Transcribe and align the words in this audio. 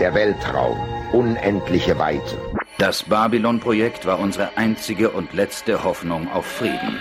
Der 0.00 0.12
Weltraum, 0.12 0.76
unendliche 1.12 1.96
Weiten. 1.98 2.36
Das 2.78 3.04
Babylon-Projekt 3.04 4.04
war 4.06 4.18
unsere 4.18 4.56
einzige 4.56 5.10
und 5.10 5.32
letzte 5.32 5.84
Hoffnung 5.84 6.28
auf 6.32 6.44
Frieden. 6.44 6.98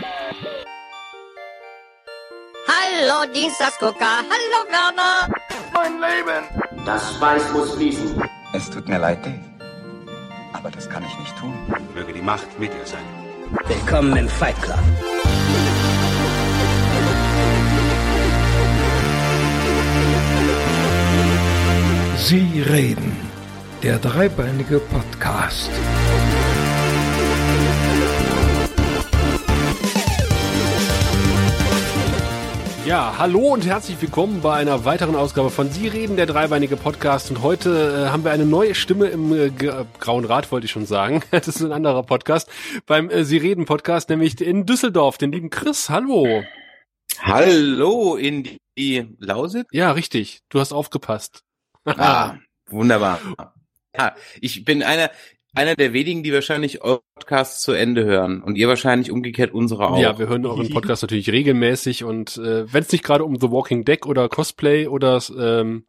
Hallo 2.68 3.34
Dienstagsgucker, 3.34 4.18
hallo 4.30 4.60
Werner. 4.70 5.28
Mein 5.74 5.94
Leben. 5.94 6.86
Das 6.86 7.20
Weiß 7.20 7.52
muss 7.52 7.74
fließen. 7.74 8.22
Es 8.54 8.70
tut 8.70 8.88
mir 8.88 9.00
leid, 9.00 9.26
Dave. 9.26 9.40
Aber 10.54 10.70
das 10.70 10.88
kann 10.88 11.04
ich 11.04 11.18
nicht 11.18 11.36
tun. 11.36 11.54
Möge 11.96 12.14
die 12.14 12.22
Macht 12.22 12.60
mit 12.60 12.72
dir 12.72 12.86
sein. 12.86 13.04
Willkommen 13.68 14.16
im 14.18 14.30
Fight 14.30 14.62
Club. 14.62 14.78
Sie 22.26 22.62
reden. 22.62 23.18
Der 23.84 24.00
dreibeinige 24.00 24.80
Podcast. 24.80 25.70
Ja, 32.86 33.16
hallo 33.18 33.40
und 33.40 33.66
herzlich 33.66 34.02
willkommen 34.02 34.40
bei 34.40 34.54
einer 34.54 34.86
weiteren 34.86 35.18
Ausgabe 35.18 35.50
von 35.50 35.70
Sie 35.70 35.90
reden, 35.90 36.16
der 36.16 36.26
dreibeinige 36.26 36.78
Podcast. 36.78 37.30
Und 37.30 37.42
heute 37.44 38.06
äh, 38.08 38.10
haben 38.10 38.24
wir 38.24 38.32
eine 38.32 38.46
neue 38.46 38.74
Stimme 38.74 39.08
im 39.08 39.34
äh, 39.34 39.52
Grauen 40.00 40.24
Rat, 40.24 40.50
wollte 40.50 40.64
ich 40.64 40.72
schon 40.72 40.86
sagen. 40.86 41.24
Das 41.32 41.50
ist 41.50 41.62
ein 41.62 41.74
anderer 41.74 42.04
Podcast. 42.04 42.50
Beim 42.86 43.10
äh, 43.10 43.26
Sie 43.26 43.38
reden 43.38 43.66
Podcast, 43.66 44.10
nämlich 44.10 44.40
in 44.40 44.66
Düsseldorf, 44.66 45.18
den 45.18 45.34
lieben 45.34 45.50
Chris. 45.50 45.90
Hallo. 45.90 46.42
Hallo 47.20 48.16
in 48.16 48.48
die 48.78 49.14
Lausitz? 49.20 49.68
Ja, 49.74 49.92
richtig. 49.92 50.40
Du 50.48 50.62
hast 50.62 50.72
aufgepasst. 50.72 51.44
Ah, 51.86 52.38
wunderbar. 52.70 53.20
Ja, 53.96 54.16
ich 54.42 54.66
bin 54.66 54.84
einer, 54.84 55.12
einer 55.54 55.76
der 55.76 55.94
wenigen, 55.94 56.24
die 56.24 56.34
wahrscheinlich 56.34 56.80
Podcasts 56.80 57.62
zu 57.62 57.74
Ende 57.74 58.06
hören 58.06 58.42
und 58.42 58.56
ihr 58.56 58.68
wahrscheinlich 58.68 59.12
umgekehrt 59.12 59.54
unsere 59.54 59.88
auch. 59.88 60.00
Ja, 60.00 60.18
wir 60.18 60.28
hören 60.28 60.46
euren 60.46 60.70
Podcast 60.70 61.04
natürlich 61.04 61.30
regelmäßig 61.30 62.04
und 62.04 62.38
äh, 62.38 62.72
wenn 62.72 62.84
es 62.84 62.92
nicht 62.92 63.04
gerade 63.04 63.24
um 63.24 63.40
The 63.40 63.52
Walking 63.52 63.86
Dead 63.86 64.06
oder 64.06 64.30
Cosplay 64.30 64.88
oder 64.88 65.22
ähm, 65.38 65.86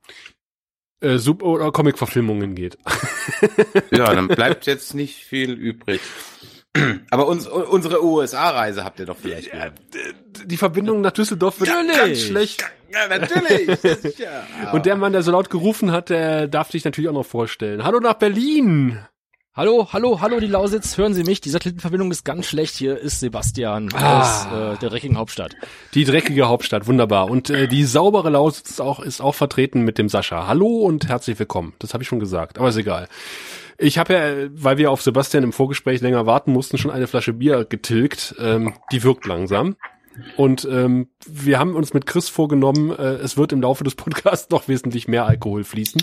äh, 1.01 1.19
Super 1.19 1.47
oder 1.47 1.73
Comic-Verfilmungen 1.73 2.55
geht. 2.55 2.79
ja, 3.91 4.15
dann 4.15 4.29
bleibt 4.29 4.67
jetzt 4.67 4.95
nicht 4.95 5.25
viel 5.25 5.53
übrig. 5.53 6.01
Aber 7.11 7.29
uns, 7.29 7.47
unsere 7.47 8.05
USA-Reise 8.05 8.85
habt 8.85 8.99
ihr 8.99 9.07
doch 9.07 9.17
vielleicht 9.17 9.53
gehört. 9.53 9.75
Die 10.45 10.57
Verbindung 10.57 11.01
nach 11.01 11.13
Düsseldorf 11.13 11.61
wird 11.61 11.71
natürlich. 11.71 11.97
ganz 11.97 12.21
schlecht. 12.21 12.65
Ja, 12.93 13.19
natürlich. 13.19 14.19
ja. 14.19 14.47
Und 14.73 14.87
der 14.87 14.97
Mann, 14.97 15.13
der 15.13 15.23
so 15.23 15.31
laut 15.31 15.51
gerufen 15.51 15.93
hat, 15.93 16.11
der 16.11 16.49
darf 16.49 16.71
dich 16.71 16.85
natürlich 16.85 17.09
auch 17.09 17.15
noch 17.15 17.27
vorstellen. 17.27 17.85
Hallo 17.85 18.01
nach 18.01 18.15
Berlin. 18.15 18.99
Hallo, 19.57 19.89
hallo, 19.93 20.21
hallo, 20.21 20.41
die 20.41 20.49
Lausitz, 20.49 20.99
hören 20.99 21.15
Sie 21.15 21.23
mich? 21.23 21.41
Die 21.41 21.49
Satellitenverbindung 21.49 22.11
ist 22.11 22.25
ganz 22.25 22.47
schlecht. 22.47 22.75
Hier 22.75 22.99
ist 22.99 23.21
Sebastian 23.21 23.89
ah, 23.95 24.21
aus 24.21 24.47
äh, 24.47 24.79
der 24.81 24.91
dreckigen 24.91 25.17
Hauptstadt. 25.17 25.55
Die 25.95 26.05
dreckige 26.05 26.49
Hauptstadt, 26.49 26.89
wunderbar. 26.89 27.31
Und 27.31 27.51
äh, 27.51 27.69
die 27.69 27.85
saubere 27.85 28.31
Lausitz 28.31 28.71
ist 28.71 28.81
auch, 28.81 28.99
ist 28.99 29.21
auch 29.21 29.37
vertreten 29.37 29.83
mit 29.83 29.97
dem 29.97 30.09
Sascha. 30.09 30.49
Hallo 30.49 30.67
und 30.67 31.09
herzlich 31.09 31.39
willkommen. 31.39 31.73
Das 31.79 31.95
habe 31.95 32.03
ich 32.03 32.09
schon 32.09 32.19
gesagt, 32.19 32.59
aber 32.59 32.69
ist 32.69 32.77
egal. 32.77 33.07
Ich 33.79 33.99
habe 33.99 34.15
ja, 34.15 34.49
weil 34.53 34.79
wir 34.79 34.91
auf 34.91 35.03
Sebastian 35.03 35.45
im 35.45 35.53
Vorgespräch 35.53 36.01
länger 36.01 36.27
warten 36.27 36.53
mussten, 36.53 36.79
schon 36.79 36.91
eine 36.91 37.07
Flasche 37.07 37.33
Bier 37.33 37.65
getilgt. 37.65 38.35
Ähm, 38.39 38.75
die 38.93 39.03
wirkt 39.03 39.27
langsam. 39.27 39.77
Und 40.37 40.67
ähm, 40.71 41.09
wir 41.27 41.59
haben 41.59 41.75
uns 41.75 41.93
mit 41.93 42.07
Chris 42.07 42.29
vorgenommen, 42.29 42.91
äh, 42.91 43.15
es 43.15 43.37
wird 43.37 43.53
im 43.53 43.61
Laufe 43.61 43.85
des 43.85 43.95
Podcasts 43.95 44.51
noch 44.51 44.69
wesentlich 44.69 45.09
mehr 45.09 45.27
Alkohol 45.27 45.65
fließen. 45.65 46.03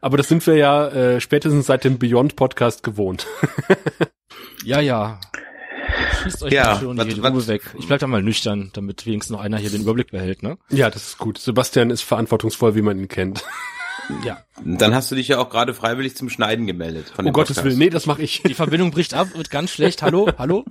Aber 0.00 0.16
das 0.16 0.28
sind 0.28 0.46
wir 0.46 0.56
ja 0.56 0.88
äh, 0.88 1.20
spätestens 1.20 1.66
seit 1.66 1.84
dem 1.84 1.98
Beyond 1.98 2.36
Podcast 2.36 2.82
gewohnt. 2.82 3.26
ja, 4.64 4.80
ja. 4.80 5.20
Schießt 6.22 6.44
euch 6.44 6.52
ja, 6.52 6.78
schon 6.78 6.96
die 6.96 7.20
Ruhe 7.20 7.46
weg. 7.46 7.62
Ich 7.78 7.86
bleib 7.86 8.00
da 8.00 8.06
mal 8.06 8.22
nüchtern, 8.22 8.70
damit 8.72 9.04
wenigstens 9.06 9.32
noch 9.32 9.40
einer 9.40 9.58
hier 9.58 9.70
den 9.70 9.82
Überblick 9.82 10.10
behält, 10.10 10.42
ne? 10.42 10.56
Ja, 10.70 10.90
das 10.90 11.08
ist 11.08 11.18
gut. 11.18 11.38
Sebastian 11.38 11.90
ist 11.90 12.02
verantwortungsvoll, 12.02 12.74
wie 12.74 12.82
man 12.82 12.98
ihn 12.98 13.08
kennt. 13.08 13.44
Ja. 14.24 14.44
Dann 14.64 14.94
hast 14.94 15.10
du 15.10 15.14
dich 15.14 15.28
ja 15.28 15.38
auch 15.38 15.50
gerade 15.50 15.74
freiwillig 15.74 16.16
zum 16.16 16.28
Schneiden 16.28 16.66
gemeldet. 16.66 17.12
Von 17.14 17.26
oh 17.26 17.32
Gottes 17.32 17.62
Willen, 17.64 17.78
nee, 17.78 17.90
das 17.90 18.06
mache 18.06 18.22
ich. 18.22 18.42
Die 18.42 18.54
Verbindung 18.54 18.90
bricht 18.90 19.14
ab, 19.14 19.28
wird 19.34 19.50
ganz 19.50 19.70
schlecht. 19.70 20.02
Hallo, 20.02 20.28
hallo? 20.38 20.64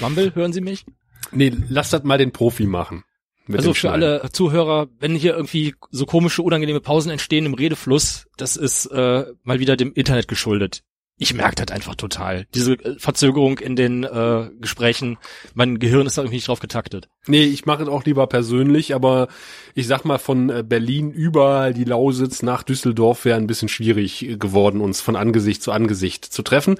Mumble, 0.00 0.34
hören 0.34 0.52
Sie 0.52 0.60
mich? 0.60 0.84
Nee, 1.30 1.52
lass 1.68 1.90
das 1.90 2.02
mal 2.04 2.18
den 2.18 2.32
Profi 2.32 2.66
machen. 2.66 3.04
Also 3.52 3.74
für 3.74 3.90
alle 3.90 4.28
Zuhörer, 4.32 4.88
wenn 5.00 5.14
hier 5.14 5.34
irgendwie 5.34 5.74
so 5.90 6.06
komische, 6.06 6.42
unangenehme 6.42 6.80
Pausen 6.80 7.10
entstehen 7.10 7.44
im 7.44 7.54
Redefluss, 7.54 8.26
das 8.36 8.56
ist 8.56 8.86
äh, 8.86 9.24
mal 9.42 9.60
wieder 9.60 9.76
dem 9.76 9.92
Internet 9.92 10.28
geschuldet. 10.28 10.82
Ich 11.16 11.32
merke 11.32 11.64
das 11.64 11.74
einfach 11.74 11.94
total. 11.94 12.46
Diese 12.54 12.72
äh, 12.74 12.98
Verzögerung 12.98 13.58
in 13.58 13.76
den 13.76 14.02
äh, 14.02 14.50
Gesprächen, 14.60 15.18
mein 15.54 15.78
Gehirn 15.78 16.06
ist 16.06 16.18
da 16.18 16.22
irgendwie 16.22 16.36
nicht 16.36 16.48
drauf 16.48 16.58
getaktet. 16.58 17.08
Nee, 17.26 17.44
ich 17.44 17.66
mache 17.66 17.84
es 17.84 17.88
auch 17.88 18.04
lieber 18.04 18.26
persönlich, 18.26 18.94
aber 18.94 19.28
ich 19.74 19.86
sag 19.86 20.04
mal, 20.04 20.18
von 20.18 20.50
äh, 20.50 20.64
Berlin 20.66 21.12
über 21.12 21.72
die 21.72 21.84
Lausitz 21.84 22.42
nach 22.42 22.64
Düsseldorf 22.64 23.24
wäre 23.24 23.38
ein 23.38 23.46
bisschen 23.46 23.68
schwierig 23.68 24.36
geworden, 24.40 24.80
uns 24.80 25.00
von 25.00 25.14
Angesicht 25.14 25.62
zu 25.62 25.70
Angesicht 25.70 26.24
zu 26.24 26.42
treffen. 26.42 26.78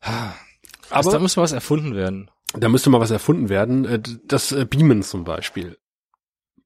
Aber 0.00 0.34
also, 0.88 1.12
da 1.12 1.18
muss 1.18 1.36
was 1.36 1.52
erfunden 1.52 1.94
werden. 1.94 2.30
Da 2.54 2.68
müsste 2.68 2.88
mal 2.88 3.00
was 3.00 3.10
erfunden 3.10 3.50
werden. 3.50 3.84
Äh, 3.84 4.00
das 4.24 4.56
Beamen 4.70 5.02
zum 5.02 5.24
Beispiel. 5.24 5.76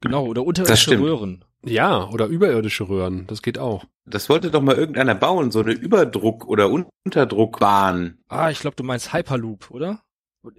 Genau, 0.01 0.27
oder 0.27 0.45
unterirdische 0.45 0.99
Röhren. 1.01 1.45
Ja, 1.65 2.09
oder 2.11 2.27
überirdische 2.27 2.89
Röhren, 2.89 3.27
das 3.27 3.43
geht 3.43 3.59
auch. 3.59 3.85
Das 4.07 4.29
wollte 4.29 4.51
doch 4.51 4.61
mal 4.61 4.77
irgendeiner 4.77 5.15
bauen, 5.15 5.51
so 5.51 5.61
eine 5.61 5.73
Überdruck- 5.73 6.47
oder 6.47 6.71
Unterdruckbahn. 7.05 8.19
Ah, 8.29 8.51
ich 8.51 8.61
glaube, 8.61 8.77
du 8.77 8.85
meinst 8.85 9.13
Hyperloop, 9.13 9.71
oder? 9.71 10.03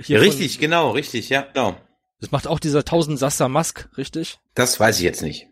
Ja, 0.08 0.20
richtig, 0.20 0.60
genau, 0.60 0.92
richtig, 0.92 1.30
ja, 1.30 1.42
genau. 1.42 1.78
Das 2.20 2.32
macht 2.32 2.48
auch 2.48 2.60
dieser 2.60 2.80
1000 2.80 3.20
Sasser 3.20 3.50
Musk, 3.50 3.90
richtig? 3.98 4.40
Das 4.56 4.80
weiß 4.80 4.98
ich 4.98 5.04
jetzt 5.04 5.22
nicht. 5.22 5.48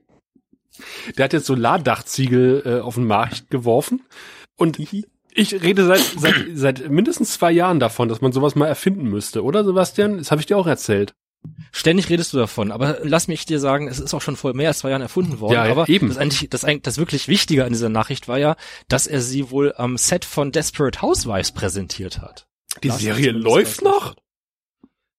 Der 1.17 1.25
hat 1.25 1.33
jetzt 1.33 1.45
Solardachziegel 1.45 2.63
äh, 2.65 2.79
auf 2.79 2.95
den 2.95 3.05
Markt 3.05 3.51
geworfen 3.51 4.01
und 4.55 4.79
ich 4.79 5.05
rede 5.63 5.85
seit, 5.85 6.01
seit, 6.17 6.45
seit 6.53 6.89
mindestens 6.89 7.33
zwei 7.33 7.51
Jahren 7.51 7.79
davon, 7.79 8.09
dass 8.09 8.21
man 8.21 8.31
sowas 8.31 8.55
mal 8.55 8.67
erfinden 8.67 9.03
müsste, 9.03 9.43
oder 9.43 9.63
Sebastian? 9.63 10.17
Das 10.17 10.31
habe 10.31 10.41
ich 10.41 10.47
dir 10.47 10.57
auch 10.57 10.67
erzählt. 10.67 11.13
Ständig 11.71 12.09
redest 12.09 12.33
du 12.33 12.37
davon, 12.37 12.71
aber 12.71 12.99
lass 13.03 13.27
mich 13.27 13.45
dir 13.45 13.59
sagen, 13.59 13.87
es 13.87 13.99
ist 13.99 14.13
auch 14.13 14.21
schon 14.21 14.35
vor 14.35 14.53
mehr 14.53 14.69
als 14.69 14.79
zwei 14.79 14.89
Jahren 14.89 15.01
erfunden 15.01 15.39
worden. 15.39 15.53
Ja, 15.53 15.63
aber 15.63 15.89
eben. 15.89 16.09
Das, 16.09 16.17
eigentlich, 16.17 16.49
das, 16.49 16.65
das 16.81 16.97
wirklich 16.97 17.27
Wichtige 17.27 17.65
an 17.65 17.73
dieser 17.73 17.89
Nachricht 17.89 18.27
war 18.27 18.37
ja, 18.37 18.55
dass 18.87 19.07
er 19.07 19.21
sie 19.21 19.49
wohl 19.49 19.73
am 19.75 19.97
Set 19.97 20.23
von 20.23 20.51
Desperate 20.51 21.01
Housewives 21.01 21.51
präsentiert 21.51 22.21
hat. 22.21 22.47
Die 22.83 22.89
Serie 22.91 23.31
läuft 23.31 23.81
noch? 23.81 24.15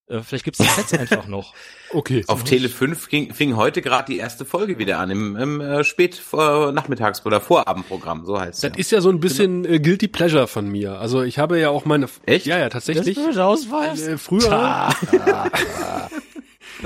Äh, 0.07 0.21
vielleicht 0.21 0.45
gibt's 0.45 0.59
die 0.59 0.65
Sets 0.65 0.93
einfach 0.99 1.27
noch. 1.27 1.55
Okay. 1.91 2.25
Auf 2.27 2.45
Tele 2.45 2.69
5 2.69 3.09
ging, 3.09 3.33
fing 3.33 3.57
heute 3.57 3.83
gerade 3.83 4.13
die 4.13 4.19
erste 4.19 4.45
Folge 4.45 4.79
wieder 4.79 4.99
an, 4.99 5.11
im, 5.11 5.37
im 5.37 5.61
äh, 5.61 5.85
spät 5.85 6.21
äh, 6.33 6.73
Nachmittags- 6.73 7.25
oder 7.25 7.41
Vorabendprogramm, 7.41 8.25
so 8.25 8.39
heißt 8.39 8.55
es. 8.57 8.61
Das 8.61 8.73
ja. 8.73 8.79
ist 8.79 8.91
ja 8.93 9.01
so 9.01 9.11
ein 9.11 9.21
bisschen 9.21 9.65
äh, 9.65 9.81
Guilty 9.81 10.09
Pleasure 10.09 10.47
von 10.47 10.69
mir. 10.69 10.99
Also 10.99 11.23
ich 11.23 11.39
habe 11.39 11.59
ja 11.59 11.71
auch 11.71 11.85
meine... 11.85 12.07
Echt? 12.27 12.47
Ja, 12.47 12.59
ja, 12.59 12.69
tatsächlich. 12.69 13.17
Desperate 13.17 13.43
Housewives? 13.43 14.07
Äh, 14.07 14.19
früher... 14.19 14.91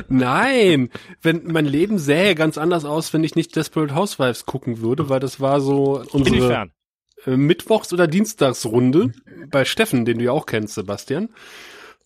Nein, 0.08 0.90
wenn 1.22 1.44
mein 1.46 1.66
Leben 1.66 1.98
sähe 1.98 2.36
ganz 2.36 2.56
anders 2.56 2.84
aus, 2.84 3.12
wenn 3.12 3.24
ich 3.24 3.34
nicht 3.34 3.56
Desperate 3.56 3.94
Housewives 3.94 4.46
gucken 4.46 4.80
würde, 4.80 5.08
weil 5.08 5.18
das 5.18 5.40
war 5.40 5.60
so 5.60 6.04
unsere 6.12 6.36
Inwiefern? 6.36 6.72
Äh, 7.26 7.36
Mittwochs- 7.36 7.92
oder 7.92 8.06
Dienstagsrunde 8.06 9.12
bei 9.50 9.64
Steffen, 9.64 10.04
den 10.04 10.18
du 10.18 10.24
ja 10.24 10.32
auch 10.32 10.46
kennst, 10.46 10.74
Sebastian. 10.74 11.30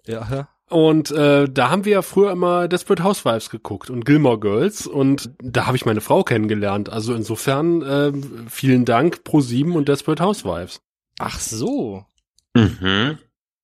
Ja, 0.06 0.26
ja. 0.30 0.48
Und 0.72 1.10
äh, 1.10 1.50
da 1.50 1.68
haben 1.68 1.84
wir 1.84 1.92
ja 1.92 2.02
früher 2.02 2.32
immer 2.32 2.66
Desperate 2.66 3.04
Housewives 3.04 3.50
geguckt 3.50 3.90
und 3.90 4.06
Gilmore 4.06 4.40
Girls 4.40 4.86
und 4.86 5.30
da 5.38 5.66
habe 5.66 5.76
ich 5.76 5.84
meine 5.84 6.00
Frau 6.00 6.24
kennengelernt. 6.24 6.88
Also 6.88 7.14
insofern 7.14 7.82
äh, 7.82 8.12
vielen 8.48 8.86
Dank 8.86 9.22
Pro 9.22 9.42
7 9.42 9.76
und 9.76 9.88
Desperate 9.88 10.24
Housewives. 10.24 10.80
Ach 11.18 11.38
so. 11.38 12.06
Mhm. 12.54 13.18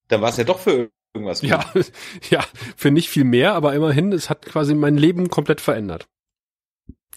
Da 0.08 0.20
war 0.20 0.28
es 0.28 0.36
ja 0.36 0.44
doch 0.44 0.58
für 0.58 0.90
irgendwas. 1.14 1.40
Ja, 1.40 1.64
ja, 2.30 2.44
für 2.76 2.90
nicht 2.90 3.08
viel 3.08 3.24
mehr, 3.24 3.54
aber 3.54 3.74
immerhin, 3.74 4.12
es 4.12 4.28
hat 4.28 4.44
quasi 4.44 4.74
mein 4.74 4.98
Leben 4.98 5.30
komplett 5.30 5.62
verändert. 5.62 6.08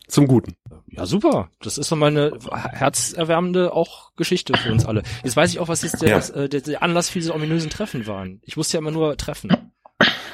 Zum 0.08 0.26
Guten. 0.28 0.56
Ja, 0.88 1.06
super. 1.06 1.50
Das 1.60 1.78
ist 1.78 1.92
doch 1.92 1.98
mal 1.98 2.08
eine 2.08 2.38
herzerwärmende 2.54 3.74
auch 3.74 4.14
Geschichte 4.16 4.58
für 4.58 4.72
uns 4.72 4.86
alle. 4.86 5.04
Jetzt 5.24 5.36
weiß 5.36 5.52
ich 5.52 5.60
auch, 5.60 5.68
was 5.68 5.82
jetzt 5.82 6.02
der, 6.02 6.10
ja. 6.10 6.18
äh, 6.34 6.48
der, 6.48 6.62
der 6.62 6.82
Anlass 6.82 7.10
für 7.10 7.20
diese 7.20 7.34
ominösen 7.34 7.70
Treffen 7.70 8.08
waren. 8.08 8.42
Ich 8.44 8.56
wusste 8.56 8.78
ja 8.78 8.80
immer 8.80 8.92
nur 8.92 9.18
Treffen. 9.18 9.71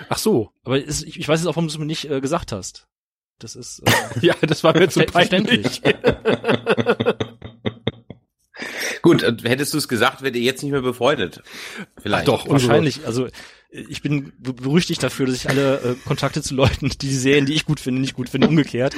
Ach 0.09 0.18
so. 0.18 0.51
Aber 0.63 0.83
es, 0.83 1.04
ich, 1.04 1.19
ich 1.19 1.27
weiß 1.27 1.39
jetzt 1.39 1.48
auch, 1.48 1.56
warum 1.56 1.68
du 1.68 1.74
es 1.74 1.77
mir 1.77 1.86
nicht 1.86 2.09
äh, 2.09 2.21
gesagt 2.21 2.51
hast. 2.51 2.88
Das 3.39 3.56
ist 3.56 3.83
äh, 3.86 3.92
ja, 4.25 4.36
das 4.42 4.63
war 4.63 4.77
mir 4.77 4.89
zu 4.89 5.04
peinlich. 5.04 5.81
Gut, 9.04 9.21
hättest 9.44 9.74
du 9.74 9.77
es 9.77 9.88
gesagt, 9.88 10.21
wärt 10.21 10.36
ihr 10.36 10.42
jetzt 10.42 10.63
nicht 10.63 10.71
mehr 10.71 10.81
befreundet. 10.81 11.42
Vielleicht. 12.01 12.27
Ach 12.27 12.33
doch, 12.33 12.50
wahrscheinlich. 12.50 13.06
Also 13.06 13.27
ich 13.69 14.01
bin 14.01 14.31
berüchtigt 14.39 15.03
dafür, 15.03 15.25
dass 15.25 15.35
ich 15.35 15.49
alle 15.49 15.75
äh, 15.81 15.95
Kontakte 16.05 16.41
zu 16.41 16.55
Leuten, 16.55 16.89
die 17.01 17.13
Serien, 17.13 17.45
die 17.45 17.53
ich 17.53 17.65
gut 17.65 17.79
finde, 17.79 17.99
nicht 17.99 18.13
gut 18.15 18.29
finde, 18.29 18.47
umgekehrt. 18.47 18.95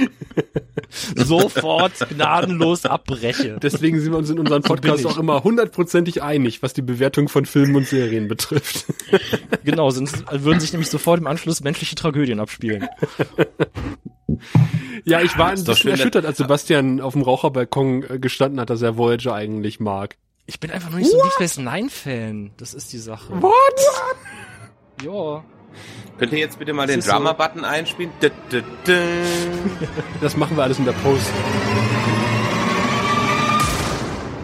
sofort 1.15 1.93
gnadenlos 2.09 2.85
abbreche. 2.85 3.57
Deswegen 3.61 3.99
sind 3.99 4.11
wir 4.11 4.17
uns 4.17 4.29
in 4.29 4.39
unserem 4.39 4.61
Podcast 4.61 5.05
auch 5.05 5.17
immer 5.17 5.43
hundertprozentig 5.43 6.21
einig, 6.21 6.61
was 6.61 6.73
die 6.73 6.81
Bewertung 6.83 7.29
von 7.29 7.45
Filmen 7.45 7.75
und 7.75 7.87
Serien 7.87 8.27
betrifft. 8.27 8.85
Genau, 9.65 9.89
sonst 9.89 10.23
würden 10.31 10.59
sich 10.59 10.71
nämlich 10.71 10.89
sofort 10.89 11.19
im 11.19 11.27
Anschluss 11.27 11.61
menschliche 11.61 11.95
Tragödien 11.95 12.39
abspielen. 12.39 12.87
Ja, 15.03 15.21
ich 15.21 15.37
war 15.37 15.49
ein 15.49 15.55
bisschen 15.55 15.75
schön, 15.75 15.91
erschüttert, 15.91 16.25
als 16.25 16.37
Sebastian 16.37 17.01
auf 17.01 17.13
dem 17.13 17.21
Raucherbalkon 17.21 18.03
äh, 18.03 18.19
gestanden 18.19 18.59
hat, 18.59 18.69
dass 18.69 18.81
er 18.81 18.97
Voyager 18.97 19.33
eigentlich 19.33 19.79
mag. 19.79 20.17
Ich 20.45 20.59
bin 20.59 20.71
einfach 20.71 20.89
noch 20.89 20.97
nicht 20.97 21.11
so 21.11 21.17
ein 21.17 21.23
Deep 21.23 21.33
Space 21.33 21.57
Nine-Fan. 21.57 22.51
Das 22.57 22.73
ist 22.73 22.93
die 22.93 22.97
Sache. 22.97 23.41
What? 23.41 23.53
Ja. 25.03 25.43
Könnt 26.17 26.33
ihr 26.33 26.39
jetzt 26.39 26.59
bitte 26.59 26.73
mal 26.73 26.83
Das 26.87 26.93
den 26.93 26.99
ist 26.99 27.05
so. 27.05 27.11
Drama-Button 27.11 27.63
einspielen? 27.63 28.11
Das 30.21 30.35
machen 30.35 30.57
wir 30.57 30.63
alles 30.63 30.79
in 30.79 30.85
der 30.85 30.91
Post. 30.93 31.31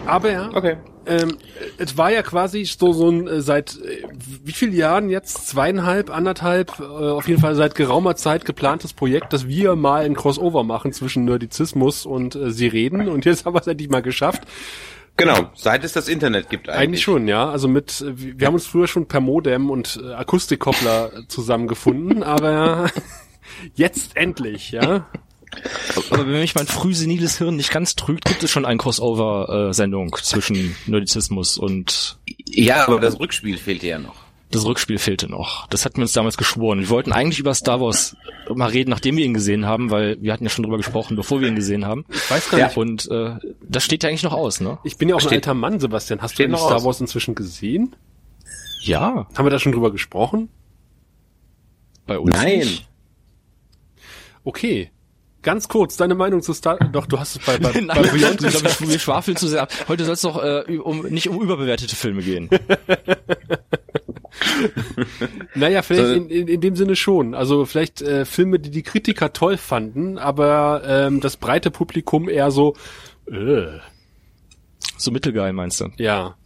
Aber 0.06 0.30
ja, 0.30 0.50
Okay. 0.54 0.76
ähm, 1.06 1.36
es 1.78 1.98
war 1.98 2.12
ja 2.12 2.22
quasi 2.22 2.64
so, 2.64 2.92
so 2.92 3.10
ein, 3.10 3.26
äh, 3.26 3.40
seit 3.40 3.76
äh, 3.82 4.04
wie 4.44 4.52
vielen 4.52 4.72
Jahren 4.72 5.10
jetzt? 5.10 5.48
Zweieinhalb, 5.48 6.10
anderthalb, 6.14 6.78
äh, 6.78 6.84
auf 6.84 7.26
jeden 7.28 7.40
Fall 7.40 7.56
seit 7.56 7.74
geraumer 7.74 8.14
Zeit 8.14 8.44
geplantes 8.44 8.92
Projekt, 8.92 9.32
dass 9.32 9.48
wir 9.48 9.74
mal 9.74 10.04
ein 10.04 10.14
Crossover 10.14 10.62
machen 10.62 10.92
zwischen 10.92 11.24
Nerdizismus 11.24 12.06
und 12.06 12.36
äh, 12.36 12.52
Sie 12.52 12.68
reden. 12.68 13.08
Und 13.08 13.24
jetzt 13.24 13.44
haben 13.46 13.54
wir 13.54 13.60
es 13.60 13.66
endlich 13.66 13.90
mal 13.90 14.00
geschafft. 14.02 14.44
Genau, 15.16 15.50
seit 15.54 15.82
es 15.84 15.92
das 15.92 16.08
Internet 16.08 16.50
gibt 16.50 16.68
eigentlich. 16.68 16.80
Eigentlich 16.82 17.02
schon, 17.02 17.26
ja. 17.26 17.48
Also 17.48 17.68
mit, 17.68 18.00
äh, 18.02 18.18
wir 18.18 18.38
wir 18.40 18.46
haben 18.46 18.54
uns 18.54 18.66
früher 18.66 18.86
schon 18.86 19.06
per 19.06 19.20
Modem 19.20 19.70
und 19.70 19.98
äh, 20.02 20.12
Akustikkoppler 20.12 21.12
äh, 21.12 21.28
zusammengefunden, 21.28 22.22
aber 22.22 22.90
jetzt 23.74 24.16
endlich, 24.16 24.72
ja. 24.72 25.06
Aber 26.10 26.26
wenn 26.26 26.40
mich 26.40 26.54
mein 26.54 26.66
frühseniles 26.66 27.38
Hirn 27.38 27.56
nicht 27.56 27.70
ganz 27.70 27.94
trügt, 27.96 28.26
gibt 28.26 28.42
es 28.42 28.50
schon 28.50 28.66
eine 28.66 28.76
Crossover-Sendung 28.76 30.14
zwischen 30.16 30.76
Nerdizismus 30.86 31.56
und 31.56 32.18
Ja, 32.44 32.86
aber 32.86 33.00
das 33.00 33.18
Rückspiel 33.18 33.56
fehlte 33.56 33.86
ja 33.86 33.98
noch. 33.98 34.25
Das 34.50 34.64
Rückspiel 34.64 34.98
fehlte 34.98 35.28
noch. 35.28 35.66
Das 35.68 35.84
hatten 35.84 35.96
wir 35.96 36.02
uns 36.02 36.12
damals 36.12 36.36
geschworen. 36.36 36.78
Wir 36.80 36.88
wollten 36.90 37.12
eigentlich 37.12 37.38
über 37.40 37.52
Star 37.54 37.80
Wars 37.80 38.16
mal 38.54 38.68
reden, 38.68 38.90
nachdem 38.90 39.16
wir 39.16 39.24
ihn 39.24 39.34
gesehen 39.34 39.66
haben, 39.66 39.90
weil 39.90 40.20
wir 40.22 40.32
hatten 40.32 40.44
ja 40.44 40.50
schon 40.50 40.62
drüber 40.62 40.76
gesprochen, 40.76 41.16
bevor 41.16 41.40
wir 41.40 41.48
ihn 41.48 41.56
gesehen 41.56 41.84
haben. 41.84 42.04
Ich 42.10 42.30
weiß 42.30 42.50
gar 42.50 42.60
Ja. 42.60 42.66
nicht. 42.68 42.76
Und 42.76 43.10
äh, 43.10 43.36
das 43.68 43.84
steht 43.84 44.02
ja 44.04 44.08
eigentlich 44.08 44.22
noch 44.22 44.32
aus, 44.32 44.60
ne? 44.60 44.78
Ich 44.84 44.96
bin 44.98 45.08
ja 45.08 45.16
auch 45.16 45.20
ein 45.20 45.26
Steht- 45.26 45.32
alter 45.48 45.54
Mann, 45.54 45.80
Sebastian. 45.80 46.22
Hast 46.22 46.38
du 46.38 46.46
noch 46.48 46.58
Star 46.60 46.76
aus. 46.76 46.84
Wars 46.84 47.00
inzwischen 47.00 47.34
gesehen? 47.34 47.96
Ja, 48.82 49.26
Haben 49.36 49.46
wir 49.46 49.50
da 49.50 49.58
schon 49.58 49.72
drüber 49.72 49.90
gesprochen? 49.90 50.48
bei 52.06 52.18
uns. 52.20 52.36
Nein. 52.36 52.58
Nicht. 52.60 52.88
Okay. 54.44 54.90
Ganz 55.46 55.68
kurz, 55.68 55.96
deine 55.96 56.16
Meinung 56.16 56.42
zu 56.42 56.52
Star... 56.52 56.76
Doch, 56.90 57.06
du 57.06 57.20
hast 57.20 57.36
es 57.36 57.46
bei, 57.46 57.56
bei, 57.58 57.70
bei 57.72 57.80
Nein, 57.80 58.02
Beyond 58.02 58.42
ich 58.42 58.50
glaube, 58.50 58.66
ich, 58.68 58.88
wir 58.88 58.98
schwafeln 58.98 59.36
zu 59.36 59.46
sehr 59.46 59.62
ab. 59.62 59.72
Heute 59.86 60.04
soll 60.04 60.14
es 60.14 60.22
doch 60.22 60.42
äh, 60.42 60.76
um, 60.78 61.02
nicht 61.06 61.28
um 61.28 61.40
überbewertete 61.40 61.94
Filme 61.94 62.20
gehen. 62.22 62.50
Naja, 65.54 65.82
vielleicht 65.82 66.08
So- 66.08 66.14
in, 66.14 66.28
in, 66.30 66.48
in 66.48 66.60
dem 66.60 66.76
Sinne 66.76 66.96
schon. 66.96 67.34
Also 67.34 67.64
vielleicht 67.64 68.02
äh, 68.02 68.24
Filme, 68.24 68.58
die 68.58 68.70
die 68.70 68.82
Kritiker 68.82 69.32
toll 69.32 69.56
fanden, 69.56 70.18
aber 70.18 70.82
ähm, 70.84 71.20
das 71.20 71.36
breite 71.36 71.70
Publikum 71.70 72.28
eher 72.28 72.50
so... 72.50 72.74
Äh, 73.30 73.78
So 74.98 75.10
mittelgeil, 75.10 75.52
meinst 75.52 75.80
du? 75.80 75.90
ja. 75.98 76.36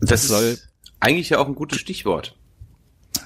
Das 0.00 0.28
soll- 0.28 0.42
ist 0.44 0.68
eigentlich 1.00 1.30
ja 1.30 1.38
auch 1.38 1.46
ein 1.46 1.54
gutes 1.54 1.80
Stichwort. 1.80 2.36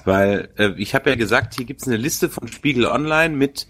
Weil 0.05 0.49
äh, 0.57 0.71
ich 0.77 0.95
habe 0.95 1.09
ja 1.11 1.15
gesagt, 1.15 1.55
hier 1.55 1.65
gibt's 1.65 1.85
eine 1.87 1.97
Liste 1.97 2.29
von 2.29 2.47
Spiegel 2.47 2.85
Online 2.85 3.35
mit 3.35 3.67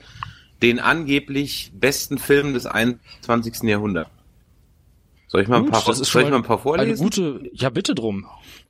den 0.61 0.79
angeblich 0.79 1.71
besten 1.73 2.17
Filmen 2.17 2.53
des 2.53 2.65
21. 2.65 3.63
Jahrhunderts. 3.63 4.09
Soll 5.27 5.41
ich 5.41 5.47
mal 5.47 5.57
ein 5.57 5.63
Gut, 5.63 5.71
paar, 5.71 5.83
das 5.85 5.99
ist 5.99 6.11
soll 6.11 6.23
ich 6.23 6.29
mal 6.29 6.35
ein 6.37 6.43
paar 6.43 6.57
Eine 6.57 6.63
vorlesen? 6.63 7.03
gute, 7.03 7.49
ja 7.53 7.69
bitte 7.69 7.95
drum. 7.95 8.25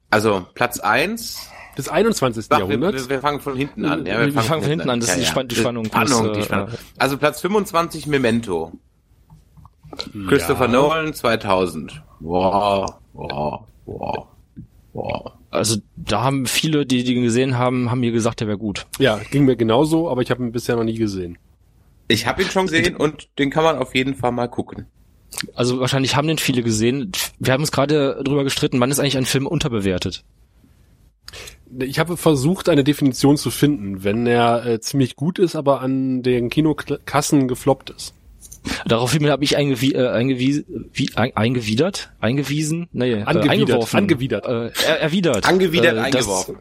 Also 0.09 0.45
Platz 0.53 0.79
eins. 0.79 1.47
Des 1.77 1.87
21. 1.87 2.45
Sag, 2.45 2.57
wir, 2.59 2.65
Jahrhunderts. 2.65 3.03
wir, 3.07 3.15
wir 3.15 3.21
fangen 3.21 3.39
von 3.39 3.55
hinten 3.55 3.85
an. 3.85 4.05
Ja, 4.05 4.19
Wir 4.25 4.33
fangen 4.33 4.61
von 4.61 4.69
hinten 4.69 4.89
an, 4.89 4.99
das 4.99 5.09
ist 5.11 5.19
die 5.19 5.25
Spann- 5.25 5.47
die 5.47 5.55
Spannung 5.55 5.83
muss, 5.83 5.91
Spannung, 6.09 6.33
die 6.33 6.39
äh, 6.41 6.43
Spannung. 6.43 6.67
äh, 6.67 6.77
Also 6.99 7.17
Platz 7.17 7.39
25 7.41 8.07
Memento. 8.07 8.73
Christopher 10.27 10.67
Nolan 10.67 11.13
2000. 11.13 12.01
Wow, 12.19 12.93
wow, 13.13 13.61
wow, 13.85 14.27
wow. 14.93 15.31
Also 15.49 15.77
da 15.95 16.21
haben 16.23 16.45
viele, 16.45 16.85
die 16.85 17.03
ihn 17.03 17.23
gesehen 17.23 17.57
haben, 17.57 17.89
haben 17.91 17.99
mir 18.01 18.11
gesagt, 18.11 18.39
der 18.41 18.47
wäre 18.47 18.57
gut. 18.57 18.85
Ja, 18.99 19.17
ging 19.31 19.45
mir 19.45 19.55
genauso, 19.55 20.09
aber 20.09 20.21
ich 20.21 20.29
habe 20.31 20.43
ihn 20.43 20.51
bisher 20.51 20.75
noch 20.75 20.83
nie 20.83 20.97
gesehen. 20.97 21.37
Ich 22.11 22.27
habe 22.27 22.41
ihn 22.43 22.49
schon 22.49 22.67
gesehen 22.67 22.95
und 22.95 23.29
den 23.39 23.49
kann 23.49 23.63
man 23.63 23.77
auf 23.77 23.95
jeden 23.95 24.15
Fall 24.15 24.31
mal 24.31 24.47
gucken. 24.47 24.87
Also 25.53 25.79
wahrscheinlich 25.79 26.15
haben 26.15 26.27
den 26.27 26.37
viele 26.37 26.61
gesehen. 26.61 27.11
Wir 27.39 27.53
haben 27.53 27.61
uns 27.61 27.71
gerade 27.71 28.21
drüber 28.23 28.43
gestritten, 28.43 28.79
wann 28.79 28.91
ist 28.91 28.99
eigentlich 28.99 29.17
ein 29.17 29.25
Film 29.25 29.47
unterbewertet? 29.47 30.23
Ich 31.79 31.99
habe 31.99 32.17
versucht, 32.17 32.67
eine 32.67 32.83
Definition 32.83 33.37
zu 33.37 33.49
finden, 33.49 34.03
wenn 34.03 34.27
er 34.27 34.65
äh, 34.65 34.79
ziemlich 34.81 35.15
gut 35.15 35.39
ist, 35.39 35.55
aber 35.55 35.79
an 35.79 36.21
den 36.21 36.49
Kinokassen 36.49 37.47
gefloppt 37.47 37.91
ist. 37.91 38.13
Daraufhin 38.85 39.27
habe 39.29 39.43
ich 39.43 39.57
eingewie 39.57 39.93
äh, 39.93 40.09
eingewie 40.09 40.65
wie, 40.91 41.15
ein, 41.15 41.35
eingewidert, 41.35 42.11
eingewiesen, 42.19 42.89
nee, 42.91 43.11
äh, 43.11 43.23
Angewidert, 43.23 43.49
eingeworfen, 43.49 43.97
angewidert. 43.97 44.45
äh, 44.45 44.71
er, 44.85 44.99
erwidert, 44.99 45.47
Angewidert, 45.47 45.95
äh, 45.95 45.99
eingeworfen. 45.99 46.57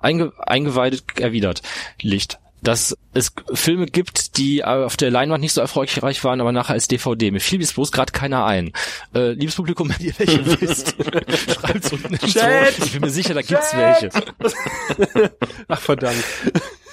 einge, 0.00 0.32
eingeweidet, 0.38 1.04
erwidert, 1.20 1.62
Licht. 2.00 2.40
Dass 2.66 2.96
es 3.14 3.32
Filme 3.52 3.86
gibt, 3.86 4.38
die 4.38 4.64
auf 4.64 4.96
der 4.96 5.12
Leinwand 5.12 5.40
nicht 5.40 5.52
so 5.52 5.60
erfolgreich 5.60 6.24
waren, 6.24 6.40
aber 6.40 6.50
nachher 6.50 6.72
als 6.72 6.88
DVD. 6.88 7.30
Mir 7.30 7.38
fiel 7.38 7.60
jetzt 7.60 7.76
bloß 7.76 7.92
gerade 7.92 8.10
keiner 8.10 8.44
ein. 8.44 8.72
Äh, 9.14 9.34
liebes 9.34 9.54
Publikum, 9.54 9.88
wenn 9.96 10.04
ihr 10.04 10.12
welche 10.18 10.60
wisst, 10.60 10.96
schreibt's 11.54 11.92
unten 11.92 12.14
in 12.14 12.18
den 12.18 12.28
Chat! 12.28 12.76
Ton. 12.76 12.86
Ich 12.86 12.92
bin 12.92 13.02
mir 13.02 13.10
sicher, 13.10 13.34
da 13.34 13.42
gibt's 13.42 13.72
welche. 13.72 14.10
Ach 15.68 15.80
verdammt. 15.80 16.24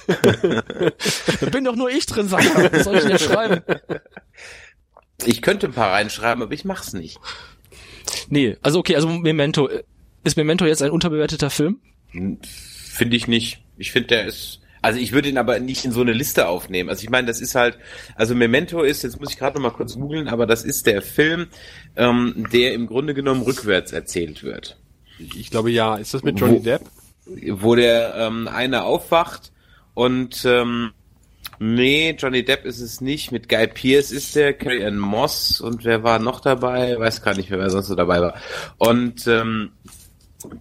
Da 0.05 1.45
bin 1.49 1.63
doch 1.63 1.75
nur 1.75 1.89
ich 1.89 2.05
drin, 2.05 2.27
Sascha. 2.27 2.71
Was 2.71 2.83
soll 2.83 2.97
ich 2.97 3.05
denn 3.05 3.17
schreiben? 3.17 3.61
Ich 5.25 5.41
könnte 5.41 5.65
ein 5.65 5.73
paar 5.73 5.91
reinschreiben, 5.91 6.43
aber 6.43 6.53
ich 6.53 6.65
mach's 6.65 6.93
nicht. 6.93 7.19
Nee, 8.29 8.57
also 8.61 8.77
okay, 8.77 8.95
also 8.95 9.07
Memento. 9.07 9.71
Ist 10.23 10.37
Memento 10.37 10.67
jetzt 10.67 10.83
ein 10.83 10.91
unterbewerteter 10.91 11.49
Film? 11.49 11.79
Finde 12.11 13.17
ich 13.17 13.27
nicht. 13.27 13.63
Ich 13.77 13.91
finde, 13.91 14.09
der 14.09 14.25
ist. 14.27 14.59
Also 14.83 14.99
ich 14.99 15.13
würde 15.13 15.29
ihn 15.29 15.37
aber 15.37 15.59
nicht 15.59 15.85
in 15.85 15.91
so 15.91 16.01
eine 16.01 16.11
Liste 16.13 16.47
aufnehmen. 16.47 16.89
Also 16.89 17.03
ich 17.03 17.09
meine, 17.09 17.25
das 17.25 17.39
ist 17.41 17.55
halt, 17.55 17.77
also 18.15 18.35
Memento 18.35 18.81
ist, 18.83 19.01
jetzt 19.01 19.19
muss 19.19 19.31
ich 19.31 19.39
gerade 19.39 19.55
noch 19.55 19.63
mal 19.71 19.75
kurz 19.75 19.95
googeln, 19.95 20.27
aber 20.27 20.45
das 20.45 20.63
ist 20.63 20.85
der 20.85 21.01
Film, 21.01 21.47
ähm, 21.95 22.45
der 22.51 22.73
im 22.73 22.87
Grunde 22.87 23.13
genommen 23.13 23.41
rückwärts 23.41 23.93
erzählt 23.93 24.43
wird. 24.43 24.77
Ich 25.17 25.49
glaube 25.49 25.71
ja. 25.71 25.95
Ist 25.95 26.13
das 26.13 26.23
mit 26.23 26.39
Johnny 26.39 26.59
Wo- 26.59 26.63
Depp? 26.63 26.81
Wo 27.53 27.75
der 27.75 28.15
ähm, 28.15 28.49
eine 28.49 28.83
aufwacht 28.83 29.53
und 29.93 30.43
ähm, 30.43 30.91
nee, 31.59 32.13
Johnny 32.19 32.43
Depp 32.43 32.65
ist 32.65 32.81
es 32.81 32.99
nicht, 32.99 33.31
mit 33.31 33.47
Guy 33.47 33.67
Pearce 33.67 34.11
ist 34.11 34.35
der, 34.35 34.53
Carrie 34.53 34.83
Ann 34.83 34.97
Moss 34.97 35.61
und 35.61 35.85
wer 35.85 36.03
war 36.03 36.19
noch 36.19 36.41
dabei? 36.41 36.99
Weiß 36.99 37.21
gar 37.21 37.35
nicht 37.35 37.49
mehr, 37.49 37.59
wer 37.59 37.69
sonst 37.69 37.87
so 37.87 37.95
dabei 37.95 38.19
war. 38.19 38.33
Und 38.77 39.25
ähm, 39.27 39.71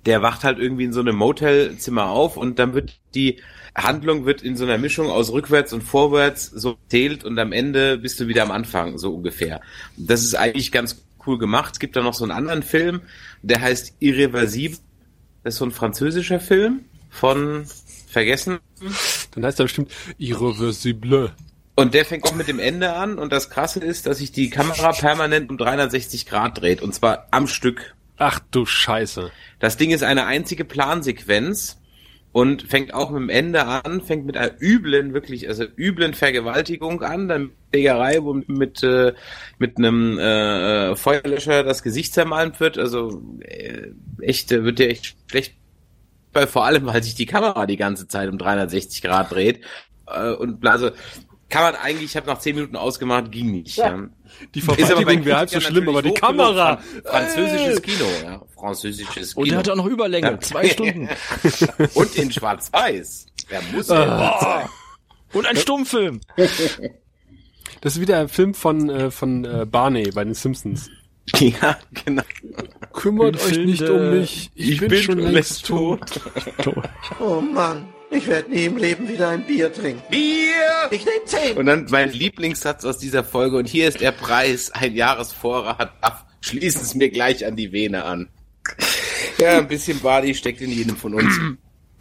der 0.06 0.22
wacht 0.22 0.44
halt 0.44 0.60
irgendwie 0.60 0.84
in 0.84 0.92
so 0.92 1.00
einem 1.00 1.16
Motelzimmer 1.16 2.08
auf 2.10 2.36
und 2.36 2.60
dann 2.60 2.74
wird 2.74 3.00
die 3.16 3.40
Handlung 3.74 4.26
wird 4.26 4.42
in 4.42 4.56
so 4.56 4.64
einer 4.64 4.78
Mischung 4.78 5.10
aus 5.10 5.32
rückwärts 5.32 5.72
und 5.72 5.82
vorwärts 5.82 6.46
so 6.46 6.76
erzählt 6.84 7.24
und 7.24 7.38
am 7.38 7.52
Ende 7.52 7.98
bist 7.98 8.20
du 8.20 8.28
wieder 8.28 8.42
am 8.42 8.50
Anfang, 8.50 8.98
so 8.98 9.14
ungefähr. 9.14 9.60
Das 9.96 10.22
ist 10.22 10.34
eigentlich 10.34 10.72
ganz 10.72 11.02
cool 11.26 11.38
gemacht. 11.38 11.74
Es 11.74 11.78
gibt 11.78 11.96
da 11.96 12.02
noch 12.02 12.14
so 12.14 12.24
einen 12.24 12.32
anderen 12.32 12.62
Film, 12.62 13.02
der 13.42 13.60
heißt 13.60 13.94
Irreversible. 14.00 14.78
Das 15.42 15.54
ist 15.54 15.58
so 15.58 15.64
ein 15.64 15.72
französischer 15.72 16.40
Film 16.40 16.84
von 17.10 17.64
Vergessen. 18.08 18.58
Dann 19.32 19.44
heißt 19.44 19.58
er 19.58 19.64
bestimmt 19.64 19.90
Irreversible. 20.18 21.32
Und 21.74 21.94
der 21.94 22.04
fängt 22.04 22.24
auch 22.24 22.34
mit 22.34 22.48
dem 22.48 22.58
Ende 22.58 22.92
an. 22.92 23.18
Und 23.18 23.32
das 23.32 23.48
Krasse 23.48 23.80
ist, 23.80 24.06
dass 24.06 24.18
sich 24.18 24.32
die 24.32 24.50
Kamera 24.50 24.92
permanent 24.92 25.50
um 25.50 25.56
360 25.56 26.26
Grad 26.26 26.60
dreht. 26.60 26.82
Und 26.82 26.94
zwar 26.94 27.28
am 27.30 27.46
Stück. 27.46 27.94
Ach 28.18 28.38
du 28.50 28.66
Scheiße. 28.66 29.32
Das 29.58 29.78
Ding 29.78 29.90
ist 29.90 30.02
eine 30.02 30.26
einzige 30.26 30.64
Plansequenz 30.64 31.78
und 32.32 32.62
fängt 32.62 32.94
auch 32.94 33.10
mit 33.10 33.22
dem 33.22 33.28
Ende 33.28 33.66
an, 33.66 34.00
fängt 34.00 34.24
mit 34.24 34.36
einer 34.36 34.52
üblen, 34.60 35.12
wirklich, 35.12 35.48
also 35.48 35.64
üblen 35.76 36.14
Vergewaltigung 36.14 37.02
an, 37.02 37.28
dann 37.28 37.50
Schlägerei, 37.70 38.22
wo 38.22 38.34
mit, 38.46 38.82
äh, 38.82 39.12
mit 39.58 39.78
einem 39.78 40.18
äh, 40.18 40.90
äh, 40.90 40.96
Feuerlöscher 40.96 41.62
das 41.62 41.82
Gesicht 41.82 42.12
zermalmt 42.14 42.60
wird. 42.60 42.78
Also 42.78 43.22
äh, 43.40 43.88
echt, 44.20 44.50
wird 44.50 44.78
dir 44.78 44.88
echt 44.88 45.14
schlecht, 45.30 45.54
weil 46.32 46.46
vor 46.46 46.64
allem, 46.64 46.86
weil 46.86 47.02
sich 47.02 47.14
die 47.14 47.26
Kamera 47.26 47.66
die 47.66 47.76
ganze 47.76 48.08
Zeit 48.08 48.30
um 48.30 48.38
360 48.38 49.02
Grad 49.02 49.30
dreht. 49.30 49.60
Äh, 50.06 50.32
und 50.32 50.66
also 50.66 50.90
kann 51.52 51.62
man 51.64 51.74
eigentlich, 51.76 52.04
ich 52.06 52.16
habe 52.16 52.26
nach 52.26 52.38
10 52.38 52.56
Minuten 52.56 52.76
ausgemacht, 52.76 53.30
ging 53.30 53.50
nicht. 53.52 53.76
Ja. 53.76 54.08
Die 54.54 54.58
Ist 54.60 54.68
aber 54.68 54.76
bei 54.76 54.84
Vergewaltigung 54.86 55.24
wäre 55.26 55.36
halb 55.38 55.50
so 55.50 55.60
schlimm, 55.60 55.88
aber 55.88 56.00
die. 56.02 56.14
Kamera. 56.14 56.78
Fran- 56.78 57.02
Französisches 57.04 57.82
Kino, 57.82 58.04
ja. 58.24 58.42
Französisches 58.54 59.34
Kino. 59.34 59.42
Und 59.42 59.50
der 59.50 59.58
hatte 59.58 59.72
auch 59.72 59.76
noch 59.76 59.86
Überlänge, 59.86 60.38
zwei 60.40 60.68
Stunden. 60.70 61.08
Und 61.94 62.16
in 62.16 62.32
Schwarz-Weiß. 62.32 63.26
Wer 63.48 63.60
muss 63.72 63.90
Ah. 63.90 63.98
denn 64.00 64.08
das 64.08 64.40
sein? 64.40 64.68
Und 65.34 65.46
ein 65.46 65.56
Stummfilm. 65.56 66.20
Das 67.82 67.94
ist 67.94 68.00
wieder 68.00 68.18
ein 68.20 68.28
Film 68.28 68.54
von, 68.54 68.88
äh, 68.88 69.10
von 69.10 69.44
äh, 69.44 69.66
Barney 69.70 70.10
bei 70.10 70.24
den 70.24 70.34
Simpsons. 70.34 70.88
Ja, 71.38 71.78
genau. 72.04 72.22
Kümmert 72.92 73.36
euch 73.44 73.58
nicht 73.58 73.82
um 73.82 74.10
mich. 74.10 74.50
Ich, 74.54 74.80
bin, 74.80 75.02
schon 75.02 75.18
längst 75.18 75.66
tot. 75.66 76.00
Oh 77.20 77.40
Mann, 77.40 77.86
ich 78.12 78.26
werde 78.26 78.50
nie 78.50 78.64
im 78.64 78.76
Leben 78.76 79.08
wieder 79.08 79.30
ein 79.30 79.44
Bier 79.44 79.72
trinken. 79.72 80.02
Bier! 80.10 80.88
Ich 80.90 81.04
nehme 81.04 81.24
zehn. 81.24 81.56
Und 81.56 81.66
dann 81.66 81.86
mein 81.90 82.12
Lieblingssatz 82.12 82.84
aus 82.84 82.98
dieser 82.98 83.24
Folge. 83.24 83.56
Und 83.56 83.68
hier 83.68 83.88
ist 83.88 84.00
der 84.00 84.12
Preis. 84.12 84.70
Ein 84.70 84.94
Jahresvorrat. 84.94 85.92
Ach, 86.00 86.24
schließen 86.40 86.82
es 86.82 86.94
mir 86.94 87.10
gleich 87.10 87.46
an 87.46 87.56
die 87.56 87.72
Vene 87.72 88.04
an. 88.04 88.28
Ja, 89.38 89.58
ein 89.58 89.68
bisschen 89.68 89.98
Body 90.00 90.34
steckt 90.34 90.60
in 90.60 90.70
jedem 90.70 90.96
von 90.96 91.14
uns. 91.14 91.34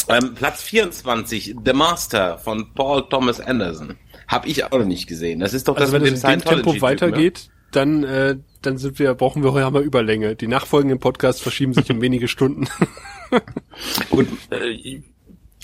Ähm, 0.07 0.33
Platz 0.35 0.61
24, 0.63 1.55
The 1.63 1.73
Master 1.73 2.37
von 2.37 2.73
Paul 2.73 3.07
Thomas 3.09 3.39
Anderson. 3.39 3.97
Hab 4.27 4.45
ich 4.45 4.63
auch 4.65 4.71
noch 4.71 4.85
nicht 4.85 5.07
gesehen. 5.07 5.39
Das 5.39 5.53
ist 5.53 5.67
doch 5.67 5.75
das 5.75 5.83
Also 5.83 5.93
wenn 5.93 6.03
mit 6.03 6.13
es 6.13 6.21
dem 6.21 6.31
in 6.31 6.39
dem 6.39 6.45
Tempo 6.45 6.73
ne? 6.73 6.81
weitergeht, 6.81 7.49
dann, 7.71 8.03
äh, 8.03 8.37
dann 8.61 8.77
sind 8.77 8.99
wir, 8.99 9.13
brauchen 9.13 9.43
wir 9.43 9.53
heute 9.53 9.71
mal 9.71 9.83
Überlänge. 9.83 10.35
Die 10.35 10.47
nachfolgenden 10.47 10.99
Podcasts 10.99 11.41
verschieben 11.41 11.73
sich 11.73 11.89
um 11.89 12.01
wenige 12.01 12.27
Stunden. 12.27 12.67
Gut, 14.09 14.27
nee, 14.49 15.03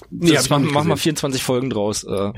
Nicht 0.10 0.50
machen 0.50 0.74
wir 0.74 0.82
gesehen. 0.84 0.98
24 0.98 1.44
Folgen 1.44 1.70
draus. 1.70 2.04
Äh. 2.04 2.32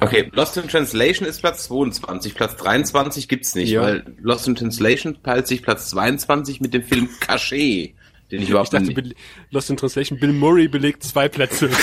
Okay, 0.00 0.30
Lost 0.34 0.56
in 0.56 0.66
Translation 0.68 1.26
ist 1.28 1.40
Platz 1.40 1.64
22, 1.64 2.34
Platz 2.34 2.56
23 2.56 3.28
gibt's 3.28 3.54
nicht, 3.54 3.70
Ja. 3.70 3.82
weil 3.82 4.04
Lost 4.20 4.48
in 4.48 4.56
Translation 4.56 5.16
teilt 5.22 5.46
sich 5.46 5.62
Platz 5.62 5.90
22 5.90 6.60
mit 6.60 6.74
dem 6.74 6.82
Film 6.82 7.08
Cachet, 7.20 7.94
den 8.32 8.42
ich 8.42 8.48
überhaupt 8.50 8.68
Ich 8.68 8.72
dachte, 8.72 8.84
nicht... 8.86 8.94
Bill- 8.96 9.14
Lost 9.50 9.70
in 9.70 9.76
Translation, 9.76 10.18
Bill 10.18 10.32
Murray 10.32 10.66
belegt 10.68 11.04
zwei 11.04 11.28
Plätze. 11.28 11.70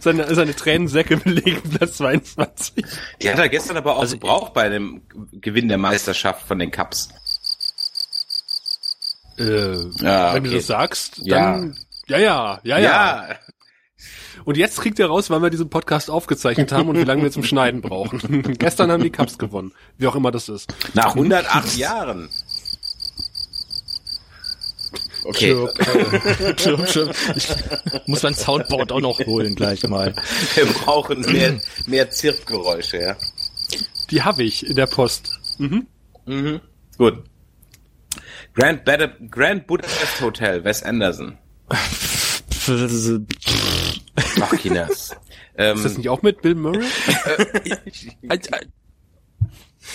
seine, 0.00 0.34
seine 0.34 0.54
Tränensäcke 0.54 1.16
belegen 1.16 1.62
Platz 1.76 1.96
22. 1.98 2.84
Die 3.22 3.30
hat 3.30 3.38
er 3.38 3.48
gestern 3.48 3.76
aber 3.76 3.96
auch 3.96 4.08
gebraucht 4.10 4.54
bei 4.54 4.68
dem 4.68 5.02
Gewinn 5.32 5.68
der 5.68 5.78
Meisterschaft 5.78 6.46
von 6.46 6.58
den 6.58 6.70
Cups. 6.70 7.08
Äh, 9.38 9.76
Ja, 10.04 10.34
wenn 10.34 10.44
du 10.44 10.50
okay. 10.50 10.58
das 10.58 10.66
sagst, 10.66 11.18
Ja. 11.22 11.52
dann, 11.58 11.76
ja, 12.06 12.18
ja, 12.18 12.60
ja, 12.64 12.78
ja, 12.78 13.28
Und 14.44 14.56
jetzt 14.56 14.80
kriegt 14.80 14.98
ihr 14.98 15.06
raus, 15.06 15.30
wann 15.30 15.42
wir 15.42 15.50
diesen 15.50 15.70
Podcast 15.70 16.10
aufgezeichnet 16.10 16.70
haben 16.72 16.88
und 16.90 16.98
wie 16.98 17.04
lange 17.04 17.22
wir 17.22 17.30
zum 17.30 17.44
Schneiden 17.44 17.80
brauchen. 17.80 18.42
Gestern 18.58 18.90
haben 18.90 19.02
die 19.02 19.10
Cups 19.10 19.38
gewonnen. 19.38 19.72
Wie 19.96 20.06
auch 20.06 20.14
immer 20.14 20.30
das 20.30 20.48
ist. 20.48 20.74
Nach 20.94 21.14
108 21.14 21.76
Jahren. 21.76 22.28
Okay, 25.26 25.56
Schirm, 26.58 26.86
Schirm. 26.86 27.10
Ich 27.34 27.48
muss 28.06 28.22
mein 28.22 28.34
Soundboard 28.34 28.92
auch 28.92 29.00
noch 29.00 29.18
holen 29.20 29.54
gleich 29.54 29.82
mal. 29.88 30.14
wir 30.54 30.66
brauchen 30.66 31.20
mehr, 31.22 31.58
mehr 31.86 32.10
Zirpgeräusche, 32.10 32.98
ja. 33.00 33.16
Die 34.10 34.22
habe 34.22 34.42
ich 34.42 34.66
in 34.66 34.76
der 34.76 34.86
Post. 34.86 35.30
Mhm. 35.56 35.86
Mhm. 36.26 36.60
Gut. 36.98 37.24
Grand, 38.54 38.84
Bada 38.84 39.08
Grand 39.30 39.66
Budapest 39.66 40.20
Hotel, 40.20 40.64
Wes 40.64 40.82
Anderson. 40.82 41.38
Ach, 44.40 44.56
Kinas. 44.58 45.16
ähm, 45.56 45.76
Ist 45.76 45.84
das 45.84 45.98
nicht 45.98 46.08
auch 46.08 46.22
mit 46.22 46.42
Bill 46.42 46.54
Murray? 46.54 46.86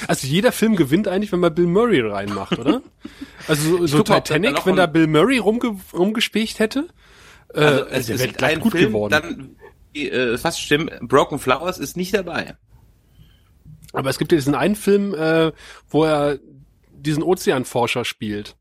Also 0.07 0.27
jeder 0.27 0.51
Film 0.51 0.75
gewinnt 0.75 1.07
eigentlich, 1.07 1.31
wenn 1.31 1.39
man 1.39 1.53
Bill 1.53 1.65
Murray 1.65 2.01
reinmacht, 2.01 2.59
oder? 2.59 2.83
Also 3.47 3.87
so, 3.87 3.97
mal, 3.97 4.03
Titanic, 4.03 4.63
wenn 4.65 4.75
da 4.75 4.85
Bill 4.85 5.07
Murray 5.07 5.39
rumge 5.39 5.75
rumgespielt 5.93 6.59
hätte. 6.59 6.87
Äh, 7.53 7.59
also, 7.59 7.83
also 7.85 7.95
es 7.97 8.05
der 8.05 8.15
ist 8.15 8.41
wäre 8.41 8.45
ein 8.45 8.59
gut 8.59 8.73
Film, 8.73 8.93
geworden. 8.93 9.11
dann 9.11 9.55
äh, 9.99 10.37
fast 10.37 10.61
stimmt. 10.61 10.91
Broken 11.01 11.39
Flowers 11.39 11.79
ist 11.79 11.97
nicht 11.97 12.13
dabei. 12.13 12.55
Aber 13.91 14.09
es 14.11 14.19
gibt 14.19 14.31
ja 14.31 14.37
diesen 14.37 14.53
einen 14.53 14.75
Film, 14.75 15.15
äh, 15.15 15.51
wo 15.89 16.05
er 16.05 16.37
diesen 17.01 17.23
Ozeanforscher 17.23 18.05
spielt. 18.05 18.55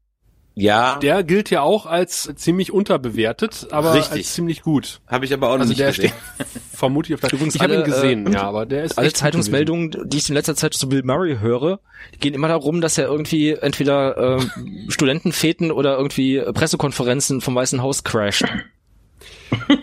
Ja, 0.61 0.97
Der 0.99 1.23
gilt 1.23 1.51
ja 1.51 1.63
auch 1.63 1.87
als 1.87 2.33
ziemlich 2.35 2.73
unterbewertet, 2.73 3.69
aber 3.71 3.95
Richtig. 3.95 4.13
als 4.19 4.35
ziemlich 4.35 4.63
gut. 4.63 5.01
habe 5.07 5.25
ich 5.25 5.33
aber 5.33 5.51
auch 5.51 5.53
noch 5.55 5.61
Also 5.61 5.69
nicht 5.69 5.79
der 5.81 5.93
gesehen. 5.93 6.11
steht 6.37 6.47
vermutlich 6.75 7.15
auf 7.15 7.21
der 7.21 7.33
Übrigens 7.33 7.55
Ich 7.55 7.61
habe 7.63 7.77
ihn 7.77 7.85
gesehen, 7.85 8.27
äh, 8.27 8.33
ja, 8.33 8.43
aber 8.43 8.67
der 8.67 8.83
ist 8.83 8.99
Alle 8.99 9.13
Zeitungsmeldungen, 9.13 10.09
die 10.09 10.17
ich 10.17 10.29
in 10.29 10.35
letzter 10.35 10.57
Zeit 10.57 10.75
zu 10.75 10.89
Bill 10.89 11.05
Murray 11.05 11.39
höre, 11.39 11.79
gehen 12.19 12.35
immer 12.35 12.49
darum, 12.49 12.81
dass 12.81 12.99
er 12.99 13.05
irgendwie 13.07 13.53
entweder 13.53 14.39
ähm, 14.41 14.51
Studentenfeten 14.89 15.71
oder 15.71 15.97
irgendwie 15.97 16.41
Pressekonferenzen 16.53 17.41
vom 17.41 17.55
Weißen 17.55 17.81
Haus 17.81 18.03
crasht. 18.03 18.45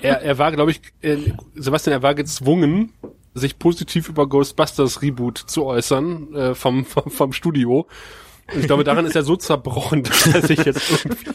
Er, 0.01 0.21
er 0.21 0.37
war, 0.37 0.51
glaube 0.51 0.71
ich, 0.71 0.81
äh, 1.01 1.17
Sebastian, 1.55 1.93
er 1.93 2.03
war 2.03 2.15
gezwungen, 2.15 2.93
sich 3.33 3.57
positiv 3.59 4.07
über 4.09 4.27
Ghostbusters 4.27 5.01
Reboot 5.01 5.37
zu 5.37 5.65
äußern 5.65 6.33
äh, 6.35 6.55
vom, 6.55 6.85
vom, 6.85 7.09
vom 7.11 7.33
Studio. 7.33 7.87
Ich 8.53 8.67
glaube, 8.67 8.83
daran 8.83 9.05
ist 9.05 9.15
er 9.15 9.23
so 9.23 9.35
zerbrochen, 9.35 10.03
dass 10.03 10.27
er 10.27 10.41
sich 10.41 10.59
jetzt 10.63 10.89
irgendwie 10.91 11.31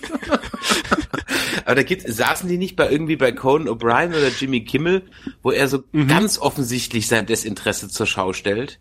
Aber 1.64 1.74
da 1.74 1.82
gibt's, 1.82 2.04
saßen 2.16 2.48
die 2.48 2.58
nicht 2.58 2.76
bei 2.76 2.90
irgendwie 2.90 3.16
bei 3.16 3.32
Conan 3.32 3.68
O'Brien 3.68 4.08
oder 4.10 4.28
Jimmy 4.28 4.64
Kimmel, 4.64 5.02
wo 5.42 5.50
er 5.50 5.68
so 5.68 5.82
Mhm. 5.92 6.08
ganz 6.08 6.38
offensichtlich 6.38 7.06
sein 7.08 7.26
Desinteresse 7.26 7.88
zur 7.88 8.06
Schau 8.06 8.32
stellt? 8.32 8.78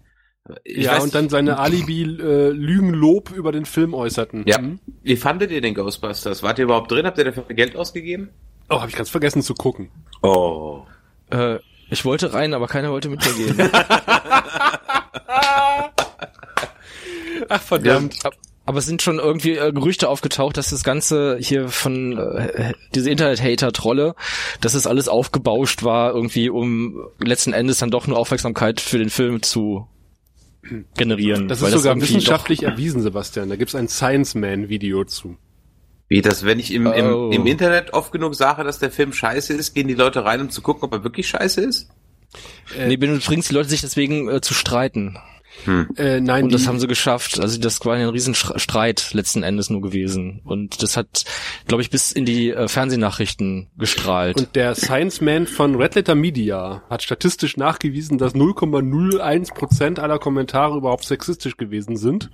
Ich 0.64 0.86
ja, 0.86 0.94
weiß 0.94 1.04
und 1.04 1.14
dann 1.16 1.30
seine 1.30 1.60
Alibi-Lügenlob 1.60 3.32
über 3.32 3.52
den 3.52 3.66
Film 3.66 3.94
äußerten. 3.94 4.44
Ja. 4.48 4.60
Mhm. 4.60 4.80
Wie 5.04 5.16
fandet 5.18 5.52
ihr 5.52 5.62
den 5.62 5.76
Ghostbusters? 5.76 6.42
Wart 6.42 6.58
ihr 6.58 6.66
überhaupt 6.66 6.92
drin? 6.92 7.06
Habt 7.06 7.18
ihr 7.20 7.26
dafür 7.26 7.44
Geld 7.44 7.76
ausgegeben? 7.76 8.30
Oh, 8.70 8.80
habe 8.80 8.90
ich 8.90 8.96
ganz 8.96 9.10
vergessen 9.10 9.42
zu 9.44 9.54
gucken. 9.54 9.92
Oh. 10.24 10.84
Äh, 11.30 11.58
ich 11.92 12.06
wollte 12.06 12.34
rein, 12.34 12.54
aber 12.54 12.68
keiner 12.68 12.92
wollte 12.92 13.10
mit 13.10 13.24
mir 13.26 13.34
gehen. 13.34 13.70
Ach, 17.50 17.62
verdammt. 17.62 18.26
Ab- 18.26 18.34
Aber 18.66 18.80
es 18.80 18.86
sind 18.86 19.02
schon 19.02 19.18
irgendwie 19.20 19.58
äh, 19.58 19.72
Gerüchte 19.72 20.10
aufgetaucht, 20.10 20.58
dass 20.58 20.70
das 20.70 20.84
Ganze 20.84 21.38
hier 21.40 21.70
von 21.70 22.18
äh, 22.18 22.74
diese 22.94 23.10
Internet-Hater-Trolle, 23.10 24.16
dass 24.62 24.74
es 24.76 24.86
alles 24.88 25.08
aufgebauscht 25.08 25.84
war, 25.84 26.14
irgendwie 26.14 26.50
um 26.50 27.00
letzten 27.20 27.54
Endes 27.54 27.80
dann 27.80 27.90
doch 27.92 28.06
nur 28.08 28.18
Aufmerksamkeit 28.18 28.80
für 28.82 28.98
den 29.00 29.10
Film 29.10 29.42
zu 29.42 29.88
generieren. 30.96 31.48
Das 31.48 31.62
Weil 31.62 31.74
ist 31.74 31.82
sogar 31.82 32.00
wissenschaftlich 32.00 32.64
erwiesen, 32.64 33.02
Sebastian. 33.02 33.50
Da 33.50 33.56
gibt's 33.56 33.76
ein 33.76 33.88
Science 33.88 34.36
Man-Video 34.36 35.04
zu. 35.06 35.38
Wie 36.10 36.22
das, 36.22 36.44
wenn 36.44 36.60
ich 36.60 36.74
im, 36.74 36.86
Oh. 36.88 36.92
im, 36.92 37.32
im 37.32 37.48
Internet 37.48 37.94
oft 37.94 38.12
genug 38.12 38.36
sage, 38.36 38.64
dass 38.64 38.80
der 38.80 38.92
Film 38.92 39.14
scheiße 39.14 39.54
ist, 39.54 39.74
gehen 39.74 39.88
die 39.88 39.94
Leute 39.94 40.26
rein, 40.26 40.42
um 40.42 40.50
zu 40.50 40.62
gucken, 40.62 40.84
ob 40.84 40.94
er 40.94 41.04
wirklich 41.04 41.28
scheiße 41.30 41.62
ist? 41.62 41.90
Doch, 42.34 42.86
nee, 42.88 42.98
du 42.98 43.20
bringst 43.20 43.50
die 43.50 43.54
Leute 43.54 43.70
sich 43.70 43.82
deswegen 43.82 44.30
äh, 44.30 44.42
zu 44.42 44.54
streiten. 44.54 45.18
Äh, 45.98 46.22
nein, 46.22 46.46
Und 46.46 46.54
das 46.54 46.68
haben 46.68 46.80
sie 46.80 46.88
geschafft. 46.88 47.40
Also 47.40 47.60
das 47.60 47.84
war 47.86 47.96
ein 47.96 48.08
Riesenstreit 48.08 49.14
letzten 49.14 49.44
Endes 49.44 49.70
nur 49.70 49.82
gewesen. 49.82 50.42
Und 50.44 50.82
das 50.82 50.98
hat, 50.98 51.26
glaube 51.68 51.82
ich, 51.82 51.90
bis 51.90 52.12
in 52.12 52.26
die 52.26 52.52
äh, 52.52 52.68
Fernsehnachrichten 52.68 53.68
gestrahlt. 53.78 54.38
Und 54.38 54.56
der 54.56 54.76
Science 54.76 55.22
Man 55.22 55.48
von 55.48 55.76
Red 55.76 55.96
Letter 55.96 56.16
Media 56.16 56.84
hat 56.90 57.04
statistisch 57.04 57.58
nachgewiesen, 57.58 58.18
dass 58.18 58.36
0,01 58.36 59.54
Prozent 59.54 60.00
aller 60.00 60.20
Kommentare 60.20 60.78
überhaupt 60.78 61.06
sexistisch 61.06 61.58
gewesen 61.58 61.98
sind. 61.98 62.30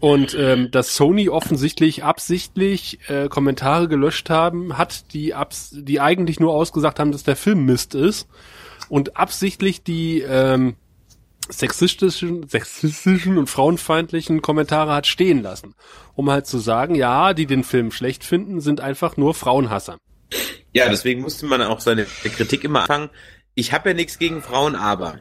Und 0.00 0.36
ähm, 0.38 0.70
dass 0.70 0.94
Sony 0.94 1.28
offensichtlich 1.28 2.04
absichtlich 2.04 3.00
äh, 3.08 3.28
Kommentare 3.28 3.88
gelöscht 3.88 4.30
haben, 4.30 4.78
hat 4.78 5.12
die 5.12 5.34
abs 5.34 5.70
die 5.72 6.00
eigentlich 6.00 6.38
nur 6.38 6.54
ausgesagt 6.54 7.00
haben, 7.00 7.10
dass 7.10 7.24
der 7.24 7.34
Film 7.34 7.64
Mist 7.64 7.96
ist 7.96 8.28
und 8.88 9.16
absichtlich 9.16 9.82
die 9.82 10.20
ähm, 10.20 10.76
sexistischen, 11.50 12.48
sexistischen 12.48 13.38
und 13.38 13.48
frauenfeindlichen 13.48 14.42
Kommentare 14.42 14.92
hat 14.94 15.06
stehen 15.06 15.42
lassen, 15.42 15.74
um 16.14 16.30
halt 16.30 16.46
zu 16.46 16.58
sagen, 16.58 16.94
ja, 16.94 17.34
die 17.34 17.46
den 17.46 17.64
Film 17.64 17.90
schlecht 17.90 18.24
finden, 18.24 18.60
sind 18.60 18.80
einfach 18.80 19.16
nur 19.16 19.34
Frauenhasser. 19.34 19.98
Ja, 20.72 20.88
deswegen 20.88 21.22
musste 21.22 21.46
man 21.46 21.62
auch 21.62 21.80
seine 21.80 22.04
Kritik 22.04 22.64
immer 22.64 22.82
anfangen. 22.82 23.10
Ich 23.54 23.72
habe 23.72 23.88
ja 23.90 23.94
nichts 23.94 24.18
gegen 24.18 24.42
Frauen, 24.42 24.74
aber. 24.76 25.18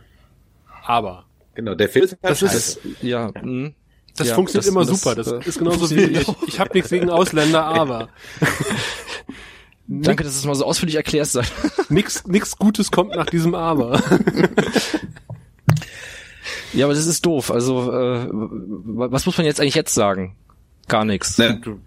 Aber 0.84 1.26
Genau, 1.56 1.74
der 1.74 1.90
Film 1.90 2.06
ist 2.06 2.18
halt 2.22 2.42
Das 2.42 2.42
ist- 2.42 2.80
ja, 3.02 3.32
mh. 3.42 3.72
Das 4.16 4.28
Ja, 4.30 4.36
funktioniert 4.36 4.66
das- 4.66 4.72
immer 4.72 4.86
das, 4.86 5.00
super. 5.02 5.16
Das 5.16 5.28
äh, 5.32 5.40
ist 5.48 5.58
genauso 5.60 5.90
wie 5.92 6.02
ich. 6.04 6.28
Ich 6.48 6.60
habe 6.60 6.72
nichts 6.74 6.90
gegen 6.90 7.10
Ausländer, 7.10 7.64
aber 7.66 8.10
Danke, 9.90 10.24
dass 10.26 10.34
du 10.34 10.40
es 10.40 10.46
mal 10.46 10.56
so 10.56 10.66
ausführlich 10.66 10.96
erklärst. 10.96 11.40
Nix, 11.90 12.26
nix 12.28 12.58
Gutes 12.58 12.92
kommt 12.92 13.16
nach 13.16 13.28
diesem 13.28 13.56
Aber. 13.56 14.02
Ja, 16.74 16.86
aber 16.86 16.94
das 16.94 17.06
ist 17.06 17.26
doof. 17.26 17.52
Also, 17.52 17.92
äh, 17.92 18.28
was 18.32 19.26
muss 19.26 19.38
man 19.38 19.46
jetzt 19.46 19.60
eigentlich 19.60 19.76
jetzt 19.76 19.94
sagen? 19.94 20.36
Gar 20.88 21.06
nichts. 21.06 21.38
Ne, 21.38 21.60
du, 21.62 21.80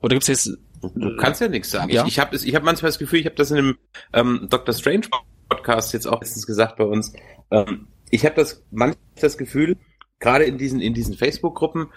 Oder 0.00 0.14
gibt's 0.14 0.28
jetzt 0.28 0.50
du 0.94 1.16
kannst 1.16 1.40
ja 1.40 1.48
nichts 1.48 1.70
sagen. 1.70 1.90
Ja. 1.90 2.02
Ich, 2.02 2.12
ich 2.12 2.18
habe 2.18 2.36
ich 2.36 2.54
hab 2.54 2.62
manchmal 2.62 2.90
das 2.90 2.98
Gefühl, 2.98 3.20
ich 3.20 3.26
habe 3.26 3.36
das 3.36 3.50
in 3.50 3.58
einem 3.58 3.78
ähm, 4.12 4.46
Dr. 4.50 4.74
Strange 4.74 5.06
Podcast 5.48 5.92
jetzt 5.92 6.06
auch 6.06 6.20
letztens 6.20 6.46
gesagt 6.46 6.76
bei 6.76 6.84
uns. 6.84 7.12
Ähm, 7.50 7.88
ich 8.10 8.24
habe 8.24 8.34
das 8.34 8.62
manchmal 8.70 8.98
das 9.20 9.38
Gefühl, 9.38 9.76
gerade 10.20 10.44
in 10.44 10.58
diesen 10.58 10.80
in 10.80 10.94
diesen 10.94 11.14
Facebook-Gruppen, 11.16 11.88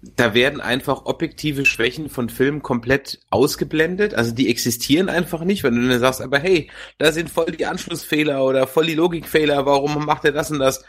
da 0.00 0.32
werden 0.32 0.60
einfach 0.60 1.06
objektive 1.06 1.66
Schwächen 1.66 2.08
von 2.08 2.28
Filmen 2.28 2.62
komplett 2.62 3.20
ausgeblendet. 3.30 4.14
Also 4.14 4.32
die 4.32 4.48
existieren 4.48 5.08
einfach 5.08 5.42
nicht, 5.42 5.64
wenn 5.64 5.74
du 5.74 5.88
dann 5.88 5.98
sagst, 5.98 6.20
aber 6.20 6.38
hey, 6.38 6.70
da 6.98 7.10
sind 7.10 7.30
voll 7.30 7.50
die 7.50 7.66
Anschlussfehler 7.66 8.44
oder 8.44 8.66
voll 8.66 8.86
die 8.86 8.94
Logikfehler, 8.94 9.66
warum 9.66 10.04
macht 10.06 10.24
er 10.24 10.32
das 10.32 10.50
und 10.50 10.60
das? 10.60 10.84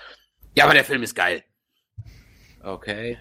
Ja, 0.55 0.65
aber 0.65 0.73
der 0.73 0.85
Film 0.85 1.01
ist 1.03 1.15
geil. 1.15 1.43
Okay. 2.63 3.17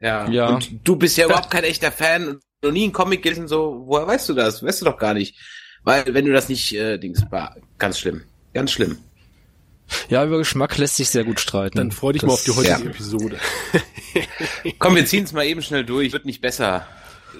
Ja. 0.00 0.28
Ja. 0.28 0.48
Und 0.48 0.70
du 0.82 0.96
bist 0.96 1.16
ja 1.16 1.26
überhaupt 1.26 1.50
kein 1.50 1.64
echter 1.64 1.92
Fan 1.92 2.28
und 2.28 2.42
noch 2.62 2.72
nie 2.72 2.84
einen 2.84 2.92
Comic 2.92 3.22
gelesen, 3.22 3.48
so, 3.48 3.84
woher 3.86 4.06
weißt 4.06 4.28
du 4.28 4.34
das? 4.34 4.62
Weißt 4.62 4.80
du 4.80 4.86
doch 4.86 4.98
gar 4.98 5.14
nicht. 5.14 5.36
Weil, 5.82 6.12
wenn 6.12 6.26
du 6.26 6.32
das 6.32 6.48
nicht, 6.48 6.74
äh, 6.74 6.98
Dings, 6.98 7.24
war 7.30 7.56
ganz 7.78 7.98
schlimm. 7.98 8.24
Ganz 8.52 8.72
schlimm. 8.72 8.98
Ja, 10.08 10.24
über 10.24 10.38
Geschmack 10.38 10.76
lässt 10.78 10.96
sich 10.96 11.08
sehr 11.10 11.24
gut 11.24 11.40
streiten. 11.40 11.78
Dann 11.78 11.90
freu 11.90 12.12
dich 12.12 12.22
Das- 12.22 12.28
mal 12.28 12.34
auf 12.34 12.44
die 12.44 12.50
heutige 12.52 12.84
ja. 12.84 12.90
Episode. 12.90 13.36
Komm, 14.78 14.96
wir 14.96 15.06
ziehen 15.06 15.24
es 15.24 15.32
mal 15.32 15.44
eben 15.44 15.62
schnell 15.62 15.84
durch, 15.84 16.12
wird 16.12 16.24
nicht 16.26 16.40
besser. 16.40 16.86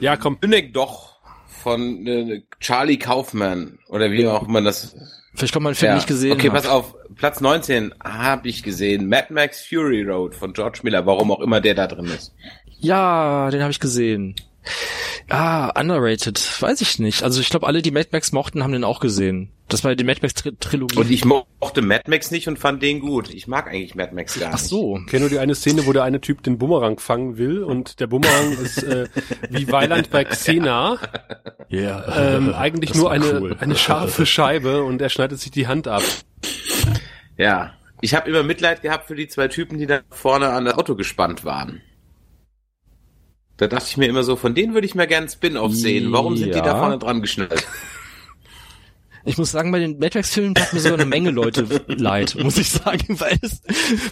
Ja, 0.00 0.16
komm. 0.16 0.38
Hünneck 0.40 0.72
doch 0.72 1.16
von 1.62 2.06
äh, 2.06 2.42
Charlie 2.60 2.98
Kaufman 2.98 3.78
oder 3.88 4.10
wie 4.12 4.26
auch 4.26 4.46
immer 4.46 4.62
das. 4.62 4.94
Vielleicht 5.34 5.52
kommt 5.52 5.64
man 5.64 5.70
einen 5.70 5.76
Film 5.76 5.94
nicht 5.94 6.06
gesehen. 6.06 6.32
Okay, 6.32 6.48
hab. 6.48 6.54
pass 6.54 6.66
auf. 6.66 6.94
Platz 7.16 7.40
19 7.40 7.94
habe 8.02 8.48
ich 8.48 8.62
gesehen. 8.62 9.08
Mad 9.08 9.26
Max 9.32 9.60
Fury 9.66 10.02
Road 10.02 10.34
von 10.34 10.52
George 10.52 10.80
Miller, 10.82 11.04
warum 11.06 11.30
auch 11.32 11.40
immer 11.40 11.60
der 11.60 11.74
da 11.74 11.86
drin 11.86 12.06
ist. 12.06 12.32
Ja, 12.78 13.50
den 13.50 13.60
habe 13.62 13.70
ich 13.72 13.80
gesehen. 13.80 14.36
Ah, 15.28 15.70
underrated. 15.78 16.38
Weiß 16.60 16.80
ich 16.80 16.98
nicht. 16.98 17.22
Also 17.22 17.40
ich 17.40 17.48
glaube, 17.50 17.66
alle, 17.66 17.82
die 17.82 17.90
Mad 17.92 18.08
Max 18.12 18.32
mochten, 18.32 18.62
haben 18.62 18.72
den 18.72 18.84
auch 18.84 19.00
gesehen. 19.00 19.50
Das 19.68 19.84
war 19.84 19.94
die 19.94 20.02
Mad 20.04 20.18
Max 20.22 20.34
Tri 20.34 20.52
Trilogie. 20.58 20.98
Und 20.98 21.10
ich 21.10 21.24
mochte 21.24 21.80
Mad 21.82 22.04
Max 22.08 22.30
nicht 22.32 22.48
und 22.48 22.58
fand 22.58 22.82
den 22.82 22.98
gut. 23.00 23.32
Ich 23.32 23.46
mag 23.46 23.68
eigentlich 23.68 23.94
Mad 23.94 24.12
Max 24.14 24.38
gar 24.38 24.48
Ach 24.50 24.52
nicht. 24.58 24.64
so. 24.68 24.98
Ich 24.98 25.06
kenne 25.06 25.20
nur 25.20 25.28
die 25.30 25.38
eine 25.38 25.54
Szene, 25.54 25.86
wo 25.86 25.92
der 25.92 26.02
eine 26.02 26.20
Typ 26.20 26.42
den 26.42 26.58
Bumerang 26.58 26.98
fangen 26.98 27.38
will 27.38 27.62
und 27.62 28.00
der 28.00 28.08
Bumerang 28.08 28.52
ist 28.58 28.82
äh, 28.82 29.06
wie 29.48 29.70
Weiland 29.70 30.10
bei 30.10 30.24
Xena 30.24 30.98
Ja. 31.68 32.34
ähm, 32.36 32.52
eigentlich 32.52 32.90
Das 32.90 32.98
nur 32.98 33.10
eine, 33.12 33.40
cool. 33.40 33.56
eine 33.60 33.76
scharfe 33.76 34.26
Scheibe 34.26 34.82
und 34.82 35.00
er 35.00 35.08
schneidet 35.10 35.38
sich 35.40 35.52
die 35.52 35.68
Hand 35.68 35.86
ab. 35.86 36.02
Ja. 37.36 37.74
Ich 38.02 38.14
habe 38.14 38.28
immer 38.30 38.42
Mitleid 38.42 38.82
gehabt 38.82 39.06
für 39.06 39.14
die 39.14 39.28
zwei 39.28 39.48
Typen, 39.48 39.78
die 39.78 39.86
da 39.86 40.00
vorne 40.10 40.48
an 40.50 40.64
das 40.64 40.74
Auto 40.74 40.94
gespannt 40.96 41.44
waren. 41.44 41.82
Da 43.60 43.66
dachte 43.66 43.84
ich 43.90 43.98
mir 43.98 44.08
immer 44.08 44.22
so, 44.22 44.36
von 44.36 44.54
denen 44.54 44.72
würde 44.72 44.86
ich 44.86 44.94
mir 44.94 45.06
gerne 45.06 45.28
Spin-off 45.28 45.74
sehen. 45.74 46.12
Warum 46.12 46.34
sind 46.34 46.54
die 46.54 46.60
da 46.62 46.78
vorne 46.78 46.98
dran 46.98 47.20
geschnallt? 47.20 47.66
Ich 49.26 49.36
muss 49.36 49.50
sagen, 49.50 49.70
bei 49.70 49.78
den 49.80 49.98
Mad 49.98 50.16
Max 50.16 50.30
Filmen 50.32 50.54
tat 50.54 50.72
mir 50.72 50.80
sogar 50.80 50.98
eine 50.98 51.04
Menge 51.04 51.30
Leute 51.30 51.66
leid, 51.88 52.36
muss 52.42 52.56
ich 52.56 52.70
sagen, 52.70 53.04
weil 53.20 53.38
es 53.42 53.60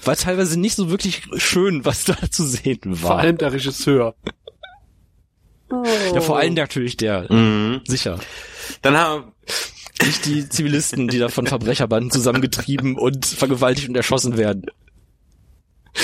war 0.05 0.15
teilweise 0.17 0.61
nicht 0.61 0.77
so 0.77 0.91
wirklich 0.91 1.23
schön, 1.39 1.87
was 1.87 2.05
da 2.05 2.15
zu 2.31 2.45
sehen 2.47 2.81
war. 2.85 2.97
Vor 3.13 3.19
allem 3.19 3.39
der 3.39 3.51
Regisseur. 3.55 4.15
ja, 6.13 6.21
vor 6.21 6.37
allem 6.39 6.53
natürlich 6.53 6.99
der, 6.99 7.27
Mhm. 7.33 7.81
sicher. 7.89 8.19
Dann 8.83 8.99
haben 8.99 9.33
Nicht 10.05 10.27
die 10.27 10.47
Zivilisten, 10.47 11.09
die 11.09 11.19
da 11.19 11.29
von 11.31 11.47
Verbrecherbanden 11.47 12.11
zusammengetrieben 12.11 12.99
und 12.99 13.25
vergewaltigt 13.25 13.89
und 13.89 13.97
erschossen 13.97 14.37
werden. 14.37 14.67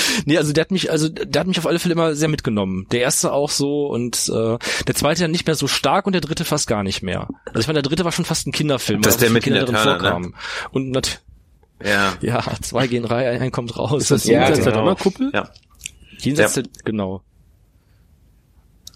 Nee, 0.25 0.37
also 0.37 0.53
der 0.53 0.61
hat 0.61 0.71
mich, 0.71 0.91
also 0.91 1.09
der 1.09 1.39
hat 1.39 1.47
mich 1.47 1.59
auf 1.59 1.67
alle 1.67 1.79
Fälle 1.79 1.93
immer 1.93 2.15
sehr 2.15 2.29
mitgenommen. 2.29 2.87
Der 2.91 3.01
erste 3.01 3.31
auch 3.31 3.49
so 3.49 3.87
und 3.87 4.29
äh, 4.33 4.57
der 4.87 4.95
zweite 4.95 5.21
dann 5.21 5.31
nicht 5.31 5.45
mehr 5.47 5.55
so 5.55 5.67
stark 5.67 6.05
und 6.07 6.13
der 6.13 6.21
dritte 6.21 6.45
fast 6.45 6.67
gar 6.67 6.83
nicht 6.83 7.01
mehr. 7.03 7.27
Also 7.47 7.59
ich 7.59 7.67
meine, 7.67 7.81
der 7.81 7.89
dritte 7.89 8.05
war 8.05 8.11
schon 8.11 8.25
fast 8.25 8.47
ein 8.47 8.51
Kinderfilm, 8.51 9.01
Das 9.01 9.13
weil 9.13 9.15
ist 9.15 9.21
der 9.23 9.29
mit 9.31 9.43
Kinder 9.43 9.65
drin 9.65 9.75
Turner, 9.75 9.93
ne? 9.93 9.99
vorkamen. 9.99 10.35
Und 10.71 10.91
nat 10.91 11.21
ja, 11.83 12.13
ja, 12.21 12.41
zwei 12.61 12.87
gehen 12.87 13.03
rein, 13.03 13.41
ein 13.41 13.51
kommt 13.51 13.77
raus. 13.77 14.03
Ist 14.03 14.11
das 14.11 14.23
Ja, 14.25 14.39
jenseits 14.39 14.63
der 14.63 14.71
genau. 14.71 14.83
Donnerkuppel? 14.85 15.31
ja. 15.33 15.49
Jenseits 16.19 16.55
Ja. 16.55 16.61
der, 16.61 16.71
genau. 16.85 17.21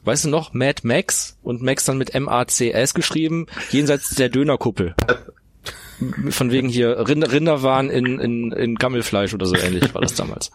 Weißt 0.06 0.24
du 0.26 0.30
noch, 0.30 0.54
Mad 0.54 0.82
Max 0.84 1.38
und 1.44 1.62
Max 1.62 1.84
dann 1.86 1.98
mit 1.98 2.16
M-A-C-S 2.16 2.94
geschrieben, 2.94 3.48
jenseits 3.70 4.12
der 4.16 4.30
Dönerkuppel. 4.30 4.96
Von 6.30 6.52
wegen 6.52 6.70
hier 6.70 7.08
Rinder, 7.08 7.32
Rinder 7.32 7.62
waren 7.62 7.90
in, 7.90 8.20
in, 8.20 8.52
in 8.52 8.76
Gammelfleisch 8.76 9.34
oder 9.34 9.46
so 9.46 9.56
ähnlich 9.56 9.94
war 9.94 10.02
das 10.02 10.16
damals. 10.16 10.52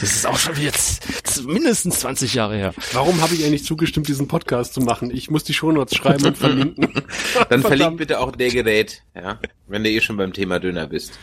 Das 0.00 0.14
ist 0.14 0.26
auch 0.26 0.38
schon 0.38 0.60
jetzt 0.60 1.06
mindestens 1.46 2.00
20 2.00 2.34
Jahre 2.34 2.56
her. 2.56 2.74
Warum 2.92 3.20
habe 3.20 3.34
ich 3.34 3.44
eigentlich 3.44 3.64
zugestimmt, 3.64 4.08
diesen 4.08 4.26
Podcast 4.26 4.74
zu 4.74 4.80
machen? 4.80 5.10
Ich 5.10 5.30
muss 5.30 5.44
die 5.44 5.54
Shownotes 5.54 5.96
schreiben 5.96 6.24
und 6.26 6.36
verlinken. 6.36 6.88
Dann 7.48 7.60
verlink 7.60 7.62
Verdammt. 7.62 7.96
bitte 7.98 8.20
auch 8.20 8.32
der 8.32 8.50
Gerät, 8.50 9.02
ja, 9.14 9.38
wenn 9.68 9.84
du 9.84 9.90
eh 9.90 10.00
schon 10.00 10.16
beim 10.16 10.32
Thema 10.32 10.58
Döner 10.58 10.86
bist. 10.88 11.18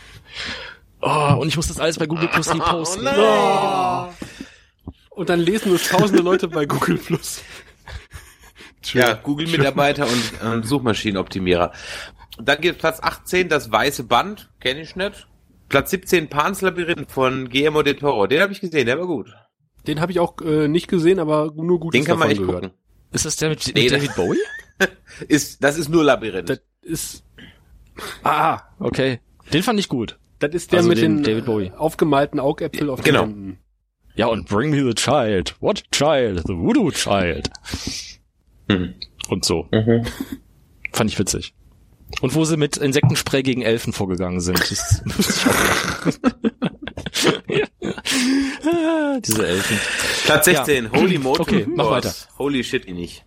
Oh, 1.02 1.36
und 1.38 1.48
ich 1.48 1.56
muss 1.56 1.68
das 1.68 1.80
alles 1.80 1.98
bei 1.98 2.06
Google 2.06 2.28
Plus 2.28 2.48
reposten. 2.54 3.06
Und 5.10 5.28
dann 5.28 5.40
lesen 5.40 5.74
es 5.74 5.88
tausende 5.88 6.22
Leute 6.22 6.48
bei 6.48 6.64
Google 6.64 6.96
Plus. 6.96 7.42
Ja, 8.92 9.14
Google-Mitarbeiter 9.14 10.06
und 10.06 10.62
äh, 10.64 10.66
Suchmaschinenoptimierer. 10.66 11.72
Dann 12.38 12.60
gibt 12.60 12.78
Platz 12.78 13.00
18 13.00 13.48
das 13.48 13.70
Weiße 13.70 14.04
Band, 14.04 14.50
kenne 14.60 14.80
ich 14.80 14.96
nicht. 14.96 15.28
Platz 15.68 15.90
17 15.90 16.28
Pans 16.28 16.60
Labyrinth 16.60 17.10
von 17.10 17.48
Guillermo 17.48 17.82
del 17.82 17.96
Toro. 17.96 18.26
Den 18.26 18.40
habe 18.40 18.52
ich 18.52 18.60
gesehen, 18.60 18.86
der 18.86 18.98
war 18.98 19.06
gut. 19.06 19.34
Den 19.86 20.00
habe 20.00 20.12
ich 20.12 20.20
auch 20.20 20.40
äh, 20.42 20.68
nicht 20.68 20.88
gesehen, 20.88 21.18
aber 21.18 21.52
nur 21.54 21.80
Gutes 21.80 21.98
Den 21.98 22.06
kann 22.06 22.18
man 22.18 22.30
echt 22.30 22.40
gehört. 22.40 22.62
gucken. 22.62 22.76
Ist 23.12 23.24
das 23.26 23.36
der 23.36 23.48
mit, 23.50 23.66
mit 23.66 23.74
Nee, 23.76 23.88
David 23.88 24.14
Bowie? 24.14 24.38
Ist, 25.28 25.62
das 25.62 25.76
ist 25.78 25.88
nur 25.88 26.02
Labyrinth. 26.04 26.48
Das 26.48 26.60
ist, 26.80 27.24
Ah, 28.24 28.60
okay. 28.78 29.20
Den 29.52 29.62
fand 29.62 29.78
ich 29.78 29.88
gut. 29.88 30.18
das 30.38 30.52
ist 30.54 30.72
der 30.72 30.78
Also 30.78 30.88
mit 30.88 30.98
den 30.98 31.16
den, 31.18 31.24
David 31.24 31.44
Bowie. 31.44 31.66
äh, 31.66 31.72
aufgemalten 31.72 32.40
Augäpfel 32.40 32.88
auf 32.90 33.02
Genau. 33.02 33.26
den 33.26 33.28
Händen. 33.34 33.58
Ja, 34.14 34.26
und 34.26 34.48
Bring 34.48 34.70
Me 34.70 34.82
the 34.84 34.94
Child. 34.94 35.56
What 35.60 35.84
child? 35.92 36.42
The 36.46 36.54
Voodoo 36.56 36.90
Child. 36.90 37.50
Hm. 38.70 38.94
Und 39.28 39.44
so. 39.44 39.68
Mhm. 39.72 40.06
Fand 40.92 41.10
ich 41.10 41.18
witzig. 41.18 41.54
Und 42.20 42.34
wo 42.34 42.44
sie 42.44 42.56
mit 42.56 42.76
Insektenspray 42.76 43.42
gegen 43.42 43.62
Elfen 43.62 43.92
vorgegangen 43.92 44.40
sind. 44.40 44.58
Das. 44.60 45.02
Diese 49.24 49.46
Elfen. 49.46 49.78
Platz 50.24 50.44
16, 50.46 50.92
Holy 50.92 51.18
Motor. 51.18 51.46
Okay, 51.46 51.66
mach 51.68 51.90
weiter. 51.90 52.12
Holy 52.38 52.64
shit, 52.64 52.86
ich 52.86 52.94
nicht. 52.94 53.24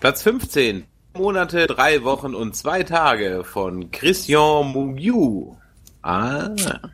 Platz 0.00 0.22
15, 0.22 0.84
Monate, 1.16 1.66
drei 1.66 2.02
Wochen 2.04 2.34
und 2.34 2.56
zwei 2.56 2.82
Tage 2.82 3.44
von 3.44 3.90
Christian 3.90 4.72
Mungiu. 4.72 5.56
Ah, 6.02 6.50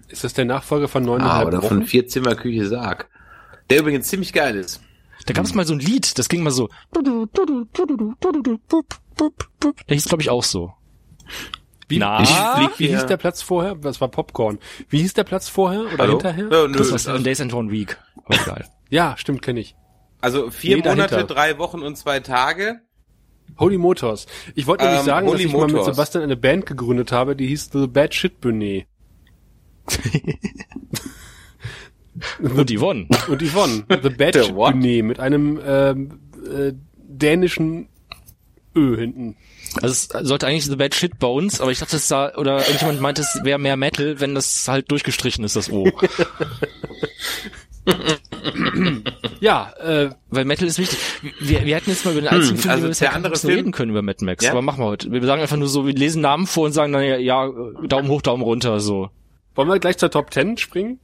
Ist 0.08 0.24
das 0.24 0.34
der 0.34 0.44
Nachfolger 0.44 0.88
von 0.88 1.02
ah 1.04 1.06
neuneinhalb 1.06 1.48
oder 1.48 1.58
Wochen? 1.58 1.68
von 1.68 1.86
Vierzimmerküche 1.86 2.66
Sarg. 2.68 3.08
Der 3.68 3.80
übrigens 3.80 4.08
ziemlich 4.08 4.32
geil 4.32 4.56
ist. 4.56 4.80
Da 5.26 5.32
gab 5.34 5.44
es 5.44 5.54
mal 5.54 5.66
so 5.66 5.74
ein 5.74 5.80
Lied, 5.80 6.18
das 6.18 6.28
ging 6.28 6.42
mal 6.42 6.50
so. 6.50 6.68
Der 9.88 9.94
hieß, 9.94 10.04
glaube 10.06 10.22
ich, 10.22 10.30
auch 10.30 10.42
so. 10.44 10.72
Wie, 11.88 11.98
Na? 11.98 12.22
ich 12.22 12.28
flieg 12.30 12.70
wie 12.78 12.86
hier. 12.86 12.96
hieß 12.98 13.06
der 13.06 13.16
Platz 13.16 13.42
vorher? 13.42 13.74
Das 13.74 14.00
war 14.00 14.08
Popcorn. 14.08 14.58
Wie 14.88 15.00
hieß 15.00 15.14
der 15.14 15.24
Platz 15.24 15.48
vorher 15.48 15.80
oder 15.82 15.98
Hallo? 15.98 16.12
hinterher? 16.12 16.48
Ja, 16.50 16.68
nö, 16.68 16.78
Das 16.78 16.92
war 16.92 16.98
Seven 16.98 17.24
Days 17.24 17.40
and 17.40 17.52
One 17.52 17.70
Week. 17.70 17.98
Aber 18.24 18.34
egal. 18.40 18.68
Ja, 18.90 19.16
stimmt, 19.16 19.42
kenne 19.42 19.60
ich. 19.60 19.74
also 20.20 20.50
vier 20.50 20.76
Nee, 20.76 20.82
dahinter. 20.82 21.16
Monate, 21.16 21.34
drei 21.34 21.58
Wochen 21.58 21.82
und 21.82 21.96
zwei 21.96 22.20
Tage. 22.20 22.80
Holy 23.58 23.78
Motors. 23.78 24.26
Ich 24.54 24.66
wollte 24.68 24.84
nämlich 24.84 25.00
Ähm, 25.00 25.06
sagen, 25.06 25.26
Holy 25.26 25.38
dass 25.44 25.46
ich 25.46 25.52
mal 25.52 25.66
mit 25.66 25.76
Motors. 25.76 25.96
Sebastian 25.96 26.22
eine 26.24 26.36
Band 26.36 26.66
gegründet 26.66 27.10
habe, 27.12 27.34
die 27.34 27.48
hieß 27.48 27.70
The 27.72 27.86
Bad 27.88 28.14
Shit 28.14 28.40
Benet. 28.40 28.86
Und 32.40 32.70
Yvonne. 32.70 33.06
Und 33.28 33.42
Yvonne. 33.42 33.84
The 33.88 34.10
Bad 34.10 34.34
Der 34.34 34.44
Shit 34.44 34.54
what? 34.54 34.72
Benet 34.72 35.04
mit 35.04 35.20
einem 35.20 35.60
ähm, 35.64 36.20
äh, 36.46 36.72
dänischen 36.96 37.88
Ö 38.74 38.96
hinten. 38.96 39.36
Also 39.82 39.88
es 39.88 40.26
sollte 40.26 40.46
eigentlich 40.46 40.64
The 40.66 40.76
Bad 40.76 40.94
Shit 40.94 41.18
Bones, 41.18 41.60
aber 41.60 41.70
ich 41.70 41.78
dachte, 41.78 41.96
es 41.96 42.08
sah, 42.08 42.34
oder 42.36 42.58
irgendjemand 42.58 43.00
meinte, 43.00 43.22
es 43.22 43.40
wäre 43.44 43.58
mehr 43.58 43.76
Metal, 43.76 44.18
wenn 44.20 44.34
das 44.34 44.66
halt 44.66 44.90
durchgestrichen 44.90 45.44
ist, 45.44 45.56
das 45.56 45.70
O. 45.70 45.90
Ja, 49.40 49.72
äh, 49.80 50.10
Weil 50.28 50.44
Metal 50.44 50.68
ist 50.68 50.78
wichtig. 50.78 50.98
Wir, 51.40 51.64
wir 51.64 51.74
hätten 51.76 51.90
jetzt 51.90 52.04
mal 52.04 52.12
über 52.12 52.20
den 52.20 52.28
einzigen 52.28 52.58
Film, 52.58 52.70
also 52.70 52.80
den 52.82 52.84
wir 52.84 52.88
bisher 52.90 53.08
der 53.08 53.16
andere 53.16 53.36
Film- 53.36 53.54
reden 53.54 53.72
können 53.72 53.90
über 53.90 54.02
Mad 54.02 54.24
Max. 54.24 54.44
Ja? 54.44 54.52
Aber 54.52 54.62
machen 54.62 54.80
wir 54.80 54.86
heute. 54.86 55.10
Wir 55.10 55.22
sagen 55.24 55.40
einfach 55.40 55.56
nur 55.56 55.68
so, 55.68 55.86
wir 55.86 55.94
lesen 55.94 56.22
Namen 56.22 56.46
vor 56.46 56.66
und 56.66 56.72
sagen 56.72 56.92
dann 56.92 57.02
ja, 57.02 57.16
ja 57.16 57.50
Daumen 57.86 58.08
hoch, 58.08 58.22
Daumen 58.22 58.42
runter, 58.42 58.80
so. 58.80 59.10
wollen 59.54 59.68
wir 59.68 59.78
gleich 59.78 59.96
zur 59.98 60.10
Top 60.10 60.32
10 60.32 60.58
springen? 60.58 61.00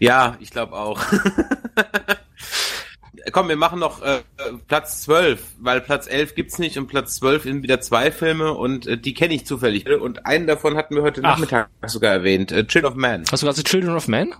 Ja, 0.00 0.36
ich 0.40 0.50
glaube 0.50 0.72
auch. 0.74 1.00
Komm, 3.32 3.48
wir 3.48 3.56
machen 3.56 3.80
noch 3.80 4.02
äh, 4.02 4.20
Platz 4.68 5.02
12, 5.02 5.42
weil 5.58 5.80
Platz 5.80 6.06
11 6.06 6.34
gibt's 6.36 6.58
nicht 6.58 6.78
und 6.78 6.86
Platz 6.86 7.16
12 7.16 7.42
sind 7.42 7.62
wieder 7.62 7.80
zwei 7.80 8.12
Filme 8.12 8.52
und 8.54 8.86
äh, 8.86 8.96
die 8.96 9.14
kenne 9.14 9.34
ich 9.34 9.44
zufällig. 9.46 9.86
Und 9.88 10.24
einen 10.26 10.46
davon 10.46 10.76
hatten 10.76 10.94
wir 10.94 11.02
heute 11.02 11.20
Ach. 11.24 11.30
Nachmittag 11.32 11.68
sogar 11.86 12.12
erwähnt, 12.12 12.52
äh, 12.52 12.64
Chill 12.66 12.84
of 12.84 12.94
Man. 12.94 13.24
Hast 13.30 13.42
du 13.42 13.46
gerade 13.46 13.62
Children 13.64 13.96
of 13.96 14.06
Man? 14.08 14.32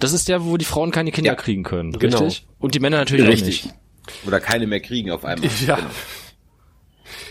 Das 0.00 0.12
ist 0.12 0.28
der, 0.28 0.44
wo 0.44 0.56
die 0.58 0.64
Frauen 0.66 0.90
keine 0.90 1.12
Kinder 1.12 1.30
Ja. 1.32 1.34
kriegen 1.36 1.62
können, 1.62 1.92
Genau. 1.92 2.18
richtig? 2.18 2.46
Und 2.58 2.74
die 2.74 2.80
Männer 2.80 2.98
natürlich 2.98 3.26
Richtig. 3.26 3.60
auch 3.62 3.64
nicht. 3.66 4.26
Oder 4.26 4.40
keine 4.40 4.66
mehr 4.66 4.80
kriegen 4.80 5.10
auf 5.10 5.24
einmal. 5.24 5.48
Ja. 5.66 5.76
Genau. 5.76 5.88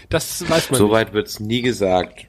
Das 0.10 0.42
weiß 0.50 0.72
man 0.72 0.78
So 0.78 0.86
nicht. 0.86 0.94
weit 0.94 1.14
wird's 1.14 1.40
nie 1.40 1.62
gesagt. 1.62 2.26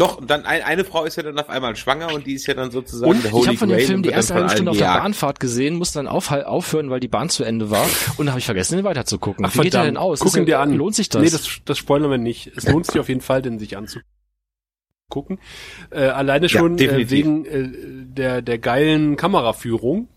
Doch, 0.00 0.16
und 0.16 0.30
dann 0.30 0.46
ein, 0.46 0.62
eine 0.62 0.84
Frau 0.84 1.04
ist 1.04 1.16
ja 1.16 1.22
dann 1.22 1.38
auf 1.38 1.50
einmal 1.50 1.76
schwanger 1.76 2.14
und 2.14 2.26
die 2.26 2.32
ist 2.32 2.46
ja 2.46 2.54
dann 2.54 2.70
sozusagen 2.70 3.10
Und 3.10 3.22
der 3.22 3.26
ich 3.28 3.32
Holy 3.36 3.46
habe 3.48 3.56
von 3.58 3.68
dem 3.68 3.76
Grail 3.76 3.86
Film 3.86 4.02
die 4.02 4.08
erste 4.08 4.32
halbe 4.32 4.48
Stunde 4.48 4.70
auf 4.70 4.78
der. 4.78 4.86
Bahnfahrt 4.86 5.40
gesehen, 5.40 5.74
musste 5.76 5.98
dann 5.98 6.08
auf, 6.08 6.30
aufhören, 6.32 6.88
weil 6.88 7.00
die 7.00 7.08
Bahn 7.08 7.28
zu 7.28 7.44
Ende 7.44 7.70
war 7.70 7.84
und 8.16 8.20
dann 8.24 8.30
habe 8.30 8.38
ich 8.38 8.46
vergessen, 8.46 8.76
den 8.76 8.84
weiter 8.84 9.04
zu 9.04 9.18
gucken. 9.18 9.44
Ach, 9.44 9.54
Wie 9.54 9.60
geht 9.60 9.74
der 9.74 9.84
denn 9.84 9.98
aus? 9.98 10.20
Guck 10.20 10.28
Ist 10.28 10.36
ihn 10.36 10.46
der- 10.46 10.56
dir 10.56 10.60
an. 10.62 10.74
Lohnt 10.74 10.94
sich 10.94 11.10
das? 11.10 11.20
Nee, 11.22 11.28
das, 11.28 11.46
das 11.66 11.76
spoilern 11.76 12.10
wir 12.10 12.16
nicht. 12.18 12.50
Es 12.56 12.66
lohnt 12.66 12.86
sich 12.86 12.98
auf 12.98 13.08
jeden 13.10 13.20
Fall, 13.20 13.42
den 13.42 13.58
sich 13.58 13.76
anzugucken. 13.76 15.38
Äh, 15.90 16.04
alleine 16.06 16.46
Ja, 16.46 16.48
schon 16.60 16.74
äh, 16.74 16.76
definitiv. 16.78 17.10
wegen 17.10 17.44
äh, 17.44 17.68
der, 18.06 18.42
der 18.42 18.58
geilen 18.58 19.16
Kameraführung, 19.16 20.08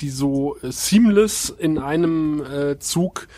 die 0.00 0.10
so 0.10 0.56
äh, 0.62 0.70
seamless 0.72 1.50
in 1.50 1.78
einem 1.78 2.42
äh, 2.44 2.78
Zug 2.78 3.28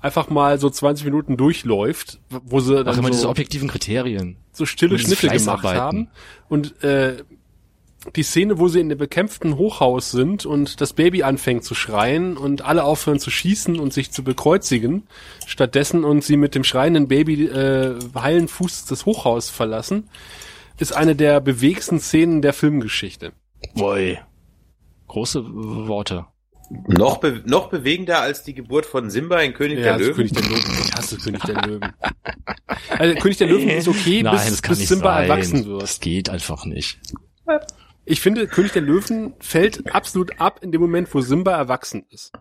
einfach 0.00 0.30
mal 0.30 0.58
so 0.58 0.70
20 0.70 1.04
Minuten 1.04 1.36
durchläuft, 1.36 2.20
wo 2.30 2.60
sie 2.60 2.78
Ach, 2.80 2.84
dann 2.84 2.98
immer 2.98 3.10
diese 3.10 3.22
so, 3.22 3.30
objektiven 3.30 3.68
Kriterien. 3.68 4.36
So 4.58 4.66
stille 4.66 4.98
Schnitte 4.98 5.28
gemacht 5.28 5.64
haben. 5.64 6.08
Und 6.48 6.82
äh, 6.84 7.16
die 8.14 8.22
Szene, 8.22 8.58
wo 8.58 8.68
sie 8.68 8.80
in 8.80 8.88
dem 8.88 8.98
bekämpften 8.98 9.56
Hochhaus 9.56 10.10
sind 10.10 10.46
und 10.46 10.80
das 10.80 10.92
Baby 10.92 11.22
anfängt 11.22 11.64
zu 11.64 11.74
schreien 11.74 12.36
und 12.36 12.62
alle 12.62 12.84
aufhören 12.84 13.18
zu 13.18 13.30
schießen 13.30 13.78
und 13.78 13.92
sich 13.92 14.10
zu 14.10 14.22
bekreuzigen, 14.22 15.04
stattdessen 15.46 16.04
und 16.04 16.22
sie 16.22 16.36
mit 16.36 16.54
dem 16.54 16.64
schreienden 16.64 17.08
Baby 17.08 17.46
äh, 17.46 17.98
heilen 18.14 18.48
Fuß 18.48 18.84
das 18.86 19.04
Hochhaus 19.06 19.50
verlassen, 19.50 20.08
ist 20.78 20.94
eine 20.94 21.16
der 21.16 21.40
bewegsten 21.40 21.98
Szenen 21.98 22.40
der 22.40 22.52
Filmgeschichte. 22.52 23.32
Boy. 23.74 24.18
Große 25.08 25.42
Worte. 25.46 26.26
Noch, 26.86 27.18
be 27.18 27.42
noch 27.46 27.70
bewegender 27.70 28.20
als 28.20 28.42
die 28.42 28.52
Geburt 28.54 28.84
von 28.84 29.08
Simba 29.10 29.40
in 29.40 29.54
König 29.54 29.78
der 29.82 29.94
also 29.94 30.04
Löwen. 30.06 30.16
König 30.16 30.32
der 30.32 30.42
Löwen. 30.42 30.78
Ich 30.84 30.94
hasse 30.94 31.16
König 31.16 31.42
der 31.42 31.62
Löwen. 31.66 31.92
Also 32.90 33.14
König 33.20 33.38
der 33.38 33.46
Löwen 33.46 33.68
ist 33.70 33.88
okay, 33.88 34.22
Nein, 34.24 34.34
bis, 34.36 34.60
das 34.60 34.78
bis 34.78 34.88
Simba 34.88 35.14
sein. 35.14 35.30
erwachsen 35.30 35.66
wird. 35.66 35.82
Das 35.82 36.00
geht 36.00 36.28
einfach 36.28 36.64
nicht. 36.66 36.98
Ich 38.04 38.20
finde, 38.20 38.46
König 38.46 38.72
der 38.72 38.82
Löwen 38.82 39.34
fällt 39.40 39.94
absolut 39.94 40.40
ab 40.40 40.60
in 40.62 40.72
dem 40.72 40.80
Moment, 40.80 41.12
wo 41.14 41.20
Simba 41.20 41.52
erwachsen 41.56 42.04
ist. 42.10 42.32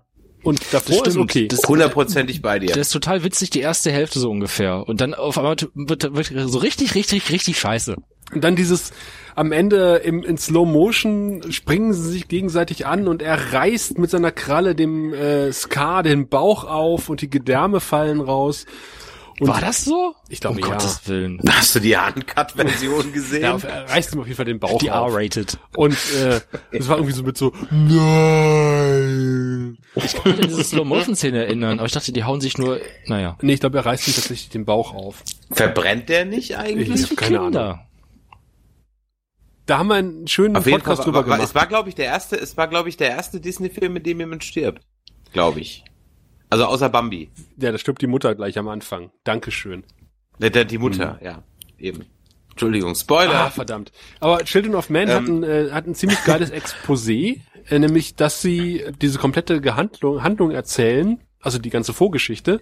Und 0.43 0.61
davor 0.71 1.05
ist 1.07 1.13
stimmt. 1.13 1.17
okay. 1.29 1.47
Das- 1.47 1.67
Hundertprozentig 1.67 2.41
bei 2.41 2.59
dir. 2.59 2.67
Der 2.67 2.77
ist 2.77 2.91
total 2.91 3.23
witzig, 3.23 3.49
die 3.49 3.59
erste 3.61 3.91
Hälfte 3.91 4.19
so 4.19 4.29
ungefähr. 4.29 4.87
Und 4.87 5.01
dann 5.01 5.13
auf 5.13 5.37
einmal 5.37 5.55
wird, 5.73 6.13
wird 6.15 6.33
so 6.49 6.57
richtig, 6.59 6.95
richtig, 6.95 7.31
richtig 7.31 7.59
scheiße. 7.59 7.95
Und 8.33 8.43
dann 8.43 8.55
dieses 8.55 8.91
am 9.35 9.51
Ende 9.51 9.97
im, 9.97 10.23
in 10.23 10.37
Slow 10.37 10.65
Motion 10.65 11.51
springen 11.51 11.93
sie 11.93 12.09
sich 12.09 12.27
gegenseitig 12.27 12.87
an 12.87 13.07
und 13.07 13.21
er 13.21 13.53
reißt 13.53 13.99
mit 13.99 14.09
seiner 14.09 14.31
Kralle 14.31 14.73
dem 14.73 15.13
äh, 15.13 15.53
Scar 15.53 16.01
den 16.01 16.27
Bauch 16.27 16.63
auf 16.63 17.09
und 17.09 17.21
die 17.21 17.29
Gedärme 17.29 17.79
fallen 17.79 18.19
raus. 18.19 18.65
Und 19.39 19.49
War 19.49 19.61
das 19.61 19.85
so? 19.85 20.15
Ich 20.29 20.39
glaube, 20.39 20.55
um 20.55 20.63
ja. 20.63 20.69
Gottes 20.71 21.01
Willen. 21.05 21.39
Hast 21.47 21.75
du 21.75 21.79
die 21.79 21.95
Uncut-Version 21.95 23.13
gesehen? 23.17 23.43
Ja, 23.43 23.57
er 23.57 23.87
reißt 23.87 24.15
ihm 24.15 24.21
auf 24.21 24.25
jeden 24.25 24.37
Fall 24.37 24.45
den 24.45 24.59
Bauch 24.59 24.79
Die 24.79 24.89
auf. 24.89 25.13
R-rated. 25.13 25.59
Und 25.75 25.93
äh, 25.93 26.41
das 26.71 26.87
war 26.87 26.97
irgendwie 26.97 27.13
so 27.13 27.21
mit 27.21 27.37
so 27.37 27.53
Nein. 27.69 28.97
Ich 29.93 30.15
kann 30.15 30.31
mich 30.31 30.41
an 30.41 30.49
diese 30.49 30.63
Slow-Motion-Szene 30.63 31.45
erinnern, 31.45 31.77
aber 31.77 31.85
ich 31.85 31.93
dachte, 31.93 32.11
die 32.11 32.23
hauen 32.23 32.41
sich 32.41 32.57
nur, 32.57 32.79
naja. 33.05 33.37
Nee, 33.41 33.53
ich 33.53 33.59
glaube, 33.59 33.77
er 33.77 33.85
reißt 33.85 34.07
ihm 34.07 34.15
tatsächlich 34.15 34.49
den 34.49 34.65
Bauch 34.65 34.95
auf. 34.95 35.21
Verbrennt 35.51 36.09
der 36.09 36.25
nicht 36.25 36.57
eigentlich? 36.57 36.89
Ich 36.89 37.11
hab 37.11 37.17
keine 37.17 37.39
Ahnung. 37.41 37.79
Da 39.67 39.77
haben 39.77 39.87
wir 39.89 39.95
einen 39.95 40.27
schönen 40.27 40.55
Auf 40.55 40.63
Podcast 40.63 41.05
drüber 41.05 41.19
war, 41.19 41.27
war, 41.27 41.35
gemacht. 41.37 41.49
es 41.49 41.53
war 41.53 41.67
glaube 41.67 41.89
ich 41.89 41.95
der 41.95 42.05
erste, 42.05 42.37
es 42.37 42.57
war 42.57 42.67
glaube 42.67 42.89
ich 42.89 42.97
der 42.97 43.09
erste 43.09 43.39
Disney-Film, 43.39 43.93
mit 43.93 44.05
dem 44.05 44.19
jemand 44.19 44.43
stirbt. 44.43 44.81
Glaube 45.33 45.59
ich. 45.59 45.83
Also 46.49 46.65
außer 46.65 46.89
Bambi. 46.89 47.29
Ja, 47.57 47.71
da 47.71 47.77
stirbt 47.77 48.01
die 48.01 48.07
Mutter 48.07 48.33
gleich 48.33 48.57
am 48.57 48.69
Anfang. 48.69 49.11
Dankeschön. 49.25 49.83
Der, 50.39 50.65
die 50.65 50.77
Mutter, 50.77 51.19
ja, 51.21 51.43
eben. 51.77 52.05
Entschuldigung, 52.51 52.95
Spoiler. 52.95 53.35
Ah, 53.35 53.49
verdammt. 53.49 53.91
Aber 54.19 54.43
Children 54.43 54.75
of 54.75 54.89
Men 54.89 55.09
hat, 55.09 55.27
Ähm. 55.27 55.43
ein, 55.43 55.43
äh, 55.43 55.71
hat 55.71 55.85
ein 55.85 55.95
ziemlich 55.95 56.23
geiles 56.23 56.51
Exposé, 56.51 57.41
äh, 57.69 57.77
nämlich, 57.79 58.15
dass 58.15 58.41
sie 58.41 58.83
diese 59.01 59.19
komplette 59.19 59.61
Gehandlung, 59.61 60.23
Handlung 60.23 60.51
erzählen, 60.51 61.19
also 61.41 61.59
die 61.59 61.69
ganze 61.69 61.93
Vorgeschichte, 61.93 62.61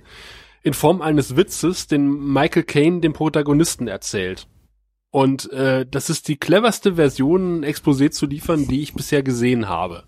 in 0.63 0.73
Form 0.73 1.01
eines 1.01 1.37
Witzes, 1.37 1.87
den 1.87 2.09
Michael 2.33 2.63
Caine 2.63 2.99
dem 2.99 3.13
Protagonisten 3.13 3.87
erzählt. 3.87 4.47
Und 5.15 5.49
äh, 5.53 5.85
das 5.89 6.09
ist 6.09 6.27
die 6.27 6.35
cleverste 6.35 6.95
Version, 6.95 7.61
ein 7.61 7.63
Exposé 7.63 8.11
zu 8.11 8.25
liefern, 8.25 8.67
die 8.67 8.81
ich 8.81 8.95
bisher 8.95 9.23
gesehen 9.23 9.69
habe. 9.69 10.03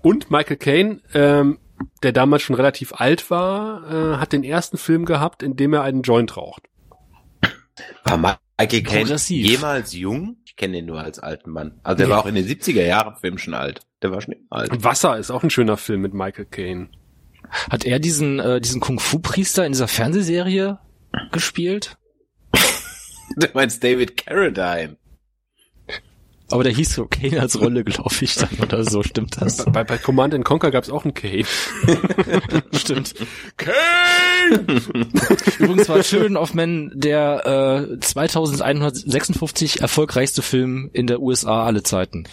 Und 0.00 0.28
Michael 0.28 0.56
Caine, 0.56 1.00
ähm, 1.14 1.60
der 2.02 2.10
damals 2.10 2.42
schon 2.42 2.56
relativ 2.56 2.94
alt 2.94 3.30
war, 3.30 3.84
äh, 3.88 4.16
hat 4.16 4.32
den 4.32 4.42
ersten 4.42 4.76
Film 4.76 5.04
gehabt, 5.04 5.44
in 5.44 5.54
dem 5.54 5.72
er 5.72 5.82
einen 5.82 6.02
Joint 6.02 6.36
raucht. 6.36 6.64
War 8.02 8.16
Michael 8.58 8.82
Caine 8.82 9.14
jemals 9.28 9.92
jung? 9.92 10.36
Ich 10.46 10.56
kenne 10.56 10.78
den 10.78 10.86
nur 10.86 10.98
als 11.00 11.20
alten 11.20 11.52
Mann. 11.52 11.78
Also 11.84 11.98
der 11.98 12.06
Nee. 12.08 12.12
war 12.12 12.22
auch 12.22 12.26
in 12.26 12.34
den 12.34 12.44
70er 12.44 12.84
Jahren 12.84 13.14
Film 13.20 13.38
schon 13.38 13.54
alt. 13.54 13.82
Der 14.02 14.10
war 14.10 14.20
schon 14.20 14.34
alt. 14.50 14.82
Wasser 14.82 15.16
ist 15.16 15.30
auch 15.30 15.44
ein 15.44 15.50
schöner 15.50 15.76
Film 15.76 16.00
mit 16.00 16.12
Michael 16.12 16.46
Caine. 16.46 16.88
Hat 17.70 17.84
er 17.84 18.00
diesen, 18.00 18.40
äh, 18.40 18.60
diesen 18.60 18.80
Kung-Fu-Priester 18.80 19.64
in 19.64 19.70
dieser 19.70 19.86
Fernsehserie 19.86 20.80
gespielt? 21.30 21.96
Du 23.36 23.48
meinst 23.54 23.82
David 23.82 24.16
Carradine. 24.16 24.96
Aber 26.52 26.64
der 26.64 26.72
hieß 26.74 26.94
so 26.94 27.06
Kane 27.06 27.40
als 27.40 27.58
Rolle, 27.58 27.82
glaube 27.82 28.14
ich, 28.20 28.34
dann 28.34 28.50
oder 28.60 28.84
so, 28.84 29.02
stimmt 29.02 29.40
das? 29.40 29.64
Bei, 29.64 29.84
bei 29.84 29.96
Command 29.96 30.34
and 30.34 30.44
Conquer 30.44 30.70
gab 30.70 30.84
es 30.84 30.90
auch 30.90 31.04
einen 31.04 31.14
Kane. 31.14 31.44
Stimmt. 32.74 33.14
Übrigens 35.58 35.88
war 35.88 36.02
Children 36.02 36.36
of 36.36 36.52
Men 36.52 36.92
der 36.94 37.88
äh, 37.90 38.00
2156 38.00 39.80
erfolgreichste 39.80 40.42
Film 40.42 40.90
in 40.92 41.06
der 41.06 41.22
USA 41.22 41.64
alle 41.64 41.82
Zeiten. 41.84 42.24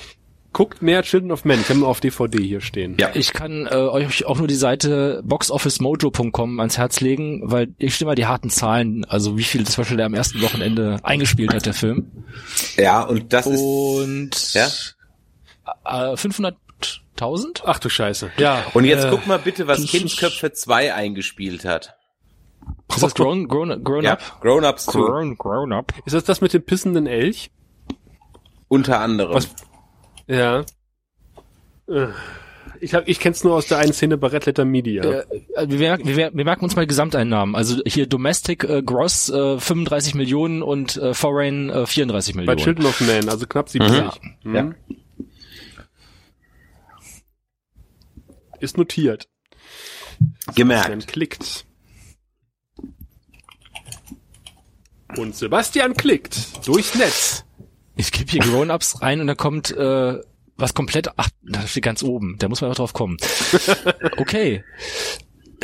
Guckt 0.52 0.82
mehr 0.82 1.04
Children 1.04 1.32
of 1.32 1.46
Men. 1.46 1.62
Ich 1.62 1.70
habe 1.70 1.86
auf 1.86 2.00
DVD 2.00 2.42
hier 2.44 2.60
stehen. 2.60 2.98
Ja. 3.00 3.12
Ich 3.14 3.34
kann 3.34 3.68
äh, 3.68 3.76
euch 3.76 4.26
auch 4.26 4.38
nur 4.40 4.48
die 4.48 4.56
Seite 4.56 5.22
boxofficemojo.com 5.24 6.60
ans 6.60 6.78
Herz 6.78 7.02
legen, 7.02 7.42
weil 7.44 7.74
ich 7.78 7.94
stimme 7.96 8.10
mal 8.12 8.16
die 8.16 8.26
harten 8.26 8.50
Zahlen, 8.50 9.06
also 9.06 9.38
wie 9.38 9.44
viel 9.44 9.66
zum 9.68 9.84
Beispiel 9.84 9.98
der 9.98 10.08
am 10.08 10.16
ersten 10.16 10.42
Wochenende 10.42 10.98
eingespielt 11.04 11.54
hat, 11.54 11.66
der 11.68 11.76
Film. 11.76 12.12
Ja, 12.78 13.04
und 13.04 13.32
das 13.32 13.46
ist, 13.46 13.60
Und 13.62 14.54
Ja? 14.54 14.68
äh, 15.86 16.16
500.000? 16.16 17.62
Ach 17.66 17.80
du 17.80 17.90
Scheiße. 17.90 18.32
Ja. 18.38 18.66
und 18.74 18.86
jetzt 18.86 19.06
äh, 19.06 19.10
guck 19.12 19.28
mal 19.28 19.38
bitte, 19.40 19.68
was 19.68 19.80
ist- 19.80 19.92
Kindsköpfe 19.92 20.52
2 20.52 20.94
eingespielt 20.96 21.64
hat. 21.64 21.96
Ist 22.90 23.04
das 23.04 23.14
Grown, 23.14 23.48
grown, 23.48 23.84
grown 23.84 24.04
Ja, 24.04 24.14
Up? 24.14 24.42
Grown 24.42 24.66
Ups 24.66 24.86
2. 24.86 24.92
Grown, 25.00 25.38
grown 25.38 25.74
Up. 25.74 25.94
Ist 26.06 26.14
das 26.14 26.24
das 26.24 26.42
mit 26.42 26.54
dem 26.54 26.64
pissenden 26.64 27.06
Elch? 27.06 27.52
Unter 28.68 29.00
anderem. 29.00 29.36
Was- 29.36 29.50
Ja. 30.30 30.63
Äh, 31.88 32.08
Ich, 32.82 32.94
hab, 32.94 33.10
ich 33.10 33.20
kenn's 33.20 33.44
nur 33.44 33.56
aus 33.56 33.68
der 33.68 33.80
einen 33.80 33.92
Szene 33.92 34.18
bei 34.18 34.28
Red 34.28 34.46
Letter 34.46 34.63
Media. 34.63 35.04
Äh, 35.04 35.26
wir, 35.68 35.80
merken- 35.80 36.08
wir, 36.08 36.15
wir 36.34 36.46
merken 36.46 36.63
uns 36.63 36.78
mal 36.78 36.88
Gesamteinnahmen. 36.88 37.56
Also 37.56 37.82
hier 37.86 38.08
Domestic 38.08 38.63
äh, 38.63 38.82
Gross 38.82 39.30
äh, 39.30 39.60
35 39.60 40.15
Millionen 40.15 40.62
und 40.63 40.96
äh, 40.96 41.13
Foreign 41.13 41.70
äh, 41.70 41.86
34 41.86 42.36
bei 42.36 42.42
Millionen. 42.42 42.60
Children 42.63 42.86
of 42.86 43.02
Men, 43.02 43.28
also 43.28 43.46
knapp 43.48 43.68
70. 43.68 44.04
Mhm. 44.44 44.56
Ja. 44.56 44.72
Ist 48.60 48.78
notiert. 48.78 49.28
Gemerkt. 50.56 50.86
Sebastian 50.86 51.08
klickt. 51.12 51.65
Und 55.18 55.36
Sebastian 55.36 55.94
klickt 55.96 56.65
durchs 56.68 56.96
Netz. 56.96 57.46
Ich 58.00 58.14
gebe 58.14 58.32
hier 58.32 58.40
Grown-Ups 58.40 59.02
rein 59.02 59.20
und 59.20 59.28
da 59.28 59.36
kommt 59.36 59.76
äh, 59.76 60.22
was 60.56 60.74
komplett, 60.74 61.10
ach, 61.18 61.28
da 61.44 61.68
steht 61.68 61.84
ganz 61.84 62.02
oben, 62.02 62.38
da 62.40 62.48
muss 62.48 62.62
man 62.62 62.72
auch 62.72 62.76
drauf 62.76 62.94
kommen. 62.94 63.18
Okay. 64.18 64.64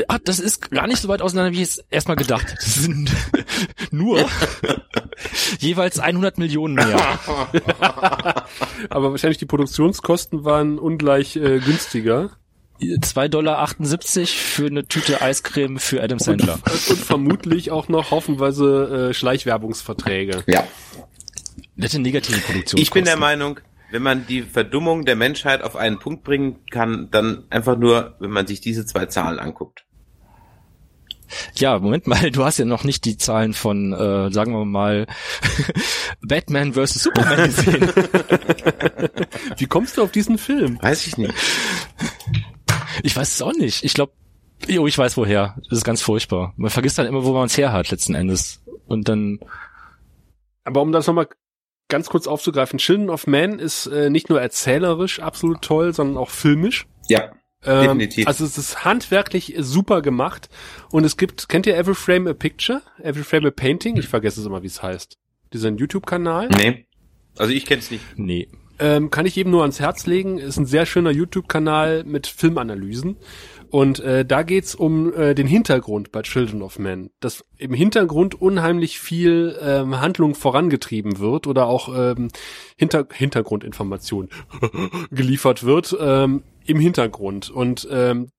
Ah, 0.10 0.18
das 0.22 0.42
ist 0.42 0.72
gar 0.72 0.88
nicht 0.88 1.00
so 1.00 1.08
weit 1.08 1.22
auseinander, 1.22 1.54
wie 1.54 1.62
ich 1.62 1.70
es 1.70 1.78
erstmal 1.90 2.18
gedacht. 2.18 2.44
hätte. 2.44 2.56
Das 2.56 2.76
sind 2.76 3.10
nur 3.92 4.30
jeweils 5.60 6.00
100 6.00 6.38
Millionen 6.38 6.76
mehr. 6.76 7.00
Aber 8.90 9.12
wahrscheinlich 9.12 9.38
die 9.38 9.46
Produktionskosten 9.46 10.44
waren 10.44 10.78
ungleich 10.78 11.38
äh, 11.38 11.60
günstiger. 11.60 12.32
2,78 12.82 13.30
Dollar 13.30 13.68
für 14.28 14.66
eine 14.66 14.86
Tüte 14.86 15.22
Eiscreme 15.22 15.80
für 15.80 16.04
Adam 16.04 16.20
Sandler. 16.20 16.60
Und, 16.66 16.90
und 16.90 17.00
vermutlich 17.00 17.72
auch 17.72 17.88
noch 17.88 18.12
haufenweise 18.12 19.12
äh, 19.12 19.14
Schleichwerbungsverträge. 19.14 20.44
Ja. 20.48 20.66
Nette 21.76 22.00
negative 22.00 22.40
Produktion. 22.40 22.82
Ich 22.82 22.92
bin 22.92 23.06
der 23.06 23.18
Meinung, 23.18 23.60
wenn 23.92 24.02
man 24.02 24.26
die 24.28 24.42
Verdummung 24.42 25.06
der 25.06 25.16
Menschheit 25.16 25.62
auf 25.62 25.76
einen 25.76 26.00
Punkt 26.00 26.24
bringen 26.24 26.66
kann, 26.72 27.10
dann 27.12 27.46
einfach 27.50 27.78
nur, 27.78 28.16
wenn 28.20 28.32
man 28.32 28.48
sich 28.48 28.62
diese 28.62 28.86
zwei 28.86 29.06
Zahlen 29.06 29.40
anguckt. 29.40 29.86
Ja, 31.56 31.80
Moment 31.80 32.08
mal, 32.08 32.32
du 32.32 32.44
hast 32.44 32.58
ja 32.60 32.66
noch 32.66 32.84
nicht 32.84 33.04
die 33.06 33.18
Zahlen 33.18 33.54
von, 33.54 33.94
äh, 33.94 34.32
sagen 34.32 34.54
wir 34.54 34.66
mal, 34.66 35.08
Batman 36.22 36.74
vs. 36.74 37.04
Superman 37.04 37.46
gesehen. 37.46 37.92
Wie 39.58 39.66
kommst 39.66 39.98
du 39.98 40.04
auf 40.04 40.12
diesen 40.12 40.38
Film? 40.38 40.78
Weiß 40.82 41.08
ich 41.08 41.18
nicht. 41.18 41.34
Ich 43.04 43.16
weiß 43.16 43.34
es 43.34 43.42
auch 43.42 43.54
nicht. 43.54 43.84
Ich 43.84 43.94
glaube, 43.94 44.14
jo, 44.68 44.88
ich 44.88 44.98
weiß 44.98 45.18
woher. 45.18 45.56
Das 45.70 45.80
ist 45.80 45.84
ganz 45.84 46.02
furchtbar. 46.02 46.54
Man 46.58 46.70
vergisst 46.70 46.98
dann 46.98 47.08
immer, 47.08 47.24
wo 47.26 47.34
man 47.34 47.46
es 47.46 47.58
her 47.58 47.74
hat, 47.74 47.92
letzten 47.92 48.16
Endes. 48.16 48.62
Und 48.86 49.10
dann, 49.10 49.40
Aber 50.64 50.82
um 50.82 50.92
das 50.92 51.08
nochmal 51.08 51.28
ganz 51.90 52.10
kurz 52.10 52.28
aufzugreifen, 52.28 52.80
Children 52.80 53.10
of 53.10 53.28
Man 53.28 53.60
ist 53.60 53.86
äh, 53.88 54.10
nicht 54.10 54.30
nur 54.30 54.42
erzählerisch 54.42 55.20
absolut 55.20 55.62
toll, 55.62 55.94
sondern 55.94 56.18
auch 56.18 56.30
filmisch. 56.30 56.86
Ja, 57.08 57.32
Ähm, 57.64 57.82
definitiv. 57.82 58.28
Also 58.28 58.46
es 58.46 58.58
ist 58.58 58.86
handwerklich 58.86 59.56
super 59.60 60.02
gemacht 60.02 60.50
und 60.92 61.04
es 61.04 61.18
gibt, 61.18 61.50
kennt 61.50 61.66
ihr 61.68 61.76
Every 61.76 61.96
Frame 61.96 62.28
a 62.28 62.34
Picture? 62.34 62.82
Every 63.02 63.24
Frame 63.24 63.48
a 63.48 63.52
Painting? 63.52 63.98
Ich 63.98 64.08
vergesse 64.08 64.40
es 64.40 64.46
immer, 64.46 64.62
wie 64.64 64.68
es 64.68 64.82
heißt. 64.84 65.18
Dieser 65.54 65.70
YouTube-Kanal. 65.70 66.50
nee. 66.50 66.86
Also 67.38 67.52
ich 67.52 67.66
kenn's 67.66 67.92
nicht. 67.92 68.04
Nee. 68.16 68.48
Ähm, 68.80 69.10
kann 69.10 69.26
ich 69.26 69.36
eben 69.38 69.52
nur 69.52 69.62
ans 69.62 69.80
Herz 69.80 70.06
legen. 70.06 70.38
Ist 70.38 70.58
ein 70.58 70.66
sehr 70.66 70.86
schöner 70.86 71.12
YouTube-Kanal 71.12 72.04
mit 72.06 72.28
Filmanalysen. 72.28 73.18
Und 73.70 74.00
äh, 74.00 74.26
da 74.26 74.44
geht's 74.44 74.76
um 74.76 75.14
äh, 75.14 75.34
den 75.36 75.48
Hintergrund 75.48 76.12
bei 76.12 76.22
Children 76.22 76.62
of 76.62 76.80
Men. 76.80 77.10
Dass 77.20 77.44
im 77.58 77.74
Hintergrund 77.74 78.40
unheimlich 78.40 79.00
viel 79.00 79.58
ähm, 79.62 80.00
Handlung 80.00 80.36
vorangetrieben 80.36 81.20
wird 81.20 81.48
oder 81.48 81.68
auch 81.68 81.90
ähm, 81.96 82.30
Hinter 82.78 83.08
Hintergrundinformation 83.12 84.30
geliefert 85.12 85.64
wird 85.64 85.96
ähm, 86.00 86.44
im 86.66 86.80
Hintergrund. 86.80 87.50
Und 87.50 87.88
ähm, 87.92 88.30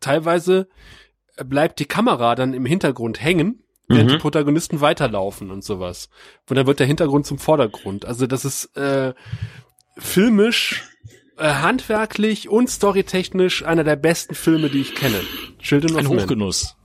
teilweise 0.00 0.68
bleibt 1.36 1.78
die 1.78 1.86
Kamera 1.86 2.34
dann 2.34 2.54
im 2.54 2.66
Hintergrund 2.66 3.22
hängen, 3.22 3.64
während 3.88 4.10
Mhm. 4.10 4.14
die 4.14 4.18
Protagonisten 4.20 4.80
weiterlaufen 4.80 5.50
und 5.50 5.64
sowas. 5.64 6.08
Und 6.48 6.56
dann 6.56 6.66
wird 6.66 6.80
der 6.80 6.86
Hintergrund 6.86 7.26
zum 7.26 7.38
Vordergrund. 7.38 8.04
Also 8.04 8.26
das 8.26 8.44
ist 8.44 8.76
äh, 8.76 9.14
filmisch, 9.98 10.84
handwerklich 11.38 12.48
und 12.48 12.68
storytechnisch 12.68 13.64
einer 13.64 13.84
der 13.84 13.96
besten 13.96 14.34
Filme, 14.34 14.70
die 14.70 14.80
ich 14.80 14.94
kenne. 14.94 15.20
Children 15.58 15.96
Ein 15.96 16.06
of 16.06 16.12
Men. 16.12 16.22
Hochgenuss. 16.22 16.76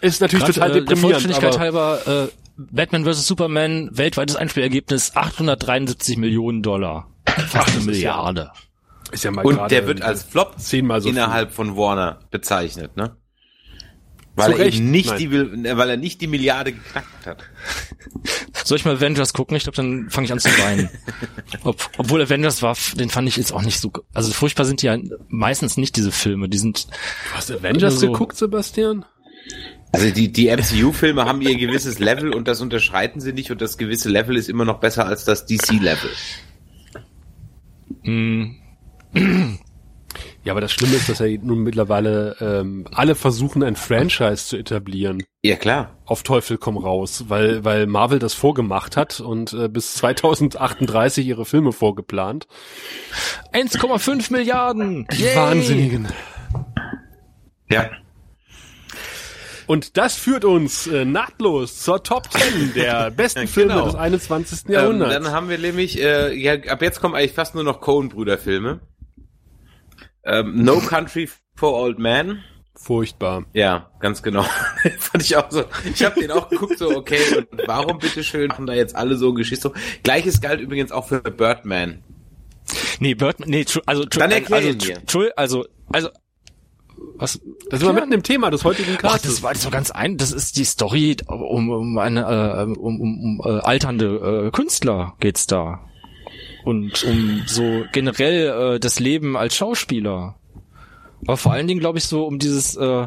Ist 0.00 0.20
natürlich 0.20 0.44
Grad, 0.44 0.54
total 0.54 0.70
äh, 0.70 0.72
der 0.74 0.82
deprimierend, 0.82 1.22
Vollständigkeit 1.22 1.54
aber 1.54 1.98
halber, 2.06 2.28
äh, 2.28 2.32
Batman 2.56 3.04
vs. 3.04 3.26
Superman, 3.26 3.90
weltweites 3.92 4.36
Einspielergebnis 4.36 5.16
873 5.16 6.16
Millionen 6.16 6.62
Dollar. 6.62 7.08
Fast 7.48 7.76
eine 7.76 7.84
Milliarde. 7.84 8.52
ist 9.10 9.24
ja 9.24 9.30
mal 9.30 9.44
Und 9.44 9.70
der 9.70 9.86
wird 9.86 10.02
als 10.02 10.22
Flop 10.22 10.58
zehnmal 10.58 11.00
so 11.00 11.08
innerhalb 11.08 11.52
von 11.52 11.76
Warner 11.76 12.20
bezeichnet, 12.30 12.96
ne? 12.96 13.16
Weil 14.34 14.52
er 14.58 14.66
nicht 14.80 15.10
nein. 15.10 15.18
die, 15.18 15.30
Will- 15.30 15.76
weil 15.76 15.90
er 15.90 15.96
nicht 15.96 16.20
die 16.20 16.26
Milliarde 16.26 16.72
geknackt 16.72 17.26
hat. 17.26 17.44
Soll 18.64 18.78
ich 18.78 18.84
mal 18.84 18.96
Avengers 18.96 19.32
gucken? 19.34 19.56
Ich 19.56 19.64
glaube, 19.64 19.76
dann 19.76 20.08
fange 20.08 20.24
ich 20.26 20.32
an 20.32 20.38
zu 20.38 20.48
weinen. 20.50 20.88
Ob, 21.64 21.90
obwohl 21.98 22.22
Avengers 22.22 22.62
war, 22.62 22.76
den 22.94 23.10
fand 23.10 23.28
ich 23.28 23.36
jetzt 23.36 23.52
auch 23.52 23.62
nicht 23.62 23.78
so. 23.80 23.92
Also 24.14 24.32
furchtbar 24.32 24.64
sind 24.64 24.80
die 24.82 24.86
ja 24.86 24.96
meistens 25.28 25.76
nicht 25.76 25.96
diese 25.96 26.12
Filme. 26.12 26.48
Die 26.48 26.58
sind. 26.58 26.86
Du 26.86 27.34
hast 27.34 27.50
Avengers 27.50 28.00
so- 28.00 28.10
geguckt, 28.12 28.36
Sebastian? 28.36 29.04
Also 29.90 30.10
die, 30.10 30.32
die 30.32 30.48
MCU-Filme 30.48 31.26
haben 31.26 31.42
ihr 31.42 31.56
gewisses 31.56 31.98
Level 31.98 32.32
und 32.32 32.48
das 32.48 32.62
unterschreiten 32.62 33.20
sie 33.20 33.32
nicht 33.34 33.50
und 33.50 33.60
das 33.60 33.76
gewisse 33.76 34.08
Level 34.08 34.36
ist 34.36 34.48
immer 34.48 34.64
noch 34.64 34.80
besser 34.80 35.04
als 35.06 35.24
das 35.26 35.44
DC-Level. 35.44 36.10
Mh, 38.04 38.52
Ja, 40.44 40.52
aber 40.52 40.60
das 40.60 40.72
Schlimme 40.72 40.94
ist, 40.96 41.08
dass 41.08 41.20
ja 41.20 41.26
nun 41.40 41.60
mittlerweile 41.60 42.36
ähm, 42.40 42.86
alle 42.92 43.14
versuchen, 43.14 43.62
ein 43.62 43.76
Franchise 43.76 44.46
zu 44.46 44.56
etablieren. 44.56 45.22
Ja, 45.42 45.56
klar. 45.56 45.96
Auf 46.04 46.22
Teufel 46.22 46.58
komm 46.58 46.76
raus, 46.76 47.24
weil, 47.28 47.64
weil 47.64 47.86
Marvel 47.86 48.18
das 48.18 48.34
vorgemacht 48.34 48.96
hat 48.96 49.20
und 49.20 49.52
äh, 49.52 49.68
bis 49.68 49.94
2038 49.94 51.26
ihre 51.26 51.44
Filme 51.44 51.72
vorgeplant. 51.72 52.46
1,5 53.52 54.32
Milliarden. 54.32 55.06
Die 55.12 55.22
Yay! 55.22 55.36
Wahnsinnigen. 55.36 56.08
Ja. 57.70 57.90
Und 59.66 59.96
das 59.96 60.16
führt 60.16 60.44
uns 60.44 60.86
äh, 60.88 61.04
nahtlos 61.04 61.80
zur 61.82 62.02
Top 62.02 62.30
10 62.30 62.74
der 62.74 63.10
besten 63.16 63.46
Filme 63.46 63.72
Genau. 63.74 63.86
des 63.86 63.94
21. 63.94 64.66
Ähm, 64.66 64.72
Jahrhunderts. 64.72 65.14
dann 65.14 65.30
haben 65.32 65.48
wir 65.48 65.58
nämlich, 65.58 65.98
äh, 66.02 66.34
ja, 66.34 66.54
ab 66.70 66.82
jetzt 66.82 67.00
kommen 67.00 67.14
eigentlich 67.14 67.32
fast 67.32 67.54
nur 67.54 67.64
noch 67.64 67.80
Coen-Brüder-Filme. 67.80 68.80
Ähm, 70.24 70.62
no 70.64 70.78
Country 70.78 71.28
for 71.56 71.72
Old 71.74 71.98
Men. 71.98 72.42
Furchtbar. 72.74 73.44
Ja, 73.52 73.90
ganz 74.00 74.22
genau. 74.22 74.42
Fand 74.98 75.22
ich 75.22 75.36
auch 75.36 75.50
so. 75.50 75.64
Ich 75.92 76.02
habe 76.04 76.18
den 76.20 76.30
auch 76.30 76.48
geguckt, 76.48 76.78
so, 76.78 76.96
okay, 76.96 77.18
und 77.36 77.48
warum 77.66 77.98
bitteschön 77.98 78.50
haben 78.52 78.66
da 78.66 78.72
jetzt 78.72 78.96
alle 78.96 79.16
so 79.16 79.34
Geschichte? 79.34 79.72
Gleiches 80.02 80.40
galt 80.40 80.60
übrigens 80.60 80.90
auch 80.90 81.06
für 81.06 81.20
Birdman. 81.20 82.02
Nee, 82.98 83.14
Birdman, 83.14 83.50
nee, 83.50 83.62
tru- 83.62 83.82
also, 83.84 84.02
tru- 84.04 84.20
Dann 84.20 84.30
erklär 84.30 84.58
also, 84.58 84.70
tru- 84.70 85.30
also, 85.36 85.66
also, 85.92 86.08
was? 87.16 87.40
Da 87.68 87.76
sind 87.76 87.86
wir 87.86 87.92
mitten 87.92 88.12
im 88.12 88.22
Thema 88.22 88.50
des 88.50 88.64
heutigen 88.64 88.92
Ach, 88.98 89.02
Castes. 89.02 89.32
das 89.34 89.42
war 89.42 89.52
das 89.52 89.64
war 89.64 89.70
ganz 89.72 89.90
ein. 89.90 90.16
Das 90.16 90.32
ist 90.32 90.56
die 90.56 90.64
Story 90.64 91.16
um, 91.26 91.68
um 91.70 91.98
eine 91.98 92.22
äh, 92.22 92.62
um, 92.64 93.00
um, 93.00 93.00
um 93.00 93.40
äh, 93.44 93.60
alternde 93.60 94.46
äh, 94.46 94.50
Künstler 94.50 95.14
geht's 95.20 95.46
da 95.46 95.80
und 96.64 97.04
um 97.04 97.42
so 97.46 97.84
generell 97.92 98.74
äh, 98.74 98.80
das 98.80 99.00
Leben 99.00 99.36
als 99.36 99.56
Schauspieler. 99.56 100.36
Aber 101.26 101.36
vor 101.36 101.52
allen 101.52 101.66
Dingen 101.66 101.80
glaube 101.80 101.98
ich 101.98 102.04
so 102.04 102.24
um 102.26 102.38
dieses 102.38 102.76
äh, 102.76 103.06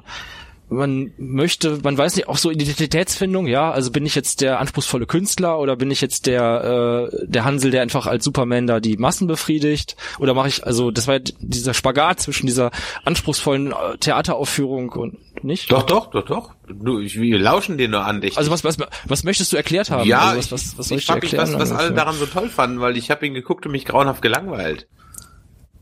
man 0.68 1.12
möchte, 1.18 1.80
man 1.84 1.98
weiß 1.98 2.16
nicht, 2.16 2.28
auch 2.28 2.38
so 2.38 2.50
Identitätsfindung, 2.50 3.46
ja, 3.48 3.72
also 3.72 3.92
bin 3.92 4.06
ich 4.06 4.16
jetzt 4.16 4.42
der 4.42 4.60
anspruchsvolle 4.60 5.06
Künstler 5.06 5.60
oder 5.60 5.76
bin 5.76 5.92
ich 5.92 6.02
jetzt 6.02 6.26
der 6.26 7.10
äh, 7.12 7.26
der 7.28 7.46
Hansel, 7.46 7.72
der 7.72 7.82
einfach 7.84 8.08
als 8.08 8.24
Superman 8.24 8.66
da 8.66 8.80
die 8.80 8.98
Massen 8.98 9.28
befriedigt 9.28 9.96
oder 10.20 10.34
mache 10.34 10.48
ich 10.48 10.66
also 10.66 10.90
das 10.90 11.08
war 11.08 11.20
dieser 11.20 11.74
Spagat 11.74 12.20
zwischen 12.20 12.48
dieser 12.48 12.72
anspruchsvollen 13.04 13.72
äh, 13.72 13.98
Theateraufführung 14.00 14.90
und 14.90 15.44
nicht? 15.44 15.72
Doch, 15.72 15.84
doch, 15.84 16.10
doch, 16.10 16.26
doch. 16.26 16.56
Du, 16.68 17.00
ich, 17.00 17.20
wir 17.20 17.38
lauschen 17.38 17.78
dir 17.78 17.88
nur 17.88 18.04
andächtig. 18.04 18.38
Also 18.38 18.50
was, 18.50 18.64
was, 18.64 18.78
was 19.06 19.24
möchtest 19.24 19.54
du 19.54 19.58
erklärt 19.58 19.92
haben? 19.92 20.08
ja, 20.08 20.30
also 20.30 20.38
was, 20.38 20.52
was, 20.52 20.78
was 20.80 20.92
ich 20.92 20.98
ich 20.98 21.06
dir 21.06 21.14
frag 21.14 21.22
mich, 21.24 21.38
was, 21.38 21.54
was 21.54 21.72
alle 21.72 21.90
ungefähr? 21.90 21.92
daran 21.92 22.16
so 22.16 22.26
toll 22.26 22.50
fanden, 22.50 22.80
weil 22.80 22.98
ich 22.98 23.12
habe 23.12 23.26
ihn 23.28 23.34
geguckt 23.36 23.66
und 23.68 23.72
mich 23.72 23.86
grauenhaft 23.86 24.22
gelangweilt. 24.22 24.88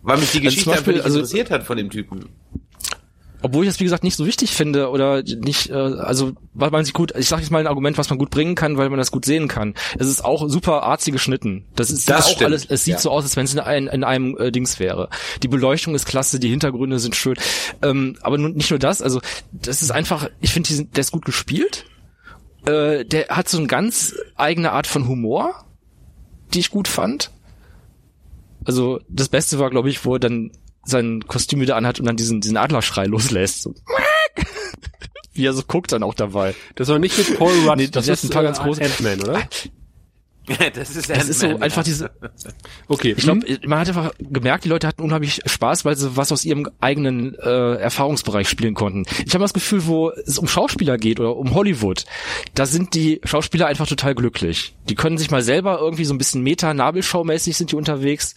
Weil 0.01 0.17
mich 0.17 0.31
die 0.31 0.39
Also 0.39 0.49
Geschichte 0.49 0.69
Beispiel, 0.71 0.93
einfach 0.95 0.97
nicht 0.97 1.05
also- 1.05 1.19
interessiert 1.19 1.51
hat 1.51 1.63
von 1.63 1.77
dem 1.77 1.89
Typen. 1.89 2.29
Obwohl 3.43 3.65
ich 3.65 3.69
das 3.69 3.79
wie 3.81 3.83
gesagt 3.83 4.03
nicht 4.03 4.15
so 4.15 4.25
wichtig 4.25 4.51
finde 4.51 4.89
oder 4.89 5.21
nicht, 5.21 5.69
äh, 5.69 5.73
also 5.73 6.31
weil 6.53 6.71
man 6.71 6.85
sich 6.85 6.93
gut, 6.93 7.13
ich 7.15 7.27
sage 7.27 7.41
jetzt 7.41 7.51
mal 7.51 7.59
ein 7.59 7.67
Argument, 7.67 7.97
was 7.97 8.09
man 8.09 8.17
gut 8.17 8.29
bringen 8.29 8.55
kann, 8.55 8.77
weil 8.77 8.89
man 8.89 8.97
das 8.97 9.11
gut 9.11 9.25
sehen 9.25 9.49
kann. 9.49 9.73
Es 9.99 10.07
ist 10.07 10.23
auch 10.23 10.47
super 10.49 10.83
artsy 10.83 11.11
geschnitten. 11.11 11.65
Das 11.75 11.91
ist 11.91 12.09
Das 12.09 12.25
auch 12.25 12.29
stimmt, 12.29 12.45
alles, 12.45 12.65
es 12.65 12.85
sieht 12.85 12.93
ja. 12.93 12.99
so 12.99 13.11
aus, 13.11 13.25
als 13.25 13.35
wenn 13.35 13.43
es 13.43 13.53
in, 13.53 13.59
ein, 13.59 13.87
in 13.87 14.03
einem 14.05 14.37
äh, 14.37 14.49
Dings 14.51 14.79
wäre. 14.79 15.09
Die 15.43 15.49
Beleuchtung 15.49 15.93
ist 15.93 16.05
klasse, 16.05 16.39
die 16.39 16.49
Hintergründe 16.49 16.99
sind 16.99 17.15
schön. 17.17 17.35
Ähm, 17.81 18.15
aber 18.21 18.37
nun, 18.37 18.53
nicht 18.53 18.69
nur 18.69 18.79
das, 18.79 19.01
also 19.01 19.19
das 19.51 19.81
ist 19.81 19.91
einfach, 19.91 20.29
ich 20.39 20.53
finde, 20.53 20.85
der 20.85 21.01
ist 21.01 21.11
gut 21.11 21.25
gespielt. 21.25 21.85
Äh, 22.65 23.03
der 23.03 23.27
hat 23.27 23.49
so 23.49 23.57
eine 23.57 23.67
ganz 23.67 24.15
eigene 24.35 24.71
Art 24.71 24.87
von 24.87 25.07
Humor, 25.07 25.65
die 26.53 26.59
ich 26.59 26.71
gut 26.71 26.87
fand. 26.87 27.29
Also 28.63 29.01
das 29.09 29.27
Beste 29.27 29.59
war, 29.59 29.69
glaube 29.69 29.89
ich, 29.89 30.05
wo 30.05 30.17
dann 30.17 30.51
sein 30.85 31.23
Kostüm 31.27 31.59
wieder 31.61 31.75
anhat 31.75 31.99
und 31.99 32.05
dann 32.05 32.17
diesen, 32.17 32.41
diesen 32.41 32.57
Adlerschrei 32.57 33.05
loslässt. 33.05 33.63
So. 33.63 33.73
Wie 35.33 35.45
er 35.45 35.53
so 35.53 35.63
guckt 35.67 35.91
dann 35.91 36.03
auch 36.03 36.13
dabei. 36.13 36.53
Das 36.75 36.87
war 36.89 36.99
nicht 36.99 37.17
mit 37.17 37.37
Paul 37.37 37.53
Rudd, 37.67 37.77
Nee, 37.77 37.87
das 37.87 38.07
hat 38.07 38.13
ist 38.15 38.25
ein 38.25 38.29
paar 38.29 38.43
äh, 38.43 38.45
ganz 38.45 38.59
große- 38.59 38.83
Ant-Man, 38.83 39.21
oder? 39.21 39.41
das 40.75 40.95
ist, 40.95 41.09
Das 41.09 41.29
ist 41.29 41.39
so 41.39 41.57
einfach 41.57 41.83
diese, 41.83 42.11
Okay. 42.87 43.13
ich 43.17 43.23
glaube, 43.23 43.45
man 43.65 43.79
hat 43.79 43.87
einfach 43.87 44.13
gemerkt, 44.19 44.65
die 44.65 44.69
Leute 44.69 44.87
hatten 44.87 45.01
unheimlich 45.01 45.41
Spaß, 45.45 45.85
weil 45.85 45.95
sie 45.95 46.17
was 46.17 46.31
aus 46.31 46.43
ihrem 46.43 46.69
eigenen 46.81 47.35
äh, 47.35 47.75
Erfahrungsbereich 47.75 48.49
spielen 48.49 48.73
konnten. 48.73 49.05
Ich 49.25 49.33
habe 49.33 49.43
das 49.43 49.53
Gefühl, 49.53 49.85
wo 49.85 50.09
es 50.09 50.37
um 50.37 50.47
Schauspieler 50.47 50.97
geht 50.97 51.19
oder 51.19 51.37
um 51.37 51.53
Hollywood, 51.53 52.05
da 52.55 52.65
sind 52.65 52.93
die 52.93 53.21
Schauspieler 53.23 53.67
einfach 53.67 53.87
total 53.87 54.15
glücklich. 54.15 54.75
Die 54.89 54.95
können 54.95 55.17
sich 55.17 55.31
mal 55.31 55.41
selber 55.41 55.79
irgendwie 55.79 56.05
so 56.05 56.13
ein 56.13 56.17
bisschen 56.17 56.41
Meta-Nabelschau-mäßig 56.43 57.55
sind 57.55 57.71
die 57.71 57.75
unterwegs. 57.75 58.35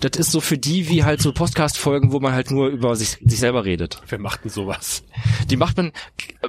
Das 0.00 0.18
ist 0.18 0.32
so 0.32 0.40
für 0.40 0.58
die 0.58 0.88
wie 0.88 1.04
halt 1.04 1.22
so 1.22 1.32
Podcast-Folgen, 1.32 2.12
wo 2.12 2.20
man 2.20 2.32
halt 2.34 2.50
nur 2.50 2.68
über 2.68 2.96
sich, 2.96 3.16
sich 3.24 3.38
selber 3.38 3.64
redet. 3.64 4.02
Wer 4.08 4.18
macht 4.18 4.44
denn 4.44 4.50
sowas? 4.50 5.04
Die 5.48 5.56
macht 5.56 5.76
man, 5.78 5.92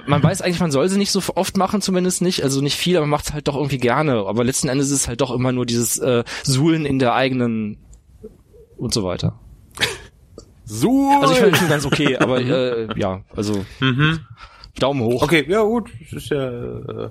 man 0.06 0.22
weiß 0.22 0.42
eigentlich, 0.42 0.60
man 0.60 0.70
soll 0.70 0.88
sie 0.88 0.98
nicht 0.98 1.10
so 1.12 1.22
oft 1.34 1.56
machen, 1.56 1.80
zumindest 1.80 2.20
nicht, 2.20 2.42
also 2.42 2.60
nicht 2.60 2.76
viel, 2.76 2.96
aber 2.96 3.06
man 3.06 3.10
macht 3.10 3.26
es 3.26 3.32
halt 3.32 3.48
doch 3.48 3.56
irgendwie 3.56 3.78
gerne. 3.78 4.26
Aber 4.26 4.44
letzten 4.44 4.68
Endes 4.68 4.90
ist 4.90 4.97
es 4.98 5.08
halt 5.08 5.20
doch 5.20 5.30
immer 5.34 5.52
nur 5.52 5.66
dieses 5.66 5.98
äh, 5.98 6.24
Suhlen 6.42 6.84
in 6.86 6.98
der 6.98 7.14
eigenen 7.14 7.78
und 8.76 8.92
so 8.92 9.04
weiter. 9.04 9.38
So. 10.64 11.10
Also 11.22 11.32
ich 11.32 11.38
finde 11.40 11.52
es 11.54 11.58
schon 11.60 11.68
ganz 11.68 11.86
okay, 11.86 12.16
aber 12.16 12.40
äh, 12.42 12.88
ja, 12.98 13.22
also 13.34 13.64
Mhm. 13.80 14.20
Daumen 14.78 15.00
hoch. 15.02 15.22
Okay, 15.22 15.44
ja 15.48 15.62
gut, 15.62 15.90
das 16.02 16.12
ist 16.24 16.30
ja. 16.30 16.48
Äh, 16.48 17.10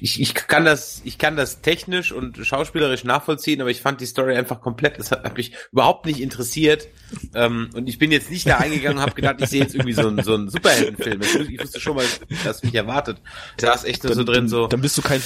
ich, 0.00 0.20
ich 0.20 0.34
kann 0.34 0.64
das, 0.64 1.02
ich 1.04 1.18
kann 1.18 1.36
das 1.36 1.60
technisch 1.60 2.12
und 2.12 2.38
schauspielerisch 2.44 3.04
nachvollziehen, 3.04 3.60
aber 3.60 3.70
ich 3.70 3.80
fand 3.82 4.00
die 4.00 4.06
Story 4.06 4.36
einfach 4.36 4.60
komplett. 4.60 4.98
Das 4.98 5.10
hat, 5.10 5.24
hat 5.24 5.36
mich 5.36 5.52
überhaupt 5.72 6.06
nicht 6.06 6.20
interessiert. 6.20 6.88
Ähm, 7.34 7.70
und 7.74 7.88
ich 7.88 7.98
bin 7.98 8.10
jetzt 8.12 8.30
nicht 8.30 8.46
da 8.48 8.58
eingegangen 8.58 8.98
und 8.98 9.02
habe 9.02 9.14
gedacht, 9.14 9.36
ich 9.40 9.48
sehe 9.48 9.60
jetzt 9.62 9.74
irgendwie 9.74 9.92
so 9.92 10.06
einen 10.08 10.22
so 10.22 10.34
einen 10.34 10.48
Superheldenfilm. 10.48 11.20
Ich, 11.20 11.28
wus- 11.28 11.48
ich 11.50 11.60
wusste 11.60 11.80
schon 11.80 11.96
mal, 11.96 12.04
was 12.44 12.62
mich 12.62 12.74
erwartet. 12.74 13.18
Da 13.58 13.74
ist 13.74 13.84
echt 13.84 14.04
nur 14.04 14.14
so 14.14 14.24
drin 14.24 14.48
so. 14.48 14.66
Dann 14.68 14.80
bist 14.80 14.96
du 14.96 15.02
kein, 15.02 15.20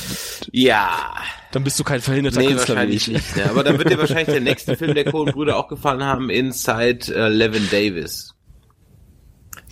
Ja, 0.52 1.14
dann 1.52 1.62
bist 1.64 1.78
du 1.78 1.84
kein 1.84 2.00
verhinderter 2.00 2.40
nee, 2.40 2.48
Künstler 2.48 2.74
wahrscheinlich 2.76 3.08
ich. 3.08 3.14
nicht. 3.14 3.36
Ja, 3.36 3.50
aber 3.50 3.62
dann 3.64 3.78
wird 3.78 3.90
dir 3.90 3.98
wahrscheinlich 3.98 4.26
der 4.26 4.40
nächste 4.40 4.76
Film 4.76 4.94
der 4.94 5.04
Coen 5.04 5.32
Brüder 5.32 5.56
auch 5.56 5.68
gefallen 5.68 6.02
haben, 6.02 6.30
Inside 6.30 7.14
äh, 7.14 7.28
Levin 7.28 7.68
Davis. 7.70 8.32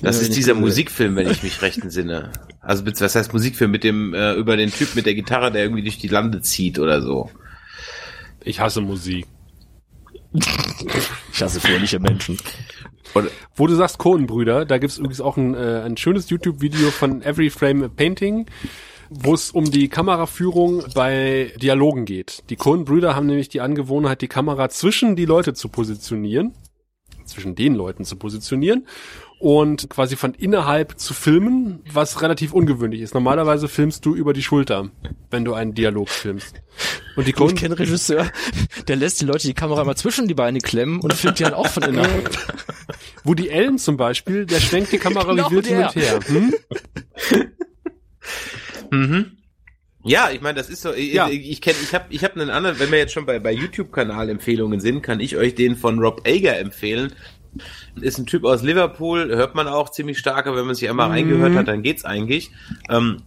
Das 0.04 0.20
ist 0.20 0.36
dieser. 0.36 0.54
Musikfilm, 0.54 1.16
wenn 1.16 1.28
ich 1.28 1.42
mich 1.42 1.62
recht 1.62 1.82
entsinne. 1.82 2.30
Also 2.60 2.86
was 2.86 3.14
heißt 3.14 3.32
Musikfilm 3.32 3.70
mit 3.70 3.84
dem 3.84 4.14
äh, 4.14 4.34
über 4.34 4.56
den 4.56 4.70
Typ 4.70 4.94
mit 4.94 5.06
der 5.06 5.14
Gitarre, 5.14 5.50
der 5.50 5.62
irgendwie 5.62 5.82
durch 5.82 5.98
die 5.98 6.08
Lande 6.08 6.40
zieht 6.40 6.78
oder 6.78 7.02
so. 7.02 7.30
Ich 8.44 8.60
hasse 8.60 8.80
Musik. 8.80 9.26
Ich 11.32 11.42
hasse 11.42 11.60
fröhliche 11.60 11.98
Menschen. 11.98 12.38
Und 13.14 13.30
Wo 13.54 13.66
du 13.66 13.74
sagst 13.74 13.98
Cohen-Brüder, 13.98 14.64
da 14.64 14.78
gibt's 14.78 14.98
übrigens 14.98 15.20
auch 15.20 15.36
ein, 15.36 15.54
äh, 15.54 15.82
ein 15.84 15.96
schönes 15.96 16.30
YouTube-Video 16.30 16.90
von 16.90 17.22
Every 17.22 17.50
Frame 17.50 17.84
a 17.84 17.88
Painting, 17.88 18.46
wo 19.08 19.34
es 19.34 19.50
um 19.50 19.70
die 19.70 19.88
Kameraführung 19.88 20.82
bei 20.94 21.52
Dialogen 21.62 22.04
geht. 22.04 22.42
Die 22.50 22.56
Cohen-Brüder 22.56 23.14
haben 23.14 23.26
nämlich 23.26 23.48
die 23.48 23.60
Angewohnheit, 23.60 24.20
die 24.20 24.28
Kamera 24.28 24.68
zwischen 24.68 25.14
die 25.14 25.26
Leute 25.26 25.54
zu 25.54 25.68
positionieren, 25.68 26.54
zwischen 27.24 27.54
den 27.54 27.74
Leuten 27.74 28.04
zu 28.04 28.16
positionieren 28.16 28.86
und 29.44 29.90
quasi 29.90 30.16
von 30.16 30.32
innerhalb 30.32 30.98
zu 30.98 31.12
filmen, 31.12 31.80
was 31.92 32.22
relativ 32.22 32.54
ungewöhnlich 32.54 33.02
ist. 33.02 33.12
Normalerweise 33.12 33.68
filmst 33.68 34.06
du 34.06 34.14
über 34.14 34.32
die 34.32 34.42
Schulter, 34.42 34.88
wenn 35.30 35.44
du 35.44 35.52
einen 35.52 35.74
Dialog 35.74 36.08
filmst. 36.08 36.62
Und 37.14 37.26
die 37.26 37.32
Ich 37.32 37.36
Cohen, 37.36 37.54
kenne 37.54 37.74
einen 37.74 37.84
Regisseur, 37.84 38.26
der 38.88 38.96
lässt 38.96 39.20
die 39.20 39.26
Leute 39.26 39.46
die 39.46 39.52
Kamera 39.52 39.84
mal 39.84 39.96
zwischen 39.96 40.28
die 40.28 40.34
Beine 40.34 40.60
klemmen 40.60 40.98
und 41.00 41.12
filmt 41.12 41.38
die 41.38 41.42
dann 41.42 41.52
auch 41.52 41.66
von 41.66 41.82
innerhalb. 41.82 42.30
Woody 43.24 43.52
Allen 43.52 43.76
zum 43.76 43.98
Beispiel, 43.98 44.46
der 44.46 44.60
schwenkt 44.60 44.92
die 44.92 44.98
Kamera 44.98 45.34
Genau 45.34 45.50
wie 45.50 45.56
wild 45.56 45.66
hin 45.66 45.76
und 45.78 45.94
her. 45.94 46.20
Hm? 46.26 46.54
Mhm. 48.90 49.32
Ja, 50.04 50.30
ich 50.30 50.40
meine, 50.40 50.56
das 50.56 50.70
ist 50.70 50.82
so. 50.82 50.92
Ich, 50.92 51.12
Ja. 51.14 51.28
ich 51.28 51.60
kenne, 51.60 51.76
ich 51.82 51.94
habe, 51.94 52.04
ich 52.10 52.22
habe 52.24 52.40
einen 52.40 52.50
anderen. 52.50 52.78
Wenn 52.78 52.90
wir 52.90 52.98
jetzt 52.98 53.12
schon 53.12 53.26
bei 53.26 53.38
bei 53.38 53.52
YouTube-Kanal-Empfehlungen 53.52 54.80
sind, 54.80 55.02
kann 55.02 55.18
ich 55.20 55.36
euch 55.36 55.54
den 55.54 55.76
von 55.76 55.98
Rob 55.98 56.22
Ager 56.26 56.58
empfehlen. 56.58 57.12
Ist 58.00 58.18
ein 58.18 58.26
Typ 58.26 58.44
aus 58.44 58.62
Liverpool, 58.62 59.28
hört 59.34 59.54
man 59.54 59.68
auch 59.68 59.90
ziemlich 59.90 60.18
stark, 60.18 60.46
aber 60.46 60.56
wenn 60.56 60.66
man 60.66 60.74
sich 60.74 60.88
einmal 60.88 61.08
reingehört 61.10 61.54
hat, 61.54 61.68
dann 61.68 61.82
geht's 61.82 62.04
eigentlich. 62.04 62.50
Ähm, 62.88 63.22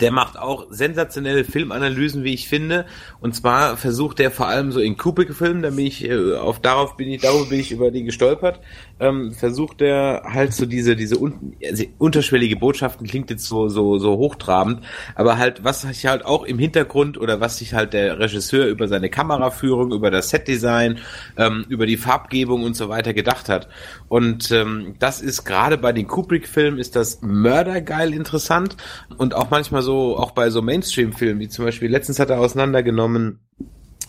der 0.00 0.12
macht 0.12 0.38
auch 0.38 0.66
sensationelle 0.70 1.44
Filmanalysen, 1.44 2.24
wie 2.24 2.34
ich 2.34 2.48
finde. 2.48 2.86
Und 3.20 3.34
zwar 3.34 3.76
versucht 3.76 4.20
er 4.20 4.30
vor 4.30 4.46
allem 4.46 4.72
so 4.72 4.80
in 4.80 4.96
Kubrick-Filmen, 4.96 5.62
da 5.62 5.70
bin 5.70 5.86
ich 5.86 6.04
äh, 6.04 6.34
auf 6.34 6.60
darauf 6.60 6.96
bin 6.96 7.08
ich, 7.08 7.22
darüber 7.22 7.46
bin 7.46 7.60
ich 7.60 7.72
über 7.72 7.90
die 7.90 8.04
gestolpert. 8.04 8.60
Ähm, 8.98 9.32
versucht 9.32 9.82
er 9.82 10.22
halt 10.24 10.54
so 10.54 10.64
diese 10.64 10.96
diese 10.96 11.18
un 11.18 11.54
also 11.62 11.84
unterschwellige 11.98 12.56
Botschaften 12.56 13.06
klingt 13.06 13.28
jetzt 13.28 13.44
so 13.44 13.68
so 13.68 13.98
so 13.98 14.16
hochtrabend, 14.16 14.80
aber 15.14 15.36
halt 15.36 15.64
was 15.64 15.82
sich 15.82 16.06
halt 16.06 16.24
auch 16.24 16.44
im 16.44 16.58
Hintergrund 16.58 17.18
oder 17.18 17.38
was 17.40 17.58
sich 17.58 17.74
halt 17.74 17.92
der 17.92 18.18
Regisseur 18.18 18.66
über 18.66 18.88
seine 18.88 19.10
Kameraführung, 19.10 19.92
über 19.92 20.10
das 20.10 20.30
Setdesign, 20.30 20.98
ähm, 21.36 21.66
über 21.68 21.84
die 21.84 21.98
Farbgebung 21.98 22.62
und 22.62 22.74
so 22.74 22.88
weiter 22.88 23.12
gedacht 23.12 23.50
hat. 23.50 23.68
Und 24.08 24.50
ähm, 24.50 24.94
das 24.98 25.20
ist 25.20 25.44
gerade 25.44 25.76
bei 25.76 25.92
den 25.92 26.06
Kubrick-Filmen 26.06 26.78
ist 26.78 26.96
das 26.96 27.20
mördergeil 27.20 28.14
interessant 28.14 28.76
und 29.18 29.34
auch 29.34 29.50
manchmal 29.50 29.82
so 29.82 30.16
auch 30.16 30.30
bei 30.30 30.48
so 30.48 30.62
Mainstream-Filmen 30.62 31.40
wie 31.40 31.48
zum 31.48 31.66
Beispiel 31.66 31.90
letztens 31.90 32.18
hat 32.18 32.30
er 32.30 32.40
auseinandergenommen 32.40 33.40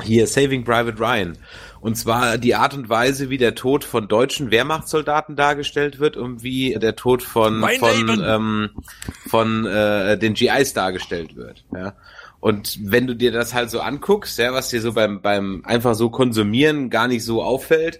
hier 0.03 0.27
Saving 0.27 0.63
Private 0.63 0.99
Ryan. 0.99 1.37
Und 1.79 1.95
zwar 1.95 2.37
die 2.37 2.55
Art 2.55 2.73
und 2.73 2.89
Weise, 2.89 3.29
wie 3.29 3.37
der 3.37 3.55
Tod 3.55 3.83
von 3.83 4.07
deutschen 4.07 4.51
Wehrmachtssoldaten 4.51 5.35
dargestellt 5.35 5.99
wird 5.99 6.17
und 6.17 6.43
wie 6.43 6.73
der 6.73 6.95
Tod 6.95 7.23
von 7.23 7.59
Mein 7.59 7.79
von 7.79 8.23
ähm, 8.25 8.69
von 9.27 9.65
äh, 9.65 10.17
den 10.17 10.33
GIs 10.33 10.73
dargestellt 10.73 11.35
wird. 11.35 11.65
Ja. 11.73 11.93
Und 12.39 12.77
wenn 12.83 13.07
du 13.07 13.15
dir 13.15 13.31
das 13.31 13.53
halt 13.53 13.71
so 13.71 13.79
anguckst, 13.79 14.37
ja, 14.37 14.53
was 14.53 14.69
dir 14.69 14.81
so 14.81 14.93
beim 14.93 15.21
beim 15.21 15.63
einfach 15.65 15.95
so 15.95 16.09
konsumieren 16.09 16.89
gar 16.89 17.07
nicht 17.07 17.23
so 17.23 17.41
auffällt, 17.41 17.99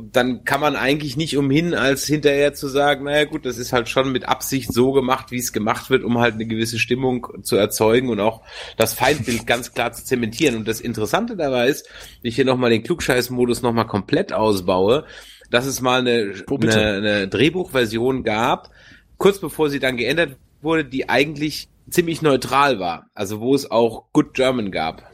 dann 0.00 0.44
kann 0.44 0.60
man 0.60 0.76
eigentlich 0.76 1.16
nicht 1.16 1.36
umhin, 1.36 1.74
als 1.74 2.06
hinterher 2.06 2.54
zu 2.54 2.68
sagen, 2.68 3.04
naja 3.04 3.24
gut, 3.24 3.44
das 3.44 3.58
ist 3.58 3.72
halt 3.72 3.88
schon 3.88 4.10
mit 4.12 4.26
Absicht 4.26 4.72
so 4.72 4.92
gemacht, 4.92 5.30
wie 5.30 5.38
es 5.38 5.52
gemacht 5.52 5.90
wird, 5.90 6.02
um 6.02 6.18
halt 6.18 6.34
eine 6.34 6.46
gewisse 6.46 6.78
Stimmung 6.78 7.26
zu 7.42 7.56
erzeugen 7.56 8.08
und 8.08 8.20
auch 8.20 8.42
das 8.76 8.94
Feindbild 8.94 9.46
ganz 9.46 9.74
klar 9.74 9.92
zu 9.92 10.04
zementieren. 10.04 10.56
Und 10.56 10.66
das 10.66 10.80
Interessante 10.80 11.36
dabei 11.36 11.68
ist, 11.68 11.88
wenn 12.22 12.28
ich 12.28 12.36
hier 12.36 12.44
nochmal 12.44 12.70
den 12.70 12.82
Klugscheiß-Modus 12.82 13.62
nochmal 13.62 13.86
komplett 13.86 14.32
ausbaue, 14.32 15.04
dass 15.50 15.66
es 15.66 15.82
mal 15.82 16.00
eine, 16.00 16.32
Oh, 16.50 16.56
eine, 16.56 16.94
eine 16.94 17.28
Drehbuchversion 17.28 18.24
gab, 18.24 18.70
kurz 19.18 19.38
bevor 19.38 19.68
sie 19.68 19.78
dann 19.78 19.98
geändert 19.98 20.36
wurde, 20.62 20.84
die 20.84 21.08
eigentlich 21.10 21.68
ziemlich 21.90 22.22
neutral 22.22 22.78
war. 22.78 23.10
Also 23.14 23.40
wo 23.40 23.54
es 23.54 23.70
auch 23.70 24.04
Good 24.12 24.32
German 24.34 24.72
gab. 24.72 25.11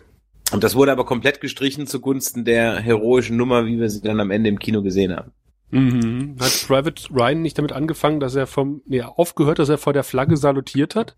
Und 0.52 0.64
das 0.64 0.74
wurde 0.74 0.92
aber 0.92 1.04
komplett 1.04 1.40
gestrichen 1.40 1.87
zugunsten 1.87 2.44
der 2.44 2.78
heroischen 2.78 3.37
Nummer, 3.37 3.66
wie 3.66 3.78
wir 3.78 3.90
sie 3.90 4.00
dann 4.00 4.20
am 4.20 4.30
Ende 4.30 4.48
im 4.48 4.58
Kino 4.58 4.82
gesehen 4.82 5.14
haben. 5.14 5.32
Mhm. 5.70 6.37
Hat 6.40 6.64
Private 6.66 7.02
Ryan 7.12 7.42
nicht 7.42 7.58
damit 7.58 7.72
angefangen, 7.72 8.20
dass 8.20 8.34
er 8.34 8.46
vom, 8.46 8.80
nee, 8.87 9.02
aufgehört, 9.02 9.58
dass 9.58 9.68
er 9.68 9.78
vor 9.78 9.92
der 9.92 10.04
Flagge 10.04 10.37
salutiert 10.37 10.94
hat? 10.94 11.16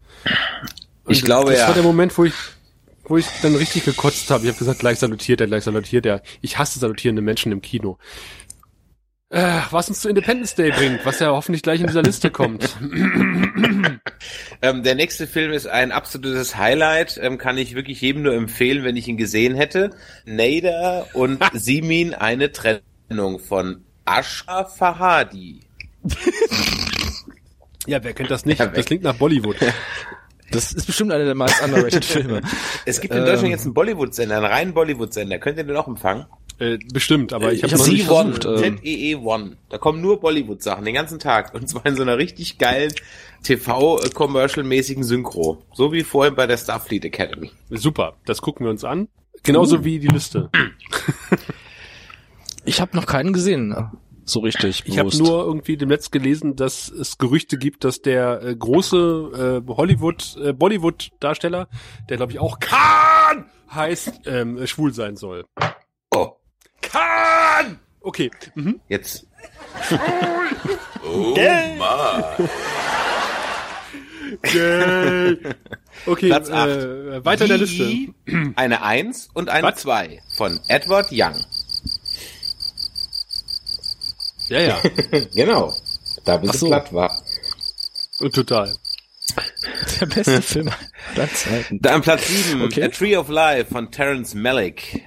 Und 1.05 1.15
Ich 1.15 1.23
glaube, 1.23 1.51
das 1.51 1.61
ja. 1.61 1.67
war 1.69 1.75
der 1.75 1.85
Moment, 1.85 2.17
wo 2.19 2.25
ich, 2.25 2.35
wo 3.05 3.17
ich 3.17 3.27
dann 3.43 3.55
richtig 3.55 3.85
gekotzt 3.85 4.31
habe. 4.31 4.45
Ich 4.45 4.49
habe 4.49 4.59
gesagt, 4.59 4.81
gleich 4.81 4.99
salutiert 4.99 5.41
er, 5.41 5.47
gleich 5.47 5.65
salutiert 5.65 6.07
er. 6.07 6.23
Ich 6.41 6.59
hasse 6.59 6.81
salutierende 6.81 7.23
Menschen 7.23 7.53
im 7.53 7.63
Kino. 7.63 7.99
Äh, 9.31 9.61
was 9.71 9.89
uns 9.89 10.01
zu 10.01 10.09
Independence 10.09 10.57
Day 10.57 10.73
bringt, 10.73 11.07
was 11.07 11.21
ja 11.21 11.29
hoffentlich 11.29 11.63
gleich 11.63 11.81
in 11.81 11.87
dieser 11.87 12.03
Liste 12.03 12.31
kommt. 12.31 12.77
Ähm, 14.63 14.83
der 14.83 14.95
nächste 14.95 15.27
Film 15.27 15.53
ist 15.53 15.67
ein 15.67 15.91
absolutes 15.91 16.55
Highlight, 16.57 17.19
ähm, 17.23 17.39
kann 17.39 17.57
ich 17.57 17.75
wirklich 17.75 18.03
jedem 18.03 18.23
nur 18.23 18.35
empfehlen, 18.35 18.85
wenn 18.85 18.95
ich 18.95 19.09
ihn 19.09 19.17
gesehen 19.17 19.55
hätte. 19.55 19.91
Nader 20.27 21.07
und 21.15 21.43
Simin 21.55 22.13
eine 22.13 22.53
Trennung 22.53 23.39
von 23.39 23.83
Ashraf 24.05 24.77
Fahadi. 24.77 25.61
Ja, 27.87 28.05
wer 28.05 28.13
kennt 28.13 28.31
das 28.31 28.45
nicht? 28.45 28.59
Ja, 28.59 28.67
das 28.67 28.85
klingt 28.85 29.03
nach 29.03 29.17
Bollywood. 29.17 29.57
Das 30.51 30.73
ist 30.73 30.85
bestimmt 30.85 31.13
einer 31.13 31.25
der 31.25 31.35
meist 31.35 31.63
underrated 31.63 32.05
Filme. 32.05 32.43
Es 32.85 33.01
gibt 33.01 33.15
in 33.15 33.21
Deutschland 33.21 33.45
Ähm. 33.47 33.51
jetzt 33.53 33.65
einen 33.65 33.75
Bollywood-Sender, 33.75 34.37
einen 34.37 34.45
reinen 34.47 34.75
Bollywood-Sender. 34.75 35.39
Könnt 35.39 35.57
ihr 35.57 35.65
den 35.65 35.77
auch 35.77 35.89
empfangen? 35.89 36.27
Äh, 36.61 36.79
bestimmt, 36.93 37.33
aber 37.33 37.55
ich 37.55 37.63
habe 37.63 37.75
noch 37.75 37.87
nicht 37.87 38.05
nie 38.07 38.11
Z1, 38.11 38.43
versucht, 38.43 38.45
ähm. 38.45 38.79
ZEE 38.79 39.17
One. 39.17 39.57
Da 39.71 39.79
kommen 39.79 40.03
nur 40.03 40.21
Bollywood-Sachen 40.21 40.85
den 40.85 40.93
ganzen 40.93 41.19
Tag. 41.19 41.55
Und 41.55 41.69
zwar 41.69 41.87
in 41.87 41.97
so 41.97 42.03
einer 42.03 42.19
richtig 42.19 42.59
geilen 42.59 42.93
TV-Commercial-mäßigen 43.43 45.03
Synchro. 45.03 45.65
So 45.73 45.93
wie 45.93 46.03
vorhin 46.03 46.35
bei 46.35 46.47
der 46.47 46.59
Starfleet 46.59 47.07
Academy. 47.07 47.51
Super, 47.71 48.17
das 48.27 48.43
gucken 48.43 48.67
wir 48.67 48.71
uns 48.71 48.85
an. 48.85 49.09
Genauso 49.43 49.85
wie 49.85 49.99
die 49.99 50.09
Liste. 50.09 50.51
Ich 52.67 52.83
habe 52.83 52.95
noch 52.95 53.07
keinen 53.07 53.33
gesehen. 53.33 53.75
So 54.27 54.41
richtig. 54.41 54.83
Ich 54.85 54.99
habe 54.99 55.17
nur 55.17 55.45
irgendwie 55.45 55.79
dem 55.79 55.89
Netz 55.89 56.11
gelesen, 56.11 56.57
dass 56.57 56.91
es 56.91 57.17
Gerüchte 57.17 57.57
gibt, 57.57 57.85
dass 57.85 58.03
der 58.03 58.43
äh, 58.43 58.55
große 58.55 59.63
äh, 59.67 59.73
Hollywood, 59.73 60.37
äh, 60.37 60.53
Bollywood-Darsteller, 60.53 61.69
der 62.11 62.17
glaube 62.19 62.33
ich 62.33 62.39
auch 62.39 62.61
Khan 62.61 63.47
heißt, 63.75 64.23
ähm, 64.27 64.67
schwul 64.67 64.93
sein 64.93 65.17
soll. 65.17 65.47
Oh, 66.93 66.99
Khan! 66.99 67.79
Okay. 68.03 68.31
Mhm. 68.55 68.81
jetzt. 68.89 69.27
Gay. 74.43 75.39
Okay, 76.07 76.29
Platz 76.29 76.51
acht. 76.51 76.69
äh, 76.69 77.25
weiter 77.25 77.45
in 77.45 77.49
der 77.49 77.59
Liste. 77.59 78.15
Eine 78.57 78.83
Eins 78.83 79.29
und 79.35 79.49
eine 79.49 79.67
Was? 79.69 79.77
Zwei 79.81 80.21
von 80.37 80.59
Edward 80.69 81.09
Young. 81.11 81.35
Ja, 84.49 84.61
ja, 84.61 84.79
Genau. 85.35 85.73
Da 86.25 86.37
bist 86.39 86.55
Ach 86.55 86.59
so. 86.59 86.67
du 86.67 86.73
platt 86.73 86.93
war. 86.93 87.11
total. 88.33 88.75
der 90.01 90.07
beste 90.07 90.43
Film 90.43 90.71
aller 91.15 91.33
Zeiten. 91.35 91.81
Da 91.81 91.95
am 91.95 92.03
Platz 92.03 92.27
sieben 92.29 92.63
Okay. 92.63 92.85
A 92.85 92.89
Tree 92.89 93.17
of 93.17 93.29
Life 93.29 93.71
von 93.73 93.91
Terence 93.91 94.35
Malick. 94.35 95.03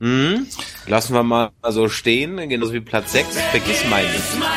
Hm? 0.00 0.46
Lassen 0.86 1.14
wir 1.14 1.22
mal 1.22 1.50
so 1.68 1.88
stehen, 1.88 2.48
genauso 2.48 2.72
wie 2.72 2.80
Platz 2.80 3.12
sechs. 3.12 3.38
Vergiss 3.50 3.84
mein 3.88 4.04
nicht. 4.06 4.50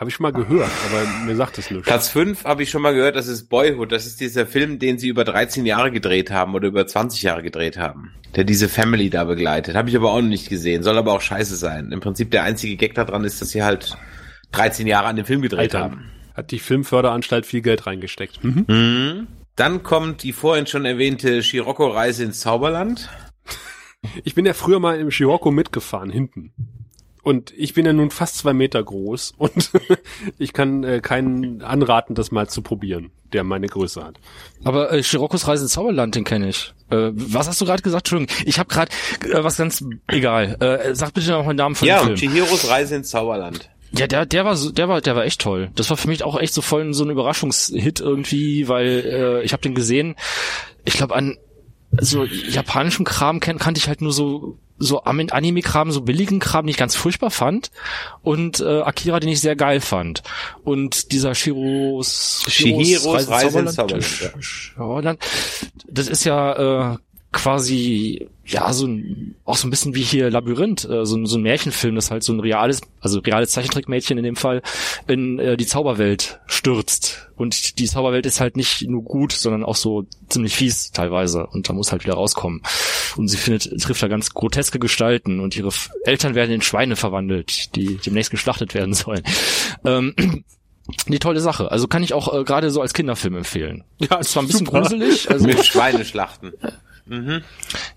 Habe 0.00 0.08
ich 0.08 0.14
schon 0.14 0.22
mal 0.22 0.32
gehört, 0.32 0.70
aber 0.88 1.26
mir 1.26 1.36
sagt 1.36 1.58
es 1.58 1.70
nicht. 1.70 1.84
Platz 1.84 2.08
5 2.08 2.44
habe 2.44 2.62
ich 2.62 2.70
schon 2.70 2.80
mal 2.80 2.94
gehört, 2.94 3.16
das 3.16 3.26
ist 3.26 3.50
Boyhood. 3.50 3.92
Das 3.92 4.06
ist 4.06 4.18
dieser 4.18 4.46
Film, 4.46 4.78
den 4.78 4.96
sie 4.98 5.08
über 5.08 5.24
13 5.24 5.66
Jahre 5.66 5.90
gedreht 5.90 6.30
haben 6.30 6.54
oder 6.54 6.68
über 6.68 6.86
20 6.86 7.20
Jahre 7.20 7.42
gedreht 7.42 7.76
haben. 7.76 8.14
Der 8.34 8.44
diese 8.44 8.70
Family 8.70 9.10
da 9.10 9.24
begleitet. 9.24 9.74
Habe 9.76 9.90
ich 9.90 9.96
aber 9.96 10.12
auch 10.12 10.22
noch 10.22 10.28
nicht 10.28 10.48
gesehen. 10.48 10.82
Soll 10.82 10.96
aber 10.96 11.12
auch 11.12 11.20
scheiße 11.20 11.54
sein. 11.54 11.92
Im 11.92 12.00
Prinzip 12.00 12.30
der 12.30 12.44
einzige 12.44 12.76
Gag 12.76 12.94
daran 12.94 13.24
ist, 13.24 13.42
dass 13.42 13.50
sie 13.50 13.62
halt 13.62 13.98
13 14.52 14.86
Jahre 14.86 15.08
an 15.08 15.16
dem 15.16 15.26
Film 15.26 15.42
gedreht 15.42 15.74
Alter, 15.74 15.80
haben. 15.80 16.10
hat 16.34 16.50
die 16.50 16.60
Filmförderanstalt 16.60 17.44
viel 17.44 17.60
Geld 17.60 17.86
reingesteckt. 17.86 18.42
Mhm. 18.42 18.64
Mhm. 18.68 19.26
Dann 19.54 19.82
kommt 19.82 20.22
die 20.22 20.32
vorhin 20.32 20.66
schon 20.66 20.86
erwähnte 20.86 21.42
Scirocco-Reise 21.42 22.24
ins 22.24 22.40
Zauberland. 22.40 23.10
Ich 24.24 24.34
bin 24.34 24.46
ja 24.46 24.54
früher 24.54 24.80
mal 24.80 24.98
im 24.98 25.10
Scirocco 25.10 25.50
mitgefahren, 25.50 26.10
hinten. 26.10 26.52
Und 27.22 27.52
ich 27.54 27.74
bin 27.74 27.84
ja 27.84 27.92
nun 27.92 28.10
fast 28.10 28.38
zwei 28.38 28.54
Meter 28.54 28.82
groß 28.82 29.34
und 29.36 29.70
ich 30.38 30.54
kann 30.54 30.84
äh, 30.84 31.00
keinen 31.02 31.60
anraten, 31.60 32.14
das 32.14 32.30
mal 32.30 32.48
zu 32.48 32.62
probieren, 32.62 33.10
der 33.34 33.44
meine 33.44 33.66
Größe 33.66 34.02
hat. 34.02 34.14
Aber 34.64 34.90
äh, 34.90 35.02
Chiroccos 35.02 35.46
Reise 35.46 35.64
ins 35.64 35.72
Zauberland, 35.72 36.14
den 36.14 36.24
kenne 36.24 36.48
ich. 36.48 36.72
Äh, 36.88 37.10
was 37.12 37.46
hast 37.46 37.60
du 37.60 37.66
gerade 37.66 37.82
gesagt? 37.82 38.06
Entschuldigung, 38.10 38.34
ich 38.46 38.58
habe 38.58 38.70
gerade 38.72 38.90
äh, 39.30 39.44
was 39.44 39.58
ganz 39.58 39.84
egal. 40.08 40.56
Äh, 40.60 40.94
sag 40.94 41.12
bitte 41.12 41.30
noch 41.32 41.44
mal 41.44 41.52
den 41.52 41.58
Namen 41.58 41.74
von 41.74 41.86
Ja, 41.86 41.98
dem 41.98 42.16
Film. 42.16 42.32
Chihiros 42.32 42.70
Reise 42.70 42.96
ins 42.96 43.10
Zauberland. 43.10 43.68
Ja, 43.92 44.06
der, 44.06 44.24
der 44.24 44.46
war, 44.46 44.56
so- 44.56 44.70
der 44.72 44.88
war, 44.88 45.02
der 45.02 45.14
war 45.14 45.24
echt 45.26 45.42
toll. 45.42 45.70
Das 45.74 45.90
war 45.90 45.98
für 45.98 46.08
mich 46.08 46.22
auch 46.22 46.40
echt 46.40 46.54
so 46.54 46.62
voll 46.62 46.94
so 46.94 47.04
ein 47.04 47.10
Überraschungshit 47.10 48.00
irgendwie, 48.00 48.66
weil 48.66 48.86
äh, 49.04 49.42
ich 49.44 49.52
habe 49.52 49.60
den 49.62 49.74
gesehen. 49.74 50.14
Ich 50.86 50.94
glaube 50.94 51.14
an 51.14 51.36
so 52.00 52.24
japanischem 52.24 53.04
Kram 53.04 53.40
kan 53.40 53.58
kannte 53.58 53.78
ich 53.78 53.88
halt 53.88 54.00
nur 54.02 54.12
so 54.12 54.58
so 54.82 55.04
Am- 55.04 55.20
Anime-Kram, 55.30 55.90
so 55.92 56.00
billigen 56.00 56.38
Kram, 56.38 56.64
den 56.64 56.70
ich 56.70 56.78
ganz 56.78 56.96
furchtbar 56.96 57.30
fand 57.30 57.70
und 58.22 58.60
äh, 58.60 58.80
Akira, 58.80 59.20
den 59.20 59.28
ich 59.28 59.40
sehr 59.42 59.54
geil 59.54 59.80
fand. 59.82 60.22
Und 60.64 61.12
dieser 61.12 61.34
Shiros, 61.34 62.42
Chihiros 62.48 63.28
Reise 63.28 63.58
ins 63.58 63.74
Zauberland, 63.74 64.04
Zauberland, 64.74 65.22
ja. 65.22 65.26
Das 65.86 66.08
ist 66.08 66.24
ja 66.24 66.92
äh, 66.94 66.96
quasi 67.32 68.28
ja 68.44 68.72
so 68.72 68.86
ein, 68.86 69.36
auch 69.44 69.56
so 69.56 69.66
ein 69.66 69.70
bisschen 69.70 69.94
wie 69.94 70.02
hier 70.02 70.30
Labyrinth, 70.30 70.84
äh, 70.84 71.06
so, 71.06 71.16
ein- 71.16 71.26
so 71.26 71.38
ein 71.38 71.42
Märchenfilm, 71.42 71.94
das 71.94 72.10
halt 72.10 72.24
so 72.24 72.32
ein 72.32 72.40
reales, 72.40 72.80
also 73.00 73.20
reales 73.20 73.50
Zeichentrickmädchen 73.52 74.18
in 74.18 74.24
dem 74.24 74.34
Fall 74.36 74.62
in 75.06 75.38
äh, 75.38 75.56
die 75.56 75.66
Zauberwelt 75.66 76.40
stürzt. 76.46 77.28
Und 77.36 77.78
die 77.78 77.86
Zauberwelt 77.86 78.26
ist 78.26 78.40
halt 78.40 78.56
nicht 78.56 78.82
nur 78.88 79.02
gut, 79.02 79.32
sondern 79.32 79.64
auch 79.64 79.76
so 79.76 80.06
ziemlich 80.28 80.56
fies 80.56 80.90
teilweise. 80.90 81.46
Und 81.46 81.68
da 81.68 81.72
muss 81.72 81.92
halt 81.92 82.04
wieder 82.04 82.14
rauskommen. 82.14 82.62
Und 83.16 83.28
sie 83.28 83.36
findet, 83.36 83.80
trifft 83.80 84.02
da 84.02 84.08
ganz 84.08 84.34
groteske 84.34 84.78
Gestalten 84.78 85.40
und 85.40 85.56
ihre 85.56 85.70
Eltern 86.04 86.34
werden 86.34 86.50
in 86.50 86.62
Schweine 86.62 86.96
verwandelt, 86.96 87.74
die 87.76 87.96
demnächst 87.96 88.30
geschlachtet 88.30 88.74
werden 88.74 88.92
sollen. 88.94 89.22
Ähm, 89.84 90.14
die 91.06 91.18
tolle 91.20 91.40
Sache. 91.40 91.70
Also 91.70 91.86
kann 91.86 92.02
ich 92.02 92.12
auch 92.14 92.34
äh, 92.34 92.42
gerade 92.44 92.70
so 92.70 92.80
als 92.80 92.92
Kinderfilm 92.92 93.36
empfehlen. 93.36 93.84
Ja, 93.98 94.16
ist 94.16 94.32
zwar 94.32 94.42
ein 94.42 94.46
bisschen 94.48 94.66
super. 94.66 94.80
gruselig. 94.82 95.30
Also, 95.30 95.46
Mit 95.46 95.64
Schweineschlachten. 95.64 96.52
Mhm. 97.06 97.42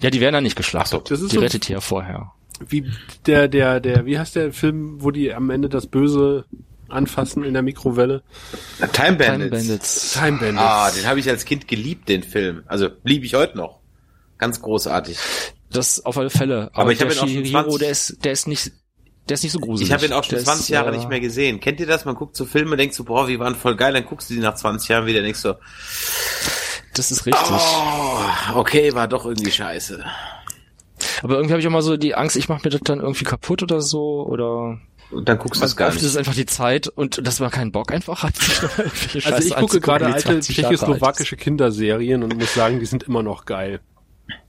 ja, 0.02 0.10
die 0.10 0.20
werden 0.22 0.34
da 0.34 0.42
nicht 0.42 0.56
geschlachtet. 0.56 1.10
Das 1.12 1.22
ist 1.22 1.32
die 1.32 1.36
so- 1.36 1.42
rettet 1.42 1.70
ihr 1.70 1.76
ja 1.76 1.82
vorher. 1.82 2.32
Wie 2.68 2.90
der, 3.26 3.48
der, 3.48 3.80
der, 3.80 4.06
wie 4.06 4.18
heißt 4.18 4.36
der 4.36 4.54
Film, 4.54 5.04
wo 5.04 5.12
die 5.12 5.34
am 5.34 5.50
Ende 5.50 5.70
das 5.70 5.88
Böse 5.88 6.46
anfassen 6.88 7.44
in 7.44 7.54
der 7.54 7.64
Mikrowelle? 7.64 8.22
Time 8.94 9.18
Bandits. 9.18 9.26
Time 9.28 9.50
Bandits. 9.50 10.14
Time 10.14 10.38
Bandits. 10.38 10.58
Ah, 10.62 10.92
den 10.92 11.08
habe 11.08 11.20
ich 11.20 11.30
als 11.30 11.46
Kind 11.46 11.68
geliebt, 11.68 12.08
den 12.10 12.24
Film. 12.24 12.64
Also 12.68 12.90
liebe 13.04 13.26
ich 13.26 13.34
heute 13.34 13.58
noch. 13.58 13.80
Ganz 14.38 14.62
großartig. 14.62 15.18
Das 15.72 16.06
auf 16.06 16.18
alle 16.18 16.30
Fälle. 16.30 16.70
Aber 16.74 16.92
ich 16.92 17.00
der 17.00 17.08
hab 17.08 17.14
ihn 17.16 17.20
auch 17.20 17.28
schon 17.28 17.44
Chihiro, 17.44 17.62
20 17.64 17.80
der 17.80 17.90
ist, 17.90 18.24
der 18.24 18.32
ist 18.32 18.48
nicht, 18.48 18.72
der 19.28 19.34
ist 19.36 19.44
nicht 19.44 19.52
so 19.54 19.60
gruselig. 19.60 19.90
Ich 19.90 19.94
habe 19.94 20.06
ihn 20.06 20.14
auch 20.14 20.24
schon 20.24 20.32
Der 20.32 20.40
ist, 20.40 20.46
20 20.46 20.70
Jahre 20.70 20.92
äh, 20.94 20.98
nicht 20.98 21.10
mehr 21.10 21.20
gesehen. 21.20 21.60
Kennt 21.60 21.80
ihr 21.80 21.88
das? 21.88 22.06
Man 22.06 22.14
guckt 22.16 22.36
so 22.36 22.46
Filme, 22.46 22.78
denkt 22.78 22.94
so, 22.94 23.04
boah, 23.04 23.26
die 23.26 23.40
waren 23.40 23.56
voll 23.56 23.76
geil, 23.76 23.94
dann 23.94 24.06
guckst 24.06 24.30
du 24.30 24.36
die 24.36 24.40
nach 24.42 24.56
20 24.56 24.88
Jahren 24.90 25.06
wieder, 25.08 25.22
denkst 25.22 25.40
so, 25.40 25.56
Das 26.94 27.12
ist 27.12 27.26
richtig. 27.26 27.44
oh, 27.52 28.20
okay, 28.56 28.94
war 28.94 29.08
doch 29.08 29.26
irgendwie 29.26 29.52
scheiße. 29.52 30.04
Aber 31.22 31.36
irgendwie 31.36 31.54
habe 31.54 31.62
ich 31.62 31.68
auch 31.68 31.72
mal 31.72 31.82
so 31.82 31.98
die 31.98 32.16
Angst, 32.16 32.36
ich 32.36 32.50
mache 32.50 32.62
mir 32.64 32.70
das 32.70 32.82
dann 32.82 33.00
irgendwie 33.00 33.26
kaputt 33.26 33.64
oder 33.64 33.82
so 33.82 34.26
oder 34.26 34.80
Und 35.12 35.28
dann 35.28 35.38
guckst 35.38 35.62
du 35.62 35.66
es 35.66 35.72
also 35.72 35.76
gar 35.78 35.88
oft 35.88 35.96
nicht. 35.96 36.04
ist 36.04 36.12
es 36.12 36.18
einfach 36.18 36.36
die 36.36 36.46
Zeit 36.46 36.88
und 36.88 37.26
das 37.26 37.40
war 37.40 37.50
kein 37.50 37.72
Bock 37.72 37.92
einfach. 37.92 38.24
Hat 38.24 38.34
Also 39.26 39.48
ich 39.48 39.56
gucke 39.56 39.82
gerade 39.82 40.06
die 40.06 40.14
alte 40.14 40.26
20 40.26 40.58
Jahre 40.58 40.68
alt 40.68 40.74
ist. 40.74 40.80
tschechoslowakische 40.80 41.36
Kinderserien 41.36 42.24
und 42.24 42.38
muss 42.38 42.54
sagen, 42.54 42.80
die 42.80 42.86
sind 42.86 43.04
immer 43.04 43.24
noch 43.24 43.46
geil. 43.46 43.82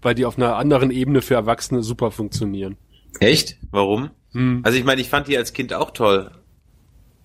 Weil 0.02 0.14
die 0.14 0.24
auf 0.24 0.36
einer 0.36 0.56
anderen 0.56 0.90
Ebene 0.90 1.22
für 1.22 1.34
Erwachsene 1.34 1.82
super 1.82 2.10
funktionieren. 2.10 2.76
Echt? 3.20 3.56
Warum? 3.70 4.10
Hm. 4.32 4.60
Also 4.64 4.78
ich 4.78 4.84
meine, 4.84 5.00
ich 5.00 5.08
fand 5.08 5.28
die 5.28 5.36
als 5.36 5.52
Kind 5.52 5.72
auch 5.72 5.90
toll. 5.90 6.30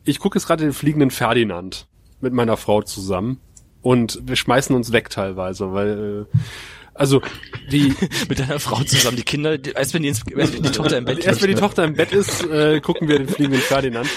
Ich 0.05 0.20
gucke 0.20 0.38
jetzt 0.38 0.47
gerade 0.47 0.63
den 0.63 0.74
fliegenden 0.74 1.11
Ferdinand 1.11 1.88
mit 2.22 2.34
meiner 2.34 2.57
Frau 2.57 2.82
zusammen 2.82 3.39
und 3.82 4.19
wir 4.23 4.36
schmeißen 4.36 4.75
uns 4.75 4.91
weg 4.91 5.09
teilweise, 5.09 5.73
weil 5.73 6.27
äh, 6.32 6.38
also 6.93 7.21
die 7.71 7.93
mit 8.30 8.39
deiner 8.39 8.59
Frau 8.59 8.84
zusammen 8.84 9.17
die 9.17 9.23
Kinder, 9.23 9.57
die, 9.57 9.71
erst 9.71 9.93
wenn 9.93 10.03
die, 10.03 10.09
ins, 10.09 10.23
wenn 10.25 10.51
die 10.51 10.71
Tochter 10.71 10.97
im 10.97 11.05
Bett 11.05 11.17
also 11.17 11.30
erst 11.30 11.41
wenn 11.41 11.47
die 11.49 11.55
ne? 11.55 11.61
Tochter 11.61 11.84
im 11.86 11.93
Bett 11.93 12.11
ist, 12.11 12.43
äh, 12.45 12.82
gucken 12.82 13.07
wir 13.07 13.17
den 13.17 13.27
fliegenden 13.27 13.61
Ferdinand. 13.61 14.09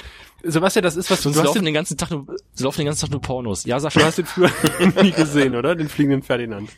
Sebastian, 0.43 0.83
das 0.83 0.97
ist 0.97 1.09
was 1.09 1.23
Sonst 1.23 1.37
du 1.37 1.41
hast, 1.41 1.47
laufen 1.47 1.59
den, 1.61 1.67
den 1.67 1.75
ganzen 1.75 1.97
Tag 1.97 2.11
nur, 2.11 2.27
sie 2.53 2.65
laufen 2.65 2.79
den 2.79 2.87
ganzen 2.87 3.03
Tag 3.03 3.11
nur 3.11 3.21
Pornos. 3.21 3.65
Ja, 3.65 3.77
du 3.77 3.83
Sascha, 3.83 4.03
hast 4.03 4.19
den 4.19 4.27
früher 4.27 4.51
nie 5.03 5.13
gesehen, 5.13 5.55
oder? 5.55 5.77
Den 5.77 5.89
fliegenden 5.89 6.23
Ferdinand. 6.23 6.71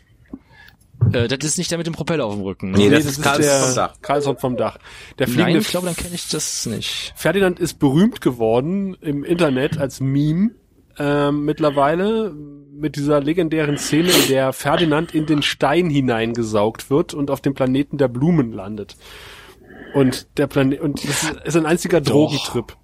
äh, 1.12 1.26
das 1.28 1.38
ist 1.42 1.56
nicht 1.56 1.70
der 1.70 1.78
mit 1.78 1.86
dem 1.86 1.94
Propeller 1.94 2.26
auf 2.26 2.34
dem 2.34 2.42
Rücken. 2.42 2.72
ne? 2.72 2.78
Nee, 2.78 2.90
das 2.90 3.06
ist 3.06 3.22
Karlsson 3.22 3.42
der 3.42 3.60
vom 3.60 3.74
Dach. 3.74 3.94
Karlsson 4.02 4.36
vom 4.36 4.56
Dach. 4.58 4.78
Der 5.18 5.26
fliegende 5.26 5.52
Nein, 5.52 5.62
ich 5.62 5.68
glaube, 5.68 5.86
dann 5.86 5.96
kenne 5.96 6.14
ich 6.14 6.28
das 6.28 6.66
nicht. 6.66 7.14
Ferdinand 7.16 7.58
ist 7.58 7.78
berühmt 7.78 8.20
geworden 8.20 8.94
im 9.00 9.24
Internet 9.24 9.78
als 9.78 10.00
Meme 10.00 10.50
ähm, 10.98 11.44
mittlerweile 11.46 12.34
mit 12.76 12.96
dieser 12.96 13.20
legendären 13.20 13.78
Szene, 13.78 14.10
in 14.10 14.28
der 14.28 14.52
Ferdinand 14.52 15.14
in 15.14 15.26
den 15.26 15.42
Stein 15.42 15.90
hineingesaugt 15.90 16.90
wird 16.90 17.14
und 17.14 17.30
auf 17.30 17.40
dem 17.40 17.54
Planeten 17.54 17.98
der 17.98 18.08
Blumen 18.08 18.52
landet. 18.52 18.96
Und 19.94 20.26
der 20.38 20.46
Planet 20.48 20.80
und 20.80 21.02
das 21.08 21.32
ist 21.44 21.56
ein 21.56 21.66
einziger 21.66 22.00
Drogentrip. 22.00 22.76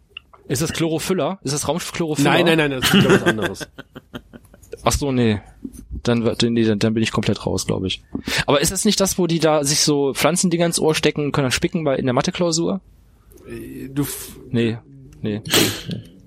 Ist 0.49 0.63
das 0.63 0.73
Chlorophyller? 0.73 1.39
Ist 1.43 1.53
das 1.55 1.69
Raumschiff 1.69 1.93
Chlorophyller? 1.93 2.31
Nein, 2.31 2.45
nein, 2.47 2.59
nein, 2.59 2.71
das 2.73 2.93
ist 2.95 3.05
was 3.09 3.23
anderes. 3.23 3.69
Ach 4.83 4.93
so, 4.93 5.13
nee. 5.13 5.41
Dann, 6.03 6.21
nee, 6.43 6.65
dann, 6.65 6.79
dann 6.79 6.95
bin 6.95 7.03
ich 7.03 7.13
komplett 7.13 7.45
raus, 7.47 7.67
glaube 7.67 7.87
ich. 7.87 8.03
Aber 8.47 8.61
ist 8.61 8.73
das 8.73 8.85
nicht 8.85 9.01
das, 9.01 9.19
wo 9.19 9.27
die 9.27 9.39
da 9.39 9.63
sich 9.65 9.81
so 9.81 10.15
Pflanzendinger 10.15 10.67
ins 10.67 10.81
Ohr 10.81 10.95
stecken 10.95 11.25
und 11.25 11.33
können 11.33 11.45
dann 11.47 11.53
spicken 11.53 11.85
bei 11.85 11.97
in 11.97 12.07
der 12.07 12.15
Mathe-Klausur? 12.15 12.81
Du, 13.93 14.03
f- 14.03 14.37
Nee, 14.51 14.79
nee. 15.21 15.43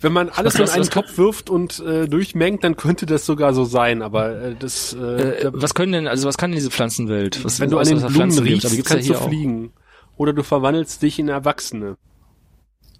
wenn 0.00 0.12
man 0.12 0.28
alles 0.28 0.54
in 0.54 0.62
Was- 0.62 0.70
einen 0.72 0.82
was- 0.82 0.90
Topf 0.90 1.18
wirft 1.18 1.50
und 1.50 1.80
äh, 1.80 2.06
durchmengt, 2.08 2.64
dann 2.64 2.76
könnte 2.76 3.06
das 3.06 3.26
sogar 3.26 3.54
so 3.54 3.64
sein. 3.64 4.02
Aber 4.02 4.30
äh, 4.40 4.54
das, 4.58 4.92
äh, 4.94 4.98
Äh, 5.46 5.50
was 5.52 5.74
können 5.74 5.92
denn, 5.92 6.06
also 6.08 6.26
was 6.28 6.36
kann 6.38 6.50
denn 6.50 6.56
diese 6.56 6.70
Pflanzenwelt? 6.70 7.44
Was, 7.44 7.60
wenn 7.60 7.70
du 7.70 7.78
an 7.78 7.86
den 7.86 8.00
Blumen 8.06 8.38
riechst, 8.38 8.84
kannst 8.84 9.08
du 9.08 9.14
auch. 9.14 9.28
fliegen. 9.28 9.72
Oder 10.16 10.32
du 10.32 10.42
verwandelst 10.42 11.02
dich 11.02 11.18
in 11.18 11.28
Erwachsene. 11.28 11.96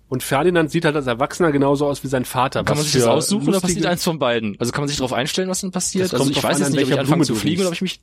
Und 0.09 0.23
Ferdinand 0.23 0.71
sieht 0.71 0.85
halt 0.85 0.95
als 0.95 1.07
Erwachsener 1.09 1.51
genauso 1.51 1.87
aus 1.87 2.05
wie 2.05 2.09
sein 2.09 2.25
Vater. 2.25 2.63
Kann 2.63 2.77
man 2.77 2.85
sich 2.85 2.93
das 2.95 3.05
aussuchen 3.05 3.49
oder 3.49 3.61
passiert 3.61 3.87
eins 3.87 4.05
von 4.05 4.19
beiden? 4.21 4.57
Also 4.61 4.71
kann 4.73 4.83
man 4.83 4.89
sich 4.89 4.99
darauf 4.99 5.13
einstellen, 5.13 5.49
was 5.49 5.63
dann 5.63 5.73
passiert? 5.73 6.13
Das 6.13 6.21
Also 6.21 6.31
ich 6.31 6.43
weiß 6.43 6.57
an, 6.59 6.63
jetzt 6.63 6.73
nicht, 6.73 6.85
ob 6.85 6.91
ich 6.91 6.99
anfange 7.01 7.25
zu 7.25 7.35
fliegen 7.35 7.61
oder 7.63 7.69
ob 7.69 7.75
ich 7.75 7.83
mich... 7.83 8.01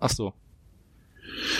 Ach 0.00 0.10
so. 0.10 0.32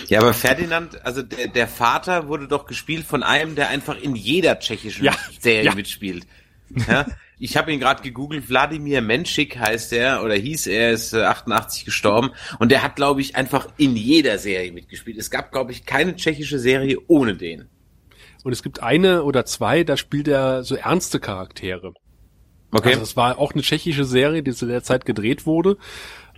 Ja, 0.08 0.20
aber 0.20 0.34
Ferdinand, 0.34 1.04
also 1.04 1.22
der, 1.22 1.48
der 1.48 1.68
Vater 1.68 2.28
wurde 2.28 2.48
doch 2.48 2.66
gespielt 2.66 3.04
von 3.06 3.22
einem, 3.22 3.54
der 3.54 3.68
einfach 3.68 4.00
in 4.00 4.16
jeder 4.16 4.58
tschechischen 4.58 5.04
Ja, 5.04 5.14
Serie 5.40 5.64
ja. 5.64 5.74
mitspielt. 5.74 6.26
Ja? 6.88 7.06
Ich 7.42 7.56
habe 7.56 7.72
ihn 7.72 7.80
gerade 7.80 8.02
gegoogelt, 8.02 8.50
Wladimir 8.50 9.00
Menschik 9.00 9.58
heißt 9.58 9.94
er 9.94 10.22
oder 10.22 10.34
hieß 10.34 10.66
er, 10.66 10.92
ist 10.92 11.14
äh, 11.14 11.22
88 11.22 11.86
gestorben 11.86 12.30
und 12.58 12.70
der 12.70 12.82
hat, 12.82 12.96
glaube 12.96 13.22
ich, 13.22 13.34
einfach 13.34 13.66
in 13.78 13.96
jeder 13.96 14.38
Serie 14.38 14.72
mitgespielt. 14.72 15.16
Es 15.16 15.30
gab, 15.30 15.50
glaube 15.50 15.72
ich, 15.72 15.86
keine 15.86 16.14
tschechische 16.16 16.58
Serie 16.58 16.98
ohne 17.08 17.34
den. 17.34 17.66
Und 18.44 18.52
es 18.52 18.62
gibt 18.62 18.82
eine 18.82 19.22
oder 19.22 19.46
zwei, 19.46 19.84
da 19.84 19.96
spielt 19.96 20.28
er 20.28 20.64
so 20.64 20.74
ernste 20.74 21.18
Charaktere. 21.18 21.94
Okay. 22.72 22.90
Also 22.90 23.02
es 23.02 23.16
war 23.16 23.38
auch 23.38 23.52
eine 23.52 23.62
tschechische 23.62 24.04
Serie, 24.04 24.42
die 24.42 24.52
zu 24.52 24.66
der 24.66 24.82
Zeit 24.82 25.04
gedreht 25.06 25.46
wurde, 25.46 25.76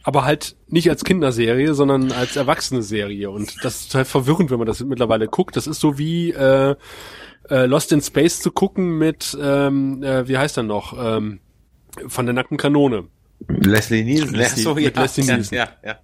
aber 0.03 0.25
halt 0.25 0.57
nicht 0.69 0.91
als 0.91 1.05
Kinderserie, 1.05 1.75
sondern 1.75 2.13
als 2.13 2.37
erwachsene 2.37 2.83
Serie. 2.83 3.31
Und 3.31 3.65
das 3.65 3.83
ist 3.83 3.95
halt 3.95 4.07
verwirrend, 4.07 4.51
wenn 4.51 4.59
man 4.59 4.67
das 4.67 4.81
mittlerweile 4.81 5.29
guckt. 5.29 5.57
Das 5.57 5.67
ist 5.67 5.81
so 5.81 5.99
wie 5.99 6.31
äh, 6.31 6.75
äh, 7.49 7.67
Lost 7.67 7.93
in 7.93 8.01
Space 8.01 8.41
zu 8.41 8.51
gucken 8.51 8.99
mit, 8.99 9.37
ähm, 9.41 10.03
äh, 10.03 10.27
wie 10.29 10.39
heißt 10.39 10.57
er 10.57 10.63
noch, 10.63 10.97
ähm, 10.99 11.41
von 12.07 12.27
der 12.27 12.35
nackten 12.35 12.57
Kanone. 12.57 13.05
Leslie 13.49 14.05
Nielsen. 14.05 14.35
Leslie- 14.35 14.63
so, 14.63 14.75
mit 14.75 14.97
ja, 14.97 15.03
Leslie 15.03 15.25
ja, 15.25 15.35
Nielsen. 15.35 15.55
Ja, 15.55 15.69
ja. 15.85 15.99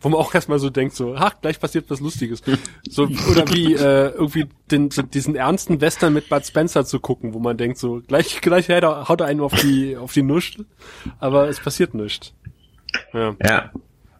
Wo 0.00 0.08
man 0.10 0.20
auch 0.20 0.34
erstmal 0.34 0.58
so 0.58 0.68
denkt, 0.68 0.94
so, 0.94 1.14
ach, 1.14 1.40
gleich 1.40 1.58
passiert 1.58 1.86
was 1.88 2.00
Lustiges. 2.00 2.42
So, 2.88 3.04
oder 3.30 3.48
wie 3.52 3.74
äh, 3.74 4.10
irgendwie 4.10 4.46
den, 4.70 4.90
so 4.90 5.00
diesen 5.02 5.34
ernsten 5.34 5.80
Western 5.80 6.12
mit 6.12 6.28
Bud 6.28 6.44
Spencer 6.44 6.84
zu 6.84 7.00
gucken, 7.00 7.32
wo 7.32 7.38
man 7.38 7.56
denkt, 7.56 7.78
so, 7.78 8.02
gleich, 8.06 8.40
gleich 8.42 8.68
haut 8.68 8.82
er 8.82 9.08
haut 9.08 9.22
einen 9.22 9.40
auf 9.40 9.54
die, 9.54 9.96
auf 9.96 10.12
die 10.12 10.22
Nusch, 10.22 10.58
aber 11.20 11.48
es 11.48 11.58
passiert 11.58 11.94
nichts. 11.94 12.34
Ja. 13.12 13.36
ja. 13.42 13.70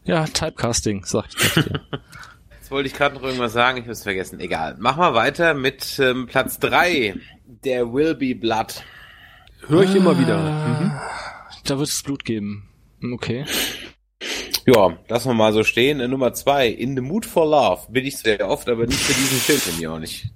Ja, 0.07 0.25
Typecasting, 0.27 1.05
sag 1.05 1.27
ich 1.29 1.53
dir. 1.55 1.81
Jetzt 2.59 2.71
wollte 2.71 2.89
ich 2.89 2.95
gerade 2.95 3.15
noch 3.15 3.23
irgendwas 3.23 3.53
sagen, 3.53 3.79
ich 3.79 3.85
habe 3.85 3.93
es 3.93 4.03
vergessen. 4.03 4.41
Egal. 4.41 4.77
Mach 4.79 4.97
mal 4.97 5.15
weiter 5.15 5.55
mit 5.55 5.99
ähm, 5.99 6.27
Platz 6.27 6.59
drei. 6.59 7.15
Der 7.47 7.93
Will 7.93 8.15
Be 8.15 8.35
Blood. 8.35 8.83
Höre 9.67 9.83
ich 9.83 9.95
immer 9.95 10.19
wieder. 10.19 10.39
Mhm. 10.39 10.93
Da 11.65 11.79
wird 11.79 11.89
es 11.89 12.03
Blut 12.03 12.25
geben. 12.25 12.69
Okay. 13.03 13.47
Ja, 14.67 14.97
lassen 15.09 15.29
wir 15.29 15.35
mal 15.35 15.53
so 15.53 15.63
stehen. 15.63 16.01
Äh, 16.01 16.09
Nummer 16.09 16.33
zwei, 16.35 16.69
In 16.69 16.95
the 16.95 17.03
Mood 17.03 17.27
for 17.27 17.47
Love. 17.47 17.83
Bin 17.91 18.05
ich 18.05 18.17
sehr 18.19 18.49
oft, 18.49 18.69
aber 18.69 18.87
nicht 18.87 19.01
für 19.01 19.15
diesen 19.15 19.39
Film 19.39 19.59
finde 19.61 19.81
ich 19.81 19.89
auch 19.89 19.99
nicht. 19.99 20.27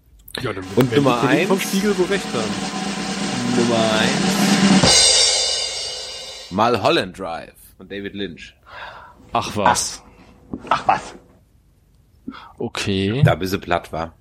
Ja, 0.41 0.53
dann 0.53 0.65
Und 0.77 0.95
Nummer 0.95 1.21
die 1.23 1.27
Kollegen 1.29 1.49
vom 1.49 1.59
eins? 1.59 1.69
Spiegel 1.69 1.99
wohl 1.99 2.07
recht 2.07 2.27
haben. 2.33 2.55
Nummer 3.57 3.93
eins. 4.01 5.09
Mulholland 6.51 7.19
Drive 7.19 7.53
von 7.79 7.89
David 7.89 8.15
Lynch. 8.15 8.55
Ach 9.33 9.57
was. 9.57 10.03
Ach 10.69 10.87
was. 10.87 11.15
Okay. 12.59 13.23
Da 13.25 13.35
bis 13.37 13.51
sie 13.53 13.59
platt 13.59 13.91
war. 13.93 14.15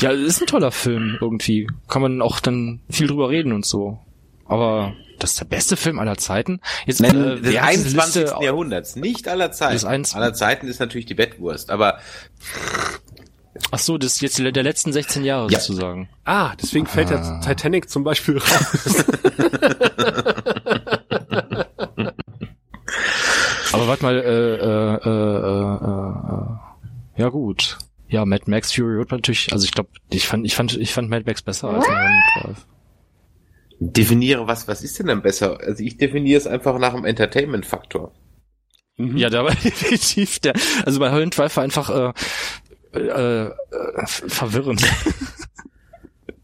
Ja, 0.00 0.10
ist 0.10 0.40
ein 0.40 0.46
toller 0.46 0.72
Film 0.72 1.18
irgendwie. 1.20 1.68
Kann 1.86 2.02
man 2.02 2.20
auch 2.22 2.40
dann 2.40 2.80
viel 2.90 3.06
drüber 3.06 3.28
reden 3.28 3.52
und 3.52 3.64
so. 3.66 3.98
Aber 4.46 4.94
das 5.18 5.32
ist 5.32 5.40
der 5.40 5.44
beste 5.44 5.76
Film 5.76 5.98
aller 5.98 6.16
Zeiten. 6.16 6.60
Jetzt 6.86 7.00
Nein, 7.00 7.10
äh, 7.16 7.36
des 7.40 7.52
wer 7.52 7.62
hat 7.62 7.72
diese 7.74 7.84
21. 7.88 8.22
Liste- 8.22 8.42
Jahrhunderts, 8.44 8.96
nicht 8.96 9.28
aller 9.28 9.52
Zeiten. 9.52 9.74
Des 9.74 9.84
21. 9.84 10.16
Aller 10.16 10.34
Zeiten 10.34 10.66
ist 10.66 10.80
natürlich 10.80 11.06
die 11.06 11.14
Bettwurst, 11.14 11.70
aber 11.70 11.98
Ach 13.70 13.78
so, 13.78 13.98
das 13.98 14.14
ist 14.14 14.22
jetzt 14.22 14.38
der 14.38 14.50
der 14.50 14.62
letzten 14.62 14.92
16 14.92 15.24
Jahre 15.24 15.50
Ja. 15.50 15.60
sozusagen. 15.60 16.08
Ah, 16.24 16.52
deswegen 16.60 16.86
fällt 16.86 17.12
Ah. 17.12 17.40
der 17.42 17.54
Titanic 17.54 17.88
zum 17.90 18.02
Beispiel 18.02 18.38
raus. 18.38 19.04
Aber 23.82 23.90
warte 23.90 24.04
mal, 24.04 24.16
äh, 24.16 24.54
äh, 24.54 24.94
äh, 24.94 25.18
äh, 25.50 27.18
äh, 27.18 27.20
ja 27.20 27.28
gut. 27.30 27.78
Ja, 28.06 28.24
Mad 28.24 28.44
Max 28.46 28.72
Fury 28.72 28.94
Road 28.94 29.10
natürlich, 29.10 29.52
also 29.52 29.64
ich 29.64 29.72
glaube, 29.72 29.90
ich 30.08 30.28
fand, 30.28 30.46
ich 30.46 30.54
fand, 30.54 30.76
ich 30.76 30.92
fand 30.92 31.10
Mad 31.10 31.24
Max 31.26 31.42
besser 31.42 31.70
als 31.70 31.84
Mulholland 31.88 32.22
Drive. 32.40 32.66
Definiere 33.80 34.46
was, 34.46 34.68
was 34.68 34.84
ist 34.84 35.00
denn 35.00 35.08
dann 35.08 35.22
besser? 35.22 35.58
Also 35.60 35.82
ich 35.82 35.96
definiere 35.96 36.38
es 36.38 36.46
einfach 36.46 36.78
nach 36.78 36.94
dem 36.94 37.04
Entertainment-Faktor. 37.04 38.12
Mhm. 38.98 39.16
Ja, 39.16 39.30
da 39.30 39.42
war 39.42 39.54
definitiv 39.64 40.38
der, 40.38 40.52
also 40.86 41.00
bei 41.00 41.08
Mulholland 41.08 41.36
Drive 41.36 41.56
war 41.56 41.64
einfach 41.64 41.90
äh, 41.90 42.12
äh, 42.96 43.46
äh, 43.46 43.52
verwirrend. 44.06 44.82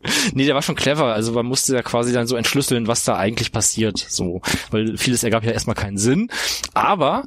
nee, 0.32 0.46
der 0.46 0.54
war 0.54 0.62
schon 0.62 0.76
clever. 0.76 1.12
Also 1.12 1.32
man 1.32 1.46
musste 1.46 1.74
ja 1.74 1.82
quasi 1.82 2.12
dann 2.12 2.26
so 2.26 2.36
entschlüsseln, 2.36 2.86
was 2.86 3.04
da 3.04 3.16
eigentlich 3.16 3.52
passiert. 3.52 3.98
So, 3.98 4.40
weil 4.70 4.96
vieles 4.96 5.24
ergab 5.24 5.44
ja 5.44 5.52
erstmal 5.52 5.76
keinen 5.76 5.98
Sinn. 5.98 6.30
Aber 6.74 7.24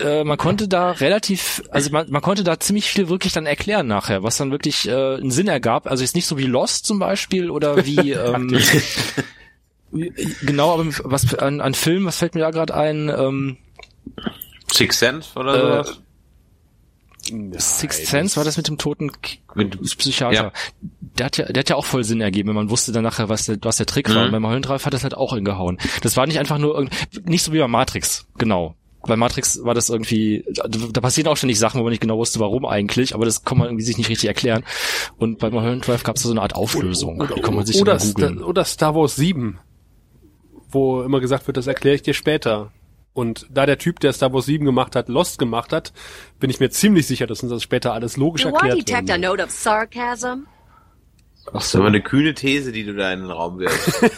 äh, 0.00 0.24
man 0.24 0.38
konnte 0.38 0.68
da 0.68 0.92
relativ, 0.92 1.62
also 1.70 1.90
man, 1.90 2.10
man 2.10 2.22
konnte 2.22 2.44
da 2.44 2.58
ziemlich 2.58 2.90
viel 2.90 3.08
wirklich 3.08 3.32
dann 3.32 3.46
erklären 3.46 3.86
nachher, 3.86 4.22
was 4.22 4.36
dann 4.36 4.50
wirklich 4.50 4.88
äh, 4.88 5.16
einen 5.16 5.30
Sinn 5.30 5.48
ergab. 5.48 5.86
Also 5.86 6.02
jetzt 6.02 6.14
nicht 6.14 6.26
so 6.26 6.38
wie 6.38 6.46
Lost 6.46 6.86
zum 6.86 6.98
Beispiel 6.98 7.50
oder 7.50 7.84
wie 7.84 8.12
ähm, 8.12 8.58
genau, 10.42 10.74
aber 10.74 10.86
was 11.04 11.34
an, 11.34 11.60
an 11.60 11.74
Filmen, 11.74 12.06
was 12.06 12.18
fällt 12.18 12.34
mir 12.34 12.40
da 12.40 12.50
gerade 12.50 12.74
ein? 12.74 13.08
Ähm, 13.08 13.56
Six 14.72 14.98
Sense 14.98 15.38
oder 15.38 15.80
Äh, 15.80 15.84
sowas? 17.28 17.78
Sixth 17.78 18.06
Sense 18.06 18.36
war 18.36 18.44
das 18.44 18.56
mit 18.56 18.68
dem 18.68 18.78
toten 18.78 19.10
Psychiater. 19.98 20.34
Ja. 20.34 20.52
Der 21.18 21.26
hat 21.26 21.36
ja, 21.38 21.46
der 21.46 21.60
hat 21.60 21.70
ja 21.70 21.76
auch 21.76 21.84
voll 21.84 22.04
Sinn 22.04 22.20
ergeben, 22.20 22.48
wenn 22.48 22.56
man 22.56 22.70
wusste 22.70 22.92
dann 22.92 23.04
nachher, 23.04 23.28
was 23.28 23.46
der, 23.46 23.58
was 23.62 23.76
der 23.76 23.86
Trick 23.86 24.08
war. 24.14 24.28
Mhm. 24.28 24.34
Und 24.34 24.42
beim 24.42 24.62
Drive 24.62 24.84
hat 24.84 24.94
das 24.94 25.02
halt 25.02 25.14
auch 25.14 25.34
hingehauen. 25.34 25.78
Das 26.02 26.16
war 26.16 26.26
nicht 26.26 26.38
einfach 26.38 26.58
nur 26.58 26.74
irgend, 26.74 26.92
nicht 27.28 27.42
so 27.42 27.52
wie 27.52 27.58
bei 27.58 27.68
Matrix, 27.68 28.26
genau. 28.38 28.74
Bei 29.06 29.16
Matrix 29.16 29.62
war 29.62 29.74
das 29.74 29.88
irgendwie, 29.88 30.44
da, 30.52 30.66
da 30.66 31.00
passieren 31.00 31.28
auch 31.28 31.36
ständig 31.36 31.58
Sachen, 31.58 31.78
wo 31.78 31.84
man 31.84 31.90
nicht 31.90 32.00
genau 32.00 32.18
wusste, 32.18 32.40
warum 32.40 32.66
eigentlich, 32.66 33.14
aber 33.14 33.24
das 33.24 33.44
kann 33.44 33.58
man 33.58 33.68
irgendwie 33.68 33.84
sich 33.84 33.98
nicht 33.98 34.08
richtig 34.08 34.28
erklären. 34.28 34.64
Und 35.16 35.38
bei 35.38 35.48
Drive 35.50 36.02
gab 36.02 36.16
es 36.16 36.22
so 36.22 36.30
eine 36.30 36.42
Art 36.42 36.54
Auflösung. 36.54 37.24
Die 37.34 37.40
kann 37.40 37.54
man 37.54 37.64
sich 37.64 37.80
oder. 37.80 37.98
Star, 37.98 38.36
oder 38.46 38.64
Star 38.64 38.94
Wars 38.94 39.16
7, 39.16 39.58
wo 40.70 41.02
immer 41.02 41.20
gesagt 41.20 41.46
wird, 41.46 41.56
das 41.56 41.66
erkläre 41.66 41.94
ich 41.96 42.02
dir 42.02 42.14
später. 42.14 42.72
Und 43.16 43.46
da 43.48 43.64
der 43.64 43.78
Typ, 43.78 43.98
der 44.00 44.12
Star 44.12 44.30
Wars 44.34 44.44
7 44.44 44.66
gemacht 44.66 44.94
hat, 44.94 45.08
Lost 45.08 45.38
gemacht 45.38 45.72
hat, 45.72 45.94
bin 46.38 46.50
ich 46.50 46.60
mir 46.60 46.68
ziemlich 46.68 47.06
sicher, 47.06 47.26
dass 47.26 47.42
uns 47.42 47.50
das 47.50 47.62
später 47.62 47.94
alles 47.94 48.18
logisch 48.18 48.42
Do 48.42 48.50
erklärt 48.50 48.90
a 48.92 49.08
wird. 49.08 49.20
note 49.22 49.42
of 49.42 49.50
sarcasm? 49.50 50.40
Ach 51.46 51.52
Das 51.54 51.66
ist 51.68 51.76
aber 51.76 51.86
eine 51.86 52.02
kühne 52.02 52.34
These, 52.34 52.72
die 52.72 52.84
du 52.84 52.92
da 52.94 53.10
in 53.14 53.20
den 53.20 53.30
Raum 53.30 53.58
wirfst. 53.58 54.04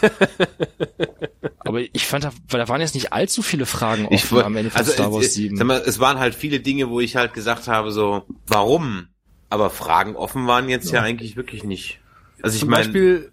Aber 1.59 1.79
ich 1.81 2.07
fand, 2.07 2.23
da, 2.23 2.31
weil 2.49 2.59
da 2.59 2.67
waren 2.67 2.81
jetzt 2.81 2.95
nicht 2.95 3.13
allzu 3.13 3.41
viele 3.41 3.65
Fragen 3.65 4.07
Ich 4.09 4.23
offen 4.23 4.35
wollt- 4.37 4.45
am 4.45 4.55
Ende 4.57 4.71
von 4.71 4.79
also, 4.79 4.91
Star 4.91 5.13
Wars 5.13 5.27
es, 5.27 5.33
7. 5.35 5.55
Sag 5.55 5.67
mal, 5.67 5.81
es 5.85 5.99
waren 5.99 6.19
halt 6.19 6.35
viele 6.35 6.59
Dinge, 6.59 6.89
wo 6.89 6.99
ich 6.99 7.15
halt 7.15 7.33
gesagt 7.33 7.67
habe, 7.67 7.91
so, 7.91 8.23
warum? 8.47 9.07
Aber 9.49 9.69
Fragen 9.69 10.15
offen 10.15 10.47
waren 10.47 10.67
jetzt 10.69 10.91
ja, 10.91 11.01
eigentlich 11.01 11.35
wirklich 11.37 11.63
nicht. 11.63 11.99
Also 12.41 12.55
ich 12.55 12.61
Zum 12.61 12.69
meine, 12.69 12.83
Beispiel, 12.85 13.31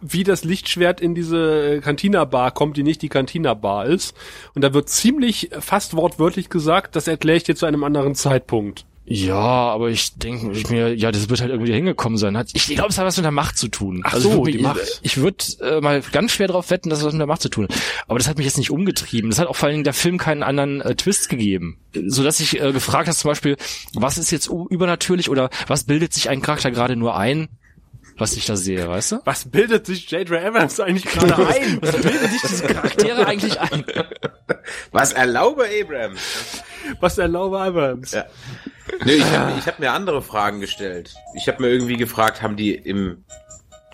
wie 0.00 0.24
das 0.24 0.44
Lichtschwert 0.44 1.00
in 1.00 1.14
diese 1.14 1.76
äh, 1.76 1.80
Cantina-Bar 1.80 2.50
kommt, 2.52 2.76
die 2.76 2.82
nicht 2.82 3.02
die 3.02 3.08
Cantina-Bar 3.08 3.86
ist. 3.86 4.14
Und 4.54 4.62
da 4.62 4.72
wird 4.74 4.88
ziemlich 4.88 5.50
fast 5.60 5.94
wortwörtlich 5.96 6.48
gesagt, 6.48 6.96
das 6.96 7.06
erkläre 7.08 7.36
ich 7.36 7.44
dir 7.44 7.56
zu 7.56 7.66
einem 7.66 7.84
anderen 7.84 8.14
Zeitpunkt. 8.14 8.86
Ja, 9.12 9.34
aber 9.34 9.88
ich 9.88 10.14
denke 10.18 10.52
mir, 10.72 10.94
ja, 10.94 11.10
das 11.10 11.28
wird 11.28 11.40
halt 11.40 11.50
irgendwie 11.50 11.72
hingekommen 11.72 12.16
sein. 12.16 12.36
Hat- 12.36 12.50
Ich 12.52 12.68
glaube, 12.68 12.90
es 12.90 12.98
hat 12.98 13.04
was 13.04 13.16
mit 13.16 13.24
der 13.24 13.32
Macht 13.32 13.58
zu 13.58 13.66
tun. 13.66 14.02
Ach 14.04 14.12
also 14.12 14.30
so, 14.30 14.36
wirklich, 14.36 14.58
die 14.58 14.62
Macht. 14.62 15.00
Ich 15.02 15.16
würde 15.16 15.44
äh, 15.62 15.80
mal 15.80 16.00
ganz 16.12 16.30
schwer 16.30 16.46
darauf 16.46 16.70
wetten, 16.70 16.90
dass 16.90 17.00
es 17.00 17.04
was 17.06 17.12
mit 17.14 17.18
der 17.18 17.26
Macht 17.26 17.42
zu 17.42 17.48
tun 17.48 17.64
hat. 17.64 17.74
Aber 18.06 18.20
das 18.20 18.28
hat 18.28 18.36
mich 18.36 18.46
jetzt 18.46 18.58
nicht 18.58 18.70
umgetrieben. 18.70 19.28
Das 19.30 19.40
hat 19.40 19.48
auch 19.48 19.56
vor 19.56 19.66
allen 19.66 19.74
Dingen 19.74 19.84
der 19.84 19.94
Film 19.94 20.16
keinen 20.16 20.44
anderen 20.44 20.80
äh, 20.80 20.94
Twist 20.94 21.28
gegeben. 21.28 21.78
So 22.06 22.22
dass 22.22 22.38
ich 22.38 22.60
äh, 22.60 22.70
gefragt 22.72 23.08
habe 23.08 23.16
zum 23.16 23.30
Beispiel, 23.30 23.56
was 23.94 24.16
ist 24.16 24.30
jetzt 24.30 24.46
übernatürlich 24.48 25.28
oder 25.28 25.50
was 25.66 25.84
bildet 25.84 26.12
sich 26.14 26.28
ein 26.28 26.40
Charakter 26.40 26.70
gerade 26.70 26.94
nur 26.94 27.16
ein, 27.16 27.48
was 28.20 28.36
ich 28.36 28.46
da 28.46 28.56
sehe, 28.56 28.88
weißt 28.88 29.12
du? 29.12 29.18
Was 29.24 29.50
bildet 29.50 29.86
sich 29.86 30.10
J.J. 30.10 30.32
Abrams 30.44 30.78
eigentlich 30.80 31.04
gerade 31.04 31.36
ein? 31.48 31.78
Was 31.80 31.92
bilden 31.92 32.28
sich 32.28 32.42
diese 32.42 32.66
Charaktere 32.66 33.26
eigentlich 33.26 33.58
ein? 33.60 33.84
was 34.92 35.12
erlaube 35.12 35.64
Abrams? 35.64 36.20
Was 37.00 37.18
erlaube 37.18 37.60
Abrams? 37.60 38.12
Ja. 38.12 38.26
Nee, 39.04 39.14
ich 39.14 39.24
habe 39.24 39.52
ich 39.58 39.66
hab 39.66 39.78
mir 39.78 39.92
andere 39.92 40.22
Fragen 40.22 40.60
gestellt. 40.60 41.14
Ich 41.34 41.48
habe 41.48 41.62
mir 41.62 41.70
irgendwie 41.70 41.96
gefragt, 41.96 42.42
haben 42.42 42.56
die 42.56 42.74
im, 42.74 43.24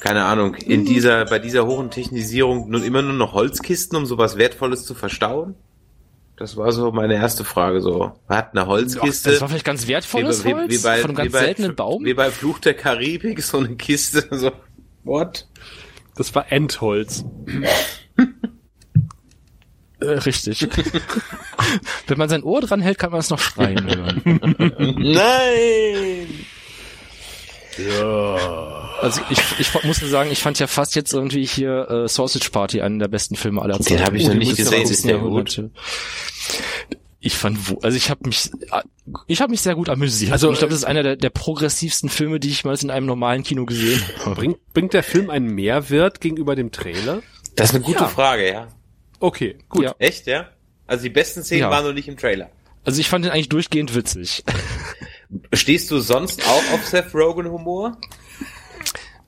keine 0.00 0.24
Ahnung, 0.24 0.54
in 0.54 0.84
dieser, 0.84 1.24
bei 1.26 1.38
dieser 1.38 1.66
hohen 1.66 1.90
Technisierung 1.90 2.68
nun 2.68 2.82
immer 2.82 3.02
nur 3.02 3.12
noch 3.12 3.32
Holzkisten, 3.32 3.96
um 3.96 4.06
sowas 4.06 4.36
Wertvolles 4.36 4.84
zu 4.84 4.94
verstauen? 4.94 5.54
Das 6.36 6.56
war 6.56 6.70
so 6.70 6.92
meine 6.92 7.14
erste 7.14 7.44
Frage, 7.44 7.80
so. 7.80 8.12
Man 8.28 8.38
hat 8.38 8.52
eine 8.52 8.66
Holzkiste. 8.66 9.30
Das 9.30 9.40
war 9.40 9.48
vielleicht 9.48 9.64
ganz 9.64 9.86
wertvolles 9.86 10.44
wie, 10.44 10.48
wie, 10.48 10.54
Holz 10.54 10.70
wie 10.70 10.78
bei, 10.82 10.98
von 10.98 11.10
einem 11.10 11.16
ganz 11.16 11.28
wie 11.28 11.32
bei, 11.32 11.40
seltenen 11.40 11.74
Baum. 11.74 12.04
Wie 12.04 12.14
bei 12.14 12.30
Fluch 12.30 12.58
der 12.58 12.74
Karibik, 12.74 13.42
so 13.42 13.58
eine 13.58 13.74
Kiste, 13.76 14.26
so, 14.30 14.52
what? 15.04 15.48
Das 16.14 16.34
war 16.34 16.52
Endholz. 16.52 17.24
Äh, 20.00 20.04
richtig. 20.04 20.68
Wenn 22.06 22.18
man 22.18 22.28
sein 22.28 22.42
Ohr 22.42 22.60
dran 22.60 22.80
hält, 22.80 22.98
kann 22.98 23.12
man 23.12 23.20
es 23.20 23.30
noch 23.30 23.38
schreien 23.38 23.86
hören. 23.86 24.22
Nein! 24.98 26.46
Also 27.78 29.20
ich, 29.30 29.38
ich 29.58 29.84
musste 29.84 30.06
sagen, 30.08 30.30
ich 30.30 30.40
fand 30.42 30.58
ja 30.58 30.66
fast 30.66 30.94
jetzt 30.96 31.12
irgendwie 31.12 31.44
hier 31.44 31.88
äh, 31.90 32.08
Sausage 32.08 32.50
Party 32.50 32.80
einen 32.80 32.98
der 32.98 33.08
besten 33.08 33.36
Filme 33.36 33.60
aller 33.62 33.78
Zeiten. 33.80 34.02
hab 34.04 34.14
ich 34.14 34.22
noch 34.24 34.30
den 34.30 34.38
nicht 34.38 34.48
muss 34.50 34.56
gesehen. 34.56 34.82
Ist 34.82 35.04
der 35.04 35.16
Jahrhundert. 35.16 35.70
Ich 37.20 37.34
fand, 37.34 37.70
wo, 37.70 37.78
also 37.80 37.96
ich 37.96 38.08
habe 38.08 38.20
mich, 38.26 38.50
ich 39.26 39.40
habe 39.40 39.50
mich 39.50 39.60
sehr 39.60 39.74
gut 39.74 39.88
amüsiert. 39.88 40.30
Also, 40.32 40.52
ich 40.52 40.58
glaube, 40.58 40.70
das 40.70 40.80
ist 40.80 40.84
einer 40.84 41.02
der, 41.02 41.16
der 41.16 41.30
progressivsten 41.30 42.08
Filme, 42.08 42.38
die 42.38 42.50
ich 42.50 42.64
mal 42.64 42.76
in 42.80 42.90
einem 42.90 43.06
normalen 43.06 43.42
Kino 43.42 43.66
gesehen 43.66 44.00
habe. 44.24 44.36
Bringt, 44.36 44.72
bringt 44.72 44.92
der 44.94 45.02
Film 45.02 45.30
einen 45.30 45.46
Mehrwert 45.46 46.20
gegenüber 46.20 46.54
dem 46.54 46.70
Trailer? 46.70 47.22
Das 47.56 47.70
ist 47.70 47.74
eine 47.74 47.84
gute 47.84 48.00
Ja. 48.04 48.08
Frage, 48.08 48.48
ja. 48.48 48.68
Okay, 49.18 49.56
gut. 49.68 49.84
Ja. 49.84 49.94
Echt, 49.98 50.26
ja? 50.26 50.48
Also 50.86 51.02
die 51.04 51.10
besten 51.10 51.42
Szenen 51.42 51.62
Ja. 51.62 51.70
waren 51.70 51.84
noch 51.84 51.94
nicht 51.94 52.06
im 52.06 52.16
Trailer. 52.16 52.50
Also 52.84 53.00
ich 53.00 53.08
fand 53.08 53.24
den 53.24 53.32
eigentlich 53.32 53.48
durchgehend 53.48 53.94
witzig. 53.96 54.44
Stehst 55.52 55.90
du 55.90 56.00
sonst 56.00 56.46
auch 56.46 56.72
auf 56.74 56.86
Seth 56.86 57.14
Rogen 57.14 57.48
Humor? 57.50 57.96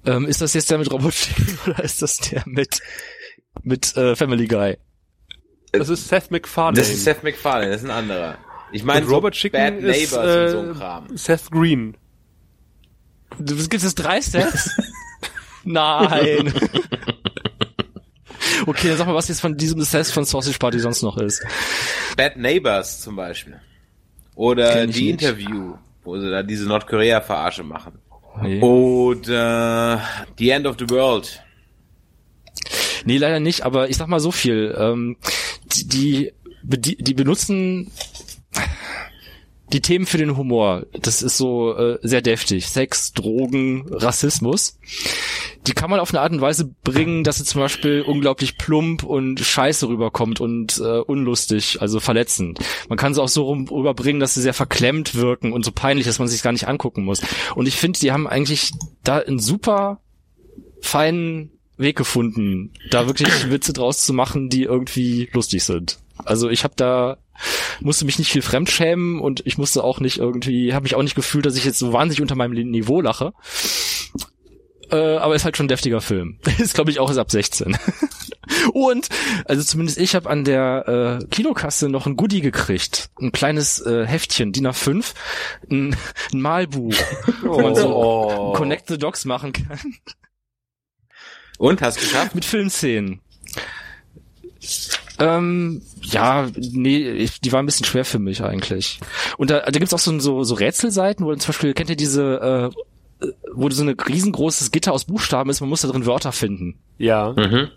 ähm, 0.06 0.26
ist 0.26 0.40
das 0.40 0.54
jetzt 0.54 0.70
der 0.70 0.78
mit 0.78 0.90
Robert 0.90 1.14
Chicken 1.14 1.58
oder 1.66 1.84
ist 1.84 2.02
das 2.02 2.16
der 2.18 2.42
mit 2.46 2.80
mit 3.62 3.96
äh, 3.96 4.14
Family 4.16 4.46
Guy? 4.46 4.78
Das 5.72 5.88
ist 5.88 6.08
Seth 6.08 6.30
MacFarlane. 6.30 6.78
Das 6.78 6.88
ist 6.88 7.04
Seth 7.04 7.22
MacFarlane, 7.22 7.72
das 7.72 7.82
ist 7.82 7.88
ein 7.88 7.96
anderer. 7.96 8.38
Ich 8.72 8.84
meine, 8.84 9.06
Und 9.06 9.12
Robert 9.12 9.34
so 9.34 9.40
Chicken 9.40 9.58
Bad 9.58 9.82
ist 9.82 10.12
Neighbors 10.12 10.36
und 10.36 10.50
so 10.50 10.58
äh, 10.58 10.70
ein 10.70 10.74
Kram. 10.74 11.16
Seth 11.16 11.50
Green. 11.50 11.96
Gibt 13.38 13.74
es 13.74 13.94
drei 13.94 14.20
Sets? 14.20 14.70
Nein. 15.64 16.52
okay, 18.66 18.88
dann 18.88 18.96
sag 18.96 19.06
mal, 19.06 19.14
was 19.14 19.28
jetzt 19.28 19.40
von 19.40 19.56
diesem 19.56 19.82
Set 19.82 20.06
von 20.06 20.24
Sausage 20.24 20.58
Party 20.58 20.78
sonst 20.78 21.02
noch 21.02 21.18
ist. 21.18 21.44
Bad 22.16 22.36
Neighbors 22.36 23.00
zum 23.00 23.16
Beispiel. 23.16 23.60
Oder 24.34 24.84
ich 24.84 24.94
die 24.94 25.12
nicht. 25.12 25.22
Wo 26.08 26.18
sie 26.18 26.30
da 26.30 26.42
diese 26.42 26.66
Nordkorea-Verarsche 26.66 27.62
machen. 27.64 27.98
Nee. 28.40 28.62
Oder 28.62 30.02
The 30.38 30.48
End 30.48 30.66
of 30.66 30.76
the 30.78 30.88
World. 30.88 31.42
Nee, 33.04 33.18
leider 33.18 33.40
nicht, 33.40 33.60
aber 33.60 33.90
ich 33.90 33.98
sag 33.98 34.08
mal 34.08 34.18
so 34.18 34.30
viel. 34.30 34.74
Ähm, 34.78 35.18
die, 35.74 36.32
die, 36.62 36.96
die 36.96 37.14
benutzen 37.14 37.92
die 39.74 39.82
Themen 39.82 40.06
für 40.06 40.16
den 40.16 40.38
Humor. 40.38 40.86
Das 40.94 41.20
ist 41.20 41.36
so 41.36 41.76
äh, 41.76 41.98
sehr 42.00 42.22
deftig. 42.22 42.68
Sex, 42.68 43.12
Drogen, 43.12 43.84
Rassismus. 43.90 44.78
Die 45.68 45.74
kann 45.74 45.90
man 45.90 46.00
auf 46.00 46.14
eine 46.14 46.22
Art 46.22 46.32
und 46.32 46.40
Weise 46.40 46.64
bringen, 46.82 47.24
dass 47.24 47.36
sie 47.36 47.44
zum 47.44 47.60
Beispiel 47.60 48.00
unglaublich 48.00 48.56
plump 48.56 49.02
und 49.02 49.38
scheiße 49.38 49.86
rüberkommt 49.86 50.40
und 50.40 50.78
äh, 50.78 51.00
unlustig, 51.00 51.82
also 51.82 52.00
verletzend. 52.00 52.58
Man 52.88 52.96
kann 52.96 53.12
sie 53.12 53.22
auch 53.22 53.28
so 53.28 53.44
rum, 53.44 53.68
rüberbringen, 53.68 54.18
dass 54.18 54.34
sie 54.34 54.40
sehr 54.40 54.54
verklemmt 54.54 55.14
wirken 55.14 55.52
und 55.52 55.66
so 55.66 55.70
peinlich, 55.70 56.06
dass 56.06 56.18
man 56.18 56.26
sich 56.26 56.42
gar 56.42 56.52
nicht 56.52 56.68
angucken 56.68 57.04
muss. 57.04 57.20
Und 57.54 57.68
ich 57.68 57.76
finde, 57.76 58.00
die 58.00 58.12
haben 58.12 58.26
eigentlich 58.26 58.72
da 59.04 59.18
einen 59.18 59.38
super 59.38 60.00
feinen 60.80 61.50
Weg 61.76 61.96
gefunden, 61.96 62.72
da 62.90 63.06
wirklich 63.06 63.28
Witze 63.50 63.74
draus 63.74 64.04
zu 64.04 64.14
machen, 64.14 64.48
die 64.48 64.62
irgendwie 64.62 65.28
lustig 65.34 65.64
sind. 65.64 65.98
Also 66.24 66.48
ich 66.48 66.64
habe 66.64 66.74
da 66.76 67.18
musste 67.80 68.04
mich 68.04 68.18
nicht 68.18 68.32
viel 68.32 68.42
fremdschämen 68.42 69.20
und 69.20 69.46
ich 69.46 69.58
musste 69.58 69.84
auch 69.84 70.00
nicht 70.00 70.18
irgendwie, 70.18 70.74
habe 70.74 70.82
mich 70.84 70.94
auch 70.94 71.02
nicht 71.02 71.14
gefühlt, 71.14 71.46
dass 71.46 71.56
ich 71.56 71.64
jetzt 71.64 71.78
so 71.78 71.92
wahnsinnig 71.92 72.20
unter 72.20 72.34
meinem 72.34 72.70
Niveau 72.70 73.00
lache. 73.00 73.32
Äh, 74.90 75.16
aber 75.16 75.34
ist 75.34 75.44
halt 75.44 75.56
schon 75.56 75.66
ein 75.66 75.68
deftiger 75.68 76.00
Film. 76.00 76.38
Ist, 76.58 76.74
glaube 76.74 76.90
ich, 76.90 77.00
auch 77.00 77.10
ist 77.10 77.18
ab 77.18 77.30
16. 77.30 77.76
Und, 78.72 79.08
also 79.44 79.62
zumindest 79.62 79.98
ich 79.98 80.14
habe 80.14 80.28
an 80.30 80.44
der 80.44 81.20
äh, 81.22 81.26
Kinokasse 81.26 81.88
noch 81.88 82.06
ein 82.06 82.16
Goodie 82.16 82.40
gekriegt. 82.40 83.10
Ein 83.20 83.32
kleines 83.32 83.80
äh, 83.80 84.06
Heftchen, 84.06 84.52
DIN 84.52 84.66
A5, 84.66 85.14
ein, 85.70 85.96
ein 86.32 86.40
Malbuch, 86.40 86.94
wo 87.42 87.60
man 87.60 87.74
so 87.74 87.88
Oh. 87.94 88.52
Connect 88.52 88.88
the 88.88 88.98
Dogs 88.98 89.24
machen 89.24 89.52
kann. 89.52 89.78
Und, 91.58 91.82
hast 91.82 92.00
geschafft? 92.00 92.34
Mit 92.34 92.44
Filmszenen. 92.44 93.20
Ähm, 95.18 95.82
ja, 96.02 96.48
nee, 96.56 97.10
ich, 97.10 97.40
die 97.40 97.52
war 97.52 97.60
ein 97.62 97.66
bisschen 97.66 97.86
schwer 97.86 98.04
für 98.04 98.20
mich 98.20 98.42
eigentlich. 98.42 99.00
Und 99.36 99.50
da, 99.50 99.60
da 99.60 99.78
gibt's 99.78 99.92
auch 99.92 99.98
so, 99.98 100.18
so, 100.20 100.44
so 100.44 100.54
Rätselseiten, 100.54 101.26
wo 101.26 101.34
zum 101.34 101.48
Beispiel, 101.48 101.74
kennt 101.74 101.90
ihr 101.90 101.96
diese, 101.96 102.72
äh, 102.72 102.82
wo 103.52 103.68
so 103.70 103.82
ein 103.82 103.88
riesengroßes 103.88 104.70
Gitter 104.70 104.92
aus 104.92 105.04
Buchstaben 105.04 105.50
ist, 105.50 105.60
man 105.60 105.68
muss 105.68 105.82
da 105.82 105.88
drin 105.88 106.06
Wörter 106.06 106.32
finden. 106.32 106.78
Ja. 106.98 107.32
Mhm. 107.36 107.70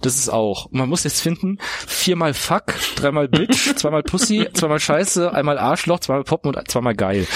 Das 0.00 0.16
ist 0.16 0.28
auch. 0.28 0.66
Und 0.66 0.74
man 0.78 0.88
muss 0.88 1.04
jetzt 1.04 1.20
finden, 1.20 1.58
viermal 1.86 2.34
Fuck, 2.34 2.74
dreimal 2.96 3.28
Bitch, 3.28 3.74
zweimal 3.76 4.02
Pussy, 4.02 4.48
zweimal 4.52 4.80
Scheiße, 4.80 5.32
einmal 5.32 5.58
Arschloch, 5.58 6.00
zweimal 6.00 6.24
Poppen 6.24 6.54
und 6.54 6.70
zweimal 6.70 6.94
geil. 6.94 7.26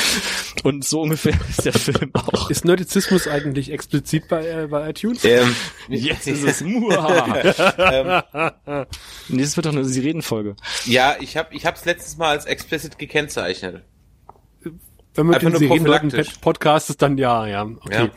Und 0.65 0.85
so 0.85 1.03
ungefähr 1.03 1.35
ist 1.49 1.65
der 1.65 1.73
Film 1.73 2.11
auch. 2.15 2.51
Ist 2.51 2.65
Nerdizismus 2.65 3.29
eigentlich 3.29 3.71
explizit 3.71 4.29
bei, 4.29 4.47
äh, 4.47 4.67
bei 4.67 4.91
iTunes? 4.91 5.25
Ähm, 5.25 5.55
Jetzt 5.89 6.27
ist 6.27 6.43
es 6.43 6.61
Muha. 6.63 7.43
ähm, 7.79 8.87
nee, 9.29 9.43
das 9.43 9.57
wird 9.57 9.67
doch 9.67 9.73
eine 9.73 9.85
Sirenenfolge. 9.85 10.57
ja, 10.87 11.17
ich 11.21 11.37
habe 11.37 11.55
ich 11.55 11.65
hab's 11.65 11.85
letztes 11.85 12.17
Mal 12.17 12.31
als 12.31 12.45
explicit 12.45 12.99
gekennzeichnet. 12.99 13.85
Wenn 15.19 15.27
man 15.27 15.41
den 15.41 15.51
nur 15.51 15.59
Serienleuten 15.59 16.09
prophylaktisch. 16.11 16.39
Podcast 16.41 16.91
ist, 16.91 17.03
dann 17.03 17.19
ja, 17.19 17.47
ja. 17.47 17.65
Okay. 17.65 18.05
Ja. 18.05 18.11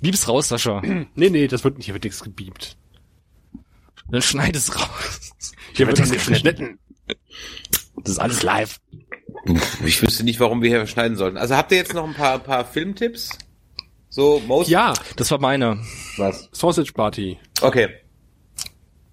Bieb's 0.00 0.28
raus, 0.28 0.48
Sascha. 0.48 0.82
Nee, 1.14 1.30
nee, 1.30 1.46
das 1.46 1.62
wird 1.64 1.76
nicht, 1.76 1.86
hier 1.86 1.94
wird 1.94 2.04
nichts 2.04 2.22
gebiebt. 2.22 2.76
Dann 4.10 4.20
schneid 4.20 4.56
es 4.56 4.74
raus. 4.74 5.32
Hier 5.74 5.86
wird 5.86 5.98
nichts 5.98 6.26
geschnitten. 6.26 6.78
Das 7.96 8.12
ist 8.12 8.18
alles 8.18 8.42
live. 8.42 8.80
Ich 9.84 10.02
wüsste 10.02 10.24
nicht, 10.24 10.40
warum 10.40 10.62
wir 10.62 10.68
hier 10.68 10.86
schneiden 10.86 11.16
sollten. 11.16 11.36
Also 11.36 11.56
habt 11.56 11.70
ihr 11.72 11.78
jetzt 11.78 11.94
noch 11.94 12.06
ein 12.06 12.14
paar, 12.14 12.38
paar 12.38 12.64
Filmtipps? 12.64 13.30
So, 14.08 14.42
most? 14.46 14.68
Ja, 14.68 14.94
Das 15.16 15.30
war 15.30 15.38
meine. 15.40 15.80
Was? 16.16 16.48
Sausage 16.52 16.92
Party. 16.92 17.38
Okay. 17.60 17.88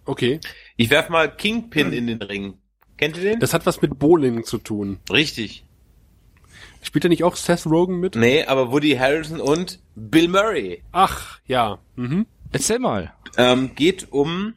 Okay. 0.05 0.39
Ich 0.77 0.89
werf 0.89 1.09
mal 1.09 1.33
Kingpin 1.35 1.93
in 1.93 2.07
den 2.07 2.21
Ring. 2.21 2.55
Kennt 2.97 3.17
ihr 3.17 3.23
den? 3.23 3.39
Das 3.39 3.53
hat 3.53 3.65
was 3.65 3.81
mit 3.81 3.97
Bowling 3.99 4.43
zu 4.43 4.57
tun. 4.57 4.99
Richtig. 5.11 5.63
Spielt 6.81 7.03
da 7.03 7.09
nicht 7.09 7.23
auch 7.23 7.35
Seth 7.35 7.65
Rogen 7.65 7.99
mit? 7.99 8.15
Nee, 8.15 8.45
aber 8.45 8.71
Woody 8.71 8.95
Harrelson 8.95 9.39
und 9.39 9.79
Bill 9.95 10.27
Murray. 10.27 10.83
Ach, 10.91 11.39
ja. 11.45 11.79
Mhm. 11.95 12.25
Erzähl 12.51 12.79
mal. 12.79 13.13
Ähm, 13.37 13.71
geht 13.75 14.11
um 14.11 14.53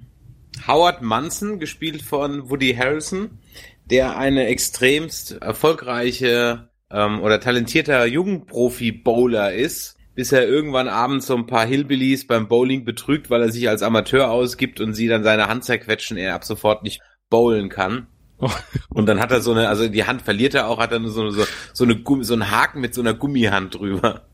Howard 0.66 1.02
Munson, 1.02 1.58
gespielt 1.58 2.02
von 2.02 2.50
Woody 2.50 2.74
Harrelson, 2.74 3.38
der 3.84 4.16
eine 4.16 4.46
extremst 4.46 5.32
erfolgreiche 5.42 6.70
ähm, 6.90 7.20
oder 7.20 7.40
talentierter 7.40 8.06
Jugendprofi-Bowler 8.06 9.52
ist, 9.52 9.98
bis 10.14 10.32
er 10.32 10.48
irgendwann 10.48 10.88
abends 10.88 11.26
so 11.26 11.36
ein 11.36 11.46
paar 11.46 11.66
Hillbillies 11.66 12.26
beim 12.26 12.48
Bowling 12.48 12.84
betrügt, 12.84 13.30
weil 13.30 13.42
er 13.42 13.52
sich 13.52 13.68
als 13.68 13.82
Amateur 13.82 14.30
ausgibt 14.30 14.80
und 14.80 14.94
sie 14.94 15.08
dann 15.08 15.24
seine 15.24 15.48
Hand 15.48 15.64
zerquetschen, 15.64 16.16
er 16.16 16.34
ab 16.34 16.44
sofort 16.44 16.82
nicht 16.82 17.00
bowlen 17.28 17.68
kann. 17.68 18.06
Und 18.88 19.06
dann 19.06 19.20
hat 19.20 19.30
er 19.30 19.40
so 19.40 19.52
eine, 19.52 19.68
also 19.68 19.88
die 19.88 20.04
Hand 20.04 20.22
verliert 20.22 20.54
er 20.54 20.68
auch, 20.68 20.78
hat 20.78 20.90
nur 20.92 21.10
so, 21.10 21.30
so, 21.30 21.44
so, 21.72 21.84
eine 21.84 21.96
Gummi, 21.96 22.24
so 22.24 22.34
einen 22.34 22.50
Haken 22.50 22.80
mit 22.80 22.94
so 22.94 23.00
einer 23.00 23.14
Gummihand 23.14 23.74
drüber. 23.74 24.26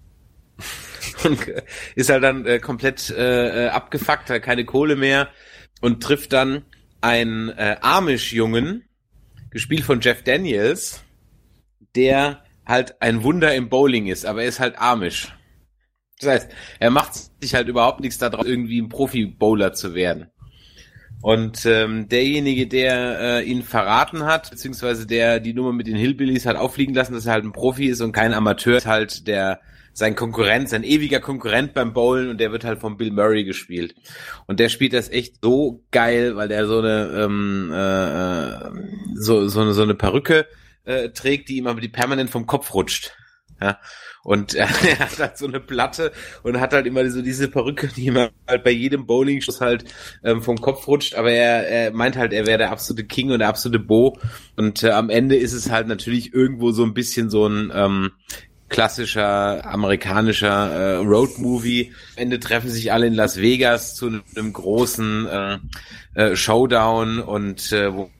Und 1.25 1.47
äh, 1.49 1.63
ist 1.95 2.11
halt 2.11 2.23
dann 2.23 2.47
äh, 2.47 2.59
komplett 2.59 3.11
äh, 3.11 3.67
äh, 3.67 3.69
abgefuckt, 3.69 4.31
hat 4.31 4.43
keine 4.43 4.65
Kohle 4.65 4.97
mehr 4.97 5.29
und 5.81 6.03
trifft 6.03 6.33
dann 6.33 6.65
einen 7.01 7.49
äh, 7.51 7.77
Amish-Jungen, 7.81 8.85
gespielt 9.51 9.85
von 9.85 10.01
Jeff 10.01 10.23
Daniels, 10.23 11.03
der 11.97 12.45
halt 12.67 13.01
ein 13.03 13.23
Wunder 13.23 13.55
im 13.55 13.69
Bowling 13.69 14.07
ist, 14.07 14.27
aber 14.27 14.43
er 14.43 14.49
ist 14.49 14.61
halt 14.61 14.79
Amish. 14.79 15.35
Das 16.21 16.29
heißt, 16.29 16.51
er 16.79 16.91
macht 16.91 17.15
sich 17.41 17.55
halt 17.55 17.69
überhaupt 17.69 18.01
nichts 18.01 18.19
darauf, 18.19 18.47
irgendwie 18.47 18.81
ein 18.81 18.89
Profi-Bowler 18.89 19.73
zu 19.73 19.95
werden. 19.95 20.31
Und 21.23 21.67
ähm, 21.67 22.09
derjenige, 22.09 22.67
der 22.67 23.21
äh, 23.21 23.43
ihn 23.45 23.63
verraten 23.63 24.25
hat, 24.25 24.51
beziehungsweise 24.51 25.07
der 25.07 25.39
die 25.39 25.53
Nummer 25.53 25.73
mit 25.73 25.87
den 25.87 25.97
Hillbillies 25.97 26.47
hat 26.47 26.57
auffliegen 26.57 26.95
lassen, 26.95 27.13
dass 27.13 27.27
er 27.27 27.33
halt 27.33 27.45
ein 27.45 27.53
Profi 27.53 27.87
ist 27.87 28.01
und 28.01 28.13
kein 28.13 28.33
Amateur, 28.33 28.79
ist 28.79 28.87
halt 28.87 29.27
der 29.27 29.61
sein 29.93 30.15
Konkurrent, 30.15 30.69
sein 30.69 30.85
ewiger 30.85 31.21
Konkurrent 31.21 31.75
beim 31.75 31.93
Bowlen 31.93 32.31
und 32.31 32.41
der 32.41 32.53
wird 32.53 32.65
halt 32.65 32.79
von 32.79 32.97
Bill 32.97 33.11
Murray 33.11 33.45
gespielt. 33.45 33.95
Und 34.47 34.61
der 34.61 34.69
spielt 34.69 34.93
das 34.93 35.11
echt 35.11 35.37
so 35.43 35.85
geil, 35.91 36.37
weil 36.37 36.49
der 36.49 36.67
so 36.67 36.79
eine 36.79 37.11
ähm, 37.17 37.71
äh, 37.73 39.21
so 39.21 39.47
so 39.49 39.61
eine 39.61 39.73
so 39.73 39.83
eine 39.83 39.95
Perücke 39.95 40.47
äh, 40.85 41.11
trägt, 41.11 41.49
die 41.49 41.59
ihm 41.59 41.67
aber 41.67 41.81
die 41.81 41.89
permanent 41.89 42.31
vom 42.31 42.47
Kopf 42.47 42.73
rutscht. 42.73 43.13
Ja. 43.61 43.79
Und 44.23 44.55
er, 44.55 44.69
er 44.89 44.99
hat 44.99 45.19
halt 45.19 45.39
so 45.39 45.47
eine 45.47 45.61
Platte 45.61 46.13
und 46.43 46.61
hat 46.61 46.73
halt 46.73 46.87
immer 46.87 47.09
so 47.11 47.23
diese 47.23 47.49
Perücke, 47.49 47.89
die 47.89 48.07
ihm 48.07 48.17
halt 48.17 48.65
bei 48.65 48.71
jedem 48.71 49.07
Bowling-Schuss 49.07 49.61
halt 49.61 49.85
ähm, 50.25 50.43
vom 50.43 50.61
Kopf 50.61 50.87
rutscht. 50.87 51.15
Aber 51.15 51.31
er, 51.31 51.67
er 51.69 51.91
meint 51.93 52.17
halt, 52.17 52.33
er 52.33 52.47
wäre 52.47 52.59
der 52.59 52.71
absolute 52.71 53.05
King 53.05 53.31
und 53.31 53.41
der 53.41 53.49
absolute 53.49 53.79
Bo. 53.79 54.19
Und 54.57 54.83
äh, 54.83 54.91
am 54.91 55.11
Ende 55.11 55.37
ist 55.37 55.53
es 55.53 55.71
halt 55.71 55.89
natürlich 55.89 56.33
irgendwo 56.33 56.73
so 56.73 56.85
ein 56.85 56.95
bisschen 56.95 57.31
so 57.31 57.47
ein 57.47 57.73
ähm, 57.75 58.13
klassischer 58.69 59.67
amerikanischer 59.67 60.71
äh, 60.71 60.97
Road-Movie. 60.97 61.93
Am 62.17 62.23
Ende 62.23 62.41
treffen 62.41 62.71
sich 62.71 62.93
alle 62.93 63.09
in 63.09 63.15
Las 63.15 63.39
Vegas 63.39 63.95
zu 63.95 64.07
einem 64.07 64.53
großen 64.53 65.27
äh, 65.27 65.59
äh, 66.15 66.37
Showdown 66.37 67.19
und 67.21 67.73
äh, 67.73 67.93
wo 67.93 68.11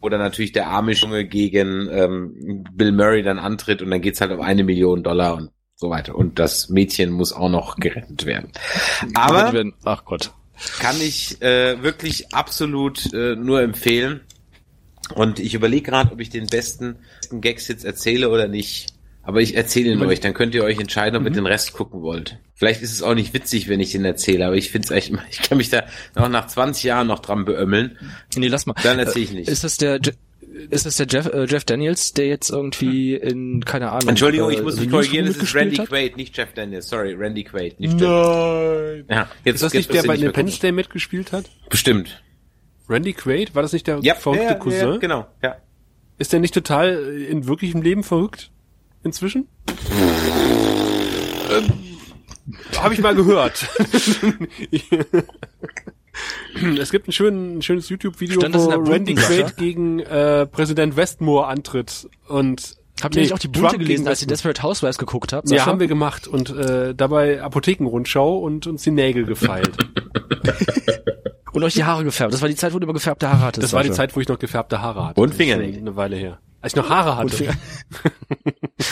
wo 0.00 0.08
dann 0.08 0.20
natürlich 0.20 0.52
der 0.52 0.68
arme 0.68 0.92
Junge 0.92 1.26
gegen 1.26 1.88
ähm, 1.90 2.64
Bill 2.72 2.92
Murray 2.92 3.22
dann 3.22 3.38
antritt 3.38 3.82
und 3.82 3.90
dann 3.90 4.00
geht's 4.00 4.20
halt 4.20 4.32
um 4.32 4.40
eine 4.40 4.64
Million 4.64 5.02
Dollar 5.02 5.36
und 5.36 5.50
so 5.76 5.90
weiter. 5.90 6.14
Und 6.14 6.38
das 6.38 6.68
Mädchen 6.68 7.10
muss 7.10 7.32
auch 7.32 7.48
noch 7.48 7.76
gerettet 7.76 8.26
werden. 8.26 8.52
Aber 9.14 9.64
ach 9.84 10.04
Gott, 10.04 10.32
kann 10.78 11.00
ich 11.00 11.40
äh, 11.42 11.82
wirklich 11.82 12.34
absolut 12.34 13.12
äh, 13.14 13.36
nur 13.36 13.62
empfehlen. 13.62 14.20
Und 15.14 15.40
ich 15.40 15.54
überlege 15.54 15.90
gerade, 15.90 16.12
ob 16.12 16.20
ich 16.20 16.30
den 16.30 16.46
besten, 16.46 16.96
besten 17.20 17.40
Gags 17.40 17.68
jetzt 17.68 17.84
erzähle 17.84 18.30
oder 18.30 18.48
nicht. 18.48 18.94
Aber 19.30 19.40
ich 19.40 19.54
erzähle 19.54 19.92
ihn 19.92 20.02
euch, 20.02 20.18
dann 20.18 20.34
könnt 20.34 20.56
ihr 20.56 20.64
euch 20.64 20.80
entscheiden, 20.80 21.16
ob 21.16 21.22
ihr 21.24 21.30
den 21.30 21.46
Rest 21.46 21.72
gucken 21.72 22.02
wollt. 22.02 22.38
Vielleicht 22.56 22.82
ist 22.82 22.92
es 22.92 23.00
auch 23.00 23.14
nicht 23.14 23.32
witzig, 23.32 23.68
wenn 23.68 23.78
ich 23.78 23.92
den 23.92 24.04
erzähle, 24.04 24.44
aber 24.44 24.56
ich 24.56 24.72
finde 24.72 24.86
es 24.86 24.90
echt, 24.90 25.12
ich 25.30 25.40
kann 25.42 25.56
mich 25.56 25.70
da 25.70 25.84
auch 26.16 26.28
nach 26.28 26.48
20 26.48 26.82
Jahren 26.82 27.06
noch 27.06 27.20
dran 27.20 27.44
beömmeln. 27.44 27.96
nee, 28.34 28.48
lass 28.48 28.66
mal. 28.66 28.74
Dann 28.82 28.98
erzähle 28.98 29.24
ich 29.26 29.32
nicht. 29.32 29.48
Ist 29.48 29.62
das 29.62 29.76
der 29.76 30.00
ist 30.68 30.84
das 30.84 30.96
der 30.96 31.06
Jeff, 31.08 31.26
äh, 31.26 31.44
Jeff 31.44 31.64
Daniels, 31.64 32.12
der 32.12 32.26
jetzt 32.26 32.50
irgendwie 32.50 33.14
in 33.14 33.64
keine 33.64 33.92
Ahnung? 33.92 34.08
Entschuldigung, 34.08 34.50
äh, 34.50 34.54
ich 34.54 34.62
muss 34.64 34.80
mich 34.80 34.90
korrigieren, 34.90 35.28
es 35.28 35.36
ist 35.36 35.54
Randy 35.54 35.76
hat? 35.76 35.86
Quaid, 35.90 36.16
nicht 36.16 36.36
Jeff 36.36 36.52
Daniels. 36.54 36.88
Sorry, 36.88 37.14
Randy 37.14 37.44
Quaid, 37.44 37.78
nicht 37.78 38.00
Jeff. 38.00 38.08
Nein. 38.10 39.04
Ja, 39.08 39.28
jetzt, 39.44 39.54
Ist 39.54 39.62
das 39.62 39.72
jetzt 39.74 39.74
nicht 39.74 39.94
der 39.94 40.02
du 40.02 40.08
bei 40.08 40.14
Independence. 40.16 40.58
Day 40.58 40.72
mitgespielt 40.72 41.30
hat? 41.30 41.44
Bestimmt. 41.68 42.20
Randy 42.88 43.12
Quaid? 43.12 43.54
War 43.54 43.62
das 43.62 43.72
nicht 43.72 43.86
der 43.86 44.00
Ja, 44.02 44.16
verrückte 44.16 44.46
ja, 44.46 44.54
Cousin? 44.54 44.88
ja, 44.94 44.96
genau, 44.96 45.26
ja. 45.40 45.54
Ist 46.18 46.32
der 46.32 46.40
nicht 46.40 46.52
total 46.52 46.88
äh, 46.90 47.26
in 47.26 47.46
wirklichem 47.46 47.80
Leben 47.80 48.02
verrückt? 48.02 48.50
Inzwischen? 49.02 49.48
ähm, 51.50 51.72
Habe 52.78 52.94
ich 52.94 53.00
mal 53.00 53.14
gehört. 53.14 53.66
es 56.78 56.90
gibt 56.90 57.08
ein, 57.08 57.12
schön, 57.12 57.58
ein 57.58 57.62
schönes 57.62 57.88
YouTube-Video, 57.88 58.40
wo 58.42 58.68
Randy 58.90 59.14
Quaid 59.14 59.56
gegen 59.56 60.00
äh, 60.00 60.46
Präsident 60.46 60.96
Westmore 60.96 61.46
antritt. 61.46 62.08
Und 62.28 62.76
Habt 63.02 63.14
ihr 63.14 63.20
Nee, 63.20 63.26
nicht 63.26 63.34
auch 63.34 63.38
die 63.38 63.48
Bunte 63.48 63.78
gelesen, 63.78 64.06
als 64.06 64.20
ihr. 64.20 64.28
Desperate 64.28 64.62
Housewives 64.62 64.98
geguckt 64.98 65.32
habt? 65.32 65.50
Ja, 65.50 65.64
haben 65.64 65.80
wir 65.80 65.86
gemacht 65.86 66.28
und 66.28 66.50
äh, 66.50 66.94
dabei 66.94 67.42
Apothekenrundschau 67.42 68.38
und 68.38 68.66
uns 68.66 68.82
die 68.82 68.90
Nägel 68.90 69.24
gefeilt. 69.24 69.70
Und 71.52 71.64
euch 71.64 71.74
die 71.74 71.82
Haare 71.82 72.04
gefärbt. 72.04 72.32
Das 72.32 72.42
war 72.42 72.48
die 72.48 72.54
Zeit, 72.54 72.72
wo 72.72 72.78
du 72.78 72.84
immer 72.84 72.92
gefärbte 72.92 73.28
Haare 73.28 73.40
hattest. 73.40 73.64
Das 73.64 73.72
war 73.72 73.82
die. 73.82 73.90
Zeit, 73.90 74.14
wo 74.14 74.20
ich 74.20 74.28
noch 74.28 74.38
gefärbte 74.38 74.80
Haare 74.80 75.08
hatte. 75.08 75.20
Und 75.20 75.30
Das 75.30 75.34
ist 75.34 75.42
schon 75.42 75.48
Fingernägel. 75.56 75.80
Eine 75.80 75.96
Weile 75.96 76.14
her. 76.14 76.38
Als 76.62 76.72
ich 76.72 76.76
noch 76.76 76.90
Haare 76.90 77.16
hatte. 77.16 77.48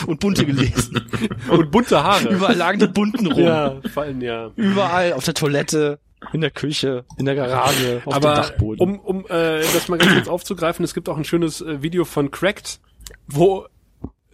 Und, 0.02 0.06
und 0.08 0.20
bunte 0.20 0.46
gelesen. 0.46 1.06
Und 1.50 1.70
bunte 1.70 2.02
Haare. 2.02 2.28
Überall 2.28 2.56
lagen 2.56 2.78
die 2.78 2.86
bunten 2.86 3.26
rum. 3.30 3.42
Ja, 3.44 3.80
fallen 3.92 4.20
ja. 4.20 4.50
Überall, 4.56 5.12
auf 5.12 5.24
der 5.24 5.34
Toilette, 5.34 5.98
in 6.32 6.40
der 6.40 6.50
Küche, 6.50 7.04
in 7.16 7.26
der 7.26 7.34
Garage, 7.34 8.02
auf 8.04 8.14
dem 8.14 8.24
Aber 8.24 8.34
Dachboden. 8.34 8.80
um, 8.80 8.98
um 8.98 9.20
äh, 9.26 9.60
das 9.60 9.88
mal 9.88 9.98
ganz 9.98 10.14
kurz 10.14 10.28
aufzugreifen, 10.28 10.84
es 10.84 10.94
gibt 10.94 11.08
auch 11.08 11.16
ein 11.16 11.24
schönes 11.24 11.60
äh, 11.60 11.82
Video 11.82 12.04
von 12.04 12.30
Cracked, 12.30 12.80
wo 13.26 13.66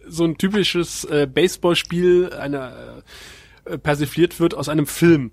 so 0.07 0.23
ein 0.23 0.37
typisches 0.37 1.03
äh, 1.05 1.27
Baseballspiel 1.31 2.31
einer 2.33 3.03
äh, 3.65 3.77
persifliert 3.77 4.39
wird 4.39 4.53
aus 4.55 4.69
einem 4.69 4.87
Film. 4.87 5.31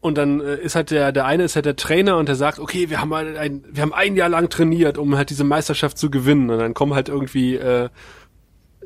Und 0.00 0.18
dann 0.18 0.40
äh, 0.40 0.56
ist 0.56 0.76
halt 0.76 0.90
der, 0.90 1.10
der 1.12 1.26
eine 1.26 1.44
ist 1.44 1.56
halt 1.56 1.66
der 1.66 1.76
Trainer 1.76 2.16
und 2.18 2.28
der 2.28 2.36
sagt, 2.36 2.58
okay, 2.58 2.90
wir 2.90 3.00
haben 3.00 3.14
halt 3.14 3.36
ein, 3.36 3.64
wir 3.70 3.82
haben 3.82 3.94
ein 3.94 4.14
Jahr 4.14 4.28
lang 4.28 4.48
trainiert, 4.50 4.98
um 4.98 5.16
halt 5.16 5.30
diese 5.30 5.44
Meisterschaft 5.44 5.98
zu 5.98 6.10
gewinnen. 6.10 6.50
Und 6.50 6.58
dann 6.58 6.74
kommen 6.74 6.94
halt 6.94 7.08
irgendwie 7.08 7.56
äh, 7.56 7.88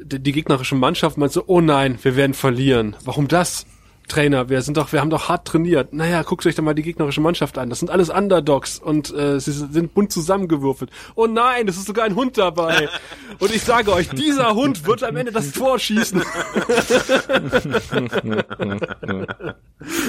die, 0.00 0.20
die 0.20 0.32
gegnerische 0.32 0.76
Mannschaft 0.76 1.16
und 1.16 1.20
meint 1.20 1.32
so, 1.32 1.44
oh 1.46 1.60
nein, 1.60 1.98
wir 2.02 2.16
werden 2.16 2.34
verlieren. 2.34 2.96
Warum 3.04 3.28
das? 3.28 3.66
Trainer, 4.10 4.48
wir 4.48 4.60
sind 4.62 4.76
doch, 4.76 4.92
wir 4.92 5.00
haben 5.00 5.08
doch 5.08 5.28
hart 5.28 5.46
trainiert. 5.46 5.92
Naja, 5.94 6.22
guckt 6.22 6.44
euch 6.44 6.56
doch 6.56 6.62
mal 6.62 6.74
die 6.74 6.82
gegnerische 6.82 7.20
Mannschaft 7.20 7.56
an. 7.56 7.70
Das 7.70 7.78
sind 7.78 7.90
alles 7.90 8.10
Underdogs 8.10 8.78
und 8.78 9.14
äh, 9.14 9.38
sie 9.40 9.52
sind 9.52 9.94
bunt 9.94 10.12
zusammengewürfelt. 10.12 10.90
Oh 11.14 11.26
nein, 11.26 11.68
es 11.68 11.76
ist 11.76 11.86
sogar 11.86 12.04
ein 12.04 12.16
Hund 12.16 12.36
dabei. 12.36 12.88
Und 13.38 13.54
ich 13.54 13.62
sage 13.62 13.92
euch, 13.92 14.08
dieser 14.10 14.54
Hund 14.54 14.86
wird 14.86 15.02
am 15.02 15.16
Ende 15.16 15.32
das 15.32 15.52
Tor 15.52 15.78
schießen. 15.78 16.20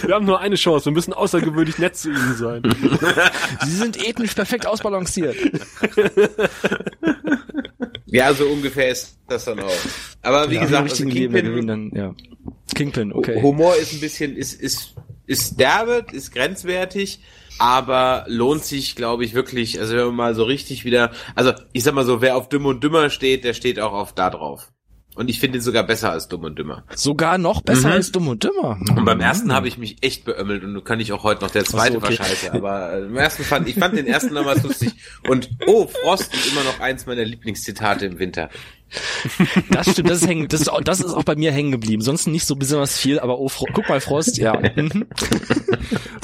wir 0.02 0.16
haben 0.16 0.26
nur 0.26 0.40
eine 0.42 0.56
Chance, 0.56 0.86
wir 0.86 0.92
müssen 0.92 1.14
außergewöhnlich 1.14 1.78
nett 1.78 1.96
zu 1.96 2.10
ihnen 2.10 2.36
sein. 2.36 2.64
Sie 3.64 3.72
sind 3.72 4.06
ethnisch 4.06 4.34
perfekt 4.34 4.66
ausbalanciert. 4.66 5.38
Ja, 8.12 8.34
so 8.34 8.46
ungefähr 8.46 8.90
ist 8.90 9.18
das 9.28 9.46
dann 9.46 9.60
auch. 9.60 9.72
Aber 10.22 10.50
wie 10.52 10.56
Ja, 10.56 10.62
gesagt, 10.62 10.92
also 10.92 11.04
Leben, 11.06 11.34
Kingpin, 11.34 11.46
gewinnen 11.46 11.68
dann, 11.68 11.92
ja. 11.96 12.16
Kingpin, 12.76 13.12
okay. 13.14 13.42
Humor 13.42 13.76
ist 13.76 13.94
ein 13.94 14.00
bisschen, 14.00 14.36
ist, 14.36 14.54
ist, 14.54 14.94
ist 15.28 15.60
derbe, 15.60 16.06
ist 16.12 16.32
grenzwertig, 16.32 17.22
aber 17.58 18.26
lohnt 18.28 18.64
sich, 18.64 18.96
glaube 18.96 19.24
ich, 19.26 19.34
wirklich, 19.34 19.80
also 19.80 19.96
wenn 19.96 20.06
man 20.08 20.16
mal 20.16 20.36
so 20.36 20.44
richtig 20.44 20.84
wieder, 20.86 21.12
also 21.36 21.54
ich 21.74 21.84
sag 21.84 21.94
mal 21.94 22.06
so, 22.06 22.22
wer 22.22 22.36
auf 22.38 22.50
Dumm 22.50 22.66
und 22.66 22.84
Dümmer 22.84 23.10
steht, 23.10 23.44
der 23.44 23.54
steht 23.54 23.80
auch 23.80 23.94
auf 23.94 24.14
da 24.14 24.30
drauf. 24.30 24.72
Und 25.16 25.30
ich 25.30 25.40
finde 25.42 25.58
ihn 25.58 25.62
sogar 25.62 25.84
besser 25.84 26.12
als 26.12 26.30
Dumm 26.30 26.46
und 26.46 26.58
Dümmer. 26.58 26.84
Sogar 26.96 27.38
noch 27.38 27.62
besser 27.62 27.90
Mhm. 27.90 27.94
als 27.96 28.12
Dumm 28.14 28.28
und 28.30 28.44
Dümmer. 28.46 28.80
Und 28.96 29.04
beim 29.04 29.20
ersten 29.20 29.54
habe 29.54 29.68
ich 29.68 29.78
mich 29.78 29.98
echt 30.02 30.24
beömmelt 30.24 30.64
und 30.64 30.86
kann 30.86 31.00
ich 31.02 31.12
auch 31.12 31.24
heute 31.24 31.42
noch 31.44 31.52
der 31.52 31.66
zweite 31.66 31.94
so, 31.94 31.98
okay. 31.98 32.18
war 32.20 32.26
scheiße, 32.26 32.54
aber 32.54 32.94
äh, 32.94 33.02
im 33.02 33.18
ersten 33.18 33.44
fand 33.44 33.68
ich 33.68 33.76
fand 33.76 33.98
den 33.98 34.08
ersten 34.08 34.34
damals 34.34 34.64
lustig 34.64 34.94
und 35.28 35.50
oh 35.68 35.88
Frost 35.88 36.34
ist 36.34 36.52
immer 36.54 36.64
noch 36.64 36.80
eins 36.80 37.06
meiner 37.08 37.26
Lieblingszitate 37.26 38.06
im 38.06 38.20
Winter. 38.20 38.50
Das 39.70 39.90
stimmt, 39.92 40.10
das 40.10 40.22
ist 40.22 40.28
hängen, 40.28 40.48
das 40.50 40.62
ist, 40.62 40.68
auch, 40.70 40.82
das 40.82 41.00
ist 41.00 41.14
auch 41.14 41.24
bei 41.24 41.36
mir 41.36 41.52
hängen 41.52 41.72
geblieben. 41.72 42.02
Sonst 42.02 42.28
nicht 42.28 42.46
so 42.46 42.56
besonders 42.56 42.98
viel, 42.98 43.20
aber 43.20 43.40
oh, 43.40 43.48
Fro 43.50 43.66
guck 43.74 43.88
mal, 43.90 44.02
Frost, 44.02 44.38
ja. 44.38 44.54
Mhm. 44.76 45.08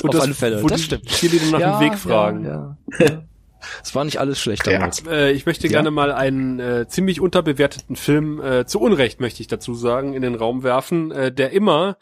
Und 0.04 0.10
Auf 0.10 0.12
das, 0.12 0.22
alle 0.22 0.34
Fälle, 0.34 0.62
das 0.64 0.78
die 0.78 0.84
stimmt. 0.84 1.06
Cheerleader 1.08 1.52
nach 1.52 1.60
Ja, 1.60 1.80
dem 1.80 1.90
Weg 1.92 1.98
fragen. 2.00 2.46
Ja, 2.46 2.78
ja. 3.00 3.24
Es 3.84 3.96
war 3.96 4.04
nicht 4.06 4.20
alles 4.20 4.40
schlecht 4.40 4.66
damals. 4.68 5.04
Äh, 5.08 5.32
ich 5.32 5.46
möchte 5.46 5.68
Ja. 5.68 5.74
gerne 5.74 5.92
mal 5.92 6.12
einen 6.12 6.60
äh, 6.60 6.88
ziemlich 6.88 7.20
unterbewerteten 7.22 7.96
Film, 7.96 8.42
äh, 8.42 8.66
zu 8.66 8.80
Unrecht 8.80 9.20
möchte 9.20 9.42
ich 9.42 9.48
dazu 9.48 9.74
sagen, 9.74 10.14
in 10.14 10.22
den 10.22 10.36
Raum 10.36 10.64
werfen, 10.64 11.12
äh, 11.12 11.32
der 11.32 11.52
immer 11.52 11.98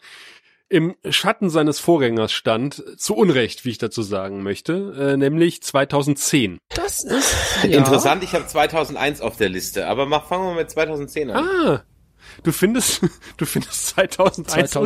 im 0.68 0.96
Schatten 1.10 1.48
seines 1.48 1.78
Vorgängers 1.78 2.32
stand, 2.32 2.82
zu 2.98 3.14
Unrecht, 3.14 3.64
wie 3.64 3.70
ich 3.70 3.78
dazu 3.78 4.02
sagen 4.02 4.42
möchte, 4.42 5.12
äh, 5.12 5.16
nämlich 5.16 5.62
2010. 5.62 6.58
Das 6.74 7.04
ist 7.04 7.34
Interessant, 7.62 8.24
ich 8.24 8.34
habe 8.34 8.46
2001 8.46 9.20
auf 9.20 9.36
der 9.36 9.48
Liste, 9.48 9.86
aber 9.86 10.06
mach 10.06 10.26
fangen 10.26 10.44
wir 10.48 10.54
mit 10.54 10.68
2010 10.70 11.30
an. 11.30 11.44
Ah, 11.48 11.84
du 12.42 12.50
findest, 12.50 13.00
du 13.36 13.46
findest 13.46 13.86
2001, 13.90 14.70
2001 14.72 14.76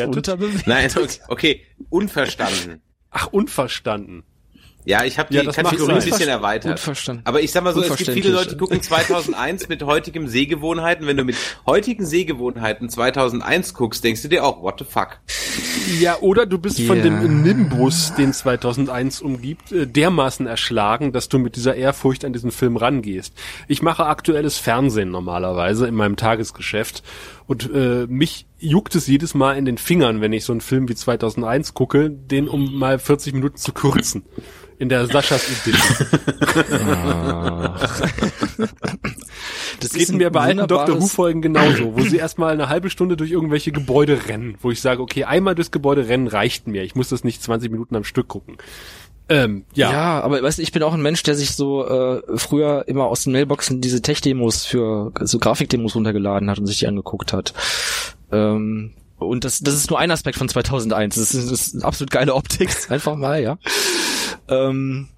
unterbewertet? 0.00 0.16
unterbewertet. 0.16 0.66
Nein, 0.66 0.90
okay, 1.28 1.64
unverstanden. 1.90 2.82
Ach, 3.10 3.28
unverstanden. 3.28 4.24
Ja, 4.84 5.04
ich 5.04 5.18
habe 5.18 5.28
die 5.30 5.36
Ja, 5.36 5.44
Kategorie 5.52 5.92
ein 5.92 6.02
bisschen 6.04 6.28
erweitert. 6.28 6.72
Unverstanden. 6.78 7.22
Aber 7.26 7.42
ich 7.42 7.52
sag 7.52 7.62
mal 7.64 7.74
so, 7.74 7.82
es 7.82 7.96
gibt 7.96 8.10
viele. 8.10 8.30
Leute, 8.30 8.50
die 8.50 8.56
gucken 8.56 8.80
2001 8.82 9.68
mit 9.68 9.82
heutigen 9.82 10.26
Sehgewohnheiten. 10.28 11.06
Wenn 11.06 11.16
du 11.18 11.24
mit 11.24 11.36
heutigen 11.66 12.06
Sehgewohnheiten 12.06 12.88
2001 12.88 13.74
guckst, 13.74 14.02
denkst 14.04 14.22
du 14.22 14.28
dir 14.28 14.44
auch, 14.44 14.62
what 14.62 14.78
the 14.78 14.84
fuck? 14.84 15.18
Ja, 16.00 16.18
oder 16.20 16.46
du 16.46 16.58
bist 16.58 16.80
von 16.80 16.96
Ja. 16.96 17.02
dem 17.02 17.42
Nimbus, 17.42 18.14
den 18.14 18.32
2001 18.32 19.20
umgibt, 19.20 19.70
äh, 19.72 19.86
dermaßen 19.86 20.46
erschlagen, 20.46 21.12
dass 21.12 21.28
du 21.28 21.38
mit 21.38 21.56
dieser 21.56 21.74
Ehrfurcht 21.74 22.24
an 22.24 22.32
diesen 22.32 22.50
Film 22.50 22.76
rangehst. 22.76 23.34
Ich 23.68 23.82
mache 23.82 24.06
aktuelles 24.06 24.56
Fernsehen 24.58 25.10
normalerweise 25.10 25.86
in 25.88 25.94
meinem 25.94 26.16
Tagesgeschäft 26.16 27.02
und 27.50 27.68
äh, 27.74 28.06
mich 28.06 28.46
juckt 28.60 28.94
es 28.94 29.08
jedes 29.08 29.34
Mal 29.34 29.56
in 29.56 29.64
den 29.64 29.76
Fingern, 29.76 30.20
wenn 30.20 30.32
ich 30.32 30.44
so 30.44 30.52
einen 30.52 30.60
Film 30.60 30.88
wie 30.88 30.94
2001 30.94 31.74
gucke, 31.74 32.08
den 32.08 32.46
um 32.46 32.78
mal 32.78 33.00
40 33.00 33.34
Minuten 33.34 33.56
zu 33.56 33.72
kürzen. 33.72 34.22
In 34.78 34.88
der 34.88 35.08
Saschas 35.08 35.48
Edition. 35.50 36.06
Das 39.80 39.92
geht 39.94 40.12
mir 40.12 40.30
bei 40.30 40.40
alten 40.40 40.68
Dr. 40.68 41.00
Who-Folgen 41.00 41.42
genauso, 41.42 41.96
wo 41.96 42.02
sie 42.02 42.18
erstmal 42.18 42.52
eine 42.52 42.68
halbe 42.68 42.88
Stunde 42.88 43.16
durch 43.16 43.30
irgendwelche 43.30 43.72
Gebäude 43.72 44.28
rennen, 44.28 44.56
wo 44.60 44.70
ich 44.70 44.80
sage, 44.80 45.02
okay, 45.02 45.24
einmal 45.24 45.54
durchs 45.54 45.70
Gebäude 45.70 46.06
rennen 46.06 46.28
reicht 46.28 46.66
mir. 46.66 46.84
Ich 46.84 46.94
muss 46.94 47.08
das 47.08 47.24
nicht 47.24 47.42
20 47.42 47.72
Minuten 47.72 47.96
am 47.96 48.04
Stück 48.04 48.28
gucken. 48.28 48.58
Ähm, 49.30 49.64
ja. 49.74 49.92
Ja. 49.92 50.20
aber 50.20 50.42
weißt 50.42 50.58
du, 50.58 50.62
ich 50.62 50.72
bin 50.72 50.82
auch 50.82 50.92
ein 50.92 51.00
Mensch, 51.00 51.22
der 51.22 51.36
sich 51.36 51.52
so 51.52 51.86
äh, 51.86 52.20
früher 52.36 52.84
immer 52.88 53.06
aus 53.06 53.24
den 53.24 53.32
Mailboxen 53.32 53.80
diese 53.80 54.02
Tech-Demos 54.02 54.66
für 54.66 55.12
so 55.20 55.38
Grafikdemos 55.38 55.94
runtergeladen 55.94 56.50
hat 56.50 56.58
und 56.58 56.66
sich 56.66 56.80
die 56.80 56.88
angeguckt 56.88 57.32
hat. 57.32 57.54
Ähm, 58.32 58.92
und 59.18 59.44
das, 59.44 59.60
das 59.60 59.74
ist 59.74 59.88
nur 59.88 60.00
ein 60.00 60.10
Aspekt 60.10 60.36
von 60.36 60.48
2001. 60.48 61.14
Das 61.14 61.32
ist, 61.32 61.50
das 61.50 61.60
ist 61.60 61.74
eine 61.76 61.84
absolut 61.84 62.10
geile 62.10 62.34
Optik, 62.34 62.70
einfach 62.90 63.14
mal, 63.14 63.40
ja. 63.40 63.58
Ähm, 64.48 65.08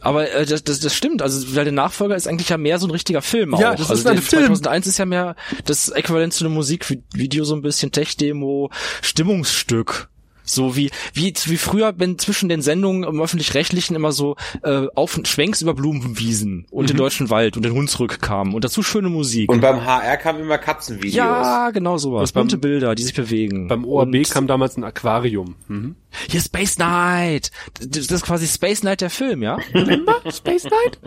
aber 0.00 0.30
äh, 0.32 0.44
das, 0.44 0.64
das, 0.64 0.80
das 0.80 0.94
stimmt, 0.94 1.22
also 1.22 1.54
weil 1.54 1.64
der 1.64 1.72
Nachfolger 1.72 2.16
ist 2.16 2.26
eigentlich 2.26 2.48
ja 2.48 2.58
mehr 2.58 2.78
so 2.78 2.88
ein 2.88 2.90
richtiger 2.90 3.22
Film 3.22 3.54
auch. 3.54 3.60
Ja, 3.60 3.72
das 3.72 3.82
ist 3.82 3.90
also 3.90 4.08
ein 4.08 4.18
Film. 4.18 4.46
2001 4.46 4.86
ist 4.88 4.98
ja 4.98 5.04
mehr 5.04 5.36
das 5.64 5.88
Äquivalent 5.90 6.32
zu 6.32 6.44
einem 6.44 6.54
Musikvideo, 6.54 7.44
so 7.44 7.54
ein 7.54 7.62
bisschen 7.62 7.92
Tech-Demo, 7.92 8.70
Stimmungsstück. 9.02 10.08
So 10.46 10.76
wie, 10.76 10.90
wie, 11.12 11.34
wie 11.44 11.56
früher, 11.56 11.92
wenn 11.98 12.18
zwischen 12.18 12.48
den 12.48 12.62
Sendungen 12.62 13.04
im 13.04 13.20
Öffentlich-Rechtlichen 13.20 13.94
immer 13.94 14.12
so 14.12 14.36
äh, 14.62 14.86
auf 14.94 15.20
Schwenks 15.24 15.60
über 15.60 15.74
Blumenwiesen 15.74 16.66
und 16.70 16.88
den 16.88 16.96
deutschen 16.96 17.28
Wald 17.30 17.56
und 17.56 17.64
den 17.64 17.72
Hunsrück 17.72 18.20
kamen 18.22 18.54
und 18.54 18.64
dazu 18.64 18.82
schöne 18.82 19.08
Musik. 19.08 19.50
Und 19.50 19.60
beim 19.60 19.84
HR 19.84 20.16
kamen 20.16 20.40
immer 20.40 20.58
Katzenvideos. 20.58 21.14
ja, 21.14 21.70
genau 21.70 21.98
sowas. 21.98 22.32
Bunte 22.32 22.58
Bilder, 22.58 22.94
die 22.94 23.02
sich 23.02 23.14
bewegen. 23.14 23.68
Beim 23.68 23.84
ORB 23.84 24.14
und 24.14 24.30
kam 24.30 24.46
damals 24.46 24.76
ein 24.76 24.84
Aquarium. 24.84 25.56
Mhm. 25.68 25.96
Hier 26.28 26.40
Space 26.40 26.78
Night. 26.78 27.50
Das 27.80 28.06
ist 28.06 28.24
quasi 28.24 28.46
Space 28.46 28.82
Night 28.82 29.00
der 29.00 29.10
Film, 29.10 29.42
ja? 29.42 29.58
Space 30.30 30.64
Night? 30.64 30.98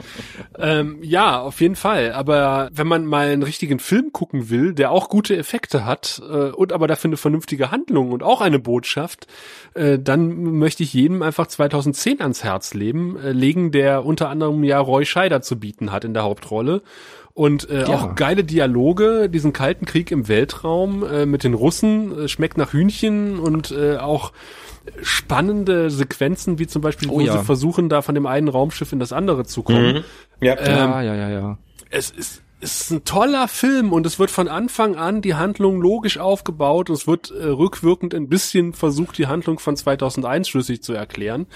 ähm, 0.57 0.99
ja, 1.01 1.39
auf 1.39 1.61
jeden 1.61 1.75
Fall. 1.75 2.11
Aber 2.13 2.69
wenn 2.73 2.87
man 2.87 3.05
mal 3.05 3.27
einen 3.27 3.43
richtigen 3.43 3.79
Film 3.79 4.11
gucken 4.11 4.49
will, 4.49 4.73
der 4.73 4.91
auch 4.91 5.09
gute 5.09 5.35
Effekte 5.37 5.85
hat 5.85 6.21
äh, 6.29 6.49
und 6.51 6.73
aber 6.73 6.87
dafür 6.87 7.09
eine 7.09 7.17
vernünftige 7.17 7.71
Handlung 7.71 8.11
und 8.11 8.23
auch 8.23 8.41
eine 8.41 8.59
Botschaft, 8.59 9.27
äh, 9.73 9.97
dann 9.99 10.43
möchte 10.57 10.83
ich 10.83 10.93
jedem 10.93 11.21
einfach 11.21 11.47
2010 11.47 12.21
ans 12.21 12.43
Herz 12.43 12.73
leben, 12.73 13.17
äh, 13.17 13.31
legen, 13.31 13.71
der 13.71 14.05
unter 14.05 14.29
anderem 14.29 14.63
ja 14.63 14.79
Roy 14.79 15.05
Scheider 15.05 15.41
zu 15.41 15.59
bieten 15.59 15.91
hat 15.91 16.03
in 16.05 16.13
der 16.13 16.23
Hauptrolle. 16.23 16.81
Und 17.33 17.69
äh, 17.69 17.81
Ja. 17.81 17.87
auch 17.87 18.15
geile 18.15 18.43
Dialoge, 18.43 19.29
diesen 19.29 19.53
kalten 19.53 19.85
Krieg 19.85 20.11
im 20.11 20.27
Weltraum 20.27 21.05
äh, 21.05 21.25
mit 21.25 21.43
den 21.43 21.53
Russen, 21.53 22.25
äh, 22.25 22.27
schmeckt 22.27 22.57
nach 22.57 22.73
Hühnchen 22.73 23.39
und 23.39 23.71
äh, 23.71 23.95
auch 23.97 24.33
spannende 25.01 25.89
Sequenzen, 25.89 26.59
wie 26.59 26.67
zum 26.67 26.81
Beispiel, 26.81 27.09
Oh 27.09 27.15
wo 27.15 27.21
ja. 27.21 27.37
sie 27.37 27.45
versuchen, 27.45 27.89
da 27.89 28.01
von 28.01 28.15
dem 28.15 28.25
einen 28.25 28.47
Raumschiff 28.47 28.91
in 28.91 28.99
das 28.99 29.13
andere 29.13 29.45
zu 29.45 29.63
kommen. 29.63 30.03
Ja, 30.41 30.55
ja, 30.55 31.01
ja, 31.01 31.15
ja, 31.15 31.29
ja. 31.29 31.57
Es 31.89 32.11
ist, 32.11 32.43
es 32.61 32.81
ist 32.81 32.91
ein 32.91 33.05
toller 33.05 33.47
Film 33.47 33.93
und 33.93 34.05
es 34.05 34.19
wird 34.19 34.31
von 34.31 34.47
Anfang 34.47 34.95
an 34.95 35.21
die 35.21 35.35
Handlung 35.35 35.79
logisch 35.81 36.17
aufgebaut. 36.17 36.89
Es 36.89 37.07
wird 37.07 37.31
äh, 37.31 37.45
rückwirkend 37.45 38.13
ein 38.13 38.27
bisschen 38.27 38.73
versucht, 38.73 39.17
die 39.17 39.27
Handlung 39.27 39.59
von 39.59 39.77
2001 39.77 40.49
schlüssig 40.49 40.83
zu 40.83 40.93
erklären. 40.93 41.47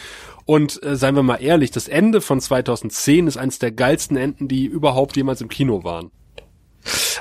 Und 0.45 0.81
äh, 0.83 0.95
seien 0.95 1.15
wir 1.15 1.23
mal 1.23 1.41
ehrlich, 1.41 1.71
das 1.71 1.87
Ende 1.87 2.21
von 2.21 2.39
2010 2.39 3.27
ist 3.27 3.37
eines 3.37 3.59
der 3.59 3.71
geilsten 3.71 4.15
Enden, 4.15 4.47
die 4.47 4.65
überhaupt 4.65 5.17
jemals 5.17 5.41
im 5.41 5.49
Kino 5.49 5.83
waren. 5.83 6.11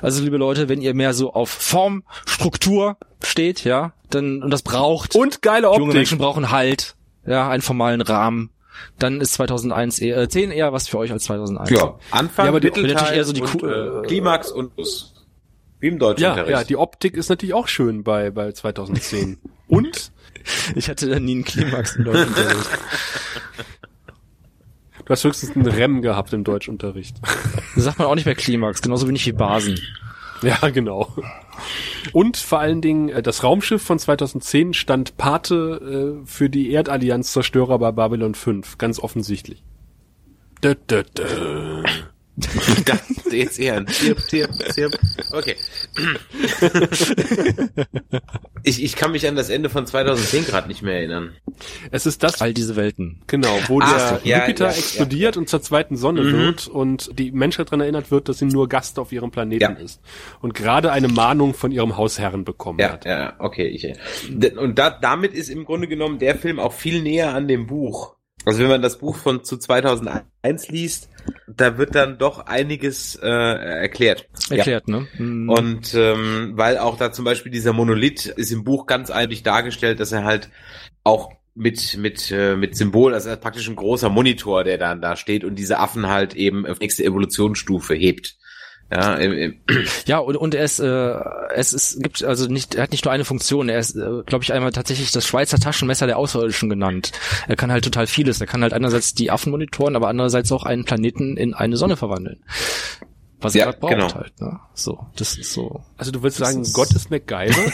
Also 0.01 0.23
liebe 0.23 0.37
Leute, 0.37 0.69
wenn 0.69 0.81
ihr 0.81 0.95
mehr 0.95 1.15
so 1.15 1.33
auf 1.33 1.51
Form, 1.51 2.03
Struktur 2.27 2.97
steht, 3.27 3.65
ja, 3.65 3.93
dann 4.11 4.43
und 4.43 4.51
das 4.51 4.63
braucht. 4.63 5.15
Und 5.17 5.43
geile 5.43 5.67
junge 5.69 5.79
Optik. 5.85 5.95
Menschen 5.95 6.19
brauchen 6.19 6.51
Halt, 6.51 6.95
ja, 7.27 7.49
einen 7.49 7.63
formalen 7.63 8.01
Rahmen. 8.01 8.51
Dann 8.99 9.21
ist 9.21 9.35
2001 9.35 9.99
eher, 10.01 10.17
äh, 10.19 10.29
10 10.29 10.51
eher 10.51 10.73
was 10.73 10.89
für 10.89 10.99
euch 10.99 11.13
als 11.13 11.25
2001. 11.25 11.71
ja. 11.71 11.95
Anfang, 12.11 12.47
Ja, 12.47 12.51
aber 12.51 12.61
die- 12.61 12.69
Mittelteil 12.69 12.93
natürlich 12.95 13.17
eher 13.17 13.25
so 13.25 13.33
die 13.33 13.43
und, 13.43 13.63
äh, 13.63 14.07
Klimax 14.07 14.51
und. 14.51 14.73
Wie 15.81 15.89
im 15.89 15.95
Ja, 15.95 15.99
Deutschunterricht. 15.99 16.49
ja, 16.51 16.65
die 16.65 16.77
Optik 16.77 17.17
ist 17.17 17.29
natürlich 17.29 17.55
auch 17.55 17.67
schön 17.69 18.05
bei, 18.05 18.31
bei 18.31 18.53
2010. 18.53 19.39
Und 19.69 20.13
Ich 20.75 20.89
hatte 20.89 21.09
da 21.09 21.19
nie 21.21 21.33
einen 21.33 21.45
Klimax 21.45 21.97
im 21.97 22.05
Deutschunterricht. 22.05 22.69
du 25.05 25.09
hast 25.09 25.25
höchstens 25.25 25.57
einen 25.57 25.67
Rem 25.67 26.03
gehabt 26.03 26.33
im 26.33 26.45
Deutschunterricht. 26.45 27.17
Das 27.75 27.85
sagt 27.85 27.99
man 27.99 28.09
auch 28.09 28.15
nicht 28.15 28.27
mehr 28.27 28.35
Klimax, 28.35 28.83
genauso 28.83 29.09
wenig 29.09 29.25
wie 29.27 29.33
Basen. 29.33 29.79
Ja, 30.43 30.69
genau. 30.71 31.15
Und 32.13 32.37
vor 32.37 32.61
allen 32.61 32.81
Dingen, 32.81 33.09
äh, 33.09 33.23
das 33.23 33.43
Raumschiff 33.43 33.83
von 33.83 33.99
2010 33.99 34.75
stand 34.75 35.17
Pate 35.17 36.21
äh, 36.23 36.27
für 36.27 36.51
die 36.51 36.71
Erdallianz 36.73 37.33
Zerstörer 37.33 37.79
bei 37.79 37.93
Babylon 37.93 38.35
5, 38.35 38.79
ganz 38.79 38.99
offensichtlich. 38.99 39.63
Dö, 40.63 40.75
dö, 40.75 41.03
dö. 41.03 41.83
Ich 42.37 42.85
dachte 42.85 43.37
jetzt 43.37 43.59
eher 43.59 43.77
ein 43.77 43.87
Zirp, 43.87 44.19
Zirp, 44.21 44.51
Zirp. 44.73 44.99
Okay. 45.33 45.57
Ich, 48.65 48.81
ich 48.83 48.95
kann 48.95 49.11
mich 49.11 49.27
an 49.27 49.35
das 49.35 49.51
Ende 49.51 49.69
von 49.71 49.87
2010 49.87 50.45
gerade 50.45 50.69
nicht 50.69 50.83
mehr 50.83 50.95
erinnern. 50.95 51.33
Es 51.91 52.07
ist 52.07 52.23
das, 52.23 52.41
All 52.41 52.55
diese 52.55 52.77
Welten. 52.77 53.21
genau, 53.27 53.59
wo 53.67 53.81
Ah, 53.81 53.91
der 53.91 54.21
ja, 54.23 54.39
Jupiter 54.41 54.67
ja, 54.67 54.71
ja, 54.71 54.77
explodiert 54.79 55.37
und 55.37 55.49
zur 55.49 55.61
zweiten 55.63 55.97
Sonne 55.97 56.23
Mhm. 56.23 56.33
wird 56.39 56.69
und 56.69 57.19
die 57.19 57.33
Menschheit 57.33 57.67
daran 57.69 57.81
erinnert 57.81 58.13
wird, 58.13 58.29
dass 58.29 58.39
sie 58.39 58.45
nur 58.45 58.69
Gast 58.69 59.01
auf 59.01 59.11
ihrem 59.11 59.33
Planeten 59.33 59.63
Ja. 59.63 59.71
ist. 59.71 60.01
Und 60.41 60.55
gerade 60.55 60.93
eine 60.93 61.09
Mahnung 61.09 61.55
von 61.55 61.73
ihrem 61.73 61.97
Hausherren 61.97 62.45
bekommen 62.45 62.79
Ja, 62.79 62.93
hat. 62.93 63.05
ja, 63.05 63.35
okay. 63.41 63.67
Ich, 63.67 63.83
D- 64.29 64.57
und 64.57 64.79
da, 64.79 64.91
damit 64.91 65.35
ist 65.35 65.49
im 65.49 65.65
Grunde 65.65 65.89
genommen 65.89 66.21
der 66.21 66.37
Film 66.37 66.61
auch 66.61 66.73
viel 66.73 67.03
näher 67.03 67.35
an 67.35 67.49
dem 67.49 67.67
Buch. 67.67 68.15
Also 68.45 68.61
wenn 68.61 68.69
man 68.69 68.83
das 68.83 68.99
Buch 68.99 69.17
von 69.17 69.43
zu 69.45 69.57
2001 69.57 70.69
liest, 70.69 71.09
da 71.47 71.79
wird 71.79 71.95
dann 71.95 72.19
doch 72.19 72.47
einiges 72.47 73.17
äh, 73.17 73.29
erklärt. 73.29 74.29
Erklärt, 74.51 74.89
ne? 74.89 75.07
Hm. 75.17 75.49
Und 75.49 75.95
ähm, 75.95 76.53
weil 76.55 76.79
auch 76.79 76.97
da 76.97 77.13
zum 77.13 77.25
Beispiel 77.25 77.53
dieser 77.53 77.73
Monolith 77.73 78.27
ist 78.27 78.53
im 78.53 78.65
Buch 78.65 78.87
ganz 78.87 79.11
eindeutig 79.11 79.43
dargestellt, 79.43 80.01
dass 80.01 80.13
er 80.13 80.25
halt 80.25 80.51
auch 81.05 81.33
mit 81.55 81.99
mit 81.99 82.31
äh, 82.31 82.57
mit 82.57 82.77
Symbol, 82.77 83.15
also 83.15 83.35
praktisch 83.37 83.69
ein 83.69 83.77
großer 83.77 84.09
Monitor, 84.09 84.65
der 84.65 84.79
dann 84.79 85.03
da 85.03 85.17
steht 85.17 85.45
und 85.45 85.57
diese 85.57 85.79
Affen 85.79 86.09
halt 86.09 86.35
eben 86.35 86.67
auf 86.67 86.81
nächste 86.81 87.05
Evolutionsstufe 87.05 87.95
hebt. 87.95 88.37
Ja, 88.93 89.15
im, 89.15 89.33
im, 89.33 89.55
Ja, 90.05 90.19
und, 90.19 90.37
und 90.37 90.55
er 90.55 90.65
ist, 90.65 90.79
äh, 90.79 91.15
es 91.55 91.73
ist, 91.73 92.03
gibt 92.03 92.23
also 92.23 92.47
nicht, 92.47 92.75
er 92.75 92.83
hat 92.83 92.91
nicht 92.93 93.07
nur 93.07 93.13
eine 93.13 93.25
Funktion, 93.25 93.71
er 93.71 93.79
ist, 93.79 93.97
äh, 93.97 94.23
glaube 94.27 94.45
ich, 94.45 94.53
einmal 94.53 94.71
tatsächlich 94.73 95.13
das 95.13 95.27
Schweizer 95.27 95.59
Taschenmesser 95.59 96.07
der 96.07 96.19
Außerirdischen 96.19 96.69
genannt. 96.69 97.11
Er 97.49 97.57
kann 97.57 97.73
halt 97.73 97.85
total 97.85 98.07
vieles. 98.07 98.41
Er 98.41 98.47
kann 98.47 98.63
halt 98.63 98.75
einerseits 98.75 99.15
die 99.15 99.31
Affen 99.31 99.51
monitoren, 99.51 99.97
aber 99.97 100.09
andererseits 100.09 100.53
auch 100.53 100.65
einen 100.65 100.85
Planeten 100.85 101.39
in 101.39 101.55
eine 101.55 101.79
Sonne 101.79 101.97
verwandeln. 101.97 102.41
Was 103.41 103.55
Ja, 103.55 103.63
er 103.63 103.67
gerade 103.73 103.79
braucht 103.81 103.93
genau. 103.95 104.15
halt. 104.15 104.41
Ne? 104.41 104.61
So, 104.75 105.07
das 105.17 105.39
ist 105.39 105.53
so. 105.55 105.83
Also 105.97 106.13
du 106.13 106.23
würdest 106.23 106.41
Das 106.41 106.49
sagen, 106.51 106.61
ist- 106.63 106.75
Gott 106.75 106.91
ist 106.93 107.11
MacGyver? 107.11 107.55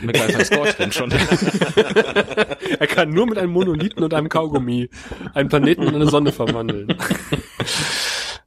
MacGyver 0.02 0.40
ist 0.40 0.52
Gott, 0.52 0.76
denn 0.78 0.92
schon. 0.92 1.10
er 2.78 2.86
kann 2.86 3.10
nur 3.10 3.26
mit 3.26 3.36
einem 3.36 3.52
Monolithen 3.52 4.02
und 4.04 4.14
einem 4.14 4.28
Kaugummi 4.28 4.88
einen 5.34 5.48
Planeten 5.48 5.82
in 5.82 5.94
eine 5.96 6.08
Sonne 6.08 6.30
verwandeln. 6.32 6.94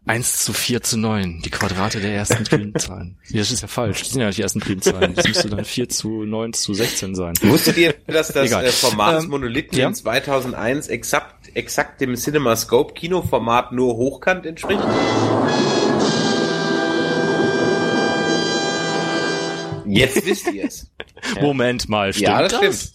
1 0.06 0.43
zu 0.43 0.51
4 0.51 0.82
zu 0.82 0.97
9, 0.97 1.41
die 1.45 1.49
Quadrate 1.49 2.01
der 2.01 2.14
ersten 2.14 2.43
Primzahlen. 2.43 3.18
Das 3.32 3.51
ist 3.51 3.62
ja 3.62 3.70
falsch. 3.70 3.99
Das 4.01 4.10
sind 4.10 4.20
ja 4.20 4.28
nicht 4.28 4.38
die 4.38 4.41
ersten 4.41 4.60
Primzahlen. 4.60 5.14
Das 5.16 5.26
müsste 5.26 5.49
dann 5.49 5.64
4 5.64 5.88
zu 5.88 6.26
9 6.26 6.51
zu 6.51 6.74
16 6.74 7.16
sein. 7.16 7.34
Wusstet 7.41 7.78
ihr, 7.78 7.95
dass 8.08 8.28
das 8.28 8.47
Egal. 8.47 8.66
äh, 8.66 8.70
Format 8.70 9.16
des 9.16 9.24
Ähm, 9.24 9.30
Monolithen 9.30 9.78
ja? 9.78 9.88
in 9.88 9.95
2001 9.95 10.88
exakt, 10.89 11.56
exakt 11.56 12.01
dem 12.01 12.18
CinemaScope 12.18 12.93
Kinoformat 12.95 13.72
nur 13.72 13.95
hochkant 13.95 14.45
entspricht? 14.45 14.82
Jetzt 19.86 20.26
wisst 20.26 20.51
ihr 20.51 20.66
es. 20.66 20.89
Moment 21.41 21.88
mal, 21.89 22.14
stimmt 22.14 22.28
Ja, 22.28 22.41
das 22.41 22.51
das? 22.51 22.60
stimmt. 22.82 22.93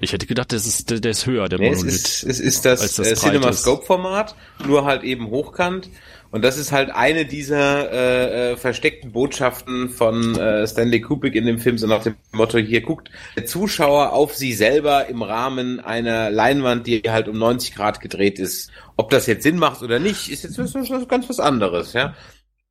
Ich 0.00 0.12
hätte 0.12 0.26
gedacht, 0.26 0.52
das 0.52 0.66
ist, 0.66 0.90
der, 0.90 1.10
ist 1.10 1.26
höher, 1.26 1.48
der 1.48 1.58
Nee, 1.58 1.70
es 1.70 1.78
Monolith. 1.78 1.94
ist, 1.96 2.22
es 2.22 2.40
ist 2.40 2.64
das, 2.64 2.94
das 2.94 3.06
äh, 3.06 3.16
CinemaScope-Format, 3.16 4.36
nur 4.64 4.84
halt 4.84 5.02
eben 5.02 5.28
hochkant. 5.28 5.90
Und 6.30 6.44
das 6.44 6.58
ist 6.58 6.72
halt 6.72 6.90
eine 6.90 7.24
dieser 7.24 7.90
äh, 7.90 8.52
äh, 8.52 8.56
versteckten 8.56 9.12
Botschaften 9.12 9.88
von 9.88 10.36
äh, 10.36 10.66
Stanley 10.66 11.00
Kubrick 11.00 11.34
in 11.34 11.46
dem 11.46 11.58
Film, 11.58 11.78
so 11.78 11.86
nach 11.86 12.02
dem 12.02 12.16
Motto, 12.32 12.58
hier 12.58 12.82
guckt 12.82 13.10
der 13.34 13.46
Zuschauer 13.46 14.12
auf 14.12 14.34
sie 14.34 14.52
selber 14.52 15.06
im 15.06 15.22
Rahmen 15.22 15.80
einer 15.80 16.30
Leinwand, 16.30 16.86
die 16.86 17.00
halt 17.08 17.28
um 17.28 17.38
90 17.38 17.74
Grad 17.74 18.00
gedreht 18.00 18.38
ist. 18.38 18.70
Ob 18.96 19.10
das 19.10 19.26
jetzt 19.26 19.42
Sinn 19.42 19.58
macht 19.58 19.82
oder 19.82 19.98
nicht, 19.98 20.30
ist 20.30 20.44
jetzt 20.44 21.08
ganz 21.08 21.28
was 21.28 21.40
anderes, 21.40 21.94
ja. 21.94 22.14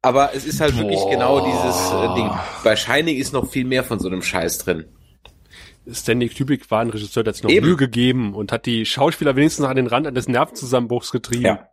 Aber 0.03 0.31
es 0.35 0.45
ist 0.45 0.61
halt 0.61 0.77
wirklich 0.77 0.99
Boah. 0.99 1.09
genau 1.09 1.45
dieses 1.45 1.91
äh, 1.91 2.15
Ding. 2.15 2.29
Bei 2.63 2.75
Shining 2.75 3.17
ist 3.17 3.33
noch 3.33 3.49
viel 3.49 3.65
mehr 3.65 3.83
von 3.83 3.99
so 3.99 4.07
einem 4.07 4.21
Scheiß 4.21 4.59
drin. 4.59 4.85
Stanley 5.91 6.29
Kubrick 6.29 6.69
war 6.71 6.81
ein 6.81 6.89
Regisseur, 6.89 7.23
der 7.23 7.31
hat 7.31 7.35
sich 7.35 7.43
noch 7.43 7.49
Eben. 7.51 7.65
Mühe 7.65 7.75
gegeben 7.77 8.33
und 8.33 8.51
hat 8.51 8.65
die 8.65 8.85
Schauspieler 8.85 9.35
wenigstens 9.35 9.63
noch 9.63 9.69
an 9.69 9.75
den 9.77 9.87
Rand 9.87 10.07
eines 10.07 10.27
Nervenzusammenbruchs 10.27 11.11
getrieben. 11.11 11.45
Ja. 11.45 11.69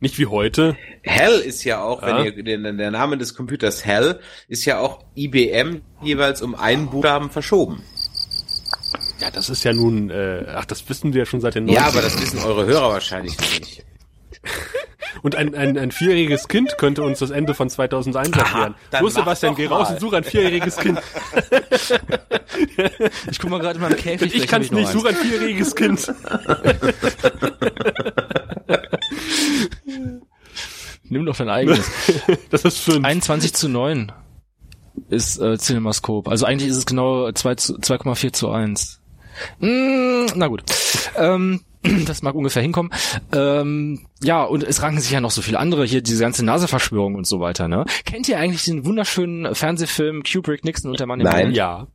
Nicht 0.00 0.18
wie 0.18 0.26
heute. 0.26 0.76
Hell 1.02 1.38
ist 1.38 1.62
ja 1.62 1.80
auch, 1.82 2.02
Ja. 2.02 2.24
wenn 2.24 2.24
ihr 2.24 2.42
den, 2.42 2.76
der 2.76 2.90
Name 2.90 3.18
des 3.18 3.34
Computers 3.36 3.84
Hell 3.84 4.18
ist 4.48 4.64
ja 4.64 4.80
auch 4.80 5.04
IBM 5.16 5.82
jeweils 6.02 6.42
um 6.42 6.56
einen 6.56 6.90
Buchstaben 6.90 7.30
verschoben. 7.30 7.82
Ja, 9.20 9.30
das 9.30 9.48
ist 9.48 9.62
ja 9.62 9.72
nun, 9.72 10.10
äh, 10.10 10.44
ach, 10.48 10.64
das 10.64 10.88
wissen 10.88 11.12
wir 11.12 11.20
ja 11.20 11.26
schon 11.26 11.40
seit 11.40 11.54
den 11.54 11.66
90ern. 11.68 11.72
Ja, 11.74 11.86
aber 11.86 12.02
das 12.02 12.20
wissen 12.20 12.40
eure 12.40 12.66
Hörer 12.66 12.88
wahrscheinlich 12.90 13.38
nicht. 13.38 13.84
Und 15.20 15.34
ein, 15.36 15.54
ein, 15.54 15.76
ein 15.76 15.90
vierjähriges 15.90 16.48
Kind 16.48 16.78
könnte 16.78 17.02
uns 17.02 17.18
das 17.18 17.30
Ende 17.30 17.52
von 17.54 17.68
2001 17.68 18.36
erklären. 18.36 18.74
Los, 19.00 19.14
mach 19.14 19.22
Sebastian, 19.22 19.54
geh 19.54 19.66
raus 19.66 19.90
und 19.90 20.00
suche 20.00 20.16
ein 20.18 20.24
vierjähriges 20.24 20.76
Kind. 20.78 20.98
Ich 23.30 23.38
guck 23.38 23.50
mal 23.50 23.58
gerade 23.60 23.76
in 23.76 23.80
meinem 23.82 23.96
Käfig. 23.96 24.34
Ich 24.34 24.46
kann 24.46 24.62
es 24.62 24.70
nicht, 24.70 24.88
suche 24.88 25.08
ein 25.08 25.16
vierjähriges 25.16 25.74
Kind. 25.74 26.12
Nimm 31.04 31.26
doch 31.26 31.36
dein 31.36 31.48
eigenes. 31.48 31.90
Das 32.50 32.64
ist 32.64 32.78
fünf. 32.78 33.04
21 33.04 33.52
zu 33.54 33.68
9 33.68 34.12
ist 35.08 35.38
äh, 35.40 35.58
CinemaScope. 35.58 36.30
Also 36.30 36.46
eigentlich 36.46 36.70
ist 36.70 36.76
es 36.76 36.86
genau 36.86 37.30
2 37.30 37.54
zu- 37.56 37.76
2,4 37.78 38.32
zu 38.32 38.50
1. 38.50 39.00
Mm, 39.60 40.26
na 40.34 40.46
gut. 40.48 40.62
Ähm, 41.16 41.60
das 42.06 42.22
mag 42.22 42.34
ungefähr 42.34 42.62
hinkommen. 42.62 42.92
Ähm, 43.32 44.06
ja, 44.22 44.42
und 44.44 44.62
es 44.62 44.82
ranken 44.82 45.00
sich 45.00 45.10
ja 45.10 45.20
noch 45.20 45.30
so 45.30 45.42
viele 45.42 45.58
andere 45.58 45.84
hier, 45.84 46.00
diese 46.02 46.22
ganze 46.22 46.44
NASA-Verschwörung 46.44 47.14
und 47.16 47.26
so 47.26 47.40
weiter. 47.40 47.68
Ne? 47.68 47.84
Kennt 48.04 48.28
ihr 48.28 48.38
eigentlich 48.38 48.64
den 48.64 48.84
wunderschönen 48.84 49.54
Fernsehfilm 49.54 50.22
Kubrick, 50.22 50.64
Nixon 50.64 50.90
und 50.90 51.00
der 51.00 51.06
Mann 51.06 51.20
im 51.20 51.26
Nein. 51.26 51.52
Ja. 51.52 51.86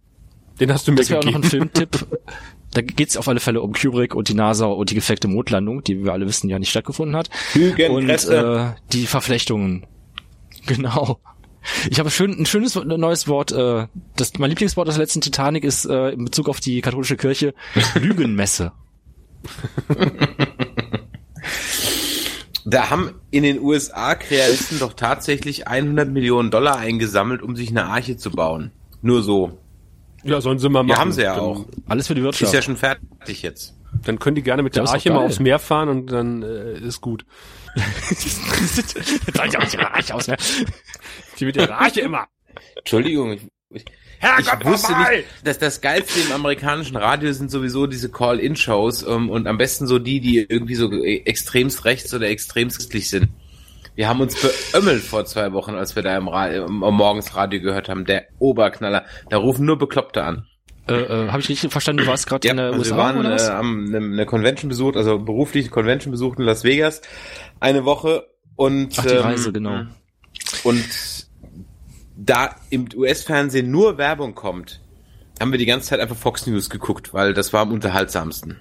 Den 0.60 0.74
hast 0.74 0.88
du 0.88 0.92
mir 0.92 0.98
Das 0.98 1.10
wäre 1.10 1.20
auch 1.20 1.26
noch 1.26 1.36
ein. 1.36 1.44
Filmtipp. 1.44 2.06
Da 2.74 2.82
geht's 2.82 3.16
auf 3.16 3.28
alle 3.30 3.40
Fälle 3.40 3.62
um 3.62 3.72
Kubrick 3.74 4.14
und 4.14 4.28
die 4.28 4.34
NASA 4.34 4.66
und 4.66 4.92
die 4.92 4.96
gefakte 4.96 5.30
Mondlandung, 5.30 5.84
die 5.84 5.98
wie 6.00 6.04
wir 6.04 6.12
alle 6.12 6.28
wissen 6.28 6.50
ja 6.50 6.60
nicht 6.60 6.70
stattgefunden 6.70 7.16
hat. 7.16 7.30
Und 7.56 7.62
Hügenkräfte. 7.62 8.76
äh, 8.78 8.82
die 8.92 9.08
Verflechtungen. 9.08 9.88
Genau. 10.68 11.20
Ich 11.90 12.00
habe 12.00 12.10
schön, 12.10 12.32
ein 12.40 12.46
schönes 12.46 12.76
neues 12.76 13.28
Wort. 13.28 13.52
Äh, 13.52 13.88
das, 14.16 14.34
mein 14.38 14.50
Lieblingswort 14.50 14.88
aus 14.88 14.96
der 14.96 15.04
letzten 15.04 15.22
Titanic 15.22 15.64
ist 15.64 15.86
äh, 15.86 16.10
in 16.10 16.26
Bezug 16.26 16.50
auf 16.50 16.60
die 16.60 16.82
katholische 16.82 17.18
Kirche 17.18 17.54
Lügenmesse. 17.96 18.72
Da 22.66 22.90
haben 22.90 23.12
in 23.32 23.44
den 23.44 23.62
USA 23.62 24.16
Krealisten 24.16 24.80
doch 24.80 24.94
tatsächlich 24.94 25.68
100 25.68 26.10
Millionen 26.10 26.52
Dollar 26.52 26.78
eingesammelt, 26.78 27.42
um 27.42 27.56
sich 27.56 27.70
eine 27.70 27.86
Arche 27.86 28.18
zu 28.18 28.30
bauen. 28.32 28.72
Nur 29.02 29.24
so. 29.24 29.58
Ja, 30.24 30.42
sollen 30.42 30.60
sie 30.60 30.68
mal 30.68 30.84
machen. 30.84 30.90
Ja, 30.90 30.98
haben 30.98 31.12
sie 31.14 31.24
ja 31.24 31.36
dann, 31.36 31.44
auch. 31.44 31.66
Alles 31.88 32.08
für 32.08 32.16
die 32.16 32.24
Wirtschaft. 32.24 32.44
Ist 32.44 32.54
ja 32.54 32.62
schon 32.62 32.76
fertig 32.76 33.42
jetzt. 33.42 33.74
Dann 34.04 34.20
können 34.20 34.36
die 34.36 34.44
gerne 34.44 34.64
mit 34.64 34.76
der 34.76 34.84
doch 34.84 34.94
Arche 34.94 35.12
mal 35.12 35.26
aufs 35.26 35.40
Meer 35.40 35.60
fahren 35.60 35.88
und 35.88 36.08
dann 36.08 36.44
äh, 36.44 36.78
ist 36.80 37.00
gut. 37.00 37.26
Soll 37.76 39.48
ich 39.48 39.58
auch 39.58 39.64
nicht 39.64 39.78
reich 39.78 40.14
aus, 40.14 40.28
ne? 40.28 40.36
Die 41.40 41.46
mit 41.46 41.56
ihrer 41.56 41.78
Arche 41.80 42.02
immer. 42.02 42.28
Entschuldigung. 42.76 43.34
Ich, 43.34 43.42
ich, 43.70 43.86
ich 44.40 44.66
wusste 44.66 44.94
nicht, 44.98 45.26
dass 45.44 45.60
das 45.60 45.82
Geilste 45.82 46.20
im 46.22 46.32
amerikanischen 46.32 46.96
Radio 46.98 47.32
sind 47.34 47.52
sowieso 47.52 47.86
diese 47.88 48.10
Call-In-Shows 48.10 49.04
ähm, 49.08 49.30
und 49.30 49.46
am 49.48 49.58
besten 49.58 49.88
so 49.88 50.00
die, 50.00 50.20
die 50.20 50.38
irgendwie 50.40 50.76
so 50.76 50.92
e- 50.92 51.22
extremst 51.26 51.86
rechts 51.86 52.14
oder 52.14 52.28
extremst 52.28 52.78
christlich 52.78 53.10
sind. 53.10 53.30
Wir 53.96 54.08
haben 54.08 54.22
uns 54.22 54.36
beömmelt 54.40 55.04
vor 55.04 55.26
zwei 55.26 55.52
Wochen, 55.54 55.74
als 55.76 55.96
wir 55.96 56.04
da 56.04 56.16
im, 56.18 56.28
Ra 56.28 56.48
im 56.48 56.72
morgens 56.74 57.36
Radio 57.36 57.60
gehört 57.62 57.90
haben. 57.90 58.06
Der 58.06 58.28
Oberknaller. 58.40 59.06
Da 59.30 59.38
rufen 59.38 59.66
nur 59.66 59.78
Bekloppte 59.78 60.24
an. 60.24 60.46
Äh, 60.88 60.94
äh, 60.94 61.28
Habe 61.30 61.42
ich 61.42 61.50
richtig 61.50 61.72
verstanden? 61.72 62.04
Du 62.04 62.08
warst 62.08 62.28
gerade 62.28 62.48
Ja, 62.48 62.52
in 62.52 62.58
der 62.58 62.66
also 62.68 62.80
USA 62.80 62.96
wir 62.96 62.98
waren 63.04 63.18
oder 63.18 63.32
was? 63.32 63.50
äh, 63.50 63.52
haben 63.52 63.88
eine, 63.88 63.98
eine 63.98 64.26
Convention 64.26 64.70
besucht, 64.70 64.96
also 64.96 65.20
berufliche 65.20 65.70
Convention 65.70 66.12
besucht 66.12 66.40
in 66.40 66.46
Las 66.46 66.64
Vegas 66.64 67.02
eine 67.60 67.86
Woche 67.86 68.28
und 68.56 68.94
Ach, 68.98 69.04
die 69.06 69.14
ähm, 69.14 69.22
Reise, 69.22 69.52
genau. 69.52 69.82
Und 70.64 70.86
da 72.18 72.56
im 72.70 72.88
US-Fernsehen 72.96 73.70
nur 73.72 73.98
Werbung 73.98 74.36
kommt, 74.36 74.82
haben 75.40 75.52
wir 75.52 75.60
die 75.60 75.66
ganze 75.66 75.90
Zeit 75.90 76.00
einfach 76.00 76.16
Fox 76.16 76.48
News 76.48 76.70
geguckt, 76.70 77.14
weil 77.14 77.34
das 77.34 77.54
war 77.54 77.62
am 77.62 77.72
unterhaltsamsten. 77.72 78.58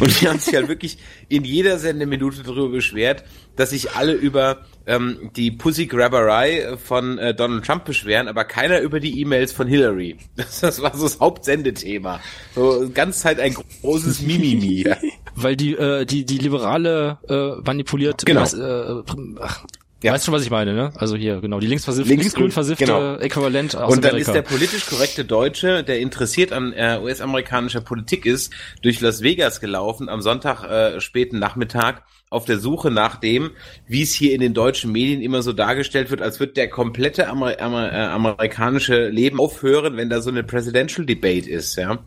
Und 0.00 0.20
wir 0.20 0.30
haben 0.30 0.38
sich 0.38 0.54
halt 0.54 0.68
wirklich 0.68 0.98
in 1.28 1.44
jeder 1.44 1.78
Sendeminute 1.78 2.42
darüber 2.42 2.68
beschwert, 2.68 3.24
dass 3.56 3.70
sich 3.70 3.92
alle 3.92 4.12
über 4.12 4.58
ähm, 4.86 5.30
die 5.36 5.50
Pussy-Grabberei 5.50 6.76
von 6.76 7.18
äh, 7.18 7.34
Donald 7.34 7.64
Trump 7.64 7.84
beschweren, 7.84 8.28
aber 8.28 8.44
keiner 8.44 8.80
über 8.80 9.00
die 9.00 9.20
E-Mails 9.20 9.52
von 9.52 9.66
Hillary. 9.66 10.16
Das, 10.36 10.60
das 10.60 10.82
war 10.82 10.96
so 10.96 11.04
das 11.04 11.20
Hauptsendethema. 11.20 12.20
So 12.54 12.90
ganz 12.92 13.20
Zeit 13.20 13.40
ein 13.40 13.54
großes 13.54 14.22
Mimimi. 14.22 14.84
Weil 15.36 15.56
die 15.56 15.72
äh, 15.72 16.04
die 16.04 16.24
die 16.24 16.38
liberale 16.38 17.18
äh, 17.28 17.60
manipuliert. 17.66 18.24
Genau. 18.26 18.42
Was, 18.42 18.54
äh, 18.54 19.02
ach, 19.40 19.64
Ja. 20.04 20.12
Weißt 20.12 20.26
schon, 20.26 20.34
was 20.34 20.42
ich 20.42 20.50
meine, 20.50 20.74
ne? 20.74 20.92
Also 20.96 21.16
hier, 21.16 21.40
genau, 21.40 21.60
die 21.60 21.66
Linksgrün, 21.66 22.04
linksgrün 22.04 22.50
versiffte 22.50 22.84
genau. 22.84 23.16
Äquivalent 23.16 23.74
aus 23.74 23.90
Und 23.90 24.04
dann 24.04 24.10
Amerika. 24.10 24.32
ist 24.32 24.34
der 24.34 24.42
politisch 24.42 24.84
korrekte 24.84 25.24
Deutsche, 25.24 25.82
der 25.82 25.98
interessiert 25.98 26.52
an 26.52 26.74
äh, 26.74 26.98
US-amerikanischer 27.02 27.80
Politik 27.80 28.26
ist, 28.26 28.52
durch 28.82 29.00
Las 29.00 29.22
Vegas 29.22 29.60
gelaufen 29.60 30.10
am 30.10 30.20
Sonntag 30.20 30.62
äh, 30.62 31.00
späten 31.00 31.38
Nachmittag 31.38 32.02
auf 32.28 32.44
der 32.44 32.58
Suche 32.58 32.90
nach 32.90 33.16
dem, 33.16 33.52
wie 33.86 34.02
es 34.02 34.12
hier 34.12 34.34
in 34.34 34.42
den 34.42 34.52
deutschen 34.52 34.92
Medien 34.92 35.22
immer 35.22 35.40
so 35.40 35.54
dargestellt 35.54 36.10
wird, 36.10 36.20
als 36.20 36.38
wird 36.38 36.58
der 36.58 36.68
komplette 36.68 37.26
Amer 37.28 37.58
Amer 37.58 37.90
äh, 37.90 37.96
amerikanische 37.96 39.08
Leben 39.08 39.40
aufhören, 39.40 39.96
wenn 39.96 40.10
da 40.10 40.20
so 40.20 40.28
eine 40.28 40.44
Presidential 40.44 41.06
Debate 41.06 41.48
ist, 41.48 41.76
ja. 41.76 42.04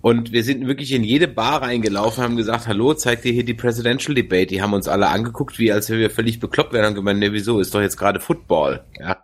Und 0.00 0.32
wir 0.32 0.44
sind 0.44 0.66
wirklich 0.66 0.92
in 0.92 1.04
jede 1.04 1.28
Bar 1.28 1.62
reingelaufen, 1.62 2.22
haben 2.22 2.36
gesagt, 2.36 2.66
hallo, 2.66 2.94
zeigt 2.94 3.24
dir 3.24 3.32
hier 3.32 3.44
die 3.44 3.54
Presidential 3.54 4.14
Debate. 4.14 4.46
Die 4.46 4.62
haben 4.62 4.72
uns 4.72 4.88
alle 4.88 5.08
angeguckt, 5.08 5.58
wie 5.58 5.72
als 5.72 5.90
wenn 5.90 5.98
wir 5.98 6.10
völlig 6.10 6.40
bekloppt 6.40 6.72
wären 6.72 6.88
und 6.88 6.94
gemeint, 6.94 7.20
ne, 7.20 7.32
wieso, 7.32 7.60
ist 7.60 7.74
doch 7.74 7.80
jetzt 7.80 7.96
gerade 7.96 8.20
Football, 8.20 8.84
ja. 8.98 9.18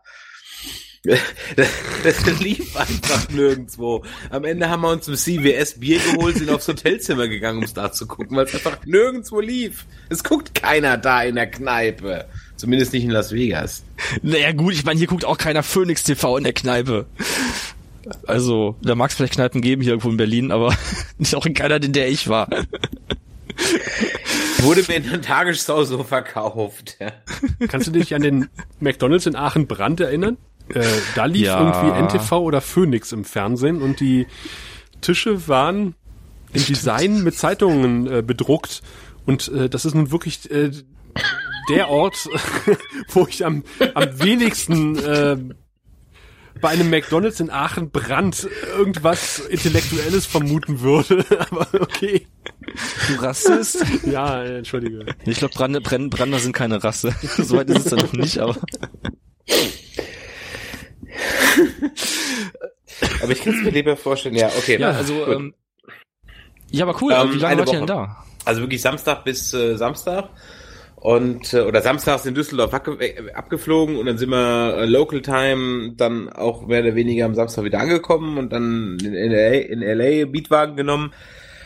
Das, 1.05 1.19
das 2.05 2.41
lief 2.41 2.77
einfach 2.77 3.29
nirgendwo. 3.31 4.05
Am 4.31 4.45
Ende 4.45 4.69
haben 4.69 4.83
wir 4.83 4.91
uns 4.91 5.09
im 5.09 5.17
CWS 5.17 5.81
Bier 5.81 5.99
geholt, 5.99 6.37
sind 6.37 6.51
aufs 6.51 6.69
Hotelzimmer 6.69 7.27
gegangen, 7.27 7.59
um 7.59 7.65
es 7.65 7.75
da 7.75 7.91
zu 7.91 8.07
gucken, 8.07 8.37
weil 8.37 8.45
es 8.45 8.55
einfach 8.55 8.79
nirgendwo 8.87 9.41
lief. 9.41 9.85
Es 10.11 10.23
guckt 10.23 10.55
keiner 10.55 10.97
da 10.99 11.23
in 11.23 11.35
der 11.35 11.51
Kneipe. 11.51 12.27
Zumindest 12.57 12.93
nicht 12.93 13.03
in 13.03 13.11
Las 13.11 13.33
Vegas. 13.33 13.83
Naja 14.23 14.53
gut, 14.53 14.75
ich 14.75 14.85
meine, 14.85 14.99
hier 14.99 15.09
guckt 15.09 15.25
auch 15.25 15.39
keiner 15.39 15.65
Phoenix 15.65 16.05
TV 16.05 16.37
in 16.37 16.45
der 16.45 16.53
Kneipe. 16.53 17.07
Also, 18.27 18.77
da 18.83 18.95
mag 18.95 19.11
es 19.11 19.17
vielleicht 19.17 19.35
Kneipen 19.35 19.61
geben 19.61 19.83
hier 19.83 19.93
irgendwo 19.93 20.11
in 20.11 20.17
Berlin, 20.17 20.51
aber 20.51 20.75
nicht 21.19 21.35
auch 21.35 21.47
in 21.47 21.55
keiner, 21.55 21.83
in 21.83 21.93
der 21.93 22.09
ich 22.09 22.29
war. 22.29 22.49
Wurde 24.59 24.83
mir 24.89 24.97
in 24.97 25.11
der 25.11 25.23
Tagesschau 25.23 25.85
so 25.85 26.03
verkauft. 26.05 26.97
Ja. 27.01 27.13
Kannst 27.69 27.89
du 27.89 27.91
dich 27.93 28.15
an 28.15 28.23
den 28.23 28.49
McDonalds 28.81 29.27
in 29.27 29.37
Aachen 29.37 29.67
Brand 29.67 30.01
erinnern? 30.01 30.37
Äh, 30.69 30.85
da 31.15 31.27
lief 31.27 31.47
ja. 31.47 31.61
irgendwie 31.61 32.19
NTV 32.19 32.33
oder 32.33 32.61
Phoenix 32.61 33.13
im 33.13 33.25
Fernsehen 33.25 33.83
und 33.83 34.01
die 34.01 34.27
Tische 35.01 35.49
waren 35.49 35.95
im 36.53 36.65
Design 36.65 37.23
mit 37.23 37.37
Zeitungen 37.37 38.07
äh, 38.07 38.23
bedruckt 38.23 38.83
und 39.27 39.49
äh, 39.49 39.69
das 39.69 39.85
ist 39.85 39.95
nun 39.95 40.13
wirklich 40.13 40.51
äh, 40.51 40.71
der 41.69 41.89
Ort, 41.89 42.29
wo 43.09 43.27
ich 43.27 43.45
am, 43.45 43.65
am 43.95 44.21
wenigsten 44.21 44.99
äh, 44.99 45.37
bei 46.61 46.69
einem 46.71 46.91
McDonalds 46.91 47.41
in 47.41 47.51
Aachen 47.51 47.91
Brand 47.91 48.49
irgendwas 48.77 49.39
Intellektuelles 49.41 50.27
vermuten 50.27 50.81
würde. 50.81 51.25
Aber 51.51 51.67
okay. 51.81 52.27
Du 53.09 53.15
Rassist? 53.23 53.85
Ja, 54.05 54.45
entschuldige. 54.45 55.07
Ich 55.25 55.39
glaube, 55.39 55.55
Brander, 55.55 55.81
Brander 55.81 56.39
sind 56.39 56.53
keine 56.53 56.83
Rasse. 56.83 57.15
Soweit 57.37 57.71
ist 57.71 57.79
es 57.79 57.85
dann 57.87 57.99
noch 57.99 58.13
nicht, 58.13 58.39
aber. 58.39 58.57
aber 63.23 63.33
ich 63.33 63.43
kann 63.43 63.55
es 63.55 63.65
mir 63.65 63.71
lieber 63.71 63.97
vorstellen, 63.97 64.37
ja, 64.37 64.49
okay. 64.49 64.79
Ja, 64.79 64.93
also, 64.93 65.27
ähm, 65.27 65.55
ja, 66.71 66.87
aber 66.87 67.01
cool, 67.03 67.13
ähm, 67.13 67.35
wie 67.35 67.39
lange 67.39 67.59
wart 67.59 67.73
ihr 67.73 67.79
denn 67.79 67.87
da? 67.87 68.25
Also 68.45 68.61
wirklich 68.63 68.81
Samstag 68.81 69.25
bis 69.25 69.53
äh, 69.53 69.77
Samstag 69.77 70.31
und 71.03 71.53
äh, 71.53 71.63
oder 71.63 71.83
samstags 71.83 72.27
in 72.27 72.35
Düsseldorf 72.35 72.73
abge 72.73 73.33
abgeflogen 73.35 73.97
und 73.97 74.07
dann 74.07 74.19
sind 74.19 74.31
wir 74.31 74.77
äh, 74.79 74.87
Local 74.87 75.21
Time 75.21 75.95
dann 75.97 76.29
auch 76.29 76.65
mehr 76.69 76.81
oder 76.81 76.95
weniger 76.95 77.25
am 77.25 77.35
Samstag 77.35 77.65
wieder 77.65 77.81
angekommen 77.81 78.39
und 78.39 78.53
dann 78.53 78.99
in, 79.03 79.13
in 79.13 79.33
LA, 79.33 79.51
in 79.51 79.81
LA 79.81 80.27
Beatwagen 80.27 80.77
genommen. 80.77 81.13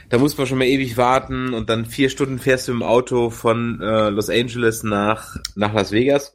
Da 0.08 0.16
muss 0.16 0.38
man 0.38 0.46
schon 0.46 0.56
mal 0.56 0.64
ewig 0.64 0.96
warten 0.96 1.52
und 1.52 1.68
dann 1.68 1.84
vier 1.84 2.08
Stunden 2.08 2.38
fährst 2.38 2.68
du 2.68 2.72
im 2.72 2.82
Auto 2.82 3.28
von 3.28 3.82
äh, 3.82 4.08
Los 4.08 4.30
Angeles 4.30 4.84
nach 4.84 5.36
nach 5.54 5.74
Las 5.74 5.92
Vegas 5.92 6.34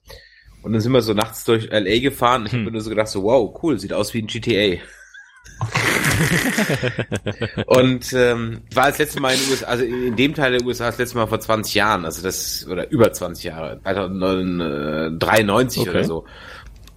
und 0.62 0.74
dann 0.74 0.82
sind 0.82 0.91
wir 0.91 1.02
so 1.02 1.16
nachts 1.16 1.43
durch 1.43 1.72
LA 1.72 2.02
gefahren. 2.02 2.45
Ich 2.45 2.52
hm. 2.52 2.60
habe 2.60 2.66
mir 2.66 2.72
nur 2.74 2.82
so 2.82 2.91
gedacht 2.91 3.08
so 3.08 3.24
wow 3.24 3.60
cool 3.64 3.80
sieht 3.80 3.93
aus 3.93 4.14
wie 4.14 4.22
ein 4.22 4.28
GTA. 4.28 4.80
und 7.66 8.14
ähm, 8.14 8.62
war 8.74 8.88
das 8.88 8.97
letzte 8.97 9.20
Mal 9.20 9.34
in 9.34 9.39
den 9.39 9.51
USA, 9.51 9.66
also 9.68 9.84
in 9.84 10.16
dem 10.16 10.34
Teil 10.34 10.53
der 10.53 10.66
USA 10.66 10.88
das 10.88 10.97
letzte 10.97 11.18
Mal 11.18 11.28
vor 11.28 11.39
20 11.39 11.76
Jahren, 11.76 12.05
also 12.05 12.22
das, 12.22 12.66
oder 12.68 12.89
über 12.91 13.12
20 13.12 13.43
Jahre, 13.43 13.80
1993 13.84 15.82
okay. 15.82 15.89
oder 15.89 16.03
so. 16.03 16.26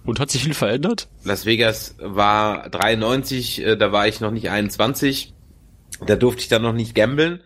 Und 0.05 0.19
hat 0.19 0.29
sich 0.29 0.43
viel 0.43 0.53
verändert? 0.53 1.07
Las 1.23 1.45
Vegas 1.45 1.95
war 1.99 2.69
93, 2.69 3.65
äh, 3.65 3.75
da 3.75 3.91
war 3.91 4.07
ich 4.07 4.21
noch 4.21 4.31
nicht 4.31 4.49
21, 4.49 5.33
da 6.05 6.15
durfte 6.15 6.41
ich 6.41 6.47
dann 6.47 6.61
noch 6.61 6.73
nicht 6.73 6.95
gambeln 6.95 7.41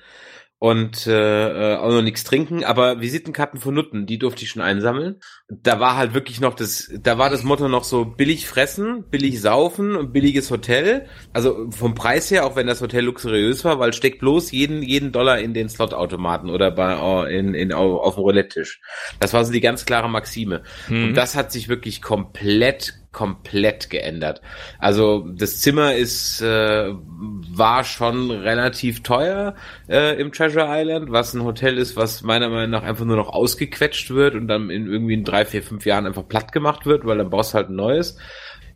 und 0.60 1.07
äh, 1.07 1.74
äh, 1.74 1.78
auch 1.78 1.89
noch 1.89 2.01
nichts 2.01 2.26
trinken, 2.26 2.66
aber 2.66 2.99
Visitenkarten 2.99 3.62
von 3.62 3.74
Nutten, 3.74 4.05
die 4.05 4.20
durfte 4.20 4.43
ich 4.43 4.49
schon 4.49 4.62
einsammeln. 4.62 5.22
Da 5.47 5.80
war 5.80 5.95
halt 5.95 6.14
wirklich 6.14 6.41
noch 6.41 6.53
das, 6.53 6.91
da 7.01 7.18
war 7.18 7.30
das 7.30 7.43
Motto 7.43 7.70
noch 7.70 7.86
so 7.86 8.03
billig 8.03 8.45
fressen, 8.45 9.05
billig 9.10 9.41
saufen 9.41 9.95
und 9.95 10.12
billiges 10.12 10.51
Hotel. 10.51 11.07
Also 11.32 11.72
vom 11.72 11.95
Preis 11.95 12.30
her, 12.30 12.45
auch 12.45 12.57
wenn 12.57 12.68
das 12.68 12.82
Hotel 12.82 13.05
luxuriös 13.05 13.64
war, 13.64 13.80
weil 13.80 13.93
steckt 13.93 14.20
bloß 14.20 14.51
jeden 14.51 14.84
jeden 14.84 15.14
Dollar 15.14 15.39
in 15.39 15.53
den 15.53 15.70
Slotautomaten 15.70 16.49
oder 16.49 16.72
bei 16.72 16.99
oh, 16.99 17.24
in, 17.24 17.53
in 17.53 17.72
auf, 17.72 18.01
auf 18.01 18.16
dem 18.16 18.24
Roulette-Tisch. 18.24 18.82
Das 19.22 19.34
war 19.34 19.45
so 19.45 19.53
die 19.53 19.62
ganz 19.62 19.86
klare 19.86 20.10
Maxime. 20.10 20.64
Mhm. 20.89 21.03
Und 21.05 21.14
das 21.16 21.36
hat 21.36 21.53
sich 21.53 21.70
wirklich 21.70 22.01
komplett 22.01 22.95
komplett 23.12 23.89
geändert. 23.89 24.41
Also 24.78 25.28
das 25.28 25.60
Zimmer 25.60 25.95
ist 25.95 26.41
äh, 26.41 26.93
war 26.93 27.84
schon 27.84 28.30
relativ 28.30 29.01
teuer 29.01 29.55
äh, 29.88 30.20
im 30.20 30.32
Treasure 30.32 30.68
Island, 30.70 31.12
was 31.12 31.34
ein 31.34 31.43
Hotel 31.43 31.78
ist, 31.78 31.95
was 31.95 32.22
meiner 32.22 32.49
Meinung 32.49 32.70
nach 32.70 32.84
einfach 32.84 33.05
nur 33.05 33.18
noch 33.18 33.30
ausgequetscht 33.30 34.12
wird 34.12 34.36
und 34.36 34.47
dann 34.47 34.70
in 34.70 34.88
irgendwie 34.88 35.16
in 35.16 35.24
drei, 35.24 35.45
vier, 35.45 35.64
fünf 35.64 35.86
Jahren 35.86 36.05
einfach 36.05 36.28
platt 36.28 36.51
gemacht 36.51 36.86
wird, 36.86 37.05
weil 37.05 37.18
dann 37.18 37.30
baust 37.30 37.53
halt 37.53 37.70
ein 37.70 37.76
neues. 37.76 38.18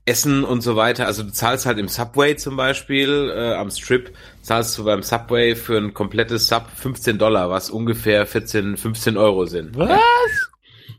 Essen 0.06 0.44
und 0.44 0.62
so 0.62 0.76
weiter. 0.76 1.06
Also 1.06 1.24
du 1.24 1.32
zahlst 1.32 1.66
halt 1.66 1.78
im 1.78 1.88
Subway 1.88 2.36
zum 2.36 2.58
Beispiel, 2.58 3.32
äh, 3.34 3.54
am 3.54 3.70
Strip, 3.70 4.14
zahlst 4.42 4.78
du 4.78 4.84
beim 4.84 5.02
Subway 5.02 5.56
für 5.56 5.78
ein 5.78 5.94
komplettes 5.94 6.48
Sub 6.48 6.68
15 6.76 7.18
Dollar, 7.18 7.50
was 7.50 7.70
ungefähr 7.70 8.26
14, 8.26 8.76
15 8.76 9.16
Euro 9.16 9.46
sind. 9.46 9.78
Was? 9.78 10.53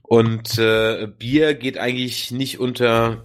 Und 0.07 0.59
äh, 0.59 1.09
Bier 1.19 1.55
geht 1.55 1.79
eigentlich 1.79 2.31
nicht 2.31 2.61
unter 2.61 3.25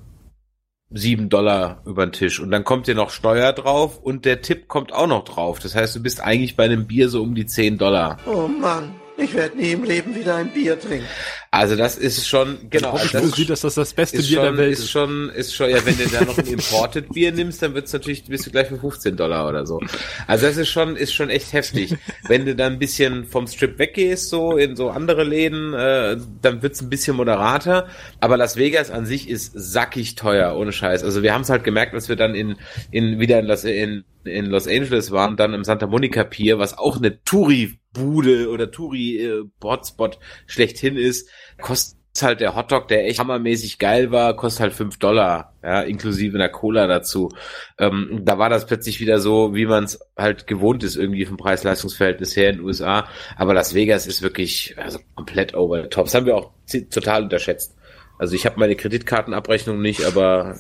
sieben 0.90 1.30
Dollar 1.30 1.84
über 1.86 2.06
den 2.06 2.14
Tisch. 2.14 2.40
Und 2.40 2.52
dann 2.52 2.64
kommt 2.64 2.88
dir 2.88 2.96
noch 2.96 3.12
Steuer 3.12 3.54
drauf 3.54 4.00
und 4.00 4.26
der 4.26 4.42
Tipp 4.42 4.68
kommt 4.68 4.92
auch 4.94 5.08
noch 5.08 5.24
drauf. 5.24 5.60
Das 5.60 5.76
heißt, 5.76 5.96
du 5.96 6.02
bist 6.02 6.22
eigentlich 6.22 6.56
bei 6.56 6.64
einem 6.66 6.88
Bier 6.88 7.10
so 7.10 7.22
um 7.22 7.36
die 7.36 7.46
zehn 7.46 7.78
Dollar. 7.78 8.18
Oh 8.26 8.48
Mann. 8.48 8.96
Ich 9.18 9.34
werde 9.34 9.58
nie 9.58 9.72
im 9.72 9.84
Leben 9.84 10.16
wieder 10.16 10.38
ein 10.38 10.54
Bier 10.54 10.80
trinken. 10.80 11.06
Also 11.52 11.76
das 11.76 11.98
ist 11.98 12.28
schon, 12.28 12.70
genau. 12.70 12.92
Also 12.92 13.20
das 13.20 13.32
sieht, 13.32 13.50
dass 13.50 13.62
das 13.62 13.74
das 13.74 13.94
beste 13.94 14.18
Bier 14.18 14.26
schon, 14.26 14.44
der 14.44 14.58
Welt 14.58 14.74
ist. 14.74 14.80
Ist 14.82 14.92
schon, 14.92 15.30
ist 15.30 15.56
schon, 15.56 15.70
ja, 15.72 15.84
wenn 15.84 15.98
du 15.98 16.08
da 16.08 16.24
noch 16.24 16.38
ein 16.38 16.46
Imported 16.46 17.10
Bier 17.12 17.32
nimmst, 17.32 17.64
dann 17.64 17.74
wird's 17.74 17.92
natürlich, 17.92 18.26
bist 18.26 18.46
du 18.46 18.52
gleich 18.52 18.68
für 18.68 18.78
15 18.78 19.18
Dollar 19.18 19.50
oder 19.50 19.66
so. 19.66 19.80
Also 20.28 20.46
das 20.46 20.58
ist 20.58 20.70
schon, 20.70 20.96
ist 20.96 21.12
schon 21.12 21.32
echt 21.32 21.54
heftig. 21.54 21.96
wenn 22.28 22.46
du 22.46 22.56
dann 22.56 22.74
ein 22.74 22.80
bisschen 22.80 23.26
vom 23.26 23.48
Strip 23.48 23.80
weggehst, 23.80 24.30
so 24.30 24.58
in 24.58 24.76
so 24.76 24.92
andere 24.92 25.24
Läden, 25.24 25.74
äh, 25.74 26.18
dann 26.44 26.62
wird's 26.62 26.82
ein 26.82 26.90
bisschen 26.90 27.16
moderater. 27.16 27.88
Aber 28.20 28.38
Las 28.38 28.56
Vegas 28.56 28.92
an 28.92 29.08
sich 29.08 29.28
ist 29.28 29.52
sackig 29.56 30.14
teuer, 30.14 30.56
ohne 30.56 30.72
Scheiß. 30.72 31.04
Also 31.04 31.24
wir 31.24 31.34
haben 31.34 31.42
es 31.42 31.50
halt 31.50 31.64
gemerkt, 31.64 31.96
als 31.96 32.10
wir 32.10 32.16
dann 32.16 32.36
in, 32.36 32.58
in 32.92 33.20
wieder 33.20 33.40
in 33.40 33.48
Las, 33.48 33.64
in, 33.64 34.04
in 34.24 34.46
Los 34.46 34.68
Angeles 34.68 35.10
waren, 35.10 35.36
dann 35.36 35.56
im 35.56 35.64
Santa 35.64 35.88
Monica 35.88 36.24
Pier, 36.26 36.60
was 36.60 36.78
auch 36.78 36.98
eine 36.98 37.24
Touri 37.24 37.80
Bude 37.92 38.50
oder 38.50 38.70
Touri-Hotspot 38.70 40.16
äh, 40.16 40.20
schlechthin 40.46 40.96
ist, 40.96 41.30
kostet 41.62 42.00
halt 42.22 42.42
der 42.42 42.56
Hotdog, 42.56 42.88
der 42.88 43.08
echt 43.08 43.20
hammermäßig 43.20 43.80
geil 43.80 44.12
war, 44.12 44.36
kostet 44.36 44.62
halt 44.62 44.74
fünf 44.74 44.98
Dollar, 44.98 45.54
ja, 45.64 45.82
inklusive 45.82 46.36
einer 46.36 46.50
Cola 46.50 46.88
dazu. 46.88 47.30
Ähm, 47.78 48.22
da 48.24 48.38
war 48.38 48.50
das 48.50 48.66
plötzlich 48.66 49.00
wieder 49.00 49.20
so, 49.20 49.56
wie 49.56 49.66
man 49.66 49.86
es 49.86 50.00
halt 50.18 50.48
gewohnt 50.48 50.84
ist, 50.84 50.96
irgendwie 50.96 51.26
vom 51.26 51.38
Preis-Leistungs-Verhältnis 51.38 52.36
her 52.36 52.50
in 52.50 52.58
den 52.58 52.66
USA. 52.66 53.08
Aber 53.38 53.54
Las 53.54 53.74
Vegas 53.74 54.08
ist 54.08 54.22
wirklich 54.22 54.76
also 54.78 55.00
komplett 55.16 55.54
over 55.54 55.82
the 55.84 55.90
top. 55.90 56.06
Das 56.06 56.16
haben 56.16 56.26
wir 56.26 56.36
auch 56.36 56.52
total 56.92 57.24
unterschätzt. 57.24 57.76
Also 58.18 58.36
ich 58.36 58.46
habe 58.46 58.60
meine 58.60 58.76
Kreditkartenabrechnung 58.76 59.82
nicht, 59.82 60.04
aber 60.04 60.58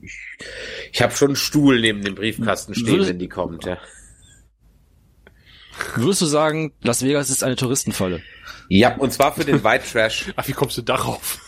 ich, 0.00 0.18
ich 0.92 1.02
habe 1.02 1.14
schon 1.14 1.28
einen 1.28 1.36
Stuhl 1.36 1.80
neben 1.80 2.02
dem 2.02 2.16
Briefkasten 2.16 2.74
stehen, 2.74 3.06
wenn 3.06 3.18
die 3.18 3.28
kommt, 3.28 3.64
ja. 3.64 3.78
Würdest 5.96 6.20
du 6.20 6.26
sagen, 6.26 6.72
Las 6.82 7.04
Vegas 7.04 7.30
ist 7.30 7.44
eine 7.44 7.56
Touristenfalle? 7.56 8.20
Ja, 8.74 8.96
und 8.96 9.12
zwar 9.12 9.34
für 9.34 9.44
den 9.44 9.62
White 9.62 9.84
Trash. 9.92 10.32
Ach, 10.36 10.48
wie 10.48 10.52
kommst 10.52 10.78
du 10.78 10.82
darauf? 10.82 11.38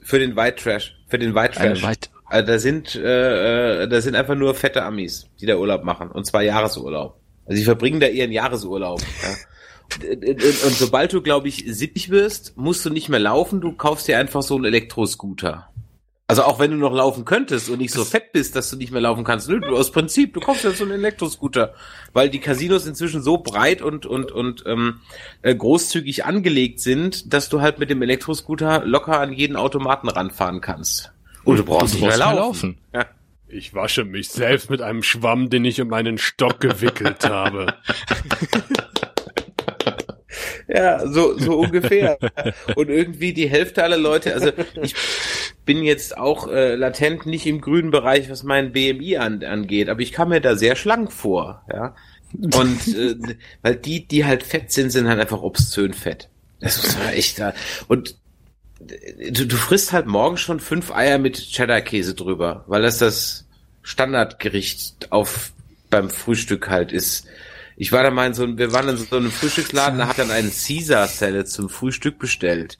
Für 0.00 0.20
den 0.20 0.36
White 0.36 0.62
Trash. 0.62 0.94
Für 1.08 1.18
den 1.18 1.34
White 1.34 1.54
Trash. 1.54 1.82
White 1.82 2.08
also 2.26 2.46
da 2.46 2.58
sind, 2.60 2.94
äh, 2.94 3.82
äh, 3.82 3.88
da 3.88 4.00
sind 4.00 4.14
einfach 4.14 4.36
nur 4.36 4.54
fette 4.54 4.84
Amis, 4.84 5.26
die 5.40 5.46
da 5.46 5.56
Urlaub 5.56 5.82
machen. 5.82 6.08
Und 6.10 6.24
zwar 6.24 6.42
Jahresurlaub. 6.42 7.18
Also 7.46 7.58
sie 7.58 7.64
verbringen 7.64 7.98
da 7.98 8.06
ihren 8.06 8.30
Jahresurlaub. 8.30 9.00
Ja. 9.00 10.10
Und, 10.12 10.44
und 10.44 10.74
sobald 10.74 11.12
du, 11.14 11.20
glaube 11.20 11.48
ich, 11.48 11.64
sippig 11.66 12.10
wirst, 12.10 12.56
musst 12.56 12.84
du 12.84 12.90
nicht 12.90 13.08
mehr 13.08 13.18
laufen, 13.18 13.60
du 13.60 13.72
kaufst 13.72 14.06
dir 14.06 14.18
einfach 14.18 14.42
so 14.42 14.54
einen 14.54 14.66
Elektroscooter. 14.66 15.70
Also 16.30 16.42
auch 16.42 16.58
wenn 16.58 16.70
du 16.70 16.76
noch 16.76 16.92
laufen 16.92 17.24
könntest 17.24 17.70
und 17.70 17.78
nicht 17.78 17.90
so 17.90 18.04
fett 18.04 18.32
bist, 18.32 18.54
dass 18.54 18.68
du 18.68 18.76
nicht 18.76 18.92
mehr 18.92 19.00
laufen 19.00 19.24
kannst. 19.24 19.48
Nö, 19.48 19.60
du 19.60 19.74
aus 19.74 19.90
Prinzip, 19.90 20.34
du 20.34 20.40
kaufst 20.40 20.62
ja 20.62 20.72
so 20.72 20.84
einen 20.84 20.92
Elektroscooter. 20.92 21.72
Weil 22.12 22.28
die 22.28 22.38
Casinos 22.38 22.86
inzwischen 22.86 23.22
so 23.22 23.38
breit 23.38 23.80
und, 23.80 24.04
und, 24.04 24.30
und 24.30 24.62
ähm, 24.66 25.00
äh, 25.40 25.54
großzügig 25.54 26.26
angelegt 26.26 26.80
sind, 26.80 27.32
dass 27.32 27.48
du 27.48 27.62
halt 27.62 27.78
mit 27.78 27.88
dem 27.88 28.02
Elektroscooter 28.02 28.84
locker 28.84 29.18
an 29.18 29.32
jeden 29.32 29.56
Automaten 29.56 30.10
ranfahren 30.10 30.60
kannst. 30.60 31.12
Und 31.44 31.56
du 31.56 31.64
brauchst, 31.64 31.94
du 31.94 32.00
brauchst 32.00 32.12
nicht 32.12 32.18
mehr 32.18 32.18
laufen. 32.18 32.76
Ja. 32.92 33.06
Ich 33.48 33.72
wasche 33.72 34.04
mich 34.04 34.28
selbst 34.28 34.68
mit 34.68 34.82
einem 34.82 35.02
Schwamm, 35.02 35.48
den 35.48 35.64
ich 35.64 35.80
um 35.80 35.88
meinen 35.88 36.18
Stock 36.18 36.60
gewickelt 36.60 37.26
habe. 37.26 37.74
Ja, 40.68 41.06
so, 41.08 41.38
so 41.38 41.58
ungefähr. 41.58 42.18
Und 42.76 42.90
irgendwie 42.90 43.32
die 43.32 43.48
Hälfte 43.48 43.82
aller 43.82 43.96
Leute, 43.96 44.34
also 44.34 44.52
ich 44.82 44.94
bin 45.68 45.84
jetzt 45.84 46.16
auch 46.16 46.48
äh, 46.48 46.76
latent 46.76 47.26
nicht 47.26 47.44
im 47.44 47.60
grünen 47.60 47.90
Bereich, 47.90 48.30
was 48.30 48.42
mein 48.42 48.72
BMI 48.72 49.18
an, 49.18 49.44
angeht, 49.44 49.90
aber 49.90 50.00
ich 50.00 50.12
kam 50.12 50.30
mir 50.30 50.40
da 50.40 50.56
sehr 50.56 50.76
schlank 50.76 51.12
vor, 51.12 51.62
ja. 51.70 51.94
Und 52.32 52.88
äh, 52.88 53.36
weil 53.62 53.76
die, 53.76 54.08
die 54.08 54.24
halt 54.24 54.42
fett 54.42 54.72
sind, 54.72 54.88
sind 54.88 55.06
halt 55.06 55.20
einfach 55.20 55.42
obszön 55.42 55.92
fett. 55.92 56.30
Das 56.60 56.82
ist 56.82 56.96
echt 57.12 57.38
da. 57.38 57.52
Und 57.86 58.16
du, 58.80 59.46
du 59.46 59.56
frisst 59.56 59.92
halt 59.92 60.06
morgen 60.06 60.38
schon 60.38 60.58
fünf 60.58 60.90
Eier 60.90 61.18
mit 61.18 61.36
Cheddar-Käse 61.36 62.14
drüber, 62.14 62.64
weil 62.66 62.80
das 62.80 62.96
das 62.96 63.44
Standardgericht 63.82 65.12
auf 65.12 65.52
beim 65.90 66.08
Frühstück 66.08 66.70
halt 66.70 66.92
ist. 66.92 67.26
Ich 67.76 67.92
war 67.92 68.02
da 68.02 68.10
mal 68.10 68.26
in 68.26 68.32
so 68.32 68.44
einem, 68.44 68.56
wir 68.56 68.72
waren 68.72 68.88
in 68.88 68.96
so 68.96 69.14
einem 69.14 69.30
Frühstücksladen, 69.30 69.98
da 69.98 70.08
hat 70.08 70.18
dann 70.18 70.30
einen 70.30 70.50
Caesar 70.50 71.08
Salad 71.08 71.46
zum 71.46 71.68
Frühstück 71.68 72.18
bestellt. 72.18 72.78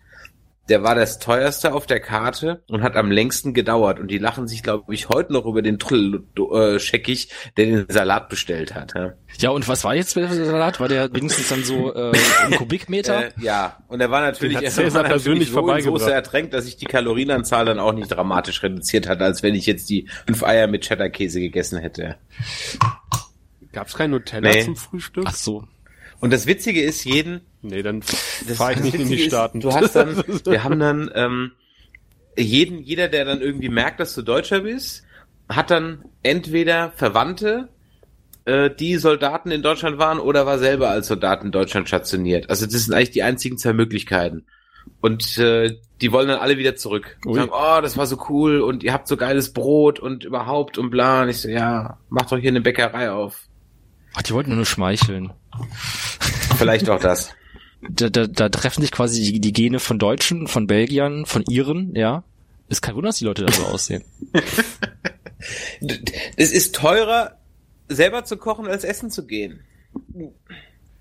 Der 0.69 0.83
war 0.83 0.95
das 0.95 1.19
teuerste 1.19 1.73
auf 1.73 1.87
der 1.87 2.01
Karte 2.01 2.63
und 2.69 2.83
hat 2.83 2.97
am 2.97 3.11
längsten 3.11 3.55
gedauert. 3.55 3.99
Und 3.99 4.09
die 4.09 4.19
lachen 4.19 4.47
sich, 4.47 4.63
glaube 4.63 4.93
ich, 4.93 5.09
heute 5.09 5.33
noch 5.33 5.47
über 5.47 5.63
den 5.63 5.79
Trüll 5.79 6.25
äh, 6.53 6.79
scheckig, 6.79 7.31
der 7.57 7.67
den 7.67 7.87
Salat 7.89 8.29
bestellt 8.29 8.75
hat. 8.75 8.95
Ja, 8.95 9.15
ja 9.39 9.51
und 9.51 9.67
was 9.67 9.85
war 9.85 9.95
jetzt 9.95 10.15
der 10.17 10.29
Salat? 10.29 10.81
War 10.81 10.89
der 10.89 11.13
wenigstens 11.13 11.49
dann 11.49 11.65
so 11.65 11.95
äh, 11.95 12.13
ein 12.45 12.53
Kubikmeter? 12.53 13.27
äh, 13.29 13.31
ja, 13.41 13.79
und 13.89 14.01
er 14.01 14.11
war 14.11 14.21
natürlich, 14.21 14.61
er 14.61 14.95
war 14.95 15.05
persönlich 15.05 15.51
so 15.51 15.71
in 15.71 15.83
Soße 15.83 16.13
ertränkt, 16.13 16.53
dass 16.53 16.65
sich 16.65 16.77
die 16.77 16.87
Kalorienanzahl 16.87 17.65
dann 17.65 17.79
auch 17.79 17.93
nicht 17.93 18.09
dramatisch 18.09 18.63
reduziert 18.63 19.09
hat, 19.09 19.23
als 19.23 19.43
wenn 19.43 19.55
ich 19.55 19.67
jetzt 19.67 19.89
die 19.89 20.09
fünf 20.27 20.43
Eier 20.43 20.67
mit 20.67 20.83
Cheddar-Käse 20.83 21.41
gegessen 21.41 21.79
hätte. 21.79 22.17
Gab's 23.73 23.95
kein 23.95 24.11
Nutella 24.11 24.51
nee. 24.51 24.65
zum 24.65 24.77
Frühstück? 24.77 25.25
Ach 25.27 25.35
so. 25.35 25.65
Und 26.21 26.33
das 26.33 26.47
Witzige 26.47 26.83
ist, 26.83 27.05
jeden. 27.05 27.43
Nee, 27.63 27.83
dann 27.83 28.03
fahre 28.03 28.73
ich 28.73 28.81
nicht 28.81 28.95
in 28.95 29.09
die 29.09 29.19
Staaten. 29.19 29.59
Ist, 29.59 29.65
du 29.65 29.73
hast 29.73 29.95
dann, 29.95 30.17
wir 30.45 30.65
haben 30.65 30.79
dann 30.79 31.11
ähm, 31.15 31.53
jeden, 32.37 32.83
jeder, 32.83 33.09
der 33.09 33.25
dann 33.25 33.41
irgendwie 33.41 33.69
merkt, 33.69 34.01
dass 34.01 34.15
du 34.15 34.23
Deutscher 34.23 34.61
bist, 34.61 35.05
hat 35.49 35.71
dann 35.71 36.05
entweder 36.23 36.93
Verwandte, 36.93 37.69
äh, 38.45 38.71
die 38.71 38.97
Soldaten 38.97 39.51
in 39.51 39.63
Deutschland 39.63 39.99
waren, 39.99 40.19
oder 40.19 40.47
war 40.47 40.59
selber 40.59 40.91
als 40.91 41.09
Soldat 41.09 41.43
in 41.43 41.53
Deutschland 41.53 41.89
stationiert. 41.89 42.51
Also 42.51 42.67
das 42.67 42.85
sind 42.85 42.95
eigentlich 42.95 43.11
die 43.11 43.23
einzigen 43.23 43.59
zwei 43.59 43.73
Möglichkeiten. 43.73 44.45
Und 45.01 45.39
äh, 45.39 45.77
die 46.01 46.13
wollen 46.13 46.29
dann 46.29 46.41
alle 46.41 46.59
wieder 46.59 46.77
zurück. 46.77 47.19
Und 47.25 47.35
sagen, 47.35 47.51
oh, 47.53 47.81
das 47.81 47.97
war 47.97 48.07
so 48.07 48.19
cool 48.29 48.61
und 48.61 48.83
ihr 48.83 48.93
habt 48.93 49.07
so 49.07 49.17
geiles 49.17 49.53
Brot 49.53 50.01
und 50.01 50.25
überhaupt 50.25 50.79
und 50.79 50.91
bla. 50.91 51.23
Und 51.23 51.29
ich 51.29 51.41
so, 51.41 51.49
ja, 51.49 51.99
macht 52.09 52.33
doch 52.33 52.39
hier 52.39 52.51
eine 52.51 52.61
Bäckerei 52.61 53.11
auf. 53.11 53.48
Ach, 54.19 54.23
die 54.23 54.35
wollten 54.35 54.57
nur 54.57 54.67
schmeicheln. 54.67 55.33
Vielleicht 56.59 56.91
auch 56.91 56.99
das. 56.99 57.31
Da, 57.89 58.09
da, 58.09 58.27
da 58.27 58.49
treffen 58.49 58.81
sich 58.81 58.91
quasi 58.91 59.23
die, 59.23 59.41
die 59.41 59.53
Gene 59.53 59.79
von 59.79 60.01
Deutschen, 60.01 60.49
von 60.49 60.67
Belgiern, 60.67 61.25
von 61.25 61.45
Iren, 61.49 61.95
ja. 61.95 62.25
Ist 62.69 62.83
kein 62.83 62.97
Wunder, 62.97 63.11
dass 63.11 63.19
die 63.19 63.27
Leute 63.27 63.47
da 63.47 63.53
so 63.53 63.63
aussehen. 63.67 64.03
Es 66.37 66.51
ist 66.51 66.75
teurer, 66.75 67.37
selber 67.89 68.25
zu 68.25 68.37
kochen, 68.39 68.67
als 68.67 68.83
essen 68.83 69.13
zu 69.13 69.25
gehen. 69.25 69.61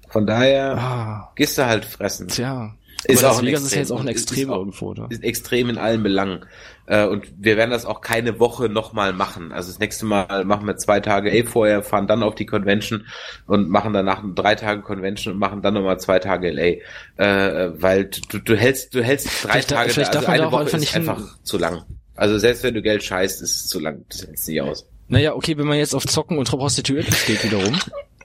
Von 0.09 0.27
daher 0.27 0.77
ah. 0.77 1.31
gehst 1.35 1.57
du 1.57 1.65
halt 1.65 1.85
fressen. 1.85 2.27
Tja. 2.27 2.75
Ist 3.05 3.23
auch 3.23 3.41
Vegas 3.41 3.63
ist 3.63 3.73
ja 3.73 3.79
jetzt 3.79 3.91
auch 3.91 3.99
ein 3.99 4.07
Extrem 4.07 4.49
auch, 4.49 4.57
irgendwo, 4.57 4.87
oder? 4.87 5.07
Ist 5.09 5.23
extrem 5.23 5.69
in 5.69 5.77
allen 5.77 6.03
Belangen. 6.03 6.45
Äh, 6.87 7.05
und 7.05 7.25
wir 7.37 7.57
werden 7.57 7.71
das 7.71 7.85
auch 7.85 8.01
keine 8.01 8.39
Woche 8.39 8.69
nochmal 8.69 9.13
machen. 9.13 9.51
Also 9.51 9.69
das 9.71 9.79
nächste 9.79 10.05
Mal 10.05 10.45
machen 10.45 10.65
wir 10.65 10.77
zwei 10.77 10.99
Tage 10.99 11.31
A 11.31 11.47
vorher, 11.47 11.83
fahren 11.83 12.07
dann 12.07 12.23
auf 12.23 12.35
die 12.35 12.45
Convention 12.45 13.05
und 13.45 13.69
machen 13.69 13.93
danach 13.93 14.23
drei 14.35 14.55
Tage 14.55 14.81
Convention 14.81 15.33
und 15.33 15.39
machen 15.39 15.61
dann 15.61 15.73
nochmal 15.73 15.99
zwei 15.99 16.19
Tage 16.19 16.49
LA. 16.51 16.77
Äh, 17.23 17.81
weil 17.81 18.09
du, 18.29 18.39
du 18.39 18.55
hältst, 18.55 18.95
du 18.95 19.03
hältst 19.03 19.27
drei 19.43 19.51
vielleicht 19.51 19.69
Tage, 19.69 19.89
vielleicht 19.89 20.15
also 20.15 20.27
eine 20.27 20.51
Woche 20.51 20.61
einfach 20.61 20.79
ist 20.79 20.95
einfach 20.95 21.43
zu 21.43 21.57
lang. 21.57 21.83
Also 22.15 22.37
selbst 22.39 22.63
wenn 22.63 22.73
du 22.73 22.81
Geld 22.81 23.03
scheißt, 23.03 23.41
ist 23.41 23.55
es 23.55 23.67
zu 23.67 23.79
lang. 23.79 24.05
Das 24.09 24.25
hältst 24.25 24.47
nicht 24.47 24.61
aus. 24.61 24.87
Naja, 25.09 25.35
okay, 25.35 25.57
wenn 25.57 25.67
man 25.67 25.77
jetzt 25.77 25.93
auf 25.93 26.05
Zocken 26.05 26.37
und 26.37 26.49
Prostituierten 26.49 27.13
steht 27.13 27.43
wiederum, 27.43 27.77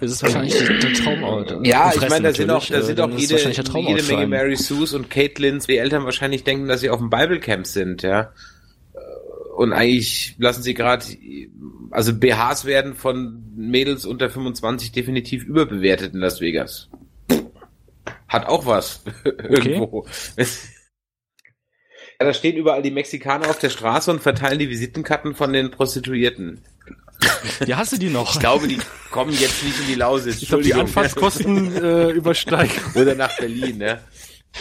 ist 0.00 0.12
es 0.12 0.22
wahrscheinlich 0.22 0.54
der, 0.56 0.92
Traumort. 0.94 1.66
Ja, 1.66 1.92
ich 1.94 2.08
meine, 2.08 2.28
da 2.28 2.34
sind 2.34 2.50
auch, 2.50 2.66
da 2.66 2.78
äh, 2.78 2.82
sind 2.82 3.00
auch 3.00 3.10
ist 3.10 3.30
jede, 3.30 3.80
jede 3.80 4.02
Menge. 4.02 4.26
Mary 4.26 4.56
Sues 4.56 4.94
und 4.94 5.10
Caitlins, 5.10 5.66
die 5.66 5.78
Eltern 5.78 6.04
wahrscheinlich 6.04 6.44
denken, 6.44 6.68
dass 6.68 6.80
sie 6.80 6.90
auf 6.90 6.98
dem 6.98 7.10
Bible 7.10 7.40
Camp 7.40 7.66
sind, 7.66 8.02
ja. 8.02 8.32
Und 9.56 9.72
eigentlich 9.72 10.36
lassen 10.38 10.62
sie 10.62 10.74
gerade, 10.74 11.04
also 11.90 12.14
BHs 12.14 12.64
werden 12.64 12.94
von 12.94 13.42
Mädels 13.56 14.06
unter 14.06 14.30
25 14.30 14.92
definitiv 14.92 15.44
überbewertet 15.44 16.14
in 16.14 16.20
Las 16.20 16.40
Vegas. 16.40 16.88
Hat 18.28 18.46
auch 18.46 18.66
was. 18.66 19.02
Irgendwo. 19.24 20.06
Ja, 20.36 20.44
da 22.26 22.34
stehen 22.34 22.56
überall 22.56 22.82
die 22.82 22.90
Mexikaner 22.90 23.48
auf 23.48 23.58
der 23.58 23.70
Straße 23.70 24.10
und 24.10 24.20
verteilen 24.20 24.58
die 24.58 24.68
Visitenkarten 24.68 25.34
von 25.34 25.52
den 25.52 25.70
Prostituierten. 25.70 26.60
Ja, 27.66 27.76
hast 27.76 27.92
du 27.92 27.98
die 27.98 28.08
noch? 28.10 28.32
Ich 28.34 28.40
glaube, 28.40 28.68
die 28.68 28.78
kommen 29.10 29.32
jetzt 29.32 29.62
nicht 29.64 29.80
in 29.80 29.86
die 29.86 29.94
Lausitz. 29.94 30.42
Ich 30.42 30.48
glaube, 30.48 30.64
die. 30.64 30.74
Anfahrtskosten 30.74 31.74
äh, 31.76 32.10
übersteigen. 32.10 32.74
Oder 32.94 33.14
nach 33.14 33.36
Berlin, 33.38 33.78
ne? 33.78 34.00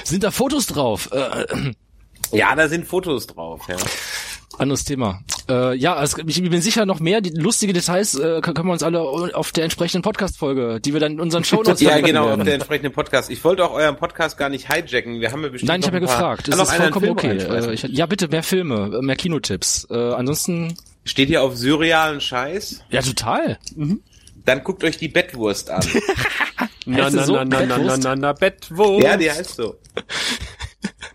Sind 0.04 0.24
da 0.24 0.32
Fotos 0.32 0.66
drauf? 0.68 1.10
Äh, 1.12 1.72
Ja, 2.32 2.56
da 2.56 2.68
sind 2.68 2.86
Fotos 2.86 3.28
drauf, 3.28 3.62
ja. 3.70 3.78
anderes 4.58 4.84
Thema. 4.84 5.22
Äh, 5.48 5.76
ja, 5.78 5.96
also 5.96 6.18
ich 6.26 6.42
bin 6.42 6.62
sicher 6.62 6.86
noch 6.86 7.00
mehr 7.00 7.22
die 7.22 7.30
lustige 7.30 7.72
Details 7.72 8.16
äh, 8.16 8.42
können 8.42 8.66
wir 8.68 8.74
uns 8.74 8.84
alle 8.84 9.00
auf 9.02 9.52
der 9.54 9.64
entsprechenden 9.64 10.02
Podcast-Folge, 10.02 10.82
die 10.82 10.92
wir 10.94 11.00
dann 11.00 11.14
in 11.14 11.20
unseren 11.22 11.44
Shownotes 11.46 11.80
Ja, 11.80 11.90
verlinken 11.92 12.14
genau, 12.16 12.24
auf 12.24 12.30
werden. 12.32 12.46
der 12.46 12.56
entsprechenden 12.56 12.92
Podcast. 12.92 13.30
Ich 13.30 13.42
wollte 13.46 13.64
auch 13.64 13.72
euren 13.74 13.96
Podcast 13.96 14.38
gar 14.38 14.50
nicht 14.50 14.70
hijacken. 14.72 15.22
Wir 15.22 15.32
haben 15.32 15.42
ja 15.44 15.50
bestimmt 15.50 15.70
Nein, 15.70 15.80
ich 15.80 15.88
habe 15.88 15.98
ja 15.98 16.02
gefragt. 16.02 16.48
Das 16.50 16.60
ist 16.60 16.74
vollkommen 16.74 17.10
okay. 17.12 17.38
Äh, 17.38 17.74
ich, 17.74 17.84
ja, 17.84 18.06
bitte 18.08 18.28
mehr 18.28 18.44
Filme, 18.44 18.98
äh, 18.98 19.02
mehr 19.02 19.16
Kinotipps. 19.16 19.88
Äh, 19.90 19.96
ansonsten, 19.96 20.76
Steht 21.08 21.30
ihr 21.30 21.42
auf 21.42 21.56
surrealen 21.56 22.22
Scheiß? 22.22 22.84
ja, 22.90 23.02
total. 23.02 23.58
Dann 24.46 24.64
guckt 24.64 24.84
euch 24.84 24.98
die 24.98 25.08
Bettwurst 25.08 25.70
an. 25.70 25.86
Na, 26.86 27.10
na, 27.10 27.26
so? 27.26 27.34
na, 27.34 27.44
na, 27.44 27.66
na, 27.66 27.66
na, 27.66 27.76
Bettwurst? 27.78 28.04
na, 28.04 28.16
na, 28.16 28.34
Bettwurst. 28.34 29.04
ja, 29.04 29.18
die 29.18 29.30
heißt 29.30 29.56
so. 29.56 29.76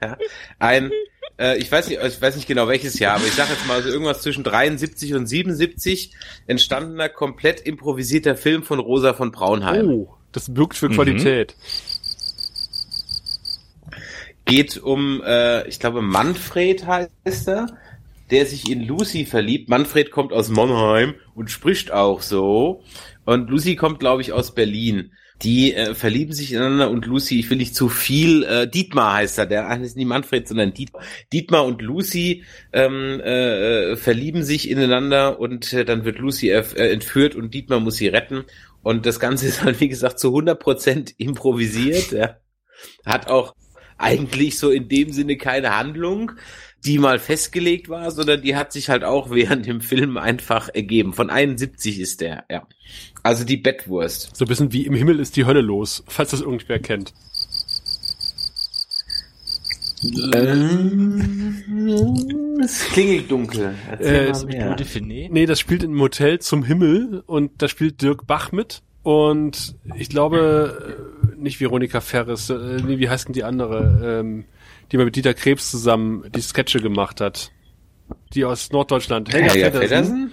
Ja. 0.02 0.18
Ein, 0.58 0.90
äh, 1.38 1.56
ich 1.56 1.72
weiß 1.72 1.88
nicht, 1.88 2.00
ich 2.02 2.20
weiß 2.20 2.36
nicht 2.36 2.46
genau 2.46 2.68
welches 2.68 2.98
Jahr, 2.98 3.16
aber 3.16 3.24
ich 3.24 3.32
sage 3.32 3.52
jetzt 3.52 3.66
mal 3.66 3.82
so 3.82 3.88
irgendwas 3.88 4.20
zwischen 4.20 4.44
73 4.44 5.14
und 5.14 5.26
77 5.26 6.14
entstandener 6.46 7.08
komplett 7.08 7.60
improvisierter 7.60 8.36
Film 8.36 8.64
von 8.64 8.80
Rosa 8.80 9.14
von 9.14 9.30
Braunheim. 9.32 9.88
Oh, 9.88 10.14
das 10.32 10.52
birgt 10.52 10.76
für 10.76 10.90
Qualität. 10.90 11.56
geht 14.44 14.76
um, 14.76 15.22
äh, 15.24 15.66
ich 15.68 15.80
glaube, 15.80 16.02
Manfred 16.02 16.86
heißt 16.86 17.48
er, 17.48 17.78
der 18.32 18.46
sich 18.46 18.68
in 18.70 18.82
Lucy 18.82 19.26
verliebt. 19.26 19.68
Manfred 19.68 20.10
kommt 20.10 20.32
aus 20.32 20.48
Mannheim 20.48 21.14
und 21.34 21.50
spricht 21.50 21.92
auch 21.92 22.22
so. 22.22 22.82
Und 23.24 23.50
Lucy 23.50 23.76
kommt, 23.76 24.00
glaube 24.00 24.22
ich, 24.22 24.32
aus 24.32 24.54
Berlin. 24.54 25.12
Die 25.42 25.74
äh, 25.74 25.94
verlieben 25.94 26.32
sich 26.32 26.52
ineinander 26.52 26.90
und 26.90 27.04
Lucy, 27.04 27.38
ich 27.38 27.50
will 27.50 27.58
nicht 27.58 27.74
zu 27.74 27.88
viel, 27.88 28.44
äh, 28.44 28.68
Dietmar 28.68 29.14
heißt 29.14 29.38
er, 29.38 29.46
der 29.46 29.76
ist 29.80 29.96
nicht 29.96 30.06
Manfred, 30.06 30.46
sondern 30.46 30.72
Dietmar. 30.72 31.02
Dietmar 31.32 31.64
und 31.64 31.82
Lucy 31.82 32.44
ähm, 32.72 33.20
äh, 33.20 33.96
verlieben 33.96 34.44
sich 34.44 34.70
ineinander 34.70 35.40
und 35.40 35.72
äh, 35.72 35.84
dann 35.84 36.04
wird 36.04 36.18
Lucy 36.18 36.50
äh, 36.50 36.62
entführt 36.74 37.34
und 37.34 37.52
Dietmar 37.52 37.80
muss 37.80 37.96
sie 37.96 38.08
retten. 38.08 38.44
Und 38.82 39.04
das 39.04 39.20
Ganze 39.20 39.46
ist 39.48 39.62
halt, 39.62 39.80
wie 39.80 39.88
gesagt, 39.88 40.20
zu 40.20 40.28
100% 40.28 41.14
improvisiert. 41.18 42.12
Ja. 42.12 42.36
Hat 43.04 43.28
auch 43.28 43.54
eigentlich 43.98 44.58
so 44.58 44.70
in 44.70 44.88
dem 44.88 45.12
Sinne 45.12 45.36
keine 45.36 45.76
Handlung, 45.76 46.32
die 46.84 46.98
mal 46.98 47.18
festgelegt 47.18 47.88
war, 47.88 48.10
sondern 48.10 48.42
die 48.42 48.56
hat 48.56 48.72
sich 48.72 48.88
halt 48.88 49.04
auch 49.04 49.30
während 49.30 49.66
dem 49.66 49.80
Film 49.80 50.16
einfach 50.16 50.68
ergeben. 50.68 51.12
Von 51.12 51.30
71 51.30 52.00
ist 52.00 52.20
der, 52.20 52.44
ja. 52.50 52.66
Also 53.22 53.44
die 53.44 53.56
Bettwurst. 53.56 54.34
So 54.34 54.44
ein 54.44 54.48
bisschen 54.48 54.72
wie 54.72 54.86
im 54.86 54.94
Himmel 54.94 55.20
ist 55.20 55.36
die 55.36 55.44
Hölle 55.44 55.60
los, 55.60 56.02
falls 56.08 56.30
das 56.32 56.40
irgendwer 56.40 56.80
kennt. 56.80 57.14
Es 62.60 62.80
klingelt 62.86 63.30
dunkel. 63.30 63.74
Äh, 64.00 64.26
Erzähl 64.26 64.32
mal 64.32 64.76
mehr. 64.76 65.28
Nee, 65.30 65.46
das 65.46 65.60
spielt 65.60 65.84
in 65.84 65.90
einem 65.90 66.00
Hotel 66.00 66.40
zum 66.40 66.64
Himmel 66.64 67.22
und 67.26 67.62
da 67.62 67.68
spielt 67.68 68.02
Dirk 68.02 68.26
Bach 68.26 68.50
mit. 68.50 68.82
Und 69.04 69.76
ich 69.96 70.08
glaube, 70.08 70.96
äh, 71.36 71.40
nicht 71.40 71.60
Veronika 71.60 72.00
Ferris, 72.00 72.50
äh, 72.50 72.80
nee, 72.84 72.98
wie 72.98 73.08
heißt 73.08 73.28
denn 73.28 73.32
die 73.32 73.44
andere, 73.44 74.20
ähm, 74.20 74.44
die 74.92 74.98
mal 74.98 75.06
mit 75.06 75.16
Dieter 75.16 75.34
Krebs 75.34 75.70
zusammen 75.70 76.30
die 76.30 76.42
Sketche 76.42 76.80
gemacht 76.80 77.20
hat. 77.20 77.50
Die 78.34 78.44
aus 78.44 78.70
Norddeutschland. 78.70 79.32
Helga 79.32 79.52
Helga 79.52 79.80
Feddersen. 79.80 80.32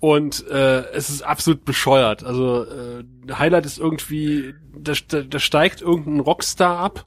Und 0.00 0.46
äh, 0.48 0.90
es 0.90 1.08
ist 1.08 1.22
absolut 1.22 1.64
bescheuert. 1.64 2.24
Also 2.24 2.64
äh, 2.64 3.04
Highlight 3.32 3.64
ist 3.64 3.78
irgendwie, 3.78 4.54
da, 4.76 4.92
da, 5.08 5.22
da 5.22 5.38
steigt 5.38 5.80
irgendein 5.80 6.20
Rockstar 6.20 6.78
ab 6.78 7.06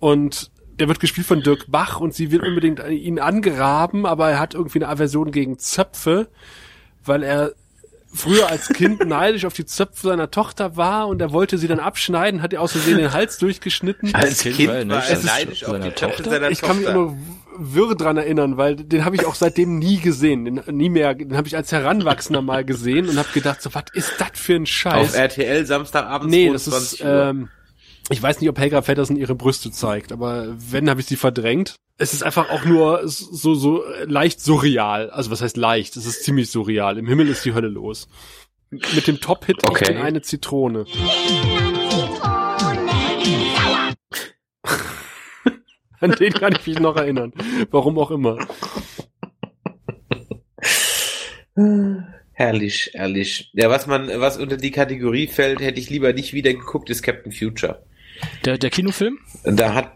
und 0.00 0.50
der 0.78 0.88
wird 0.88 1.00
gespielt 1.00 1.26
von 1.26 1.40
Dirk 1.40 1.66
Bach 1.70 2.00
und 2.00 2.12
sie 2.12 2.32
will 2.32 2.42
unbedingt 2.42 2.80
ihn 2.90 3.20
angeraben, 3.20 4.04
aber 4.04 4.30
er 4.30 4.40
hat 4.40 4.54
irgendwie 4.54 4.80
eine 4.80 4.88
Aversion 4.88 5.30
gegen 5.30 5.58
Zöpfe, 5.58 6.28
weil 7.04 7.22
er 7.22 7.54
früher 8.14 8.48
als 8.48 8.68
Kind 8.68 9.06
neidisch 9.06 9.44
auf 9.44 9.54
die 9.54 9.66
Zöpfe 9.66 10.06
seiner 10.08 10.30
Tochter 10.30 10.76
war 10.76 11.08
und 11.08 11.20
er 11.20 11.32
wollte 11.32 11.58
sie 11.58 11.68
dann 11.68 11.80
abschneiden, 11.80 12.42
hat 12.42 12.52
ihr 12.52 12.60
aus 12.60 12.72
Versehen 12.72 12.98
den 12.98 13.12
Hals 13.12 13.38
durchgeschnitten. 13.38 14.14
Als 14.14 14.40
Kind, 14.42 14.56
kind 14.56 14.68
war 14.70 14.76
er 14.76 14.84
neidisch 14.84 15.64
auf 15.64 15.80
die 15.80 15.90
Tochter 15.90 16.30
seiner 16.30 16.50
Ich 16.50 16.60
kann 16.62 16.78
mich 16.78 16.88
nur 16.92 17.16
wirr 17.56 17.94
dran 17.94 18.16
erinnern, 18.16 18.56
weil 18.56 18.76
den 18.76 19.04
habe 19.04 19.16
ich 19.16 19.26
auch 19.26 19.34
seitdem 19.34 19.78
nie 19.78 19.98
gesehen, 19.98 20.44
den 20.44 20.62
nie 20.76 20.88
mehr, 20.90 21.14
den 21.14 21.36
habe 21.36 21.46
ich 21.46 21.56
als 21.56 21.70
Heranwachsender 21.72 22.42
mal 22.42 22.64
gesehen 22.64 23.08
und 23.08 23.16
habe 23.16 23.28
gedacht, 23.32 23.62
so 23.62 23.74
was 23.74 23.84
ist 23.92 24.12
das 24.18 24.30
für 24.34 24.54
ein 24.54 24.66
Scheiß? 24.66 25.10
Auf 25.10 25.16
RTL 25.16 25.64
Samstagabend 25.66 26.30
Nee, 26.30 26.50
das 26.50 26.64
22 26.64 27.00
ist, 27.00 27.06
Uhr. 27.06 27.12
ähm, 27.30 27.48
ich 28.10 28.22
weiß 28.22 28.40
nicht, 28.40 28.50
ob 28.50 28.58
Helga 28.58 28.82
Feddersen 28.82 29.16
ihre 29.16 29.34
Brüste 29.34 29.70
zeigt, 29.70 30.12
aber 30.12 30.54
wenn, 30.58 30.90
habe 30.90 31.00
ich 31.00 31.06
sie 31.06 31.16
verdrängt. 31.16 31.76
Es 31.96 32.12
ist 32.12 32.22
einfach 32.22 32.50
auch 32.50 32.64
nur 32.64 33.00
so, 33.04 33.54
so 33.54 33.84
leicht 34.04 34.40
surreal. 34.40 35.10
Also 35.10 35.30
was 35.30 35.40
heißt 35.40 35.56
leicht? 35.56 35.96
Es 35.96 36.06
ist 36.06 36.24
ziemlich 36.24 36.50
surreal. 36.50 36.98
Im 36.98 37.06
Himmel 37.06 37.28
ist 37.28 37.44
die 37.44 37.54
Hölle 37.54 37.68
los. 37.68 38.08
Mit 38.70 39.06
dem 39.06 39.20
Top-Hit 39.20 39.68
Okay. 39.68 39.84
Ich 39.84 39.88
bin 39.90 39.98
eine 39.98 40.22
Zitrone. 40.22 40.86
An 46.00 46.10
den 46.12 46.32
kann 46.34 46.54
ich 46.54 46.66
mich 46.66 46.80
noch 46.80 46.96
erinnern. 46.96 47.32
Warum 47.70 47.98
auch 47.98 48.10
immer. 48.10 48.38
Herrlich, 52.32 52.90
herrlich. 52.94 53.50
Ja, 53.54 53.70
was 53.70 53.86
man, 53.86 54.08
was 54.20 54.36
unter 54.36 54.56
die 54.56 54.72
Kategorie 54.72 55.28
fällt, 55.28 55.60
hätte 55.60 55.78
ich 55.78 55.88
lieber 55.88 56.12
nicht 56.12 56.34
wieder 56.34 56.52
geguckt, 56.52 56.90
ist 56.90 57.02
Captain 57.02 57.30
Future. 57.32 57.84
Der, 58.44 58.58
der 58.58 58.70
Kinofilm? 58.70 59.18
Da 59.44 59.74
hat, 59.74 59.92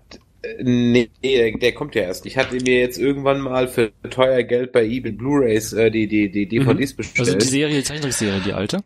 nee, 0.63 1.11
der, 1.23 1.53
der 1.59 1.73
kommt 1.73 1.95
ja 1.95 2.03
erst. 2.03 2.27
Ich 2.27 2.37
hatte 2.37 2.57
mir 2.57 2.79
jetzt 2.81 2.99
irgendwann 2.99 3.41
mal 3.41 3.69
für 3.69 3.93
teuer 4.11 4.43
Geld 4.43 4.73
bei 4.73 4.85
eBay 4.85 5.13
Blu-rays 5.13 5.73
äh, 5.73 5.91
die, 5.91 6.07
die, 6.07 6.31
die 6.31 6.47
DVDs 6.47 6.95
bestellt. 6.95 7.29
Also 7.29 7.39
die 7.39 7.47
Serie, 7.47 7.77
die 7.77 7.85
Zeichentrickserie, 7.85 8.41
die 8.45 8.53
alte? 8.53 8.83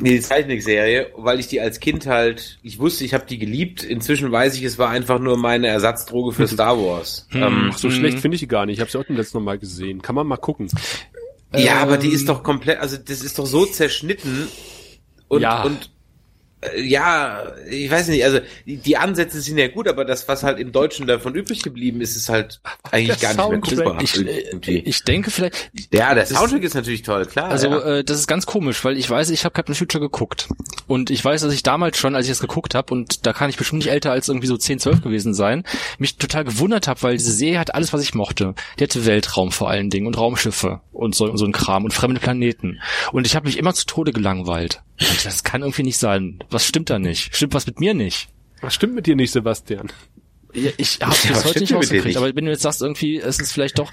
Nee, 0.00 0.10
die 0.14 0.20
Zeichentrickserie, 0.20 1.12
weil 1.16 1.38
ich 1.38 1.46
die 1.46 1.60
als 1.60 1.78
Kind 1.78 2.06
halt, 2.06 2.58
ich 2.62 2.80
wusste, 2.80 3.04
ich 3.04 3.14
habe 3.14 3.26
die 3.26 3.38
geliebt. 3.38 3.84
Inzwischen 3.84 4.32
weiß 4.32 4.56
ich, 4.56 4.64
es 4.64 4.76
war 4.78 4.90
einfach 4.90 5.20
nur 5.20 5.36
meine 5.36 5.68
Ersatzdroge 5.68 6.32
für 6.32 6.48
Star 6.48 6.76
Wars. 6.78 7.28
Hm. 7.30 7.42
Ähm, 7.42 7.70
Ach, 7.72 7.78
so 7.78 7.90
schlecht 7.90 8.18
finde 8.18 8.34
ich 8.34 8.40
die 8.40 8.48
gar 8.48 8.66
nicht. 8.66 8.76
Ich 8.76 8.80
habe 8.80 8.90
sie 8.90 8.98
auch 8.98 9.08
letzten 9.08 9.42
Mal 9.44 9.58
gesehen. 9.58 10.02
Kann 10.02 10.16
man 10.16 10.26
mal 10.26 10.36
gucken. 10.36 10.68
ja, 11.54 11.76
aber 11.76 11.96
die 11.96 12.08
Ähm, 12.08 12.14
ist 12.14 12.28
doch 12.28 12.42
komplett, 12.42 12.80
also 12.80 12.96
das 12.96 13.22
ist 13.22 13.38
doch 13.38 13.46
so 13.46 13.66
zerschnitten 13.66 14.48
und 15.28 15.42
Ja. 15.42 15.62
und 15.62 15.90
ja, 16.76 17.52
ich 17.68 17.90
weiß 17.90 18.08
nicht, 18.08 18.24
also 18.24 18.40
die, 18.66 18.76
die 18.76 18.96
Ansätze 18.96 19.40
sind 19.40 19.58
ja 19.58 19.68
gut, 19.68 19.88
aber 19.88 20.04
das, 20.04 20.28
was 20.28 20.42
halt 20.42 20.58
im 20.58 20.72
Deutschen 20.72 21.06
davon 21.06 21.34
übrig 21.34 21.62
geblieben 21.62 22.00
ist, 22.00 22.16
ist 22.16 22.28
halt 22.28 22.60
eigentlich 22.90 23.18
der 23.18 23.34
gar 23.34 23.50
nicht 23.50 23.76
mehr. 23.76 23.98
Ich, 24.00 24.16
äh, 24.26 24.78
ich 24.78 25.02
denke 25.04 25.30
vielleicht, 25.30 25.70
ja, 25.92 26.14
der 26.14 26.26
Soundtrack 26.26 26.62
ist 26.62 26.74
natürlich 26.74 27.02
toll, 27.02 27.26
klar. 27.26 27.50
Also 27.50 27.68
ja. 27.68 27.98
äh, 27.98 28.04
das 28.04 28.18
ist 28.18 28.26
ganz 28.26 28.46
komisch, 28.46 28.84
weil 28.84 28.96
ich 28.96 29.08
weiß, 29.08 29.30
ich 29.30 29.44
habe 29.44 29.52
Captain 29.52 29.74
Future 29.74 30.00
geguckt 30.00 30.48
und 30.86 31.10
ich 31.10 31.24
weiß, 31.24 31.42
dass 31.42 31.52
ich 31.52 31.62
damals 31.62 31.96
schon, 31.96 32.14
als 32.14 32.26
ich 32.26 32.32
es 32.32 32.40
geguckt 32.40 32.74
habe 32.74 32.92
und 32.92 33.26
da 33.26 33.32
kann 33.32 33.50
ich 33.50 33.56
bestimmt 33.56 33.80
nicht 33.82 33.92
älter 33.92 34.12
als 34.12 34.28
irgendwie 34.28 34.46
so 34.46 34.56
10, 34.56 34.78
12 34.78 35.02
gewesen 35.02 35.34
sein, 35.34 35.64
mich 35.98 36.16
total 36.16 36.44
gewundert 36.44 36.88
habe, 36.88 37.02
weil 37.02 37.16
diese 37.16 37.32
Serie 37.32 37.58
hat 37.58 37.74
alles, 37.74 37.92
was 37.92 38.02
ich 38.02 38.14
mochte. 38.14 38.54
Die 38.78 38.84
hatte 38.84 39.06
Weltraum 39.06 39.52
vor 39.52 39.70
allen 39.70 39.90
Dingen 39.90 40.06
und 40.06 40.18
Raumschiffe 40.18 40.80
und 40.92 41.14
so, 41.14 41.26
und 41.26 41.38
so 41.38 41.44
ein 41.44 41.52
Kram 41.52 41.84
und 41.84 41.92
fremde 41.92 42.20
Planeten 42.20 42.80
und 43.12 43.26
ich 43.26 43.36
habe 43.36 43.46
mich 43.46 43.58
immer 43.58 43.74
zu 43.74 43.86
Tode 43.86 44.12
gelangweilt. 44.12 44.82
Das 44.98 45.42
kann 45.44 45.62
irgendwie 45.62 45.82
nicht 45.82 45.98
sein. 45.98 46.38
Was 46.50 46.66
stimmt 46.66 46.90
da 46.90 46.98
nicht? 46.98 47.34
Stimmt 47.34 47.54
was 47.54 47.66
mit 47.66 47.80
mir 47.80 47.94
nicht? 47.94 48.28
Was 48.60 48.74
stimmt 48.74 48.94
mit 48.94 49.06
dir 49.06 49.16
nicht, 49.16 49.32
Sebastian? 49.32 49.90
Ja, 50.52 50.70
Ich 50.76 51.00
habe 51.02 51.14
Ja, 51.24 51.30
was 51.30 51.44
heute 51.44 51.60
nicht 51.60 51.72
rausgekriegt, 51.74 52.04
nicht? 52.06 52.16
aber 52.16 52.34
wenn 52.34 52.44
du 52.44 52.50
jetzt 52.52 52.62
sagst, 52.62 52.80
irgendwie, 52.80 53.18
es 53.18 53.40
ist 53.40 53.52
vielleicht 53.52 53.78
doch 53.78 53.90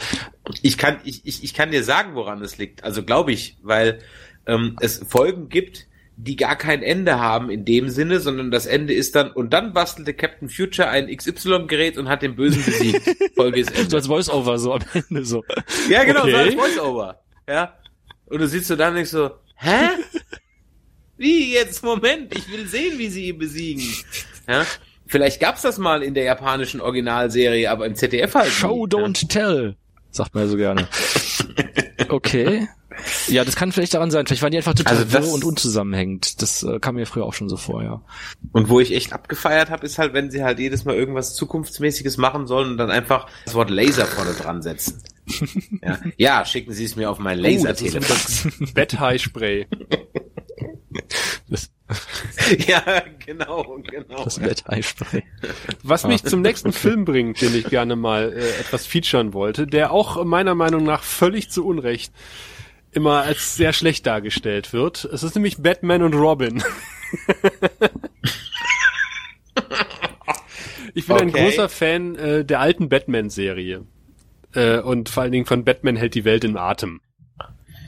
Ich 0.61 0.77
kann, 0.77 0.99
ich, 1.03 1.25
ich, 1.25 1.43
ich 1.43 1.53
kann 1.55 1.71
dir 1.71 1.83
sagen, 1.83 2.13
woran 2.15 2.41
es 2.43 2.57
liegt. 2.59 2.83
Also 2.83 3.03
glaube 3.03 3.31
ich, 3.31 3.57
weil 3.63 3.99
ähm, 4.45 4.75
es 4.79 5.03
Folgen 5.09 5.49
gibt, 5.49 5.87
die 6.17 6.35
gar 6.35 6.55
kein 6.55 6.83
Ende 6.83 7.19
haben 7.19 7.49
in 7.49 7.65
dem 7.65 7.89
Sinne, 7.89 8.19
sondern 8.19 8.51
das 8.51 8.67
Ende 8.67 8.93
ist 8.93 9.15
dann, 9.15 9.31
und 9.31 9.51
dann 9.53 9.73
bastelte 9.73 10.13
Captain 10.13 10.49
Future 10.49 10.87
ein 10.87 11.07
XY-Gerät 11.15 11.97
und 11.97 12.09
hat 12.09 12.21
den 12.21 12.35
Bösen 12.35 12.63
besiegt. 12.63 13.01
Folge 13.35 13.61
ist 13.61 13.75
so 13.75 13.81
Ende. 13.81 13.95
als 13.97 14.05
Voice-Over 14.07 14.59
so 14.59 14.73
am 14.75 14.81
Ende 14.93 15.25
so. 15.25 15.43
Ja, 15.89 16.03
genau, 16.03 16.21
so 16.21 16.27
Okay. 16.27 16.35
als 16.35 16.53
Voice-Over. 16.53 17.19
Ja. 17.49 17.75
Und 18.27 18.39
du 18.39 18.47
sitzt 18.47 18.67
so 18.67 18.75
da 18.75 18.89
und 18.89 18.95
denkst 18.95 19.09
so, 19.09 19.31
hä? 19.55 19.87
Wie 21.22 21.53
jetzt? 21.53 21.84
Moment, 21.84 22.35
ich 22.35 22.52
will 22.52 22.68
sehen, 22.68 22.98
wie 22.98 23.10
sie 23.10 23.30
ihn 23.30 23.38
besiegen. 23.38 23.84
Ja. 24.49 24.65
Vielleicht 25.06 25.39
gab's 25.39 25.61
das 25.61 25.77
mal 25.77 26.02
in 26.02 26.15
der 26.15 26.23
japanischen 26.23 26.81
Originalserie, 26.81 27.69
aber 27.69 27.85
im 27.85 27.93
ZDF 27.95 28.34
halt. 28.34 28.52
Show, 28.52 28.88
nie, 28.88 28.98
ja. 28.98 29.06
don't 29.06 29.27
tell, 29.27 29.76
sagt 30.10 30.34
man 30.34 30.45
ja 30.45 30.49
so 30.49 30.57
gerne. 30.57 30.88
Okay. 32.10 32.68
Ja, 33.27 33.45
das 33.45 33.56
kann 33.56 33.72
vielleicht 33.72 33.93
daran 33.93 34.10
sein. 34.11 34.26
Vielleicht 34.26 34.41
waren 34.41 34.52
die 34.52 34.57
einfach 34.57 34.73
total 34.73 34.98
Also 34.98 35.06
das- 35.10 35.26
wirr 35.27 35.34
und 35.34 35.43
unzusammenhängend. 35.43 36.41
Das 36.41 36.64
äh, 36.64 36.80
kam 36.80 36.95
mir 36.95 37.06
früher 37.06 37.26
auch 37.26 37.34
schon 37.34 37.49
so 37.49 37.56
vor, 37.57 37.84
ja. 37.84 38.02
Und 38.52 38.69
wo 38.69 38.80
ich 38.80 38.93
echt 38.93 39.14
abgefeiert 39.14 39.69
habe, 39.69 39.85
ist 39.85 39.98
halt, 39.99 40.14
wenn 40.14 40.31
sie 40.31 40.43
halt 40.43 40.60
jedes 40.60 40.85
Mal 40.85 40.95
irgendwas 40.95 41.35
Zukunftsmäßiges 41.35 42.18
machen 42.18 42.48
sollen 42.48 42.72
und 42.72 42.77
dann 42.77 42.89
einfach 42.91 43.27
das 43.45 43.53
Wort 43.53 43.69
Laser 43.69 44.06
vorne 44.07 44.34
dran 44.34 44.61
setzen. 44.61 45.03
ja. 45.84 45.99
ja, 46.18 46.45
schicken 46.45 46.73
Sie 46.73 46.84
es 46.84 46.95
mir 46.95 47.10
auf 47.11 47.19
mein 47.19 47.39
Oh, 47.39 47.43
Lasertelefon. 47.43 48.69
Bett 48.73 48.99
High 48.99 49.22
Spray. 49.22 49.68
Das, 51.49 51.72
ja, 52.68 53.03
genau, 53.26 53.80
genau. 53.84 54.23
das 54.23 54.39
Bett-Eispray. 54.39 55.23
Was 55.84 56.05
mich 56.05 56.23
zum 56.23 56.41
nächsten 56.41 56.72
Film 56.73 57.05
bringt, 57.05 57.41
den 57.41 57.55
ich 57.55 57.65
gerne 57.65 57.95
mal 57.95 58.31
äh, 58.34 58.59
etwas 58.59 58.85
featuren 58.85 59.34
wollte, 59.34 59.68
der 59.68 59.91
auch 59.91 60.23
meiner 60.23 60.55
Meinung 60.55 60.84
nach 60.84 61.03
völlig 61.03 61.49
zu 61.49 61.65
Unrecht 61.65 62.13
immer 62.91 63.22
als 63.23 63.55
sehr 63.55 63.73
schlecht 63.73 64.05
dargestellt 64.05 64.73
wird. 64.73 65.05
Es 65.05 65.23
ist 65.23 65.35
nämlich 65.35 65.57
Batman 65.61 66.03
und 66.03 66.13
Robin. 66.13 66.61
ich 70.93 71.07
bin 71.07 71.18
ein 71.18 71.30
Okay. 71.30 71.45
großer 71.45 71.69
Fan 71.69 72.15
äh, 72.15 72.45
der 72.45 72.59
alten 72.59 72.89
Batman-Serie. 72.89 73.85
Äh, 74.53 74.80
und 74.80 75.09
vor 75.09 75.23
allen 75.23 75.31
Dingen 75.31 75.45
von 75.45 75.63
Batman 75.63 75.95
hält 75.95 76.15
die 76.15 76.26
Welt 76.26 76.43
in 76.43 76.57
Atem. 76.57 76.99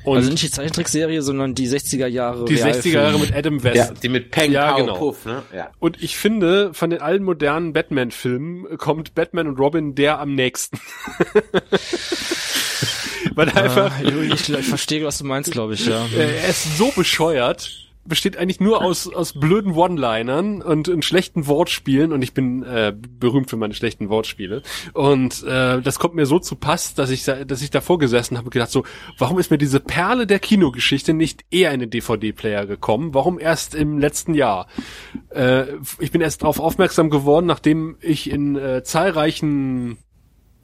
Und 0.04 0.18
Also 0.18 0.30
nicht 0.32 0.44
die 0.44 0.52
Zeichentrickserie, 0.52 1.22
sondern 1.22 1.56
die 1.56 1.68
60er 1.68 2.08
Jahre. 2.08 2.46
die 2.46 2.58
60er 2.58 2.90
Jahre 2.92 3.20
mit 3.20 3.34
Adam 3.36 3.64
West. 3.64 3.76
Ja, 3.76 3.90
die 3.92 4.10
mit 4.10 4.32
Peng, 4.32 4.52
Ja, 4.52 4.72
Pow, 4.72 4.78
genau. 4.80 4.98
Puff, 4.98 5.26
ne? 5.26 5.44
Ja. 5.56 5.70
Und 5.80 6.02
ich 6.04 6.18
finde, 6.18 6.74
von 6.74 6.90
den 6.90 7.02
allen 7.02 7.24
modernen 7.24 7.74
Batman-Filmen 7.74 8.78
kommt 8.78 9.16
Batman 9.16 9.48
und 9.48 9.58
Robin 9.60 9.96
der 9.96 10.20
am 10.20 10.36
nächsten. 10.36 10.80
Weil 13.36 13.48
er 13.50 13.64
einfach, 13.64 13.92
Ah, 13.92 14.02
ich, 14.34 14.50
ich 14.50 14.66
verstehe, 14.68 15.04
was 15.06 15.18
du 15.18 15.26
meinst, 15.26 15.52
glaube 15.52 15.74
ich, 15.74 15.86
ja. 15.88 16.06
er 16.18 16.50
ist 16.50 16.78
so 16.78 16.92
bescheuert, 16.96 17.72
besteht 18.06 18.38
eigentlich 18.38 18.60
nur 18.60 18.82
aus, 18.84 19.08
aus 19.12 19.34
blöden 19.34 19.74
One-Linern 19.74 20.62
und, 20.62 20.90
und 20.90 21.06
schlechten 21.06 21.48
Wortspielen 21.48 22.12
und 22.12 22.22
ich 22.22 22.34
bin 22.34 22.64
äh, 22.64 22.94
berühmt 23.20 23.50
für 23.50 23.56
meine 23.58 23.74
schlechten 23.74 24.10
Wortspiele. 24.10 24.62
Und 24.94 25.44
äh, 25.44 25.82
das 25.82 26.00
kommt 26.00 26.14
mir 26.16 26.26
so 26.26 26.40
zu 26.40 26.56
Pass, 26.56 26.94
dass 26.96 27.10
ich, 27.10 27.24
da- 27.24 27.46
dass 27.46 27.62
ich 27.62 27.70
davor 27.72 28.00
gesessen 28.00 28.38
habe 28.38 28.46
und 28.48 28.52
gedacht 28.52 28.72
so, 28.72 28.84
warum 29.18 29.40
ist 29.40 29.52
mir 29.52 29.58
diese 29.58 29.80
Perle 29.80 30.28
der 30.28 30.40
Kinogeschichte 30.40 31.14
nicht 31.14 31.46
eher 31.50 31.72
in 31.72 31.80
den 31.80 31.90
DVD-Player 31.90 32.66
gekommen? 32.66 33.14
Warum 33.14 33.40
erst 33.40 33.74
im 33.76 34.00
letzten 34.00 34.34
Jahr? 34.34 34.68
Äh, 35.30 35.66
ich 36.00 36.12
bin 36.12 36.22
erst 36.22 36.42
darauf 36.42 36.60
aufmerksam 36.60 37.10
geworden, 37.10 37.46
nachdem 37.46 37.96
ich 38.02 38.30
in 38.30 38.56
äh, 38.58 38.84
zahlreichen 38.84 39.98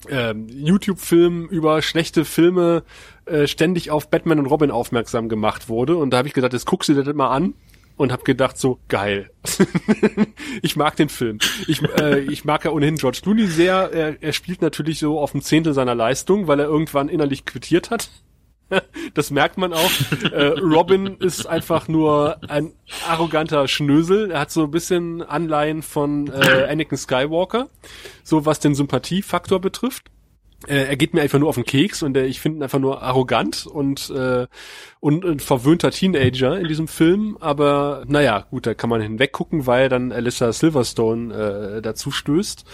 ähm, 0.09 0.47
YouTube-Filmen 0.47 1.49
über 1.49 1.81
schlechte 1.81 2.26
Filme 2.26 2.84
äh, 3.26 3.47
ständig 3.47 3.91
auf 3.91 4.09
Batman 4.09 4.39
und 4.39 4.45
Robin 4.45 4.71
aufmerksam 4.71 5.30
gemacht 5.30 5.69
wurde. 5.69 5.95
Und 5.97 6.11
da 6.11 6.17
habe 6.17 6.27
ich 6.27 6.34
gedacht, 6.34 6.53
jetzt 6.53 6.65
guckst 6.65 6.89
du 6.89 6.93
dir 6.93 7.03
das 7.03 7.15
mal 7.15 7.30
an. 7.30 7.53
Und 7.97 8.13
habe 8.13 8.23
gedacht, 8.23 8.57
so 8.57 8.80
geil. 8.88 9.30
ich 10.61 10.77
mag 10.77 10.95
den 10.95 11.09
Film. 11.09 11.39
Ich, 11.67 11.81
äh, 11.99 12.19
ich 12.19 12.45
mag 12.45 12.63
ja 12.63 12.71
ohnehin 12.71 12.95
George 12.95 13.19
Clooney 13.21 13.47
sehr. 13.47 13.91
Er, 13.91 14.23
er 14.23 14.31
spielt 14.31 14.61
natürlich 14.61 14.99
so 14.99 15.19
auf 15.19 15.34
dem 15.34 15.41
Zehntel 15.41 15.73
seiner 15.73 15.95
Leistung, 15.95 16.47
weil 16.47 16.61
er 16.61 16.67
irgendwann 16.67 17.09
innerlich 17.09 17.43
quittiert 17.43 17.89
hat. 17.89 18.09
Das 19.16 19.32
merkt 19.32 19.58
man 19.58 19.74
auch. 19.74 19.91
Äh, 20.32 20.60
Robin 20.60 21.18
ist 21.20 21.48
einfach 21.48 21.88
nur 21.88 22.38
ein 22.48 22.74
arroganter 23.08 23.68
Schnösel. 23.68 24.32
Er 24.32 24.41
hat 24.41 24.52
so 24.52 24.64
ein 24.64 24.72
bisschen 24.72 25.24
Anleihen 25.24 25.82
von 25.82 26.28
äh, 26.28 26.68
Anakin 26.70 26.98
Skywalker, 26.98 27.70
so 28.24 28.46
was 28.46 28.60
den 28.60 28.76
Sympathiefaktor 28.76 29.60
betrifft. 29.60 30.12
Äh, 30.68 30.88
er 30.90 30.98
geht 30.98 31.14
mir 31.14 31.22
einfach 31.22 31.40
nur 31.40 31.50
auf 31.50 31.56
den 31.56 31.64
Keks 31.64 32.04
und 32.04 32.18
äh, 32.18 32.26
ich 32.26 32.41
finde 32.41 32.60
ihn 32.60 32.64
einfach 32.64 32.80
nur 32.80 33.02
arrogant 33.02 33.66
und, 33.66 34.10
äh, 34.10 34.46
und 35.00 35.24
ein 35.24 35.40
verwöhnter 35.40 35.91
Teenager 35.91 36.60
in 36.60 36.68
diesem 36.68 36.88
Film. 36.88 37.38
Aber 37.40 38.04
naja, 38.08 38.46
gut, 38.50 38.68
da 38.68 38.74
kann 38.74 38.90
man 38.90 39.02
hinweggucken, 39.02 39.68
weil 39.68 39.88
dann 39.88 40.12
Alyssa 40.12 40.52
Silverstone 40.52 41.34
äh, 41.78 41.82
dazu 41.82 42.12
stößt. 42.12 42.66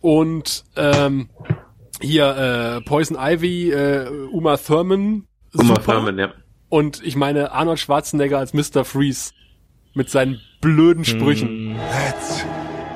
Und 0.00 0.64
ähm, 0.76 1.30
hier 2.02 2.36
äh, 2.36 2.80
Poison 2.82 3.16
Ivy, 3.18 3.70
äh, 3.70 4.08
Uma 4.30 4.56
Thurman. 4.56 5.26
Uma 5.54 5.64
super. 5.76 5.94
Thurman, 5.94 6.18
ja. 6.18 6.34
Und 6.68 7.02
ich 7.04 7.16
meine 7.16 7.52
Arnold 7.52 7.78
Schwarzenegger 7.78 8.38
als 8.38 8.54
Mr. 8.54 8.84
Freeze 8.84 9.32
mit 9.94 10.10
seinen 10.10 10.40
blöden 10.60 11.04
Sprüchen. 11.04 11.76
Let's 11.76 12.44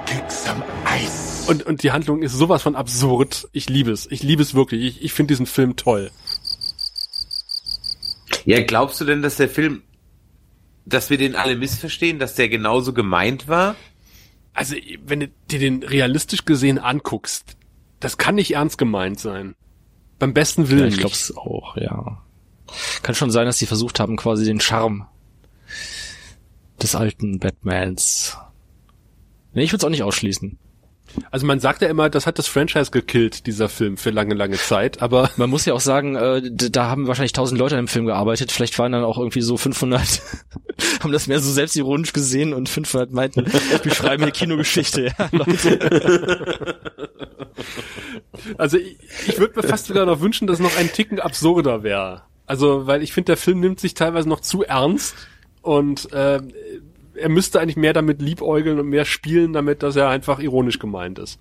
kick 0.07 0.31
some 0.31 0.63
ice. 0.87 1.49
Und, 1.49 1.63
und 1.65 1.83
die 1.83 1.93
Handlung 1.93 2.23
ist 2.23 2.33
sowas 2.33 2.63
von 2.63 2.75
absurd. 2.75 3.49
Ich 3.53 3.69
liebe 3.69 3.91
es. 3.91 4.11
Ich 4.11 4.23
liebe 4.23 4.43
es 4.43 4.55
wirklich. 4.55 4.83
Ich, 4.83 5.03
ich 5.05 5.13
finde 5.13 5.33
diesen 5.33 5.47
Film 5.47 5.77
toll. 5.77 6.11
Ja, 8.45 8.63
glaubst 8.63 9.01
du 9.01 9.05
denn, 9.05 9.23
dass 9.23 9.37
der 9.37 9.49
Film, 9.49 9.83
dass 10.85 11.11
wir 11.11 11.19
den 11.19 11.37
alle 11.37 11.57
missverstehen, 11.57 12.19
dass 12.19 12.35
der 12.35 12.49
genauso 12.49 12.93
gemeint 12.93 13.49
war? 13.49 13.77
Also, 14.55 14.75
wenn 15.05 15.21
du 15.21 15.29
dir 15.51 15.59
den 15.59 15.83
realistisch 15.83 16.45
gesehen 16.45 16.79
anguckst, 16.79 17.56
das 18.07 18.19
kann 18.19 18.37
nicht 18.37 18.55
ernst 18.55 18.79
gemeint 18.79 19.19
sein. 19.19 19.57
Beim 20.21 20.33
besten 20.33 20.69
Willen. 20.69 20.83
Ja, 20.83 20.87
ich 20.87 20.99
glaube 20.99 21.15
es 21.17 21.37
auch, 21.37 21.77
ja. 21.77 22.23
Kann 23.03 23.17
schon 23.17 23.33
sein, 23.33 23.47
dass 23.47 23.59
sie 23.59 23.67
versucht 23.67 23.99
haben, 23.99 24.17
quasi 24.17 24.45
den 24.45 24.61
Charme 24.61 25.09
des 26.81 26.95
alten 26.95 27.41
Batmans. 27.41 28.39
Nee, 29.55 29.65
ich 29.65 29.73
würde 29.73 29.79
es 29.79 29.85
auch 29.85 29.91
nicht 29.91 30.05
ausschließen. 30.05 30.57
Also 31.33 31.47
man 31.47 31.59
sagt 31.59 31.83
ja 31.83 31.89
immer, 31.89 32.09
das 32.11 32.27
hat 32.27 32.39
das 32.39 32.47
Franchise 32.47 32.93
gekillt, 32.93 33.49
dieser 33.49 33.69
Film, 33.69 33.97
für 33.97 34.11
lange, 34.11 34.35
lange 34.35 34.57
Zeit, 34.57 35.03
aber... 35.03 35.31
Man 35.37 35.51
muss 35.51 35.65
ja 35.65 35.73
auch 35.73 35.81
sagen, 35.81 36.15
äh, 36.15 36.43
da 36.53 36.91
haben 36.91 37.09
wahrscheinlich 37.09 37.33
tausend 37.33 37.59
Leute 37.59 37.77
an 37.77 37.87
dem 37.87 37.89
Film 37.89 38.07
gearbeitet, 38.07 38.53
vielleicht 38.53 38.79
waren 38.79 38.93
dann 38.93 39.03
auch 39.03 39.19
irgendwie 39.19 39.41
so 39.41 39.57
500, 39.57 40.23
haben 41.01 41.13
das 41.13 41.27
mehr 41.27 41.41
so 41.41 41.51
selbstironisch 41.51 42.13
gesehen 42.13 42.53
und 42.53 42.69
500 42.69 43.13
meinten, 43.13 43.47
wir 43.47 43.95
schreiben 43.95 44.25
hier 44.25 44.33
Kinogeschichte, 44.33 45.07
ja, 45.07 45.29
Leute. 45.33 46.77
Also 48.59 48.79
ich, 48.79 48.97
ich 49.27 49.39
würde 49.39 49.61
mir 49.61 49.67
fast 49.67 49.87
sogar 49.87 50.07
noch 50.07 50.21
wünschen, 50.21 50.47
dass 50.47 50.59
noch 50.59 50.77
ein 50.77 50.93
Ticken 50.93 51.21
absurder 51.21 51.83
wäre. 51.83 52.23
Also, 52.47 52.87
weil 52.87 53.03
ich 53.03 53.13
finde, 53.13 53.27
der 53.27 53.37
Film 53.37 53.61
nimmt 53.61 53.81
sich 53.81 53.95
teilweise 53.95 54.29
noch 54.29 54.41
zu 54.41 54.63
ernst 54.63 55.17
und 55.63 56.13
äh, 56.13 56.41
er 57.15 57.29
müsste 57.29 57.61
eigentlich 57.61 57.77
mehr 57.77 57.93
damit 57.93 58.23
liebäugeln 58.23 58.79
und 58.79 58.89
mehr 58.89 59.05
spielen, 59.05 59.53
damit 59.53 59.83
dass 59.83 59.97
er 59.97 60.09
einfach 60.09 60.39
ironisch 60.39 60.79
gemeint 60.79 61.19
ist. 61.19 61.41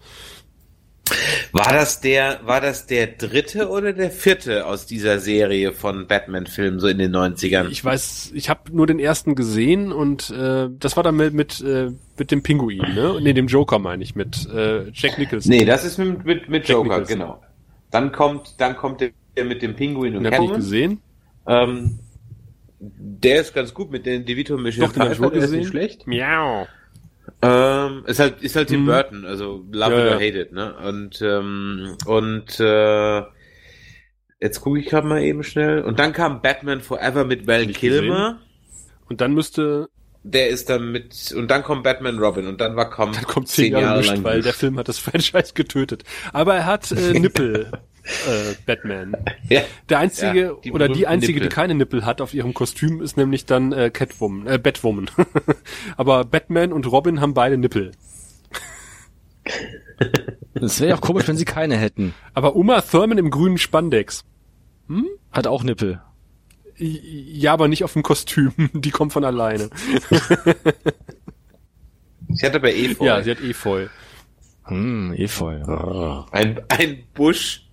War 1.52 1.72
das 1.72 2.02
der, 2.02 2.40
war 2.44 2.61
das 2.61 2.88
der 2.88 3.07
dritte 3.07 3.69
oder 3.69 3.94
der 3.94 4.10
vierte 4.10 4.65
aus 4.65 4.86
dieser 4.86 5.19
Serie 5.19 5.72
von 5.72 6.07
Batman-Filmen 6.07 6.80
so 6.80 6.88
in 6.88 6.98
den 6.98 7.15
90ern? 7.15 7.69
Ich 7.69 7.86
weiß, 7.86 8.32
ich 8.34 8.49
habe 8.49 8.76
nur 8.76 8.88
den 8.88 8.99
ersten 8.99 9.36
gesehen 9.36 9.91
und 9.91 10.32
äh, 10.32 10.68
das 10.80 10.95
war 10.98 11.03
dann 11.03 11.15
mit 11.15 11.34
mit, 11.34 11.61
äh, 11.61 11.91
mit 12.18 12.32
dem 12.32 12.41
Pinguin, 12.41 12.94
ne? 12.94 13.19
Nee, 13.22 13.34
dem 13.34 13.48
Joker 13.48 13.80
meine 13.80 14.03
ich, 14.03 14.15
mit 14.15 14.48
äh, 14.49 14.90
Jack 14.91 15.18
Nicholson. 15.18 15.49
Nee, 15.52 15.65
das 15.65 15.86
ist 15.86 15.98
mit, 15.98 16.26
mit, 16.26 16.49
mit 16.49 16.68
Joker, 16.68 17.02
genau. 17.02 17.41
Dann 17.91 18.11
kommt, 18.11 18.56
dann 18.60 18.76
kommt 18.76 19.02
der 19.02 19.11
mit 19.44 19.61
dem 19.61 19.76
Pinguin 19.76 20.18
und 20.18 20.23
den 20.23 20.32
Catwoman. 20.32 20.52
hab 20.53 20.60
ich 20.60 20.64
gesehen. 20.64 21.02
Ähm, 21.48 21.99
der 22.80 23.41
ist 23.41 23.53
ganz 23.53 23.73
gut 23.73 23.91
mit 23.91 24.06
den 24.06 24.26
DeVito 24.26 24.56
und 24.56 24.64
Michelle 24.64 24.88
Doch, 24.88 24.94
den 24.94 25.03
hab 25.03 25.11
ich 25.11 25.19
wohl 25.19 25.30
der 25.30 25.40
ist 25.40 25.44
gesehen. 25.45 25.60
nicht 25.60 25.69
schlecht. 25.69 26.07
Miau. 26.07 26.68
Ähm, 27.41 28.03
ist 28.07 28.19
halt, 28.19 28.41
ist 28.41 28.56
halt 28.56 28.69
Tim 28.69 28.84
Mhm. 28.84 28.85
Burton, 28.85 29.26
also 29.26 29.65
love 29.72 29.95
Ja, 29.95 30.02
it 30.02 30.07
or 30.07 30.15
hate 30.15 30.39
it, 30.41 30.52
ne? 30.52 30.76
Und, 30.77 31.22
ähm, 31.22 31.97
und, 32.06 32.60
äh, 32.60 33.23
jetzt 34.39 34.61
gucke 34.61 34.80
ich 34.80 34.88
gerade 34.88 35.07
mal 35.07 35.22
eben 35.22 35.43
schnell. 35.43 35.81
Und 35.84 35.99
dann 35.99 36.14
kam 36.14 36.41
Batman 36.41 36.81
Forever 36.81 37.26
mit 37.26 37.47
Val 37.47 37.68
Kilmer. 37.68 38.39
Und 39.10 39.22
dann 39.22 39.34
müsste, 39.34 39.89
Der 40.23 40.49
ist 40.49 40.69
dann 40.69 40.91
mit, 40.91 41.31
und 41.38 41.49
dann 41.52 41.64
kommt 41.64 41.84
Batman 41.84 42.18
Robin 42.19 42.47
und 42.47 42.60
dann 42.60 42.76
war 42.76 42.89
kaum 42.89 43.11
dann 43.14 43.26
kommt 43.26 43.47
zehn 43.47 43.76
Jahre 43.77 44.02
nicht, 44.02 44.23
weil 44.23 44.41
der 44.41 44.53
Film 44.53 44.77
hat 44.80 44.88
das 44.88 44.97
Franchise 44.99 45.53
getötet. 45.53 46.03
Aber 46.34 46.56
er 46.56 46.65
hat 46.65 46.91
äh, 46.91 47.14
Nippel, 47.19 47.85
äh, 48.27 48.53
Batman. 48.65 49.15
Ja. 49.49 49.61
Der 49.90 49.99
einzige 49.99 50.40
Ja, 50.40 50.53
die 50.64 50.72
oder 50.72 50.90
die 50.90 51.06
einzige, 51.07 51.34
Nippel. 51.34 51.49
die 51.49 51.56
keine 51.56 51.76
Nippel 51.76 52.06
hat 52.06 52.19
auf 52.22 52.34
ihrem 52.34 52.53
Kostüm, 52.53 53.02
ist 53.02 53.15
nämlich 53.15 53.45
dann 53.45 53.72
äh, 53.73 53.91
Catwoman, 53.91 54.48
äh, 54.48 54.57
Batwoman. 54.57 55.10
Aber 55.98 56.23
Batman 56.26 56.73
und 56.73 56.91
Robin 56.91 57.22
haben 57.22 57.34
beide 57.36 57.57
Nippel. 57.57 57.91
Das 60.56 60.80
wäre 60.80 60.90
ja 60.91 60.95
auch 60.95 61.02
komisch, 61.02 61.27
wenn 61.27 61.38
sie 61.38 61.45
keine 61.45 61.77
hätten. 61.77 62.14
Aber 62.34 62.56
Uma 62.56 62.82
Thurman 62.82 63.18
im 63.19 63.30
grünen 63.30 63.57
Spandex. 63.57 64.23
Hat 65.32 65.48
auch 65.48 65.64
Nippel. 65.64 66.02
Ja, 66.77 67.53
aber 67.53 67.68
nicht 67.68 67.84
auf 67.84 67.94
dem 67.94 68.03
Kostüm. 68.03 68.52
Die 68.73 68.91
kommt 68.91 69.14
von 69.14 69.23
alleine. 69.23 69.69
Sie 72.30 72.45
hat 72.45 72.56
aber 72.56 72.69
voll. 72.69 73.07
Ja, 73.07 73.22
sie 73.22 73.32
hat 73.32 73.38
voll. 73.53 73.90
Hm, 74.65 75.14
Efeu. 75.14 75.61
ein, 76.32 76.60
ein 76.69 77.03
Busch. 77.14 77.65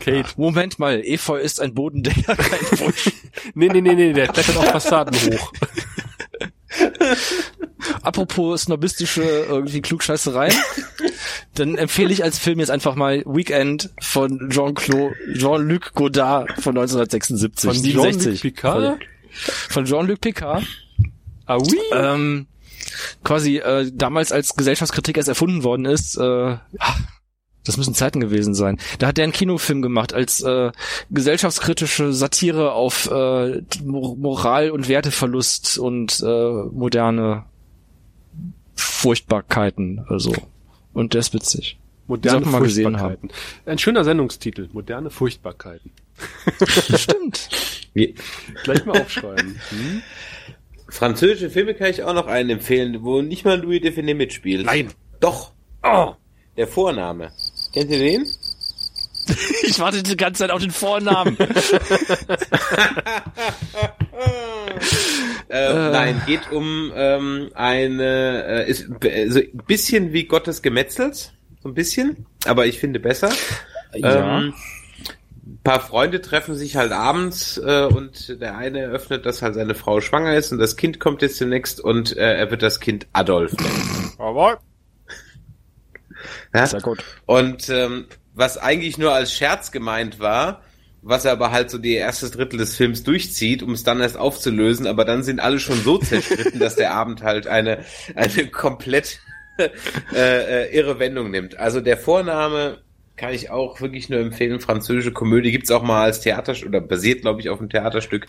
Kate. 0.00 0.24
Moment 0.36 0.78
mal, 0.78 1.00
Efeu 1.04 1.38
ist 1.38 1.60
ein 1.60 1.74
Bodendecker, 1.74 2.36
kein 2.36 2.78
Busch. 2.78 3.10
Nee, 3.54 3.68
nee, 3.68 3.80
nee, 3.80 3.94
nee, 3.94 4.12
der 4.12 4.28
klettert 4.28 4.56
auf 4.56 4.66
Fassaden 4.66 5.14
hoch. 5.14 5.52
Apropos 8.02 8.62
snobistische 8.62 9.22
irgendwie 9.22 9.82
Klugscheißereien, 9.82 10.54
dann 11.54 11.76
empfehle 11.76 12.12
ich 12.12 12.24
als 12.24 12.38
Film 12.38 12.60
jetzt 12.60 12.70
einfach 12.70 12.94
mal 12.94 13.22
Weekend 13.26 13.90
von 14.00 14.50
Jean-Claude, 14.50 15.14
Jean-Luc 15.34 15.92
Godard 15.94 16.50
von 16.60 16.76
1976. 16.76 17.70
Von 17.70 17.78
67. 17.78 18.24
Jean-Luc 18.24 18.40
Picard? 18.40 18.98
Von 19.68 19.84
Jean-Luc 19.84 20.20
Picard. 20.20 20.64
Ah, 21.46 21.58
oui. 21.58 21.78
Ähm, 21.92 22.46
quasi 23.22 23.58
äh, 23.58 23.90
damals 23.92 24.32
als 24.32 24.56
Gesellschaftskritik 24.56 25.16
erst 25.16 25.28
erfunden 25.28 25.62
worden 25.62 25.84
ist, 25.84 26.16
äh, 26.16 26.56
das 27.64 27.76
müssen 27.76 27.94
Zeiten 27.94 28.20
gewesen 28.20 28.54
sein. 28.54 28.78
Da 28.98 29.06
hat 29.06 29.18
er 29.18 29.24
einen 29.24 29.32
Kinofilm 29.32 29.82
gemacht 29.82 30.12
als 30.12 30.42
äh, 30.42 30.70
gesellschaftskritische 31.10 32.12
Satire 32.12 32.72
auf 32.72 33.10
äh, 33.10 33.62
Mor- 33.84 34.16
Moral 34.16 34.70
und 34.70 34.88
Werteverlust 34.88 35.78
und 35.78 36.22
äh, 36.24 36.52
moderne 36.72 37.44
Furchtbarkeiten. 38.76 40.04
Also 40.08 40.32
und 40.92 41.14
der 41.14 41.20
ist 41.20 41.34
witzig. 41.34 41.78
Moderne 42.06 42.44
Furchtbarkeiten. 42.44 43.30
Ein 43.66 43.78
schöner 43.78 44.04
Sendungstitel. 44.04 44.68
Moderne 44.72 45.10
Furchtbarkeiten. 45.10 45.90
Stimmt. 46.96 47.48
Wie- 47.94 48.14
Gleich 48.62 48.84
mal 48.84 49.00
aufschreiben. 49.00 49.60
Hm? 49.70 50.02
Französische 50.88 51.50
Filme 51.50 51.74
kann 51.74 51.88
ich 51.90 52.04
auch 52.04 52.14
noch 52.14 52.26
einen 52.28 52.50
empfehlen, 52.50 53.02
wo 53.02 53.20
nicht 53.20 53.44
mal 53.44 53.60
Louis 53.60 53.80
Define 53.80 54.14
mitspielt. 54.14 54.66
Nein. 54.66 54.90
Doch. 55.18 55.52
Oh. 55.82 56.12
Der 56.56 56.68
Vorname. 56.68 57.32
Kennt 57.74 57.90
ihr 57.90 57.98
den? 57.98 58.26
Ich 59.62 59.78
warte 59.78 60.02
die 60.02 60.18
ganze 60.18 60.40
Zeit 60.40 60.50
auf 60.50 60.60
den 60.60 60.70
Vornamen. 60.70 61.36
Ähm, 65.48 65.92
Nein, 65.92 66.22
geht 66.26 66.50
um 66.50 66.92
ähm, 66.96 67.50
eine, 67.54 68.44
äh, 68.44 68.70
ist 68.70 68.88
äh, 69.04 69.28
so 69.28 69.38
ein 69.38 69.62
bisschen 69.66 70.12
wie 70.12 70.24
Gottes 70.24 70.62
Gemetzels, 70.62 71.32
so 71.62 71.68
ein 71.68 71.74
bisschen, 71.74 72.26
aber 72.44 72.66
ich 72.66 72.80
finde 72.80 72.98
besser. 72.98 73.30
Ja. 73.94 74.38
Ähm, 74.38 74.54
ein 75.46 75.60
paar 75.62 75.80
Freunde 75.80 76.20
treffen 76.20 76.56
sich 76.56 76.76
halt 76.76 76.90
abends 76.90 77.58
äh, 77.58 77.84
und 77.84 78.40
der 78.40 78.56
eine 78.56 78.80
eröffnet, 78.80 79.26
dass 79.26 79.42
halt 79.42 79.54
seine 79.54 79.74
Frau 79.74 80.00
schwanger 80.00 80.34
ist 80.34 80.50
und 80.50 80.58
das 80.58 80.76
Kind 80.76 80.98
kommt 80.98 81.22
jetzt 81.22 81.40
demnächst 81.40 81.80
und 81.80 82.16
äh, 82.16 82.34
er 82.34 82.50
wird 82.50 82.62
das 82.62 82.80
Kind 82.80 83.06
Adolf 83.12 83.52
nennen. 83.52 84.12
Aber 84.18 84.58
Ja? 86.54 86.66
Sehr 86.66 86.80
gut. 86.80 87.04
Und 87.26 87.68
ähm, 87.68 88.06
was 88.34 88.58
eigentlich 88.58 88.98
nur 88.98 89.12
als 89.12 89.32
Scherz 89.32 89.72
gemeint 89.72 90.20
war, 90.20 90.62
was 91.02 91.24
er 91.24 91.32
aber 91.32 91.50
halt 91.50 91.70
so 91.70 91.78
die 91.78 91.94
erste 91.94 92.30
Drittel 92.30 92.58
des 92.58 92.76
Films 92.76 93.02
durchzieht, 93.02 93.62
um 93.62 93.72
es 93.72 93.84
dann 93.84 94.00
erst 94.00 94.16
aufzulösen, 94.16 94.86
aber 94.86 95.04
dann 95.04 95.22
sind 95.22 95.38
alle 95.40 95.60
schon 95.60 95.78
so 95.82 95.98
zerstritten, 95.98 96.58
dass 96.58 96.76
der 96.76 96.94
Abend 96.94 97.22
halt 97.22 97.46
eine, 97.46 97.84
eine 98.14 98.46
komplett 98.48 99.20
äh, 99.58 99.68
äh, 100.14 100.76
irre 100.76 100.98
Wendung 100.98 101.30
nimmt. 101.30 101.58
Also 101.58 101.80
der 101.80 101.98
Vorname 101.98 102.78
kann 103.16 103.34
ich 103.34 103.50
auch 103.50 103.80
wirklich 103.80 104.08
nur 104.08 104.18
empfehlen, 104.18 104.58
französische 104.60 105.12
Komödie 105.12 105.52
gibt's 105.52 105.70
auch 105.70 105.82
mal 105.82 106.04
als 106.04 106.20
Theaterstück, 106.20 106.68
oder 106.70 106.80
basiert, 106.80 107.20
glaube 107.20 107.40
ich, 107.40 107.48
auf 107.50 107.60
einem 107.60 107.70
Theaterstück. 107.70 108.26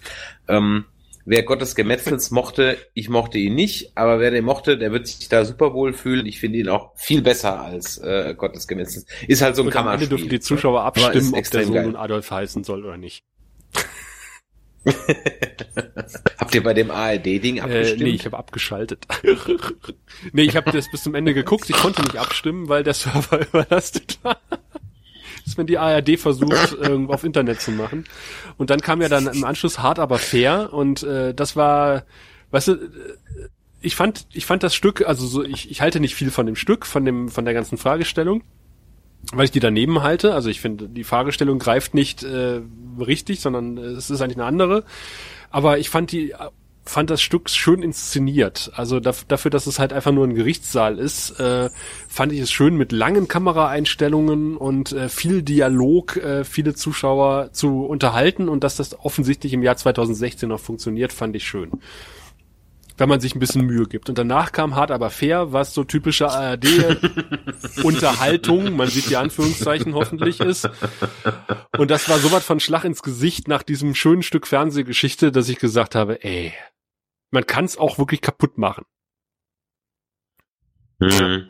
Ähm, 0.48 0.86
wer 1.26 1.44
Gottes 1.44 1.76
Gemetzels 1.76 2.32
mochte, 2.32 2.78
ich 2.94 3.10
mochte 3.10 3.38
ihn 3.38 3.56
nicht, 3.56 3.92
aber 3.98 4.20
wer 4.20 4.32
den 4.32 4.46
mochte, 4.46 4.78
der 4.78 4.92
wird 4.92 5.08
sich 5.08 5.28
da 5.28 5.44
super 5.44 5.74
wohl 5.74 5.94
fühlen. 5.94 6.26
Ich 6.26 6.40
finde 6.40 6.60
ihn 6.60 6.70
auch 6.70 6.92
viel 6.96 7.22
besser 7.22 7.60
als 7.60 7.98
äh, 7.98 8.36
Gottes 8.38 8.68
Gemetzels. 8.68 9.06
Ist 9.28 9.42
halt 9.42 9.56
so 9.56 9.64
ein 9.64 9.68
und 9.68 9.76
am 9.76 9.80
Ende 9.80 9.90
Kammerspiel. 9.90 10.10
dürfen 10.18 10.30
die 10.30 10.40
Zuschauer 10.40 10.84
abstimmen, 10.84 11.34
ob 11.34 11.50
der 11.50 11.66
Sohn 11.66 11.82
nun 11.84 11.96
Adolf 11.96 12.30
heißen 12.32 12.64
soll 12.64 12.86
oder 12.86 12.98
nicht. 12.98 13.24
Habt 16.38 16.54
ihr 16.54 16.62
bei 16.64 16.74
dem 16.76 16.92
ARD-Ding 16.92 17.58
Äh, 17.58 17.62
abgestimmt? 17.62 18.02
nee, 18.04 18.10
ich 18.10 18.26
habe 18.26 18.38
abgeschaltet. 18.38 19.06
nee, 20.32 20.44
ich 20.44 20.56
habe 20.56 20.72
das 20.72 20.90
bis 20.92 21.02
zum 21.04 21.16
Ende 21.16 21.34
geguckt. 21.34 21.70
Ich 21.70 21.76
konnte 21.76 22.04
nicht 22.04 22.18
abstimmen, 22.18 22.70
weil 22.70 22.84
der 22.84 22.94
Server 22.94 23.42
überlastet 23.48 24.20
war. 24.22 24.38
Das 25.46 25.54
ist, 25.54 25.58
wenn 25.60 25.68
die 25.68 25.78
ARD 25.78 26.20
versucht, 26.20 26.74
irgendwo 26.82 27.14
auf 27.14 27.24
Internet 27.24 27.62
zu 27.62 27.72
machen. 27.72 28.06
Und 28.58 28.72
dann 28.72 28.82
kam 28.82 29.02
ja 29.02 29.10
dann 29.10 29.28
im 29.28 29.44
Anschluss 29.44 29.80
hart 29.80 30.00
aber 30.00 30.18
fair 30.18 30.74
und 30.74 31.04
äh, 31.04 31.36
das 31.36 31.56
war, 31.56 32.04
weißt 32.50 32.70
du, 32.70 32.72
äh, 32.74 32.80
ich 33.82 33.96
fand, 33.96 34.26
ich 34.34 34.48
fand 34.48 34.64
das 34.64 34.74
Stück, 34.74 35.06
also 35.06 35.28
so, 35.28 35.44
ich, 35.44 35.70
ich 35.70 35.82
halte 35.82 36.00
nicht 36.00 36.16
viel 36.16 36.32
von 36.32 36.48
dem 36.48 36.56
Stück, 36.56 36.88
von 36.88 37.06
dem, 37.06 37.30
von 37.30 37.46
der 37.46 37.54
ganzen 37.54 37.78
Fragestellung, 37.78 38.44
weil 39.32 39.46
ich 39.46 39.52
die 39.52 39.60
daneben 39.60 40.02
halte. 40.02 40.34
Also 40.34 40.50
ich 40.50 40.60
finde, 40.60 40.90
die 40.90 41.04
Fragestellung 41.04 41.60
greift 41.60 41.94
nicht 41.94 42.24
äh, 42.24 42.62
richtig, 43.00 43.42
sondern 43.42 43.78
äh, 43.78 43.82
es 43.82 44.10
ist 44.10 44.22
eigentlich 44.22 44.38
eine 44.38 44.46
andere. 44.46 44.84
Aber 45.52 45.78
ich 45.78 45.92
fand 45.92 46.12
die 46.12 46.34
fand 46.86 47.10
das 47.10 47.22
Stück 47.22 47.50
schön 47.50 47.82
inszeniert. 47.82 48.72
Also 48.76 49.00
dafür, 49.00 49.52
dass 49.52 49.68
es 49.68 49.80
halt 49.80 49.92
einfach 49.92 50.12
nur 50.12 50.26
ein 50.26 50.36
Gerichtssaal 50.36 51.00
ist, 51.00 51.40
äh, 51.40 51.70
fand 52.08 52.32
ich 52.32 52.40
es 52.40 52.52
schön 52.52 52.78
mit 52.78 52.92
langen 52.92 53.28
Kameraeinstellungen 53.28 54.56
und 54.56 54.92
äh, 54.92 55.10
viel 55.10 55.42
Dialog, 55.42 56.18
äh, 56.18 56.44
viele 56.44 56.76
Zuschauer 56.76 57.52
zu 57.54 57.86
unterhalten 57.86 58.50
und 58.50 58.64
dass 58.64 58.76
das 58.76 58.98
offensichtlich 59.00 59.54
im 59.54 59.64
Jahr 59.64 59.78
2016 59.78 60.48
noch 60.48 60.60
funktioniert, 60.60 61.12
fand 61.12 61.36
ich 61.36 61.46
schön 61.46 61.72
wenn 62.98 63.10
man 63.10 63.20
sich 63.20 63.36
ein 63.36 63.40
bisschen 63.40 63.66
Mühe 63.66 63.88
gibt. 63.88 64.08
Und 64.10 64.18
danach 64.18 64.52
kam 64.52 64.76
Hart 64.76 64.90
aber 64.92 65.10
fair, 65.10 65.52
was 65.52 65.74
so 65.74 65.84
typische 65.84 66.30
ARD-Unterhaltung, 66.30 68.76
man 68.78 68.88
sieht 68.88 69.10
die 69.10 69.18
Anführungszeichen 69.18 69.94
hoffentlich 69.94 70.40
ist. 70.40 70.70
Und 71.78 71.92
das 71.92 72.08
war 72.10 72.20
sowas 72.20 72.46
von 72.46 72.62
Schlag 72.62 72.86
ins 72.86 73.04
Gesicht 73.04 73.48
nach 73.48 73.64
diesem 73.64 73.96
schönen 73.96 74.22
Stück 74.24 74.48
Fernsehgeschichte, 74.48 75.34
dass 75.34 75.50
ich 75.50 75.60
gesagt 75.60 75.96
habe, 75.96 76.24
ey, 76.24 76.54
man 77.36 77.46
kann 77.46 77.66
es 77.66 77.78
auch 77.78 78.00
wirklich 78.00 78.22
kaputt 78.22 78.58
machen. 78.58 78.86
Mhm. 81.00 81.50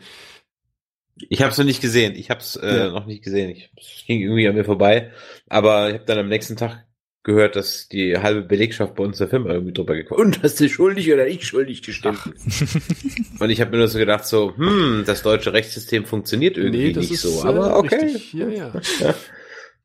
Ich 1.29 1.41
habe 1.41 1.51
es 1.51 1.57
noch 1.57 1.65
nicht 1.65 1.81
gesehen. 1.81 2.15
Ich 2.15 2.29
habe 2.29 2.41
es 2.41 2.57
äh, 2.57 2.77
ja. 2.77 2.89
noch 2.89 3.05
nicht 3.05 3.23
gesehen. 3.23 3.49
Ich 3.51 4.05
ging 4.05 4.19
irgendwie 4.19 4.47
an 4.49 4.55
mir 4.55 4.65
vorbei. 4.65 5.13
Aber 5.47 5.87
ich 5.87 5.93
habe 5.93 6.05
dann 6.05 6.17
am 6.17 6.27
nächsten 6.27 6.57
Tag 6.57 6.85
gehört, 7.23 7.55
dass 7.55 7.87
die 7.87 8.17
halbe 8.17 8.41
Belegschaft 8.41 8.95
bei 8.95 9.03
uns 9.03 9.17
der 9.17 9.29
Firma 9.29 9.51
irgendwie 9.51 9.73
drüber 9.73 9.95
gekommen 9.95 10.21
Und 10.21 10.43
hast 10.43 10.59
du 10.59 10.67
schuldig 10.67 11.11
oder 11.11 11.27
ich 11.27 11.47
schuldig 11.47 11.81
gestimmt? 11.81 12.19
und 13.39 13.49
ich 13.49 13.61
habe 13.61 13.71
mir 13.71 13.77
nur 13.77 13.87
so 13.87 13.97
gedacht, 13.97 14.25
so, 14.25 14.55
hm, 14.57 15.03
das 15.05 15.23
deutsche 15.23 15.53
Rechtssystem 15.53 16.05
funktioniert 16.05 16.57
irgendwie 16.57 16.93
nee, 16.93 16.99
nicht 16.99 17.17
so. 17.17 17.43
Aber 17.43 17.77
okay. 17.77 18.05
Richtig. 18.05 18.33
Ja, 18.33 18.47
ja. 18.49 18.73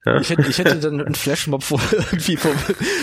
Ja. 0.07 0.19
Ich, 0.19 0.31
hätte, 0.31 0.49
ich 0.49 0.57
hätte 0.57 0.77
dann 0.81 1.01
einen 1.01 1.15
Flashmob 1.15 1.63
vor, 1.63 1.81
irgendwie 1.93 2.37
vom, 2.37 2.57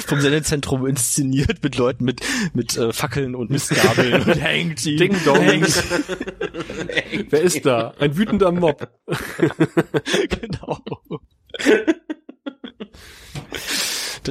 vom 0.05 0.19
Sendezentrum 0.19 0.87
inszeniert 0.87 1.61
mit 1.61 1.77
Leuten 1.77 2.03
mit, 2.03 2.21
mit 2.53 2.75
äh, 2.75 2.91
Fackeln 2.91 3.35
und 3.35 3.51
Mistgabeln 3.51 4.23
und 4.23 4.27
hängt 4.41 4.83
die. 4.83 4.95
Ding 4.95 5.15
dong. 5.23 5.39
Hängt. 5.39 5.67
Wer 7.29 7.41
ist 7.41 7.65
da? 7.65 7.93
Ein 7.99 8.17
wütender 8.17 8.51
Mob. 8.51 8.89
genau. 10.29 10.79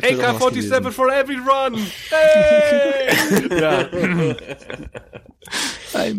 AK-47 0.03 0.91
for 0.91 1.11
every 1.11 1.37
run! 1.37 1.75
Hey! 2.11 3.61
ja. 3.61 3.89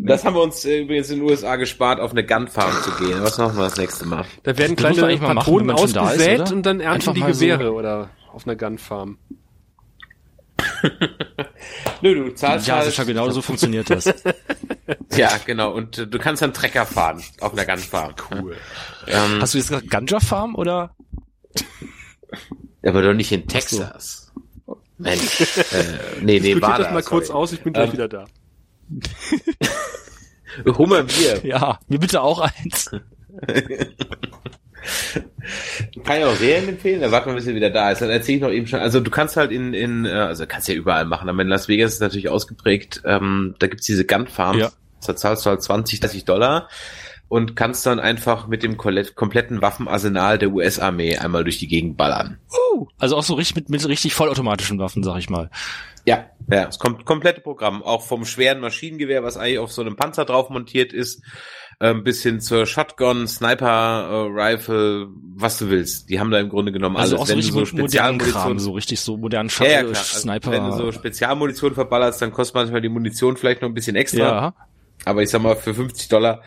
Das 0.04 0.24
haben 0.24 0.36
wir 0.36 0.42
uns 0.42 0.64
äh, 0.66 0.80
übrigens 0.82 1.10
in 1.10 1.20
den 1.20 1.30
USA 1.30 1.56
gespart, 1.58 2.00
auf 2.00 2.12
eine 2.12 2.26
Gunfarm 2.26 2.72
zu 2.84 2.92
gehen. 3.04 3.22
Was 3.22 3.38
machen 3.38 3.58
wir 3.58 3.66
das 3.66 3.78
nächste 3.78 4.06
Mal? 4.06 4.26
Da 4.44 4.58
werden 4.58 4.76
kleine 4.76 5.18
Patronen 5.18 5.68
machen, 5.68 5.98
ausgesät 5.98 6.42
ist, 6.42 6.52
und 6.52 6.66
dann 6.66 6.80
ernten 6.80 7.14
die 7.14 7.22
Gewehre 7.22 7.66
so. 7.66 7.74
oder 7.78 8.10
auf 8.32 8.48
einer 8.48 8.56
Gunfarm. 8.56 9.18
Nö, 12.02 12.16
du 12.16 12.34
zahlst 12.36 12.68
Ja, 12.68 12.78
halt 12.78 12.86
sicher, 12.86 13.06
genau 13.06 13.30
so 13.30 13.42
funktioniert 13.44 13.90
das. 13.90 14.06
ja, 15.16 15.32
genau. 15.46 15.72
Und 15.72 15.98
äh, 15.98 16.08
du 16.08 16.18
kannst 16.20 16.42
dann 16.42 16.54
Trecker 16.54 16.86
fahren 16.86 17.22
auf 17.42 17.54
einer 17.54 17.66
Gunfarm. 17.66 18.14
Cool. 18.32 18.56
Ähm, 19.08 19.40
Hast 19.42 19.54
du 19.54 19.58
jetzt 19.58 19.68
gesagt 19.70 19.90
Ganja 19.90 20.20
Farm 20.20 20.56
oder? 20.56 20.96
Aber 22.88 23.02
doch 23.02 23.14
nicht 23.14 23.32
in 23.32 23.48
Texas. 23.48 24.32
So. 24.66 24.82
Mensch. 24.98 25.42
Äh, 25.58 25.84
nee, 26.22 26.40
nee, 26.40 26.60
war 26.62 26.78
das 26.78 26.92
mal 26.92 27.04
sorry. 27.04 27.16
kurz 27.18 27.30
aus, 27.30 27.52
ich 27.52 27.62
bin 27.62 27.74
gleich 27.74 27.88
ähm, 27.88 27.94
wieder 27.94 28.08
da. 28.08 28.26
Hummerbier. 30.78 31.46
Ja, 31.46 31.80
mir 31.88 32.00
bitte 32.00 32.22
auch 32.22 32.40
eins. 32.40 32.90
Kann 36.04 36.20
ich 36.20 36.26
auch 36.26 36.36
Serien 36.36 36.70
empfehlen? 36.70 37.02
Da 37.02 37.12
warten 37.12 37.30
wir, 37.30 37.36
bis 37.36 37.48
er 37.48 37.56
wieder 37.56 37.70
da 37.70 37.92
ist. 37.92 38.02
Dann 38.02 38.10
erzähle 38.10 38.38
ich 38.38 38.42
noch 38.42 38.52
eben 38.52 38.68
schon. 38.68 38.80
Also 38.80 39.00
du 39.00 39.12
kannst 39.12 39.38
halt 39.38 39.52
in, 39.52 39.74
in 39.74 40.06
äh, 40.06 40.12
also 40.12 40.46
kannst 40.48 40.68
ja 40.68 40.74
überall 40.74 41.06
machen, 41.06 41.30
aber 41.30 41.42
in 41.42 41.48
Las 41.48 41.68
Vegas 41.68 41.94
ist 41.94 42.00
natürlich 42.00 42.30
ausgeprägt. 42.30 43.02
Ähm, 43.06 43.56
da 43.60 43.68
gibt's 43.68 43.86
diese 43.86 44.06
Gun 44.06 44.28
Farms. 44.28 44.60
Ja. 44.60 44.72
Da 45.06 45.16
zahlst 45.16 45.46
du 45.46 45.52
halt 45.52 45.62
20, 45.62 46.00
30 46.00 46.26
Dollar 46.26 46.70
und 47.30 47.56
kannst 47.56 47.86
dann 47.86 48.00
einfach 48.00 48.48
mit 48.48 48.64
dem 48.64 48.78
kompletten 48.78 49.62
Waffenarsenal 49.62 50.38
der 50.38 50.52
US-Armee 50.52 51.18
einmal 51.18 51.44
durch 51.44 51.60
die 51.60 51.68
Gegend 51.68 51.98
ballern. 51.98 52.38
Uh, 52.52 52.88
also 52.98 53.18
auch 53.18 53.24
so 53.24 53.34
richtig 53.34 53.56
mit, 53.56 53.70
mit 53.70 53.88
richtig 53.88 54.14
vollautomatischen 54.14 54.80
Waffen, 54.80 55.04
sag 55.04 55.18
ich 55.18 55.30
mal. 55.30 55.50
Ja, 56.06 56.26
ja, 56.50 56.66
das 56.66 56.80
kommt 56.80 57.06
komplette 57.06 57.42
Programm, 57.42 57.84
auch 57.84 58.02
vom 58.02 58.24
schweren 58.24 58.62
Maschinengewehr, 58.62 59.24
was 59.24 59.36
eigentlich 59.36 59.60
auf 59.60 59.74
so 59.74 59.82
einem 59.82 59.98
Panzer 59.98 60.24
drauf 60.24 60.50
montiert 60.50 60.94
ist, 60.94 61.22
ähm, 61.82 62.06
bis 62.06 62.24
hin 62.24 62.40
zur 62.40 62.66
Shotgun, 62.66 63.28
Sniper, 63.28 64.08
äh, 64.10 64.42
Rifle, 64.42 65.10
was 65.36 65.58
du 65.58 65.70
willst. 65.70 66.10
Die 66.10 66.22
haben 66.22 66.32
da 66.32 66.40
im 66.40 66.48
Grunde 66.48 66.72
genommen 66.72 66.96
also 66.96 67.18
alles. 67.18 67.30
Also 67.30 67.34
auch 67.34 67.44
so 67.44 67.56
wenn 67.56 67.66
du 67.66 67.66
so 67.72 67.78
Spezialmunition, 67.78 68.60
so 68.60 68.72
richtig 68.72 69.02
so 69.02 69.18
modernen 69.18 69.50
Shuttle, 69.50 69.74
ja, 69.74 69.82
ja. 69.82 69.88
Also 69.90 70.20
Sniper. 70.20 70.52
wenn 70.52 70.64
du 70.64 70.72
so 70.72 70.92
Spezialmunition 70.94 71.74
verballerst, 71.74 72.22
dann 72.22 72.32
kostet 72.32 72.56
manchmal 72.56 72.80
die 72.80 72.90
Munition 72.90 73.36
vielleicht 73.36 73.62
noch 73.62 73.68
ein 73.68 73.74
bisschen 73.74 73.98
extra. 73.98 74.20
Ja. 74.20 74.54
Aber 75.04 75.22
ich 75.22 75.30
sag 75.30 75.42
mal, 75.42 75.58
für 75.58 75.74
50 75.74 76.08
Dollar 76.08 76.42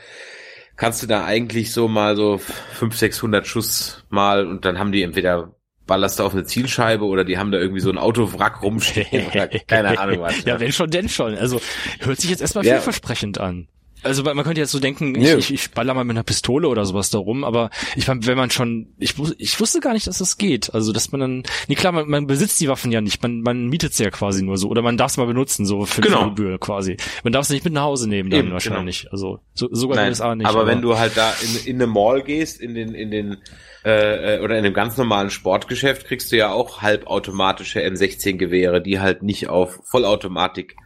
kannst 0.81 1.02
du 1.02 1.07
da 1.07 1.27
eigentlich 1.27 1.73
so 1.73 1.89
mal 1.89 2.16
so 2.16 2.39
500, 2.39 2.98
600 2.98 3.47
Schuss 3.47 4.02
mal 4.09 4.47
und 4.47 4.65
dann 4.65 4.78
haben 4.78 4.93
die 4.93 5.02
entweder 5.02 5.55
ballerst 5.86 6.19
du 6.19 6.24
auf 6.24 6.32
eine 6.32 6.44
Zielscheibe 6.44 7.05
oder 7.05 7.23
die 7.23 7.36
haben 7.36 7.52
da 7.52 7.59
irgendwie 7.59 7.82
so 7.82 7.90
ein 7.90 7.98
Autowrack 7.98 8.62
rumstehen 8.62 9.27
oder 9.27 9.48
keine 9.66 9.98
Ahnung 9.98 10.20
was. 10.20 10.43
ja, 10.47 10.59
wenn 10.59 10.73
schon, 10.73 10.90
denn 10.90 11.11
schon. 11.11 11.35
Also 11.36 11.61
hört 11.98 12.19
sich 12.19 12.31
jetzt 12.31 12.40
erstmal 12.40 12.65
ja. 12.65 12.77
vielversprechend 12.77 13.39
an. 13.39 13.69
Also 14.03 14.23
man 14.23 14.43
könnte 14.43 14.61
jetzt 14.61 14.73
so 14.73 14.81
denken, 14.81 15.15
ich, 15.15 15.31
ich, 15.31 15.53
ich 15.53 15.71
baller 15.73 15.95
mal 15.95 16.05
mit 16.05 16.17
einer 16.17 16.23
Pistole 16.23 16.69
oder 16.69 16.85
sowas 16.85 17.11
da 17.11 17.19
rum, 17.19 17.45
aber 17.45 17.71
ich 17.97 18.09
wenn 18.09 18.37
man 18.37 18.51
schon, 18.51 18.95
ich, 18.99 19.15
ich 19.39 19.61
wusste 19.61 19.81
gar 19.81 19.93
nicht, 19.93 20.07
dass 20.07 20.19
das 20.19 20.39
geht. 20.39 20.73
Also 20.75 20.93
dass 20.93 21.13
man 21.13 21.21
dann, 21.21 21.43
nee 21.69 21.75
klar, 21.75 21.93
man, 21.93 22.09
man 22.09 22.27
besitzt 22.27 22.61
die 22.61 22.69
Waffen 22.69 22.93
ja 22.93 23.01
nicht, 23.01 23.23
man, 23.23 23.43
man 23.43 23.67
mietet 23.67 23.95
sie 23.95 24.05
ja 24.05 24.11
quasi 24.11 24.43
nur 24.43 24.59
so 24.59 24.69
oder 24.69 24.83
man 24.83 24.97
darf 24.97 25.13
es 25.13 25.17
mal 25.17 25.27
benutzen, 25.27 25.67
so 25.67 25.85
für 25.87 26.01
genau. 26.01 26.25
die 26.25 26.29
Gebühr 26.31 26.59
quasi. 26.59 26.97
Man 27.25 27.33
darf 27.33 27.45
es 27.45 27.51
nicht 27.51 27.65
mit 27.65 27.75
nach 27.75 27.83
Hause 27.83 28.09
nehmen 28.09 28.31
dann 28.31 28.41
Eben, 28.41 28.53
wahrscheinlich. 28.53 29.03
Genau. 29.03 29.13
Also 29.13 29.41
so, 29.55 29.69
sogar 29.71 29.97
Nein, 29.97 30.09
in 30.09 30.15
den 30.15 30.23
USA 30.23 30.35
nicht. 30.35 30.47
Aber, 30.47 30.61
aber, 30.61 30.69
wenn 30.69 30.83
du 30.83 30.99
halt 30.99 31.17
da 31.17 31.33
in, 31.43 31.67
in 31.67 31.77
eine 31.77 31.87
Mall 31.87 32.23
gehst, 32.23 32.61
in 32.61 32.75
den, 32.75 32.95
in 32.95 33.11
den 33.11 33.39
äh, 33.85 34.37
äh, 34.37 34.41
oder 34.41 34.59
in 34.59 34.65
einem 34.65 34.75
ganz 34.75 34.97
normalen 34.97 35.31
Sportgeschäft 35.31 36.07
kriegst 36.07 36.33
du 36.33 36.37
ja 36.37 36.53
auch 36.53 36.83
halbautomatische 36.83 37.81
M16-Gewehre, 37.81 38.83
die 38.83 39.01
halt 39.01 39.23
nicht 39.23 39.49
auf 39.49 39.81
Vollautomatik 39.85 40.77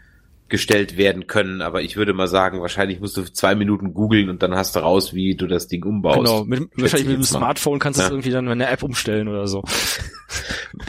gestellt 0.48 0.96
werden 0.96 1.26
können, 1.26 1.62
aber 1.62 1.82
ich 1.82 1.96
würde 1.96 2.12
mal 2.12 2.28
sagen, 2.28 2.60
wahrscheinlich 2.60 3.00
musst 3.00 3.16
du 3.16 3.22
zwei 3.24 3.54
Minuten 3.54 3.94
googeln 3.94 4.28
und 4.28 4.42
dann 4.42 4.54
hast 4.54 4.76
du 4.76 4.80
raus, 4.80 5.14
wie 5.14 5.34
du 5.34 5.46
das 5.46 5.68
Ding 5.68 5.82
umbaust. 5.84 6.18
Genau, 6.18 6.44
mit, 6.44 6.68
wahrscheinlich 6.76 7.08
mit 7.08 7.16
dem 7.16 7.22
Smartphone 7.24 7.78
kannst 7.78 7.98
du 7.98 8.04
ja. 8.04 8.10
irgendwie 8.10 8.30
dann 8.30 8.48
eine 8.48 8.68
App 8.68 8.82
umstellen 8.82 9.28
oder 9.28 9.46
so. 9.46 9.62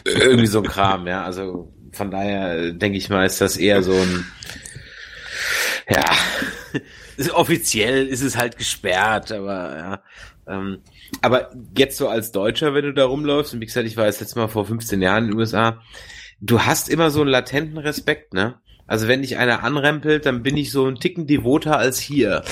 irgendwie 0.03 0.47
so 0.47 0.59
ein 0.59 0.67
Kram, 0.67 1.07
ja. 1.07 1.23
Also 1.23 1.73
von 1.91 2.11
daher 2.11 2.73
denke 2.73 2.97
ich 2.97 3.09
mal, 3.09 3.25
ist 3.25 3.39
das 3.39 3.55
eher 3.55 3.81
so 3.81 3.93
ein 3.93 4.25
ja, 5.89 6.03
offiziell 7.33 8.07
ist 8.07 8.21
es 8.21 8.37
halt 8.37 8.57
gesperrt, 8.57 9.31
aber 9.31 9.77
ja. 9.77 10.03
Ähm, 10.47 10.81
aber 11.21 11.51
jetzt 11.77 11.97
so 11.97 12.07
als 12.07 12.31
Deutscher, 12.31 12.73
wenn 12.73 12.85
du 12.85 12.93
da 12.93 13.05
rumläufst, 13.05 13.53
und 13.53 13.61
wie 13.61 13.65
gesagt, 13.65 13.87
ich 13.87 13.97
war 13.97 14.05
jetzt 14.05 14.19
letztes 14.19 14.35
Mal 14.35 14.47
vor 14.47 14.65
15 14.65 15.01
Jahren 15.01 15.25
in 15.25 15.31
den 15.31 15.39
USA, 15.39 15.81
du 16.39 16.61
hast 16.61 16.89
immer 16.89 17.09
so 17.09 17.21
einen 17.21 17.29
latenten 17.29 17.77
Respekt, 17.77 18.33
ne? 18.33 18.59
Also 18.87 19.07
wenn 19.07 19.21
dich 19.21 19.37
einer 19.37 19.63
anrempelt, 19.63 20.25
dann 20.25 20.43
bin 20.43 20.57
ich 20.57 20.71
so 20.71 20.87
ein 20.87 20.95
Ticken 20.95 21.25
devoter 21.27 21.77
als 21.77 21.99
hier. 21.99 22.43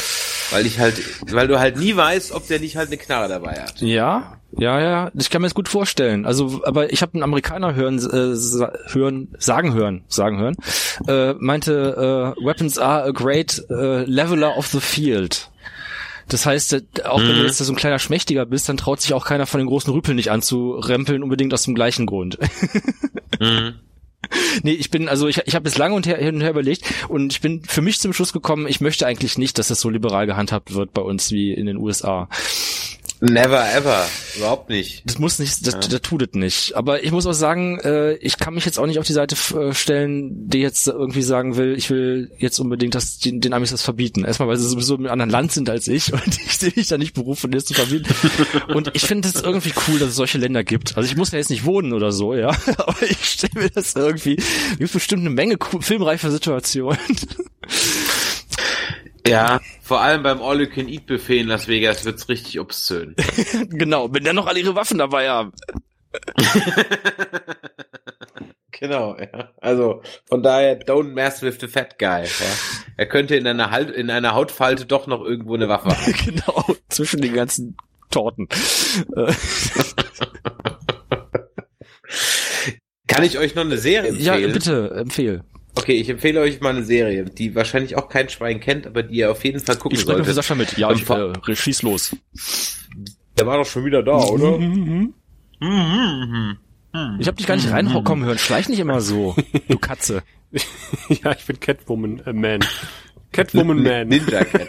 Weil 0.51 0.65
ich 0.65 0.79
halt, 0.79 1.01
weil 1.31 1.47
du 1.47 1.59
halt 1.59 1.77
nie 1.77 1.95
weißt, 1.95 2.31
ob 2.31 2.47
der 2.47 2.59
nicht 2.59 2.75
halt 2.75 2.89
eine 2.89 2.97
Knarre 2.97 3.27
dabei 3.27 3.61
hat. 3.61 3.81
Ja, 3.81 4.37
ja, 4.55 4.79
ja, 4.79 5.11
ich 5.15 5.29
kann 5.29 5.41
mir 5.41 5.47
das 5.47 5.55
gut 5.55 5.67
vorstellen. 5.67 6.25
Also, 6.25 6.61
aber 6.63 6.93
ich 6.93 7.01
habe 7.01 7.13
einen 7.15 7.23
Amerikaner 7.23 7.73
hören, 7.73 7.97
äh, 7.97 8.37
hören, 8.91 9.29
sagen 9.39 9.73
hören, 9.73 10.03
sagen 10.07 10.39
hören, 10.39 10.55
äh, 11.07 11.33
meinte, 11.39 12.35
äh, 12.37 12.45
Weapons 12.45 12.77
are 12.77 13.03
a 13.03 13.11
great 13.11 13.63
äh, 13.69 14.03
leveler 14.03 14.57
of 14.57 14.67
the 14.67 14.79
field. 14.79 15.49
Das 16.27 16.45
heißt, 16.45 16.73
äh, 16.73 16.81
auch 17.05 17.19
wenn 17.19 17.29
du 17.29 17.39
mhm. 17.39 17.45
jetzt 17.45 17.57
so 17.57 17.71
ein 17.71 17.75
kleiner 17.75 17.99
Schmächtiger 17.99 18.45
bist, 18.45 18.69
dann 18.69 18.77
traut 18.77 19.01
sich 19.01 19.13
auch 19.13 19.25
keiner 19.25 19.47
von 19.47 19.59
den 19.59 19.67
großen 19.67 19.91
Rüpeln 19.91 20.15
nicht 20.15 20.29
anzurempeln, 20.29 21.23
unbedingt 21.23 21.53
aus 21.53 21.63
dem 21.63 21.73
gleichen 21.73 22.05
Grund. 22.05 22.37
mhm. 23.39 23.75
Nee, 24.63 24.73
ich 24.73 24.91
bin, 24.91 25.09
also 25.09 25.27
ich, 25.27 25.41
ich 25.45 25.55
habe 25.55 25.67
es 25.67 25.77
lange 25.77 25.95
und 25.95 26.05
her, 26.05 26.17
hin 26.17 26.35
und 26.35 26.41
her 26.41 26.51
überlegt 26.51 26.83
und 27.09 27.33
ich 27.33 27.41
bin 27.41 27.63
für 27.63 27.81
mich 27.81 27.99
zum 27.99 28.13
Schluss 28.13 28.33
gekommen, 28.33 28.67
ich 28.67 28.81
möchte 28.81 29.05
eigentlich 29.05 29.37
nicht, 29.37 29.57
dass 29.57 29.67
das 29.67 29.81
so 29.81 29.89
liberal 29.89 30.25
gehandhabt 30.25 30.73
wird 30.73 30.93
bei 30.93 31.01
uns 31.01 31.31
wie 31.31 31.51
in 31.53 31.65
den 31.65 31.77
USA. 31.77 32.29
Never 33.25 33.73
ever, 33.73 34.05
überhaupt 34.35 34.69
nicht. 34.69 35.01
Das 35.05 35.17
muss 35.17 35.39
nicht, 35.39 35.65
das, 35.65 35.75
ja. 35.75 35.79
das 35.79 36.01
tut 36.01 36.23
es 36.23 36.33
nicht. 36.33 36.75
Aber 36.75 37.05
ich 37.05 37.11
muss 37.13 37.25
auch 37.25 37.31
sagen, 37.31 37.79
äh, 37.79 38.15
ich 38.15 38.37
kann 38.37 38.53
mich 38.53 38.65
jetzt 38.65 38.77
auch 38.77 38.85
nicht 38.85 38.99
auf 38.99 39.07
die 39.07 39.13
Seite 39.13 39.37
äh, 39.57 39.73
stellen, 39.73 40.49
die 40.49 40.59
jetzt 40.59 40.89
irgendwie 40.89 41.21
sagen 41.21 41.55
will, 41.55 41.73
ich 41.77 41.89
will 41.89 42.31
jetzt 42.37 42.59
unbedingt 42.59 42.95
das, 42.95 43.19
den, 43.19 43.39
den 43.39 43.53
Amis 43.53 43.71
das 43.71 43.81
verbieten. 43.81 44.25
Erstmal, 44.25 44.49
weil 44.49 44.57
sie 44.57 44.67
sowieso 44.67 44.95
im 44.95 45.07
anderen 45.07 45.29
Land 45.29 45.53
sind 45.53 45.69
als 45.69 45.87
ich 45.87 46.11
und 46.13 46.27
ich 46.27 46.57
sehe 46.57 46.73
mich 46.75 46.89
da 46.89 46.97
nicht 46.97 47.13
berufen, 47.13 47.49
das 47.51 47.63
zu 47.63 47.73
verbieten. 47.73 48.13
und 48.73 48.91
ich 48.93 49.03
finde 49.03 49.29
es 49.29 49.35
irgendwie 49.35 49.71
cool, 49.87 49.99
dass 49.99 50.09
es 50.09 50.15
solche 50.17 50.37
Länder 50.37 50.65
gibt. 50.65 50.97
Also 50.97 51.09
ich 51.09 51.15
muss 51.15 51.31
ja 51.31 51.37
jetzt 51.37 51.49
nicht 51.49 51.63
wohnen 51.63 51.93
oder 51.93 52.11
so, 52.11 52.33
ja, 52.33 52.49
aber 52.77 53.03
ich 53.03 53.23
stelle 53.23 53.53
mir 53.55 53.69
das 53.69 53.95
irgendwie, 53.95 54.35
gibt 54.77 54.91
bestimmt 54.91 55.21
eine 55.21 55.29
Menge 55.29 55.55
filmreifer 55.79 56.29
Situationen. 56.29 56.99
Ja, 59.25 59.61
vor 59.81 60.01
allem 60.01 60.23
beim 60.23 60.41
All-You-Can-Eat-Buffet 60.41 61.39
in 61.39 61.47
Las 61.47 61.67
Vegas 61.67 62.03
wird's 62.03 62.27
richtig 62.27 62.59
obszön. 62.59 63.15
genau, 63.69 64.13
wenn 64.13 64.23
dann 64.23 64.35
noch 64.35 64.47
alle 64.47 64.59
ihre 64.59 64.75
Waffen 64.75 64.97
dabei 64.97 65.29
haben. 65.29 65.53
genau. 68.71 69.17
Ja. 69.17 69.49
Also 69.61 70.01
von 70.25 70.43
daher, 70.43 70.79
don't 70.79 71.13
mess 71.13 71.41
with 71.41 71.57
the 71.61 71.67
fat 71.67 71.97
guy. 71.97 72.23
Ja. 72.23 72.45
Er 72.97 73.05
könnte 73.05 73.35
in 73.35 73.47
einer, 73.47 73.71
halt, 73.71 73.91
in 73.91 74.09
einer 74.09 74.33
Hautfalte 74.33 74.85
doch 74.85 75.07
noch 75.07 75.23
irgendwo 75.23 75.55
eine 75.55 75.69
Waffe 75.69 75.89
haben. 75.89 76.13
genau, 76.25 76.65
zwischen 76.89 77.21
den 77.21 77.33
ganzen 77.33 77.77
Torten. 78.11 78.47
Kann 83.07 83.23
ich 83.23 83.37
euch 83.37 83.55
noch 83.55 83.63
eine 83.63 83.77
Serie 83.77 84.09
empfehlen? 84.09 84.41
ja, 84.41 84.47
bitte, 84.47 84.91
empfehl. 84.95 85.43
Okay, 85.75 85.93
ich 85.93 86.09
empfehle 86.09 86.39
euch 86.39 86.61
mal 86.61 86.69
eine 86.69 86.83
Serie, 86.83 87.25
die 87.25 87.55
wahrscheinlich 87.55 87.97
auch 87.97 88.07
kein 88.07 88.29
Schwein 88.29 88.59
kennt, 88.59 88.85
aber 88.85 89.03
die 89.03 89.15
ihr 89.17 89.31
auf 89.31 89.43
jeden 89.43 89.59
Fall 89.59 89.75
gucken 89.75 89.95
Ich 89.95 90.01
spreche 90.01 90.19
für 90.19 90.33
solltet. 90.33 90.35
Sascha 90.35 90.55
mit. 90.55 90.77
Ja, 90.77 90.91
ich, 90.91 91.09
äh, 91.09 91.55
schieß 91.55 91.81
los. 91.81 92.15
Der 93.37 93.47
war 93.47 93.57
doch 93.57 93.65
schon 93.65 93.83
wieder 93.83 94.03
da, 94.03 94.17
oder? 94.17 94.59
Ich 97.19 97.27
hab 97.27 97.37
dich 97.37 97.47
gar 97.47 97.55
nicht 97.55 97.71
reinkommen 97.71 98.25
hören. 98.25 98.37
Schleich 98.37 98.69
nicht 98.69 98.79
immer 98.79 99.01
so, 99.01 99.35
du 99.67 99.77
Katze. 99.79 100.21
ja, 101.09 101.31
ich 101.31 101.45
bin 101.45 101.59
Catwoman 101.59 102.19
äh, 102.25 102.33
Man. 102.33 102.59
Catwoman 103.31 103.81
Man. 103.83 104.07
Ninja 104.07 104.43
Cat. 104.43 104.67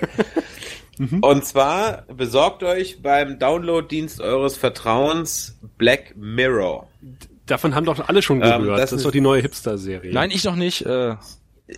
Und 1.20 1.44
zwar 1.44 2.02
besorgt 2.06 2.62
euch 2.62 3.02
beim 3.02 3.38
Download-Dienst 3.38 4.20
eures 4.20 4.56
Vertrauens 4.56 5.58
Black 5.76 6.14
Mirror. 6.16 6.88
Davon 7.46 7.74
haben 7.74 7.84
doch 7.84 8.08
alle 8.08 8.22
schon 8.22 8.42
Ähm, 8.42 8.62
gehört. 8.62 8.78
das 8.78 8.90
das 8.90 8.98
ist 9.00 9.06
doch 9.06 9.12
die 9.12 9.20
neue 9.20 9.42
Hipster-Serie. 9.42 10.12
Nein, 10.12 10.30
ich 10.30 10.44
noch 10.44 10.56
nicht. 10.56 10.82
Äh, 10.86 11.16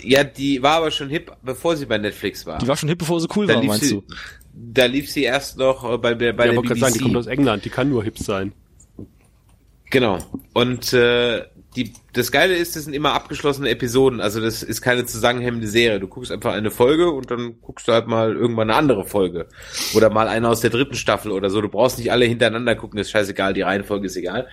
Ja, 0.02 0.24
die 0.24 0.62
war 0.62 0.76
aber 0.78 0.90
schon 0.90 1.08
hip, 1.08 1.30
bevor 1.42 1.76
sie 1.76 1.86
bei 1.86 1.98
Netflix 1.98 2.44
war. 2.46 2.58
die 2.58 2.66
war 2.68 2.76
schon 2.76 2.88
hip, 2.88 2.98
bevor 2.98 3.20
sie 3.20 3.28
cool 3.36 3.46
da 3.46 3.54
war, 3.54 3.60
lief 3.60 3.68
meinst 3.70 3.84
sie, 3.84 3.94
du? 3.94 4.02
Da 4.52 4.86
lief 4.86 5.10
sie 5.10 5.22
erst 5.24 5.58
noch 5.58 5.84
äh, 5.92 5.98
bei, 5.98 6.14
bei 6.14 6.24
ja, 6.26 6.32
der 6.52 6.60
BBC. 6.60 6.78
sagen, 6.78 6.94
die 6.94 7.00
kommt 7.00 7.16
aus 7.16 7.26
England, 7.26 7.64
die 7.64 7.70
kann 7.70 7.88
nur 7.88 8.02
hip 8.02 8.18
sein. 8.18 8.52
Genau. 9.90 10.18
Und 10.54 10.92
äh, 10.92 11.44
die, 11.76 11.92
das 12.12 12.32
Geile 12.32 12.56
ist, 12.56 12.74
das 12.74 12.84
sind 12.84 12.94
immer 12.94 13.12
abgeschlossene 13.12 13.68
Episoden. 13.68 14.20
Also 14.20 14.40
das 14.40 14.62
ist 14.62 14.80
keine 14.82 15.04
zusammenhängende 15.06 15.68
Serie. 15.68 16.00
Du 16.00 16.08
guckst 16.08 16.32
einfach 16.32 16.54
eine 16.54 16.70
Folge 16.70 17.10
und 17.10 17.30
dann 17.30 17.60
guckst 17.60 17.86
du 17.86 17.92
halt 17.92 18.06
mal 18.08 18.34
irgendwann 18.34 18.70
eine 18.70 18.78
andere 18.78 19.04
Folge. 19.04 19.46
Oder 19.94 20.10
mal 20.10 20.26
eine 20.26 20.48
aus 20.48 20.60
der 20.60 20.70
dritten 20.70 20.94
Staffel 20.94 21.30
oder 21.30 21.50
so. 21.50 21.60
Du 21.60 21.68
brauchst 21.68 21.98
nicht 21.98 22.10
alle 22.10 22.24
hintereinander 22.24 22.74
gucken, 22.74 22.98
ist 22.98 23.10
scheißegal, 23.10 23.52
die 23.52 23.62
Reihenfolge 23.62 24.06
ist 24.06 24.16
egal. 24.16 24.48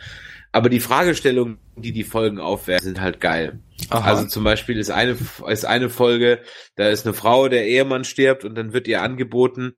Aber 0.54 0.70
die 0.70 0.80
Fragestellungen, 0.80 1.58
die 1.76 1.92
die 1.92 2.04
Folgen 2.04 2.40
aufwerfen, 2.40 2.86
sind 2.86 3.02
halt 3.02 3.20
geil. 3.20 3.60
Aha. 3.90 4.08
Also 4.08 4.28
zum 4.28 4.44
Beispiel 4.44 4.78
ist 4.78 4.92
eine, 4.92 5.18
ist 5.48 5.66
eine 5.66 5.90
Folge, 5.90 6.42
da 6.76 6.90
ist 6.90 7.08
eine 7.08 7.16
Frau, 7.16 7.50
der 7.50 7.66
Ehemann 7.68 8.04
stirbt 8.04 8.46
und 8.46 8.54
dann 8.54 8.72
wird 8.72 8.88
ihr 8.88 9.02
angeboten, 9.02 9.74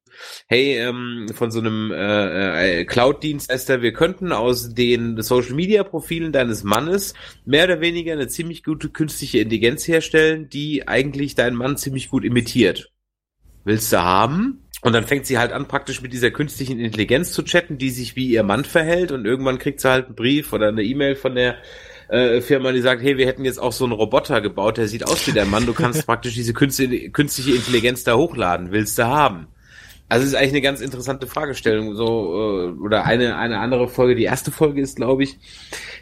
hey, 0.47 0.77
ähm, 0.77 1.27
von 1.33 1.49
so 1.49 1.59
einem 1.59 1.93
äh, 1.93 2.81
äh, 2.81 2.85
Cloud-Dienstleister, 2.85 3.81
wir 3.81 3.93
könnten 3.93 4.33
aus 4.33 4.73
den 4.73 5.21
Social-Media-Profilen 5.21 6.33
deines 6.33 6.65
Mannes 6.65 7.13
mehr 7.45 7.63
oder 7.63 7.79
weniger 7.79 8.11
eine 8.11 8.27
ziemlich 8.27 8.61
gute 8.61 8.89
künstliche 8.89 9.39
Intelligenz 9.39 9.87
herstellen, 9.87 10.49
die 10.49 10.89
eigentlich 10.89 11.35
deinen 11.35 11.55
Mann 11.55 11.77
ziemlich 11.77 12.09
gut 12.09 12.25
imitiert. 12.25 12.91
Willst 13.63 13.93
du 13.93 14.03
haben? 14.03 14.64
Und 14.85 14.93
dann 14.93 15.07
fängt 15.07 15.25
sie 15.25 15.39
halt 15.39 15.51
an, 15.51 15.67
praktisch 15.67 16.03
mit 16.03 16.13
dieser 16.13 16.29
künstlichen 16.29 16.79
Intelligenz 16.79 17.31
zu 17.31 17.41
chatten, 17.41 17.79
die 17.79 17.89
sich 17.89 18.15
wie 18.15 18.27
ihr 18.27 18.43
Mann 18.43 18.63
verhält. 18.63 19.11
Und 19.11 19.25
irgendwann 19.25 19.57
kriegt 19.57 19.79
sie 19.79 19.89
halt 19.89 20.05
einen 20.05 20.15
Brief 20.15 20.53
oder 20.53 20.67
eine 20.67 20.83
E-Mail 20.83 21.15
von 21.15 21.33
der 21.33 21.55
äh, 22.07 22.39
Firma, 22.39 22.71
die 22.71 22.81
sagt, 22.81 23.01
hey, 23.01 23.17
wir 23.17 23.25
hätten 23.25 23.45
jetzt 23.45 23.57
auch 23.57 23.71
so 23.71 23.85
einen 23.85 23.93
Roboter 23.93 24.41
gebaut, 24.41 24.77
der 24.77 24.87
sieht 24.87 25.07
aus 25.07 25.25
wie 25.25 25.31
der 25.31 25.45
Mann, 25.45 25.65
du 25.65 25.73
kannst 25.73 26.05
praktisch 26.05 26.35
diese 26.35 26.53
künstliche, 26.53 27.55
Intelligenz 27.55 28.03
da 28.03 28.15
hochladen, 28.15 28.71
willst 28.71 28.99
du 28.99 29.07
haben? 29.07 29.47
Also 30.07 30.23
es 30.23 30.33
ist 30.33 30.37
eigentlich 30.37 30.51
eine 30.51 30.61
ganz 30.61 30.81
interessante 30.81 31.25
Fragestellung, 31.25 31.95
so 31.95 32.05
äh, 32.05 32.79
oder 32.79 33.05
eine 33.05 33.37
eine 33.37 33.57
andere 33.57 33.87
Folge. 33.87 34.13
Die 34.13 34.25
erste 34.25 34.51
Folge 34.51 34.81
ist, 34.81 34.97
glaube 34.97 35.23
ich, 35.23 35.39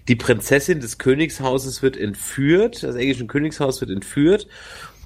die 0.10 0.18
Prinzessin 0.18 0.82
des 0.82 0.98
Königshauses 0.98 1.82
wird 1.82 1.96
entführt, 1.96 2.84
das 2.84 2.96
englische 2.96 3.28
Königshaus 3.28 3.80
wird 3.80 3.92
entführt 3.92 4.50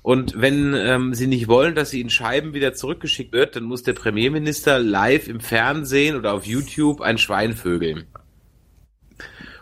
und 0.08 0.40
wenn 0.40 0.74
ähm, 0.74 1.14
sie 1.14 1.28
nicht 1.28 1.50
wollen, 1.50 1.76
dass 1.76 1.90
sie 1.90 2.00
in 2.00 2.10
Scheiben 2.10 2.54
wieder 2.54 2.74
zurückgeschickt 2.74 3.34
wird, 3.34 3.58
dann 3.58 3.66
muss 3.66 3.84
der 3.84 3.92
Premierminister 3.92 4.80
live 4.80 5.28
im 5.28 5.42
Fernsehen 5.42 6.16
oder 6.16 6.34
auf 6.34 6.46
YouTube 6.46 7.02
ein 7.02 7.18
Schwein 7.18 7.54
vögeln. 7.54 8.06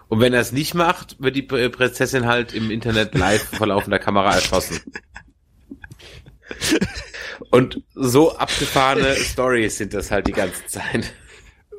Und 0.08 0.20
wenn 0.20 0.34
er 0.34 0.42
es 0.42 0.52
nicht 0.52 0.76
macht, 0.76 1.20
wird 1.20 1.36
die 1.36 1.50
Pr- 1.50 1.70
Prinzessin 1.70 2.28
halt 2.28 2.54
im 2.54 2.70
Internet 2.70 3.16
live 3.16 3.42
vor 3.42 3.66
laufender 3.66 3.98
Kamera 3.98 4.36
erschossen. 4.36 4.82
Und 7.50 7.82
so 7.96 8.38
abgefahrene 8.38 9.16
Stories 9.16 9.80
sind 9.80 9.96
das 9.96 10.12
halt 10.12 10.28
die 10.28 10.34
ganze 10.34 10.64
Zeit. 10.68 11.12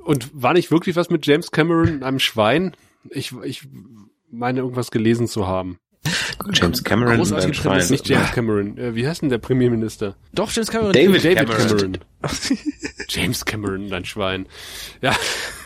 Und 0.04 0.28
war 0.32 0.54
nicht 0.54 0.72
wirklich 0.72 0.96
was 0.96 1.08
mit 1.08 1.24
James 1.24 1.52
Cameron, 1.52 2.02
einem 2.02 2.18
Schwein? 2.18 2.74
Ich, 3.10 3.30
ich 3.44 3.68
meine, 4.28 4.58
irgendwas 4.58 4.90
gelesen 4.90 5.28
zu 5.28 5.46
haben. 5.46 5.78
James 6.52 6.82
Cameron 6.84 7.24
Schwein. 7.24 7.52
Prämisse. 7.52 7.92
Nicht 7.92 8.08
James 8.08 8.32
Cameron. 8.32 8.78
Äh, 8.78 8.94
wie 8.94 9.06
heißt 9.06 9.22
denn 9.22 9.28
der 9.28 9.38
Premierminister? 9.38 10.16
Doch, 10.32 10.50
James 10.50 10.70
Cameron. 10.70 10.92
David 10.92 11.24
David 11.24 11.36
Cameron. 11.38 11.68
Cameron. 11.68 11.98
James 13.08 13.44
Cameron, 13.44 13.88
dein 13.88 14.04
Schwein. 14.04 14.46
Ja, 15.00 15.16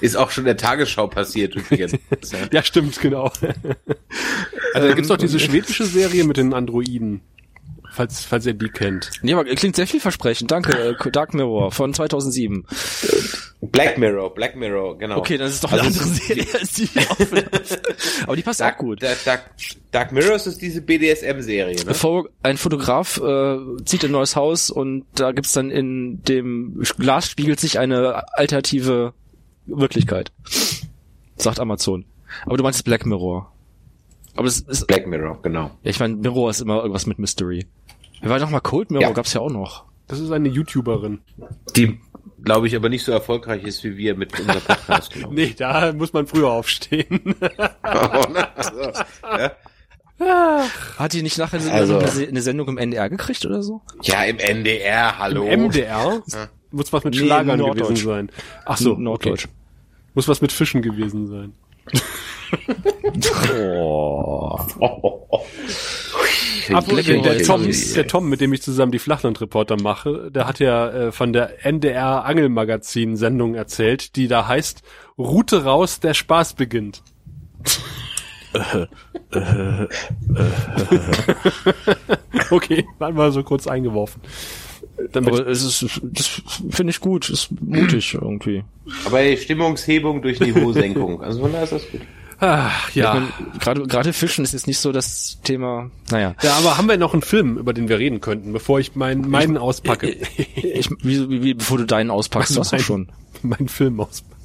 Ist 0.00 0.16
auch 0.16 0.30
schon 0.30 0.42
in 0.42 0.46
der 0.46 0.56
Tagesschau 0.56 1.06
passiert 1.06 1.54
übrigens. 1.54 1.92
Ja. 1.92 2.38
ja, 2.52 2.62
stimmt, 2.62 3.00
genau. 3.00 3.32
Also 4.74 4.88
da 4.88 4.94
gibt's 4.94 5.08
doch 5.08 5.16
diese 5.16 5.38
schwedische 5.38 5.84
Serie 5.84 6.24
mit 6.24 6.36
den 6.36 6.54
Androiden. 6.54 7.20
Falls, 7.92 8.24
falls 8.24 8.46
ihr 8.46 8.54
die 8.54 8.68
kennt. 8.68 9.10
Nee, 9.22 9.34
aber 9.34 9.44
klingt 9.44 9.74
sehr 9.74 9.86
vielversprechend. 9.86 10.50
Danke, 10.50 10.96
äh, 10.98 11.10
Dark 11.10 11.34
Mirror 11.34 11.72
von 11.72 11.92
2007. 11.92 12.64
Black 13.62 13.98
Mirror, 13.98 14.32
Black 14.32 14.56
Mirror, 14.56 14.96
genau. 14.96 15.18
Okay, 15.18 15.36
das 15.36 15.54
ist 15.54 15.64
doch 15.64 15.72
eine 15.72 15.82
Also 15.82 16.00
andere 16.00 16.14
Serie 16.14 16.46
als 16.54 16.72
die. 16.72 16.94
wir 16.94 17.10
aufgenommen 17.10 17.48
haben. 17.52 17.94
aber 18.26 18.36
die 18.36 18.42
passt 18.42 18.62
auch 18.62 18.66
Dark, 18.66 18.78
gut. 18.78 19.02
Dark, 19.02 19.24
Dark, 19.24 19.50
Dark 19.90 20.12
Mirrors 20.12 20.46
ist 20.46 20.62
diese 20.62 20.80
BDSM-Serie, 20.80 21.76
ne? 21.76 21.84
Bevor 21.84 22.28
ein 22.42 22.56
Fotograf 22.56 23.18
äh, 23.18 23.58
zieht 23.84 24.04
ein 24.04 24.12
neues 24.12 24.36
Haus 24.36 24.70
und 24.70 25.04
da 25.14 25.32
gibt's 25.32 25.52
dann 25.52 25.70
in 25.70 26.22
dem 26.22 26.80
Glas 26.98 27.28
spiegelt 27.28 27.60
sich 27.60 27.78
eine 27.78 28.22
alternative 28.36 29.12
Wirklichkeit. 29.66 30.32
Sagt 31.36 31.58
Amazon. 31.60 32.04
Aber 32.46 32.56
du 32.56 32.62
meinst 32.62 32.84
Black 32.84 33.04
Mirror. 33.04 33.52
Aber 34.36 34.44
das 34.44 34.60
ist, 34.60 34.86
Black 34.86 35.06
Mirror, 35.06 35.40
genau. 35.42 35.70
ja, 35.82 35.90
ich 35.90 35.98
meine, 35.98 36.16
Mirror 36.16 36.50
ist 36.50 36.60
immer 36.60 36.78
irgendwas 36.78 37.04
mit 37.06 37.18
Mystery. 37.18 37.66
Wer 38.20 38.30
war 38.30 38.38
noch 38.38 38.50
mal 38.50 38.60
Cold 38.60 38.90
Mirror? 38.90 39.02
Ja. 39.08 39.12
Gab's 39.12 39.32
ja 39.32 39.40
auch 39.40 39.50
noch. 39.50 39.84
Das 40.08 40.18
ist 40.20 40.30
eine 40.30 40.48
YouTuberin. 40.48 41.20
Die, 41.76 42.00
glaube 42.42 42.66
ich, 42.66 42.74
aber 42.76 42.88
nicht 42.88 43.04
so 43.04 43.12
erfolgreich 43.12 43.62
ist 43.64 43.84
wie 43.84 43.96
wir 43.96 44.14
mit 44.16 44.38
unserem 44.38 44.60
Podcast. 44.60 45.14
Nee, 45.30 45.54
da 45.56 45.92
muss 45.92 46.12
man 46.12 46.26
früher 46.26 46.50
aufstehen. 46.50 47.34
also, 47.82 48.92
ja. 50.18 50.64
Hat 50.98 51.12
die 51.14 51.22
nicht 51.22 51.38
nachher 51.38 51.60
so 51.60 51.70
Also- 51.70 51.98
eine, 51.98 52.08
Se- 52.08 52.28
eine 52.28 52.42
Sendung 52.42 52.68
im 52.68 52.76
NDR 52.78 53.08
gekriegt 53.08 53.46
oder 53.46 53.62
so? 53.62 53.80
ja, 54.02 54.24
im 54.24 54.38
NDR, 54.38 55.18
hallo. 55.18 55.44
MDR? 55.44 56.22
Muss 56.72 56.92
was 56.92 57.04
mit 57.04 57.14
Nee, 57.14 57.20
Schlagern 57.20 57.58
Norddeutsch. 57.58 57.88
gewesen 57.88 58.04
sein. 58.06 58.30
Ach 58.66 58.76
so, 58.76 58.94
Norddeutsch. 58.96 59.44
Okay. 59.46 59.54
Muss 60.14 60.28
was 60.28 60.40
mit 60.42 60.52
Fischen 60.52 60.82
gewesen 60.82 61.26
sein. 61.28 61.52
Apropos, 66.72 67.02
der, 67.04 67.42
Tom, 67.42 67.66
der 67.94 68.06
Tom, 68.06 68.28
mit 68.28 68.40
dem 68.40 68.52
ich 68.52 68.62
zusammen 68.62 68.92
die 68.92 68.98
Flachlandreporter 68.98 69.76
mache, 69.82 70.30
der 70.30 70.46
hat 70.46 70.60
ja 70.60 70.88
äh, 70.90 71.10
von 71.12 71.32
der 71.32 71.64
NDR 71.66 72.24
Angelmagazin 72.24 73.16
Sendung 73.16 73.54
erzählt, 73.54 74.14
die 74.16 74.28
da 74.28 74.46
heißt 74.46 74.82
Route 75.18 75.64
raus, 75.64 75.98
der 76.00 76.14
Spaß 76.14 76.54
beginnt. 76.54 77.02
okay, 82.50 82.84
waren 82.98 83.16
wir 83.16 83.30
so 83.32 83.42
kurz 83.42 83.66
eingeworfen. 83.66 84.22
Aber 85.14 85.46
es 85.46 85.62
ist, 85.62 86.00
das 86.02 86.42
finde 86.70 86.90
ich 86.90 87.00
gut, 87.00 87.30
ist 87.30 87.48
mutig 87.60 88.14
irgendwie. 88.14 88.64
Aber 89.04 89.22
die 89.22 89.36
Stimmungshebung 89.36 90.20
durch 90.22 90.40
Niveausenkung. 90.40 91.22
Also 91.22 91.40
von 91.40 91.52
daher 91.52 91.64
ist 91.64 91.72
das 91.72 91.90
gut. 91.90 92.00
Ach, 92.40 92.90
ja. 92.94 93.14
Ich 93.14 93.20
mein, 93.20 93.58
Gerade 93.60 93.82
gerade 93.86 94.12
Fischen 94.12 94.44
ist 94.44 94.52
jetzt 94.52 94.66
nicht 94.66 94.78
so 94.78 94.92
das 94.92 95.38
Thema. 95.44 95.90
Naja. 96.10 96.34
ja, 96.42 96.54
aber 96.54 96.76
haben 96.78 96.88
wir 96.88 96.96
noch 96.98 97.12
einen 97.12 97.22
Film, 97.22 97.56
über 97.58 97.72
den 97.72 97.88
wir 97.88 97.98
reden 97.98 98.20
könnten, 98.20 98.52
bevor 98.52 98.78
ich 98.80 98.94
meinen, 98.96 99.28
meinen 99.30 99.56
auspacke? 99.58 100.08
Ich, 100.10 100.90
wie, 101.02 101.28
wie, 101.30 101.42
wie, 101.42 101.54
bevor 101.54 101.78
du 101.78 101.84
deinen 101.86 102.10
auspackst, 102.10 102.56
du 102.56 102.60
hast 102.60 102.68
doch 102.72 102.78
Mein- 102.78 102.84
schon. 102.84 103.08
meinen 103.42 103.68
Film 103.68 104.00
auspacke. 104.00 104.36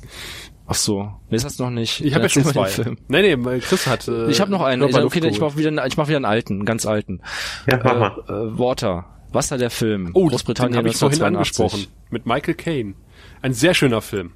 Ach 0.68 0.74
so, 0.76 1.04
nee, 1.30 1.38
das 1.38 1.46
hast 1.46 1.60
du 1.60 1.64
noch 1.64 1.70
nicht. 1.70 2.02
Ich 2.04 2.14
habe 2.16 2.24
ja 2.24 2.30
schon 2.30 2.44
zwei. 2.44 2.68
Film. 2.70 2.98
Nee, 3.08 3.36
nee, 3.36 3.60
Chris 3.60 3.86
hat. 3.86 4.08
Äh, 4.08 4.32
Ich 4.32 4.42
habe 4.42 4.50
noch 4.50 4.62
einen. 4.62 4.82
Körper 4.82 5.06
Okay, 5.06 5.28
ich 5.28 5.40
mach 5.40 5.56
wieder, 5.58 5.68
einen- 5.70 5.88
ich 5.88 5.96
mach 5.98 6.08
wieder 6.08 6.18
einen 6.18 6.26
alten, 6.26 6.54
einen 6.54 6.66
ganz 6.66 6.86
alten. 6.88 7.22
Ja, 7.70 7.80
mach 7.84 7.94
Äh, 7.94 8.00
mal. 8.00 8.12
äh, 8.28 8.58
Water. 8.60 9.06
Wasser 9.32 9.58
der 9.58 9.70
Film. 9.70 10.12
Oh, 10.14 10.28
Großbritannien 10.28 10.78
habe 10.78 10.88
ich 10.88 10.96
vorhin 10.98 11.22
1982. 11.22 11.76
angesprochen. 11.76 11.94
Mit 12.10 12.26
Michael 12.26 12.54
Caine. 12.56 12.94
Ein 13.42 13.54
sehr 13.54 13.74
schöner 13.74 14.02
Film. 14.02 14.32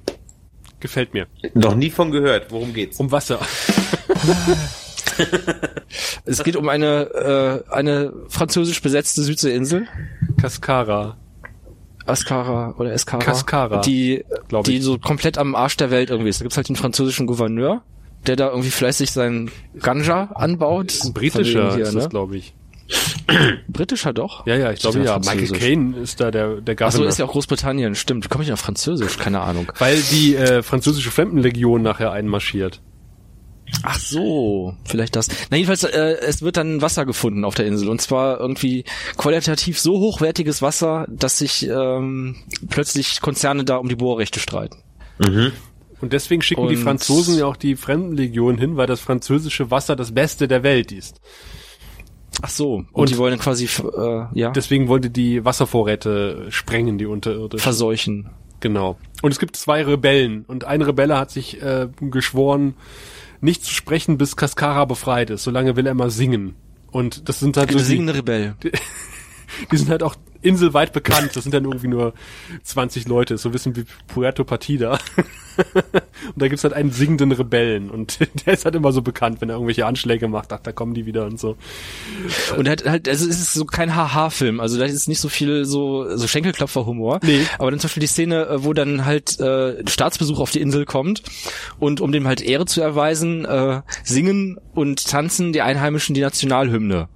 Gefällt 0.80 1.14
mir. 1.14 1.26
Noch 1.54 1.74
nie 1.74 1.90
von 1.90 2.10
gehört. 2.10 2.50
Worum 2.50 2.72
geht's? 2.72 2.98
Um 2.98 3.12
Wasser. 3.12 3.40
Es 6.24 6.42
geht 6.44 6.56
um 6.56 6.68
eine 6.68 7.64
äh, 7.68 7.72
eine 7.72 8.12
französisch 8.28 8.80
besetzte 8.80 9.22
Südseeinsel, 9.22 9.86
Cascara. 10.40 11.16
Ascara 12.06 12.74
oder 12.78 12.92
Escara, 12.92 13.22
Cascara, 13.22 13.80
die 13.82 14.24
glaub 14.48 14.64
die 14.64 14.78
ich. 14.78 14.82
so 14.82 14.98
komplett 14.98 15.38
am 15.38 15.54
Arsch 15.54 15.76
der 15.76 15.90
Welt 15.90 16.10
irgendwie 16.10 16.30
ist. 16.30 16.40
Da 16.40 16.44
gibt's 16.44 16.56
halt 16.56 16.68
den 16.68 16.76
französischen 16.76 17.26
Gouverneur, 17.26 17.82
der 18.26 18.36
da 18.36 18.48
irgendwie 18.48 18.70
fleißig 18.70 19.10
seinen 19.12 19.50
Ganja 19.78 20.30
anbaut. 20.34 20.98
Ein 21.04 21.12
britischer 21.12 21.74
hier, 21.74 21.84
ist 21.84 21.94
ne? 21.94 22.00
das, 22.00 22.10
glaube 22.10 22.36
ich. 22.36 22.54
Britischer 23.68 24.12
doch? 24.12 24.46
Ja, 24.46 24.56
ja, 24.56 24.72
ich 24.72 24.80
glaube 24.80 25.00
ja. 25.02 25.18
Michael. 25.18 25.48
Caine 25.58 25.96
ist 25.98 26.20
da 26.20 26.30
der, 26.30 26.60
der 26.60 26.74
Ach 26.80 26.90
so, 26.90 26.98
Governor. 26.98 27.08
ist 27.08 27.18
ja 27.18 27.24
auch 27.26 27.32
Großbritannien, 27.32 27.94
stimmt. 27.94 28.24
Wie 28.24 28.28
komme 28.28 28.44
ich 28.44 28.52
auf 28.52 28.60
Französisch? 28.60 29.18
Keine 29.18 29.40
Ahnung. 29.40 29.70
Weil 29.78 30.00
die 30.10 30.34
äh, 30.36 30.62
französische 30.62 31.10
Fremdenlegion 31.10 31.82
nachher 31.82 32.12
einmarschiert. 32.12 32.80
Ach 33.84 33.98
so, 34.00 34.74
vielleicht 34.84 35.14
das. 35.14 35.28
Na 35.50 35.56
jedenfalls, 35.56 35.84
äh, 35.84 36.16
es 36.26 36.42
wird 36.42 36.56
dann 36.56 36.82
Wasser 36.82 37.06
gefunden 37.06 37.44
auf 37.44 37.54
der 37.54 37.66
Insel 37.66 37.88
und 37.88 38.00
zwar 38.00 38.40
irgendwie 38.40 38.84
qualitativ 39.16 39.78
so 39.78 40.00
hochwertiges 40.00 40.60
Wasser, 40.60 41.06
dass 41.08 41.38
sich 41.38 41.68
ähm, 41.68 42.34
plötzlich 42.68 43.20
Konzerne 43.20 43.62
da 43.64 43.76
um 43.76 43.88
die 43.88 43.94
Bohrrechte 43.94 44.40
streiten. 44.40 44.82
Und 45.20 46.12
deswegen 46.12 46.42
schicken 46.42 46.66
die 46.68 46.76
Und- 46.76 46.82
Franzosen 46.82 47.38
ja 47.38 47.46
auch 47.46 47.56
die 47.56 47.76
Fremdenlegion 47.76 48.58
hin, 48.58 48.76
weil 48.76 48.86
das 48.88 49.00
französische 49.00 49.70
Wasser 49.70 49.94
das 49.94 50.12
Beste 50.12 50.48
der 50.48 50.64
Welt 50.64 50.90
ist. 50.90 51.20
Ach 52.42 52.48
so, 52.48 52.74
und, 52.76 52.86
Und- 52.92 53.10
die 53.10 53.18
wollen 53.18 53.38
quasi 53.38 53.64
äh, 53.66 54.24
ja 54.32 54.50
Deswegen 54.50 54.88
wollte 54.88 55.10
die 55.10 55.44
Wasservorräte 55.44 56.46
sprengen, 56.50 56.98
die 56.98 57.06
unterirdischen. 57.06 57.62
verseuchen. 57.62 58.30
Genau. 58.60 58.98
Und 59.22 59.30
es 59.32 59.38
gibt 59.38 59.56
zwei 59.56 59.82
Rebellen 59.84 60.44
und 60.46 60.64
ein 60.64 60.82
Rebelle 60.82 61.16
hat 61.18 61.30
sich 61.30 61.62
äh, 61.62 61.88
geschworen, 62.00 62.74
nicht 63.40 63.64
zu 63.64 63.72
sprechen, 63.72 64.18
bis 64.18 64.36
Cascara 64.36 64.84
befreit 64.84 65.30
ist. 65.30 65.44
Solange 65.44 65.76
will 65.76 65.86
er 65.86 65.92
immer 65.92 66.10
singen. 66.10 66.54
Und 66.90 67.28
das 67.28 67.40
sind 67.40 67.56
halt 67.56 67.70
so 67.72 67.78
die, 67.78 67.84
singende 67.84 68.14
Rebell. 68.14 68.54
die 69.72 69.76
sind 69.76 69.88
halt 69.88 70.02
auch 70.02 70.14
inselweit 70.42 70.92
bekannt. 70.92 71.30
Das 71.34 71.44
sind 71.44 71.52
dann 71.52 71.64
irgendwie 71.64 71.88
nur 71.88 72.14
20 72.62 73.08
Leute, 73.08 73.38
so 73.38 73.48
ein 73.48 73.52
bisschen 73.52 73.76
wie 73.76 73.84
Puerto 74.06 74.44
Partida. 74.44 74.98
und 75.74 76.36
da 76.36 76.48
gibt's 76.48 76.64
halt 76.64 76.74
einen 76.74 76.90
singenden 76.90 77.32
Rebellen 77.32 77.90
und 77.90 78.18
der 78.46 78.54
ist 78.54 78.64
halt 78.64 78.74
immer 78.74 78.92
so 78.92 79.02
bekannt, 79.02 79.40
wenn 79.40 79.48
er 79.48 79.56
irgendwelche 79.56 79.86
Anschläge 79.86 80.28
macht. 80.28 80.52
Ach, 80.52 80.60
da 80.62 80.72
kommen 80.72 80.94
die 80.94 81.06
wieder 81.06 81.26
und 81.26 81.38
so. 81.38 81.56
Und 82.56 82.68
halt, 82.68 82.84
halt, 82.88 83.08
also 83.08 83.28
es 83.28 83.40
ist 83.40 83.52
so 83.52 83.64
kein 83.64 83.94
Haha-Film, 83.94 84.60
also 84.60 84.78
da 84.78 84.84
ist 84.84 85.08
nicht 85.08 85.20
so 85.20 85.28
viel 85.28 85.64
so, 85.64 86.16
so 86.16 86.26
Schenkelklopfer-Humor. 86.26 87.20
Nee. 87.22 87.46
Aber 87.58 87.70
dann 87.70 87.80
zum 87.80 87.88
Beispiel 87.88 88.02
die 88.02 88.06
Szene, 88.06 88.46
äh, 88.46 88.64
wo 88.64 88.72
dann 88.72 89.04
halt 89.04 89.38
äh, 89.40 89.86
Staatsbesuch 89.88 90.40
auf 90.40 90.50
die 90.50 90.60
Insel 90.60 90.84
kommt 90.84 91.22
und 91.78 92.00
um 92.00 92.12
dem 92.12 92.26
halt 92.26 92.40
Ehre 92.40 92.66
zu 92.66 92.80
erweisen, 92.80 93.44
äh, 93.44 93.82
singen 94.04 94.58
und 94.74 95.06
tanzen 95.06 95.52
die 95.52 95.62
Einheimischen 95.62 96.14
die 96.14 96.20
Nationalhymne. 96.20 97.08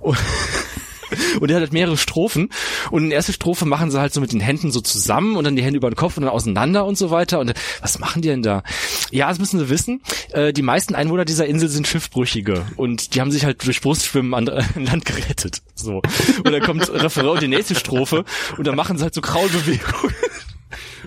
Und 0.00 0.18
Und 1.40 1.50
er 1.50 1.56
hat 1.56 1.62
halt 1.62 1.72
mehrere 1.72 1.96
Strophen. 1.96 2.48
Und 2.90 3.04
in 3.04 3.10
der 3.10 3.16
ersten 3.16 3.32
Strophe 3.32 3.66
machen 3.66 3.90
sie 3.90 4.00
halt 4.00 4.12
so 4.12 4.20
mit 4.20 4.32
den 4.32 4.40
Händen 4.40 4.70
so 4.72 4.80
zusammen 4.80 5.36
und 5.36 5.44
dann 5.44 5.56
die 5.56 5.62
Hände 5.62 5.76
über 5.76 5.90
den 5.90 5.96
Kopf 5.96 6.16
und 6.16 6.24
dann 6.24 6.32
auseinander 6.32 6.84
und 6.86 6.96
so 6.96 7.10
weiter. 7.10 7.40
Und 7.40 7.52
was 7.80 7.98
machen 7.98 8.22
die 8.22 8.28
denn 8.28 8.42
da? 8.42 8.62
Ja, 9.10 9.28
das 9.28 9.38
müssen 9.38 9.58
sie 9.58 9.68
wissen. 9.68 10.00
Äh, 10.32 10.52
die 10.52 10.62
meisten 10.62 10.94
Einwohner 10.94 11.24
dieser 11.24 11.46
Insel 11.46 11.68
sind 11.68 11.86
Schiffbrüchige. 11.86 12.64
Und 12.76 13.14
die 13.14 13.20
haben 13.20 13.30
sich 13.30 13.44
halt 13.44 13.64
durch 13.66 13.80
Brustschwimmen 13.80 14.34
an 14.34 14.46
an 14.48 14.84
Land 14.84 15.04
gerettet. 15.04 15.62
So. 15.74 16.02
Und 16.44 16.52
dann 16.52 16.62
kommt 16.62 16.88
Referain 16.92 17.30
und 17.30 17.42
die 17.42 17.48
nächste 17.48 17.74
Strophe 17.74 18.24
und 18.56 18.66
dann 18.66 18.76
machen 18.76 18.96
sie 18.98 19.04
halt 19.04 19.14
so 19.14 19.20
Kraulbewegungen. 19.20 20.14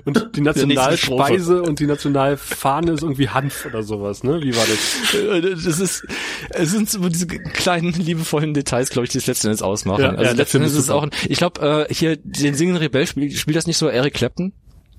Und 0.06 0.30
die 0.36 0.42
Nationalspeise 0.90 1.62
und 1.62 1.80
die 1.80 1.86
Nationalfahne 1.86 2.92
ist 2.92 3.04
irgendwie 3.04 3.30
Hanf 3.30 3.66
oder 3.66 3.84
sowas, 3.84 4.24
ne? 4.24 4.42
Wie 4.42 4.56
war 4.56 4.66
das? 4.66 5.14
Äh, 5.14 5.42
Das 5.42 5.80
ist, 5.80 6.06
es 6.52 6.72
sind 6.72 6.90
so 6.90 7.08
diese 7.10 7.28
kleinen 7.28 7.94
liebevollen 7.94 8.54
Details, 8.54 8.90
glaube 8.90 9.06
ich, 9.06 9.12
die 9.12 9.18
es 9.18 9.28
letzten 9.28 9.48
Endes 9.48 9.62
ausmachen. 9.62 10.02
Ja, 10.02 10.10
also 10.12 10.24
ja, 10.24 10.32
letzten 10.32 10.58
Endes 10.58 10.74
ist 10.74 10.80
es 10.86 10.90
auch, 10.90 11.04
ein, 11.04 11.12
ich 11.28 11.38
glaube, 11.38 11.88
äh, 11.90 11.94
hier 11.94 12.18
den 12.18 12.56
singenden 12.56 12.82
Rebell 12.82 13.06
spielt, 13.08 13.34
spielt 13.34 13.58
das 13.58 13.68
nicht 13.68 13.78
so 13.78 13.88
Eric 13.88 14.14
Clapton? 14.14 14.54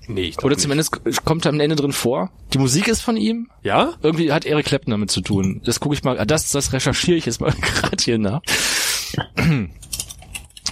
Nee, 0.07 0.23
ich 0.23 0.37
Oder 0.39 0.49
nicht. 0.49 0.61
zumindest 0.61 1.25
kommt 1.25 1.45
er 1.45 1.49
am 1.49 1.59
Ende 1.59 1.75
drin 1.75 1.91
vor. 1.93 2.31
Die 2.53 2.57
Musik 2.57 2.87
ist 2.87 3.01
von 3.01 3.17
ihm. 3.17 3.49
Ja? 3.63 3.93
Irgendwie 4.01 4.31
hat 4.31 4.45
Eric 4.45 4.65
Clapton 4.65 4.91
damit 4.91 5.11
zu 5.11 5.21
tun. 5.21 5.61
Das 5.63 5.79
gucke 5.79 5.95
ich 5.95 6.03
mal, 6.03 6.25
das, 6.25 6.51
das 6.51 6.73
recherchiere 6.73 7.17
ich 7.17 7.25
jetzt 7.27 7.39
mal 7.39 7.51
gerade 7.61 8.03
hier 8.03 8.17
nach. 8.17 8.41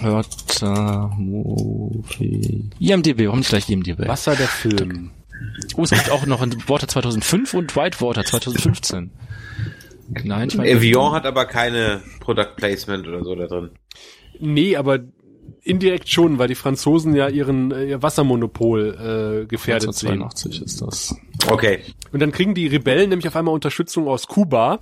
Wörter, 0.02 1.10
Movie. 1.16 2.70
IMDB, 2.78 3.26
warum 3.26 3.40
nicht 3.40 3.50
gleich 3.50 3.68
IMDB? 3.68 4.06
Wasser 4.08 4.36
der 4.36 4.48
Film. 4.48 5.10
Oh, 5.76 5.82
es 5.82 5.90
gibt 5.90 6.10
auch 6.10 6.26
noch 6.26 6.42
ein 6.42 6.54
Water 6.68 6.88
2005 6.88 7.54
und 7.54 7.76
Whitewater 7.76 8.24
2015. 8.24 9.10
Nein, 10.24 10.48
ich 10.48 10.56
meine. 10.56 10.68
Evian 10.68 11.12
hat 11.12 11.24
aber 11.26 11.44
keine 11.46 12.00
Product 12.20 12.56
Placement 12.56 13.06
oder 13.06 13.24
so 13.24 13.34
da 13.34 13.46
drin. 13.46 13.70
Nee, 14.40 14.76
aber 14.76 15.00
indirekt 15.62 16.08
schon, 16.08 16.38
weil 16.38 16.48
die 16.48 16.54
Franzosen 16.54 17.14
ja 17.14 17.28
ihren 17.28 17.70
äh, 17.70 17.84
ihr 17.84 18.02
Wassermonopol 18.02 19.42
äh, 19.42 19.46
gefährdet 19.46 19.94
sehen. 19.94 20.22
1982 20.22 20.62
ist 20.62 20.82
das. 20.82 21.16
Okay. 21.48 21.80
Und 22.12 22.20
dann 22.20 22.32
kriegen 22.32 22.54
die 22.54 22.66
Rebellen 22.66 23.10
nämlich 23.10 23.28
auf 23.28 23.36
einmal 23.36 23.54
Unterstützung 23.54 24.08
aus 24.08 24.26
Kuba 24.26 24.80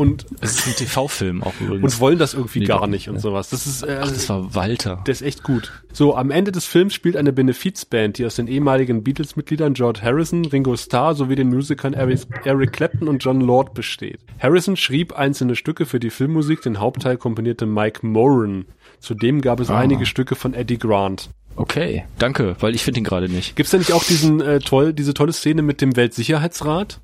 und 0.00 0.26
Es 0.40 0.58
ist 0.58 0.66
ein 0.66 0.74
TV-Film 0.76 1.42
auch 1.42 1.52
übrigens. 1.60 1.94
und 1.94 2.00
wollen 2.00 2.18
das 2.18 2.34
irgendwie 2.34 2.60
Nee, 2.60 2.64
gar 2.66 2.86
nicht 2.86 3.08
und 3.08 3.16
ja. 3.16 3.20
sowas. 3.20 3.50
Das 3.50 3.66
ist 3.66 3.82
äh, 3.82 3.98
Ach, 4.02 4.08
das 4.10 4.28
war 4.28 4.54
Walter. 4.54 5.02
Der 5.06 5.12
ist 5.12 5.22
echt 5.22 5.42
gut. 5.42 5.70
So, 5.92 6.16
am 6.16 6.30
Ende 6.30 6.50
des 6.52 6.64
Films 6.64 6.94
spielt 6.94 7.16
eine 7.16 7.32
Benefizband, 7.32 8.18
die 8.18 8.26
aus 8.26 8.36
den 8.36 8.48
ehemaligen 8.48 9.04
Beatles-Mitgliedern 9.04 9.74
George 9.74 10.00
Harrison, 10.02 10.44
Ringo 10.46 10.76
Starr 10.76 11.14
sowie 11.14 11.36
den 11.36 11.48
Musikern 11.50 11.92
Eric, 11.94 12.20
Eric 12.44 12.72
Clapton 12.72 13.08
und 13.08 13.22
John 13.22 13.40
Lord 13.40 13.74
besteht. 13.74 14.20
Harrison 14.38 14.76
schrieb 14.76 15.12
einzelne 15.12 15.54
Stücke 15.56 15.86
für 15.86 16.00
die 16.00 16.10
Filmmusik, 16.10 16.62
den 16.62 16.80
Hauptteil 16.80 17.16
komponierte 17.16 17.66
Mike 17.66 18.06
Moran. 18.06 18.64
Zudem 19.00 19.40
gab 19.40 19.60
es 19.60 19.70
Ah. 19.70 19.78
einige 19.78 20.06
Stücke 20.06 20.34
von 20.34 20.54
Eddie 20.54 20.78
Grant. 20.78 21.30
Okay, 21.56 22.04
danke, 22.18 22.56
weil 22.60 22.74
ich 22.74 22.84
finde 22.84 23.00
ihn 23.00 23.04
gerade 23.04 23.28
nicht. 23.28 23.56
Gibt's 23.56 23.72
da 23.72 23.78
nicht 23.78 23.92
auch 23.92 24.04
diesen 24.04 24.40
äh, 24.40 24.60
toll, 24.60 24.92
diese 24.94 25.12
tolle 25.14 25.32
Szene 25.32 25.62
mit 25.62 25.80
dem 25.80 25.96
Weltsicherheitsrat, 25.96 27.00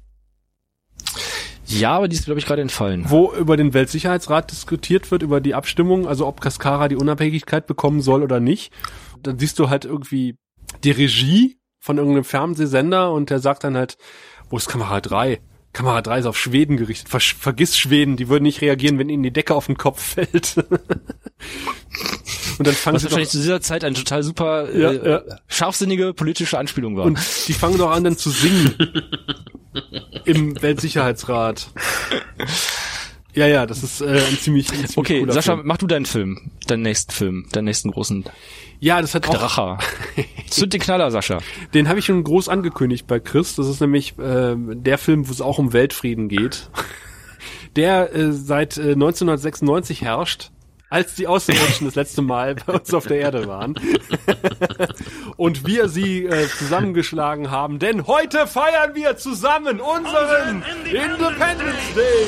Ja, 1.66 1.96
aber 1.96 2.08
die 2.08 2.16
ist, 2.16 2.26
glaube 2.26 2.40
ich, 2.40 2.46
gerade 2.46 2.62
entfallen. 2.62 3.04
wo 3.08 3.32
über 3.32 3.56
den 3.56 3.74
Weltsicherheitsrat 3.74 4.50
diskutiert 4.50 5.10
wird, 5.10 5.22
über 5.22 5.40
die 5.40 5.54
Abstimmung, 5.54 6.06
also 6.06 6.26
ob 6.26 6.40
Cascara 6.40 6.88
die 6.88 6.96
Unabhängigkeit 6.96 7.66
bekommen 7.66 8.00
soll 8.02 8.22
oder 8.22 8.40
nicht. 8.40 8.72
Dann 9.22 9.38
siehst 9.38 9.58
du 9.58 9.68
halt 9.68 9.84
irgendwie 9.84 10.36
die 10.84 10.90
Regie 10.90 11.58
von 11.80 11.98
irgendeinem 11.98 12.24
Fernsehsender 12.24 13.12
und 13.12 13.30
der 13.30 13.38
sagt 13.38 13.64
dann 13.64 13.76
halt, 13.76 13.96
wo 14.48 14.56
ist 14.56 14.68
Kamera 14.68 15.00
3? 15.00 15.40
Kamera 15.72 16.00
3 16.00 16.20
ist 16.20 16.26
auf 16.26 16.38
Schweden 16.38 16.76
gerichtet. 16.76 17.08
Ver 17.08 17.20
vergiss 17.20 17.76
Schweden, 17.76 18.16
die 18.16 18.28
würden 18.28 18.44
nicht 18.44 18.62
reagieren, 18.62 18.98
wenn 18.98 19.08
ihnen 19.08 19.22
die 19.22 19.32
Decke 19.32 19.54
auf 19.54 19.66
den 19.66 19.76
Kopf 19.76 20.02
fällt. 20.02 20.56
und 22.58 22.66
dann 22.66 22.74
fangen 22.74 22.94
Was 22.94 23.02
sie 23.02 23.06
wahrscheinlich 23.06 23.28
doch, 23.28 23.32
zu 23.32 23.38
dieser 23.38 23.60
Zeit 23.60 23.84
eine 23.84 23.94
total 23.94 24.22
super 24.22 24.70
Ja, 24.74 24.90
äh, 24.92 25.10
ja. 25.10 25.22
scharfsinnige 25.48 26.14
politische 26.14 26.58
Anspielung 26.58 26.96
war. 26.96 27.04
und 27.04 27.18
die 27.48 27.52
fangen 27.52 27.78
doch 27.78 27.90
an 27.90 28.04
dann 28.04 28.16
zu 28.16 28.30
singen. 28.30 28.74
Im 30.24 30.60
Weltsicherheitsrat. 30.60 31.68
Ja, 33.34 33.46
ja, 33.46 33.66
das 33.66 33.82
ist 33.82 34.00
äh, 34.00 34.06
ein 34.06 34.38
ziemlich, 34.38 34.70
ein 34.70 34.76
ziemlich 34.76 34.96
okay, 34.96 35.26
Sascha, 35.28 35.56
Film. 35.56 35.66
mach 35.66 35.76
du 35.76 35.86
deinen 35.86 36.06
Film, 36.06 36.50
deinen 36.66 36.82
nächsten 36.82 37.12
Film, 37.12 37.46
deinen 37.52 37.66
nächsten 37.66 37.90
großen 37.90 38.24
Ja, 38.80 39.02
das 39.02 39.14
hat 39.14 39.28
auch, 39.28 39.34
Dracher. 39.36 39.78
Zünd 40.50 40.72
den 40.72 40.80
Knaller, 40.80 41.10
Sascha. 41.10 41.38
den 41.74 41.88
habe 41.88 41.98
ich 41.98 42.06
schon 42.06 42.24
groß 42.24 42.48
angekündigt 42.48 43.06
bei 43.06 43.20
Chris. 43.20 43.54
Das 43.54 43.68
ist 43.68 43.80
nämlich 43.80 44.18
äh, 44.18 44.54
der 44.56 44.96
Film, 44.96 45.28
wo 45.28 45.32
es 45.32 45.42
auch 45.42 45.58
um 45.58 45.74
Weltfrieden 45.74 46.28
geht. 46.30 46.70
Der 47.76 48.14
äh, 48.14 48.32
seit 48.32 48.78
äh, 48.78 48.92
1996 48.92 50.00
herrscht, 50.00 50.50
als 50.88 51.14
die 51.14 51.26
Außerirdischen 51.26 51.86
das 51.86 51.94
letzte 51.94 52.22
Mal 52.22 52.54
bei 52.54 52.74
uns 52.74 52.92
auf 52.94 53.06
der 53.06 53.18
Erde 53.18 53.46
waren. 53.46 53.74
Und 55.36 55.66
wir 55.66 55.88
sie 55.88 56.24
äh, 56.24 56.48
zusammengeschlagen 56.48 57.50
haben, 57.50 57.78
denn 57.78 58.06
heute 58.06 58.46
feiern 58.46 58.94
wir 58.94 59.16
zusammen 59.16 59.80
unseren 59.80 60.62
Independence 60.84 61.94
Day. 61.94 62.26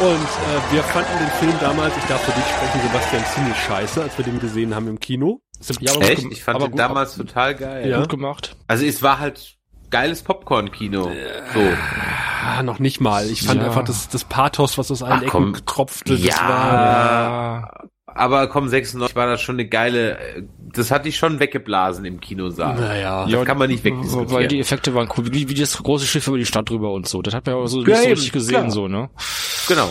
Und 0.00 0.08
äh, 0.10 0.72
wir 0.72 0.82
fanden 0.82 1.18
den 1.18 1.30
Film 1.38 1.54
damals, 1.60 1.96
ich 1.96 2.04
darf 2.04 2.22
für 2.22 2.32
dich 2.32 2.44
sprechen, 2.44 2.80
Sebastian, 2.88 3.24
ziemlich 3.34 3.56
scheiße, 3.58 4.02
als 4.02 4.18
wir 4.18 4.24
den 4.24 4.40
gesehen 4.40 4.74
haben 4.74 4.88
im 4.88 4.98
Kino. 4.98 5.42
Ja, 5.78 5.92
aber 5.92 6.10
Echt? 6.10 6.26
Ich 6.32 6.42
fand 6.42 6.60
den 6.60 6.74
damals 6.74 7.14
total 7.16 7.54
geil. 7.54 7.88
Ja. 7.88 8.00
gut 8.00 8.08
gemacht. 8.08 8.56
Also 8.66 8.84
es 8.84 9.02
war 9.02 9.20
halt 9.20 9.58
geiles 9.92 10.22
Popcorn-Kino. 10.22 11.04
So. 11.54 11.60
Ah, 12.44 12.62
noch 12.64 12.80
nicht 12.80 13.00
mal. 13.00 13.30
Ich 13.30 13.42
fand 13.42 13.60
Ja. 13.60 13.66
einfach 13.68 13.84
das, 13.84 14.08
das 14.08 14.24
Pathos, 14.24 14.76
was 14.78 14.90
aus 14.90 15.02
allen 15.04 15.12
Ach, 15.18 15.22
Ecken 15.22 15.30
komm. 15.30 15.56
tropfte, 15.66 16.14
das 16.16 16.24
Ja. 16.24 16.48
war 16.48 16.72
Ja. 16.74 17.70
Aber 18.14 18.46
komm, 18.48 18.68
96 18.68 19.16
war 19.16 19.26
das 19.26 19.40
schon 19.40 19.54
eine 19.54 19.66
geile, 19.66 20.18
das 20.74 20.90
hatte 20.90 21.08
ich 21.08 21.16
schon 21.16 21.40
weggeblasen 21.40 22.04
im 22.04 22.20
Kinosaal. 22.20 22.74
naja. 22.78 23.26
Das 23.26 23.44
kann 23.46 23.56
man 23.56 23.70
nicht 23.70 23.84
Weil 23.84 23.92
die 23.92 23.96
wegdiskutieren. 23.98 24.60
Effekte 24.60 24.94
waren 24.94 25.08
cool, 25.16 25.32
wie, 25.32 25.48
wie 25.48 25.54
das 25.54 25.82
große 25.82 26.04
Schiff 26.06 26.26
über 26.26 26.36
die 26.36 26.44
Stadt 26.44 26.68
drüber 26.68 26.92
und 26.92 27.08
so. 27.08 27.22
Das 27.22 27.32
hat 27.32 27.46
man 27.46 27.54
ja 27.56 27.62
auch 27.62 27.68
so 27.68 27.80
Ja, 27.82 27.86
nicht 27.94 28.02
so 28.02 28.08
richtig 28.10 28.32
gesehen, 28.32 28.54
klar. 28.56 28.70
so, 28.70 28.86
ne? 28.88 29.08
Genau. 29.66 29.90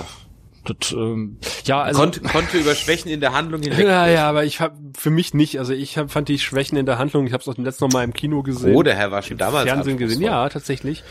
Das, 0.63 0.91
ähm, 0.91 1.37
ja, 1.65 1.81
also 1.81 2.01
konnte, 2.01 2.21
konnte 2.21 2.57
über 2.59 2.75
Schwächen 2.75 3.09
in 3.09 3.19
der 3.19 3.33
Handlung 3.33 3.63
hinweg. 3.63 3.85
Ja, 3.85 4.07
ja, 4.07 4.29
aber 4.29 4.43
ich 4.43 4.59
hab 4.59 4.75
für 4.95 5.09
mich 5.09 5.33
nicht. 5.33 5.57
Also 5.57 5.73
ich 5.73 5.97
hab, 5.97 6.11
fand 6.11 6.29
die 6.29 6.37
Schwächen 6.37 6.77
in 6.77 6.85
der 6.85 6.99
Handlung. 6.99 7.25
Ich 7.25 7.33
habe 7.33 7.41
es 7.41 7.47
auch 7.47 7.57
letzten 7.57 7.87
Mal 7.87 8.03
im 8.03 8.13
Kino 8.13 8.43
gesehen. 8.43 8.75
Oh, 8.75 8.83
der 8.83 8.95
Herr 8.95 9.11
war 9.11 9.23
schon 9.23 9.37
damals 9.37 9.67
Fernsehen 9.67 9.97
gesehen. 9.97 10.21
Ja, 10.21 10.47
tatsächlich. 10.49 11.03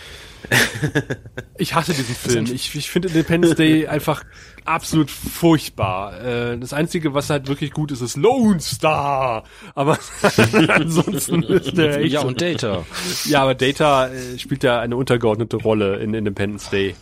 ich 1.59 1.75
hasse 1.75 1.93
diesen 1.93 2.15
Film. 2.15 2.45
Ich, 2.47 2.75
ich 2.75 2.91
finde 2.91 3.09
Independence 3.09 3.57
Day 3.57 3.87
einfach 3.89 4.25
absolut 4.65 5.11
furchtbar. 5.11 6.25
Äh, 6.25 6.59
das 6.59 6.73
Einzige, 6.73 7.13
was 7.13 7.29
halt 7.29 7.49
wirklich 7.49 7.73
gut 7.73 7.91
ist, 7.91 8.01
ist 8.01 8.17
Lone 8.17 8.61
Star. 8.61 9.45
Aber 9.75 9.99
ansonsten 10.69 11.43
ist 11.43 11.77
der 11.77 11.99
echt. 11.99 12.13
ja 12.13 12.21
und 12.21 12.41
Data. 12.41 12.85
Ja, 13.25 13.43
aber 13.43 13.55
Data 13.55 14.09
äh, 14.09 14.39
spielt 14.39 14.63
ja 14.63 14.79
eine 14.81 14.97
untergeordnete 14.97 15.57
Rolle 15.57 15.97
in 15.97 16.15
Independence 16.15 16.71
Day. 16.71 16.95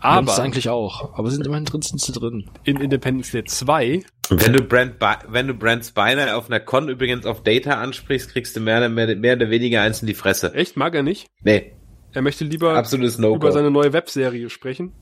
Aber 0.00 0.32
Aber 0.32 0.42
eigentlich 0.42 0.68
auch. 0.68 1.14
Aber 1.18 1.30
sind 1.30 1.46
immerhin 1.46 1.64
drin, 1.66 1.82
sind 1.82 2.00
sie 2.00 2.12
drin. 2.12 2.48
in 2.64 2.78
Independence 2.80 3.30
Day 3.32 3.44
2 3.44 4.02
Wenn 4.30 4.52
du 4.52 4.62
Brent, 4.62 4.98
Bi- 4.98 5.06
wenn 5.28 5.46
du 5.48 5.54
Brent 5.54 5.84
Spiner 5.84 6.36
auf 6.36 6.48
einer 6.48 6.60
Con 6.60 6.88
übrigens 6.88 7.26
auf 7.26 7.42
Data 7.42 7.74
ansprichst, 7.80 8.30
kriegst 8.30 8.56
du 8.56 8.60
mehr, 8.60 8.88
mehr, 8.88 9.14
mehr 9.16 9.34
oder 9.36 9.50
weniger 9.50 9.82
eins 9.82 10.00
in 10.00 10.06
die 10.06 10.14
Fresse. 10.14 10.54
Echt, 10.54 10.76
mag 10.76 10.94
er 10.94 11.02
nicht. 11.02 11.26
Nee, 11.42 11.72
Er 12.12 12.22
möchte 12.22 12.44
lieber 12.44 12.74
absolutes 12.76 13.18
über 13.18 13.28
No-Go. 13.28 13.50
seine 13.50 13.70
neue 13.70 13.92
Webserie 13.92 14.48
sprechen. 14.50 14.92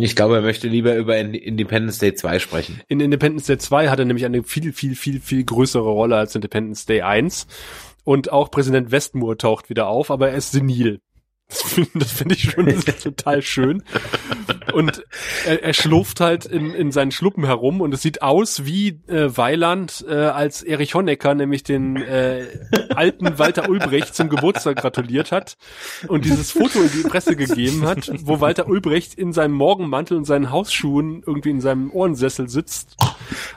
Ich 0.00 0.16
glaube, 0.16 0.34
er 0.36 0.42
möchte 0.42 0.66
lieber 0.66 0.96
über 0.96 1.16
In- 1.18 1.34
Independence 1.34 1.98
Day 1.98 2.12
2 2.14 2.40
sprechen. 2.40 2.80
In 2.88 2.98
Independence 3.00 3.46
Day 3.46 3.58
2 3.58 3.88
hat 3.90 3.98
er 4.00 4.06
nämlich 4.06 4.24
eine 4.26 4.42
viel, 4.42 4.72
viel, 4.72 4.96
viel, 4.96 5.20
viel 5.20 5.44
größere 5.44 5.88
Rolle 5.88 6.16
als 6.16 6.34
Independence 6.34 6.84
Day 6.84 7.02
1. 7.02 7.46
Und 8.04 8.32
auch 8.32 8.50
Präsident 8.50 8.90
Westmoor 8.90 9.36
taucht 9.38 9.68
wieder 9.70 9.86
auf, 9.86 10.10
aber 10.10 10.30
er 10.30 10.36
ist 10.36 10.50
senil. 10.52 11.00
Das 11.48 11.62
finde 11.62 12.04
find 12.04 12.32
ich 12.32 12.50
schon 12.50 12.66
total 13.02 13.40
schön. 13.40 13.82
Und 14.74 15.02
er, 15.46 15.62
er 15.62 15.72
schlurft 15.72 16.20
halt 16.20 16.44
in, 16.44 16.74
in 16.74 16.92
seinen 16.92 17.10
Schluppen 17.10 17.46
herum 17.46 17.80
und 17.80 17.94
es 17.94 18.02
sieht 18.02 18.20
aus 18.20 18.66
wie 18.66 19.00
äh, 19.06 19.34
Weiland 19.34 20.04
äh, 20.06 20.14
als 20.14 20.62
Erich 20.62 20.94
Honecker 20.94 21.34
nämlich 21.34 21.62
den 21.62 21.96
äh, 21.96 22.44
alten 22.94 23.38
Walter 23.38 23.70
Ulbricht 23.70 24.14
zum 24.14 24.28
Geburtstag 24.28 24.76
gratuliert 24.76 25.32
hat 25.32 25.56
und 26.06 26.26
dieses 26.26 26.52
Foto 26.52 26.80
in 26.80 26.90
die 26.92 27.08
Presse 27.08 27.34
gegeben 27.34 27.86
hat, 27.86 28.10
wo 28.24 28.40
Walter 28.40 28.68
Ulbricht 28.68 29.14
in 29.14 29.32
seinem 29.32 29.54
Morgenmantel 29.54 30.18
und 30.18 30.26
seinen 30.26 30.50
Hausschuhen 30.50 31.22
irgendwie 31.26 31.50
in 31.50 31.62
seinem 31.62 31.90
Ohrensessel 31.90 32.50
sitzt, 32.50 32.96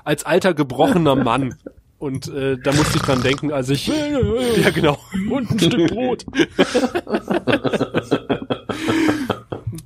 als 0.06 0.24
alter 0.24 0.54
gebrochener 0.54 1.16
Mann. 1.16 1.58
Und 2.02 2.28
äh, 2.30 2.58
da 2.58 2.74
musste 2.74 2.98
ich 2.98 3.04
dran 3.04 3.22
denken, 3.22 3.54
als 3.54 3.70
ich 3.70 3.86
ja 3.86 4.72
genau 4.72 4.98
und 5.30 5.52
ein 5.52 5.60
Stück 5.60 5.92
Brot. 5.92 6.26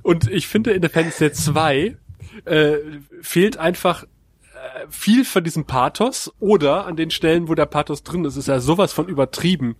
Und 0.02 0.30
ich 0.30 0.46
finde 0.46 0.70
Independence 0.70 1.18
Day 1.18 1.32
2 1.32 1.98
äh, 2.46 2.76
fehlt 3.20 3.58
einfach 3.58 4.04
äh, 4.04 4.06
viel 4.88 5.26
von 5.26 5.44
diesem 5.44 5.66
Pathos 5.66 6.32
oder 6.40 6.86
an 6.86 6.96
den 6.96 7.10
Stellen, 7.10 7.48
wo 7.48 7.54
der 7.54 7.66
Pathos 7.66 8.02
drin 8.02 8.24
ist, 8.24 8.36
ist 8.36 8.48
ja 8.48 8.60
sowas 8.60 8.94
von 8.94 9.08
übertrieben, 9.08 9.76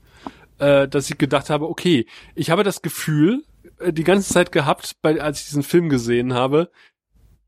äh, 0.59 0.87
dass 0.89 1.09
ich 1.09 1.17
gedacht 1.17 1.49
habe, 1.49 1.67
okay, 1.67 2.05
ich 2.35 2.51
habe 2.51 2.65
das 2.65 2.83
Gefühl 2.83 3.45
äh, 3.79 3.95
die 3.95 4.05
ganze 4.05 4.31
Zeit 4.31 4.53
gehabt, 4.53 4.97
bei, 5.01 5.23
als 5.23 5.41
ich 5.41 5.47
diesen 5.47 5.63
Film 5.63 5.89
gesehen 5.89 6.35
habe, 6.35 6.71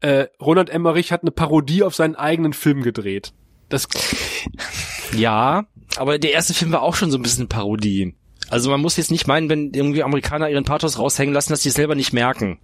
äh, 0.01 0.29
Ronald 0.41 0.71
Emmerich 0.71 1.13
hat 1.13 1.21
eine 1.23 1.31
Parodie 1.31 1.83
auf 1.83 1.95
seinen 1.95 2.15
eigenen 2.15 2.55
Film 2.55 2.83
gedreht. 2.83 3.35
Das 3.69 3.89
Ja, 5.13 5.67
aber 5.97 6.19
der 6.19 6.33
erste 6.33 6.55
Film 6.55 6.73
war 6.73 6.83
auch 6.83 6.95
schon 6.95 7.11
so 7.11 7.19
ein 7.19 7.23
bisschen 7.23 7.49
Parodie. 7.49 8.15
Also 8.51 8.71
man 8.71 8.81
muss 8.81 8.97
jetzt 8.97 9.11
nicht 9.11 9.27
meinen, 9.27 9.49
wenn 9.49 9.73
irgendwie 9.75 10.03
Amerikaner 10.03 10.49
ihren 10.49 10.65
Pathos 10.65 10.99
raushängen 10.99 11.35
lassen, 11.35 11.51
dass 11.51 11.61
die 11.61 11.69
es 11.69 11.75
selber 11.75 11.95
nicht 11.95 12.13
merken. 12.13 12.59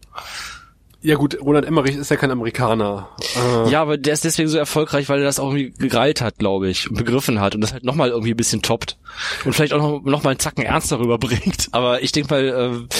Ja 1.05 1.17
gut, 1.17 1.39
Ronald 1.41 1.67
Emmerich 1.67 1.97
ist 1.97 2.11
ja 2.11 2.17
kein 2.17 2.31
Amerikaner. 2.31 3.11
Äh, 3.37 3.71
Ja, 3.71 3.83
aber 3.83 3.99
der 3.99 4.15
ist 4.15 4.25
deswegen 4.25 4.49
so 4.49 4.57
erfolgreich, 4.57 5.09
weil 5.11 5.19
er 5.19 5.25
das 5.25 5.39
auch 5.39 5.53
irgendwie 5.53 5.71
gegreilt 5.79 6.23
hat, 6.23 6.39
glaube 6.39 6.71
ich, 6.71 6.89
und 6.89 6.97
begriffen 6.97 7.41
hat 7.41 7.55
und 7.55 7.61
das 7.61 7.75
halt 7.75 7.85
nochmal 7.85 8.09
irgendwie 8.09 8.31
ein 8.31 8.37
bisschen 8.37 8.63
toppt 8.63 8.97
und 9.45 9.53
vielleicht 9.53 9.75
auch 9.75 9.79
noch, 9.83 10.03
noch 10.03 10.23
mal 10.25 10.31
einen 10.31 10.39
Zacken 10.39 10.65
ernst 10.65 10.91
darüber 10.91 11.19
bringt. 11.19 11.69
Aber 11.73 12.03
ich 12.03 12.13
denke 12.13 12.33
mal, 12.33 12.85
äh, 12.89 12.95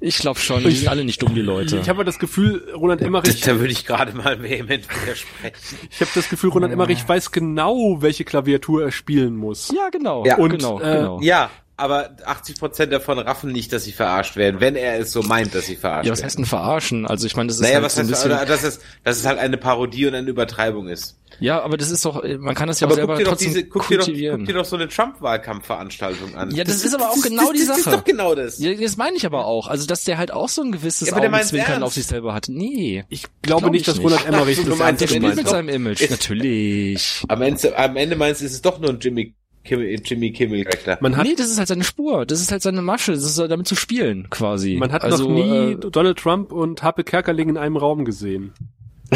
ich 0.00 0.18
glaube 0.18 0.38
schon, 0.38 0.62
die 0.62 0.70
sind 0.70 0.88
alle 0.88 1.02
nicht 1.04 1.22
dumm, 1.22 1.34
die 1.34 1.40
Leute. 1.40 1.78
Ich 1.78 1.88
habe 1.88 2.04
das 2.04 2.18
Gefühl, 2.18 2.62
Roland 2.74 3.00
Emmerich 3.00 3.40
Da 3.40 3.58
würde 3.58 3.72
ich 3.72 3.86
gerade 3.86 4.14
mal 4.14 4.42
vehement 4.42 4.84
widersprechen. 5.02 5.78
Ich 5.90 6.00
habe 6.00 6.10
das 6.14 6.28
Gefühl, 6.28 6.50
Roland 6.50 6.74
Emmerich 6.74 7.08
weiß 7.08 7.32
genau, 7.32 8.02
welche 8.02 8.24
Klaviatur 8.24 8.84
er 8.84 8.92
spielen 8.92 9.36
muss. 9.36 9.72
ja, 9.74 9.88
genau. 9.90 10.26
Ja. 10.26 10.36
Und, 10.36 10.50
genau, 10.50 10.78
äh, 10.80 10.96
genau. 10.96 11.20
Ja, 11.22 11.50
aber 11.80 12.10
80% 12.26 12.86
davon 12.86 13.18
raffen 13.18 13.50
nicht, 13.50 13.72
dass 13.72 13.84
sie 13.84 13.92
verarscht 13.92 14.36
werden, 14.36 14.60
wenn 14.60 14.76
er 14.76 14.98
es 15.00 15.10
so 15.12 15.22
meint, 15.22 15.54
dass 15.54 15.66
sie 15.66 15.76
verarscht 15.76 16.06
Ja, 16.06 16.12
was 16.12 16.18
werden. 16.20 16.26
heißt 16.26 16.38
denn 16.38 16.44
verarschen? 16.46 17.06
Also 17.06 17.26
ich 17.26 17.34
meine, 17.36 17.48
das 17.48 17.56
ist 17.56 17.62
Naja, 17.62 17.74
halt 17.74 17.84
was 17.84 17.94
so 17.96 18.00
ein 18.02 18.08
heißt, 18.10 18.22
bisschen, 18.28 18.46
dass, 18.48 18.62
es, 18.62 18.80
dass 19.02 19.16
es 19.18 19.26
halt 19.26 19.38
eine 19.38 19.56
Parodie 19.56 20.06
und 20.06 20.14
eine 20.14 20.28
Übertreibung 20.30 20.88
ist. 20.88 21.16
Ja, 21.38 21.62
aber 21.62 21.76
das 21.78 21.90
ist 21.90 22.04
doch, 22.04 22.22
man 22.38 22.54
kann 22.54 22.68
das 22.68 22.80
ja 22.80 22.86
auch 22.86 22.90
Aber 22.90 22.96
selber 22.96 23.14
guck 23.14 23.18
dir, 23.18 23.24
doch 23.24 23.30
trotzdem 23.32 23.48
diese, 23.48 23.64
guck, 23.64 23.88
dir 23.88 23.98
doch, 23.98 24.06
guck 24.06 24.46
dir 24.46 24.52
doch 24.52 24.64
so 24.66 24.76
eine 24.76 24.88
Trump-Wahlkampfveranstaltung 24.88 26.34
an. 26.34 26.50
Ja, 26.54 26.64
das 26.64 26.84
ist 26.84 26.94
aber 26.94 27.10
auch 27.10 27.22
genau 27.22 27.52
die 27.52 27.60
das, 27.60 27.68
Das 27.68 27.78
ist 27.78 27.84
Sache. 27.84 27.96
doch 27.96 28.04
genau 28.04 28.34
das. 28.34 28.58
ja, 28.58 28.74
das 28.74 28.96
meine 28.98 29.16
ich 29.16 29.24
aber 29.24 29.46
auch. 29.46 29.66
Also, 29.68 29.86
dass 29.86 30.04
der 30.04 30.18
halt 30.18 30.32
auch 30.32 30.48
so 30.48 30.62
ein 30.62 30.72
gewisses 30.72 31.08
Ja, 31.08 31.14
aber 31.14 31.22
der 31.22 31.30
meint's 31.30 31.48
Augenzwinkern 31.48 31.72
ernst. 31.82 31.86
auf 31.86 31.94
sich 31.94 32.06
selber 32.06 32.34
hat. 32.34 32.46
Nee. 32.48 33.04
Ich 33.08 33.22
glaube 33.42 33.60
Glaub 33.62 33.72
nicht, 33.72 33.88
ich 33.88 33.94
dass. 33.94 34.02
Roland 34.02 34.26
Emmerich 34.26 34.58
das 34.58 34.66
ernst 34.68 34.80
Der 34.80 34.92
der 34.92 35.06
spielt 35.06 35.20
gemeint 35.22 35.36
mit 35.36 35.48
seinem 35.48 35.68
Image. 35.70 36.00
Ist- 36.02 36.10
Natürlich. 36.10 37.22
Am 37.28 37.42
Ende, 37.42 37.78
am 37.78 37.96
Ende 37.96 38.16
meinst 38.16 38.40
du, 38.40 38.44
ist 38.44 38.52
es 38.52 38.62
doch 38.62 38.78
nur 38.78 38.90
ein 38.90 38.98
Jimmy 39.00 39.34
Kimmel, 39.64 40.00
Jimmy 40.04 40.32
Kimmel 40.32 40.64
Charakter. 40.64 40.98
Man 41.00 41.16
hat, 41.16 41.26
nee, 41.26 41.34
das 41.36 41.50
ist 41.50 41.58
halt 41.58 41.68
seine 41.68 41.84
Spur. 41.84 42.24
Das 42.26 42.40
ist 42.40 42.50
halt 42.50 42.62
seine 42.62 42.82
Masche. 42.82 43.12
Das 43.12 43.24
ist 43.24 43.38
halt 43.38 43.50
damit 43.50 43.68
zu 43.68 43.74
spielen, 43.74 44.28
quasi. 44.30 44.76
man 44.76 44.92
hat 44.92 45.02
also, 45.04 45.28
noch 45.28 45.34
nie 45.34 45.72
Äh, 45.72 45.76
Donald 45.76 46.18
Trump 46.18 46.52
und 46.52 46.82
Happe 46.82 47.04
Kerkeling 47.04 47.50
in 47.50 47.56
einem 47.56 47.76
Raum 47.76 48.04
gesehen. 48.04 48.52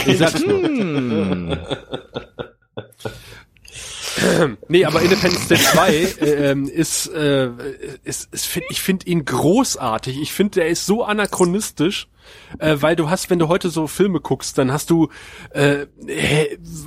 Ich 0.07 0.19
sag's 0.19 0.45
nur. 0.45 1.59
Nee, 4.69 4.85
aber 4.85 5.03
Independence 5.03 5.49
Day 5.49 5.59
2 5.59 5.93
äh, 5.93 6.51
ähm, 6.51 6.69
ist, 6.69 7.07
äh, 7.09 7.51
ist, 8.05 8.33
ist 8.33 8.47
find, 8.47 8.67
ich 8.71 8.81
finde 8.81 9.07
ihn 9.07 9.25
großartig. 9.25 10.21
Ich 10.21 10.33
finde, 10.33 10.61
der 10.61 10.69
ist 10.69 10.87
so 10.87 11.05
anachronistisch, 11.05 12.09
äh, 12.59 12.77
weil 12.81 12.97
du 12.97 13.11
hast, 13.11 13.31
wenn 13.31 13.39
du 13.39 13.49
heute 13.49 13.71
so 13.71 13.87
Filme 13.87 14.21
guckst, 14.21 14.59
dann 14.59 14.73
hast 14.73 14.91
du 14.91 15.09
äh, 15.51 15.87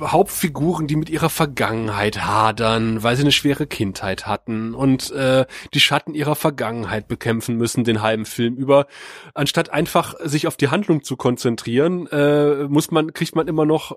Hauptfiguren, 0.00 0.86
die 0.86 0.96
mit 0.96 1.10
ihrer 1.10 1.30
Vergangenheit 1.30 2.24
hadern, 2.24 3.02
weil 3.02 3.16
sie 3.16 3.22
eine 3.22 3.32
schwere 3.32 3.66
Kindheit 3.66 4.26
hatten 4.26 4.74
und 4.74 5.10
äh, 5.12 5.46
die 5.74 5.80
Schatten 5.80 6.14
ihrer 6.14 6.34
Vergangenheit 6.34 7.08
bekämpfen 7.08 7.56
müssen 7.56 7.84
den 7.84 8.02
halben 8.02 8.24
Film 8.24 8.56
über. 8.56 8.86
Anstatt 9.34 9.70
einfach 9.70 10.14
sich 10.24 10.46
auf 10.46 10.56
die 10.56 10.68
Handlung 10.68 11.04
zu 11.04 11.16
konzentrieren, 11.16 12.06
äh, 12.08 12.64
muss 12.68 12.90
man 12.90 13.12
kriegt 13.12 13.36
man 13.36 13.48
immer 13.48 13.66
noch 13.66 13.96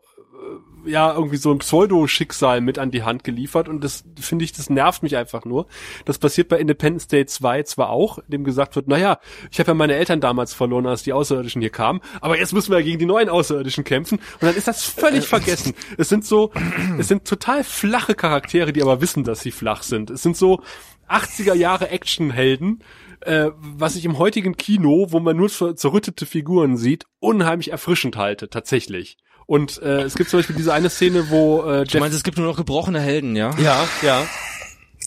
ja 0.86 1.14
irgendwie 1.14 1.38
so 1.38 1.52
ein 1.52 1.60
Pseudo-Schicksal 1.60 2.62
mit 2.62 2.80
an 2.80 2.91
die 2.91 3.03
Hand 3.03 3.24
geliefert 3.24 3.70
und 3.70 3.84
das 3.84 4.03
finde 4.20 4.45
ich, 4.45 4.53
das 4.53 4.70
nervt 4.70 5.03
mich 5.03 5.18
einfach 5.18 5.45
nur. 5.45 5.68
Das 6.06 6.18
passiert 6.18 6.49
bei 6.49 6.58
Independence 6.58 7.08
Day 7.08 7.26
2 7.26 7.64
zwar 7.64 7.90
auch, 7.90 8.20
in 8.20 8.30
dem 8.30 8.44
gesagt 8.44 8.76
wird, 8.76 8.88
naja, 8.88 9.20
ich 9.52 9.60
habe 9.60 9.72
ja 9.72 9.74
meine 9.74 9.95
Eltern 9.95 10.22
damals 10.22 10.53
verloren, 10.53 10.88
als 10.88 11.03
die 11.03 11.14
Außerirdischen 11.14 11.62
hier 11.62 11.70
kamen, 11.70 12.02
aber 12.22 12.38
jetzt 12.38 12.53
müssen 12.53 12.72
wir 12.72 12.80
ja 12.80 12.86
gegen 12.86 12.99
die 12.99 13.06
neuen 13.06 13.30
Außerirdischen 13.30 13.84
kämpfen 13.84 14.20
und 14.20 14.44
dann 14.44 14.56
ist 14.56 14.68
das 14.68 14.84
völlig 14.84 15.28
vergessen. 15.28 15.74
Es 15.98 16.10
sind 16.10 16.26
so, 16.26 16.52
es 16.98 17.08
sind 17.08 17.26
total 17.26 17.64
flache 17.64 18.16
Charaktere, 18.16 18.74
die 18.74 18.82
aber 18.82 19.02
wissen, 19.02 19.24
dass 19.24 19.41
sie 19.41 19.52
flach 19.52 19.84
sind. 19.84 20.10
Es 20.10 20.24
sind 20.24 20.38
so 20.38 20.62
80er 21.10 21.53
Jahre 21.53 21.90
Actionhelden, 21.90 22.84
äh, 23.22 23.49
was 23.58 23.95
ich 23.95 24.06
im 24.06 24.18
heutigen 24.18 24.58
Kino, 24.58 25.08
wo 25.10 25.20
man 25.20 25.38
nur 25.38 25.49
zerrüttete 25.49 26.26
Figuren 26.26 26.78
sieht, 26.78 27.06
unheimlich 27.20 27.72
erfrischend 27.72 28.16
halte, 28.18 28.49
tatsächlich. 28.49 29.18
Und 29.52 29.82
äh, 29.82 30.03
es 30.03 30.15
gibt 30.15 30.30
zum 30.30 30.40
Beispiel 30.40 30.56
diese 30.56 30.72
eine 30.72 30.90
Szene, 30.90 31.30
wo 31.30 31.64
äh, 31.64 31.84
Du 31.84 31.91
Jeff 31.91 31.99
meinst, 31.99 32.15
es 32.15 32.23
gibt 32.23 32.38
nur 32.38 32.48
noch 32.48 32.56
gebrochene 32.56 33.02
Helden, 33.02 33.36
ja? 33.36 33.53
ja, 33.60 33.86
ja. 34.02 34.26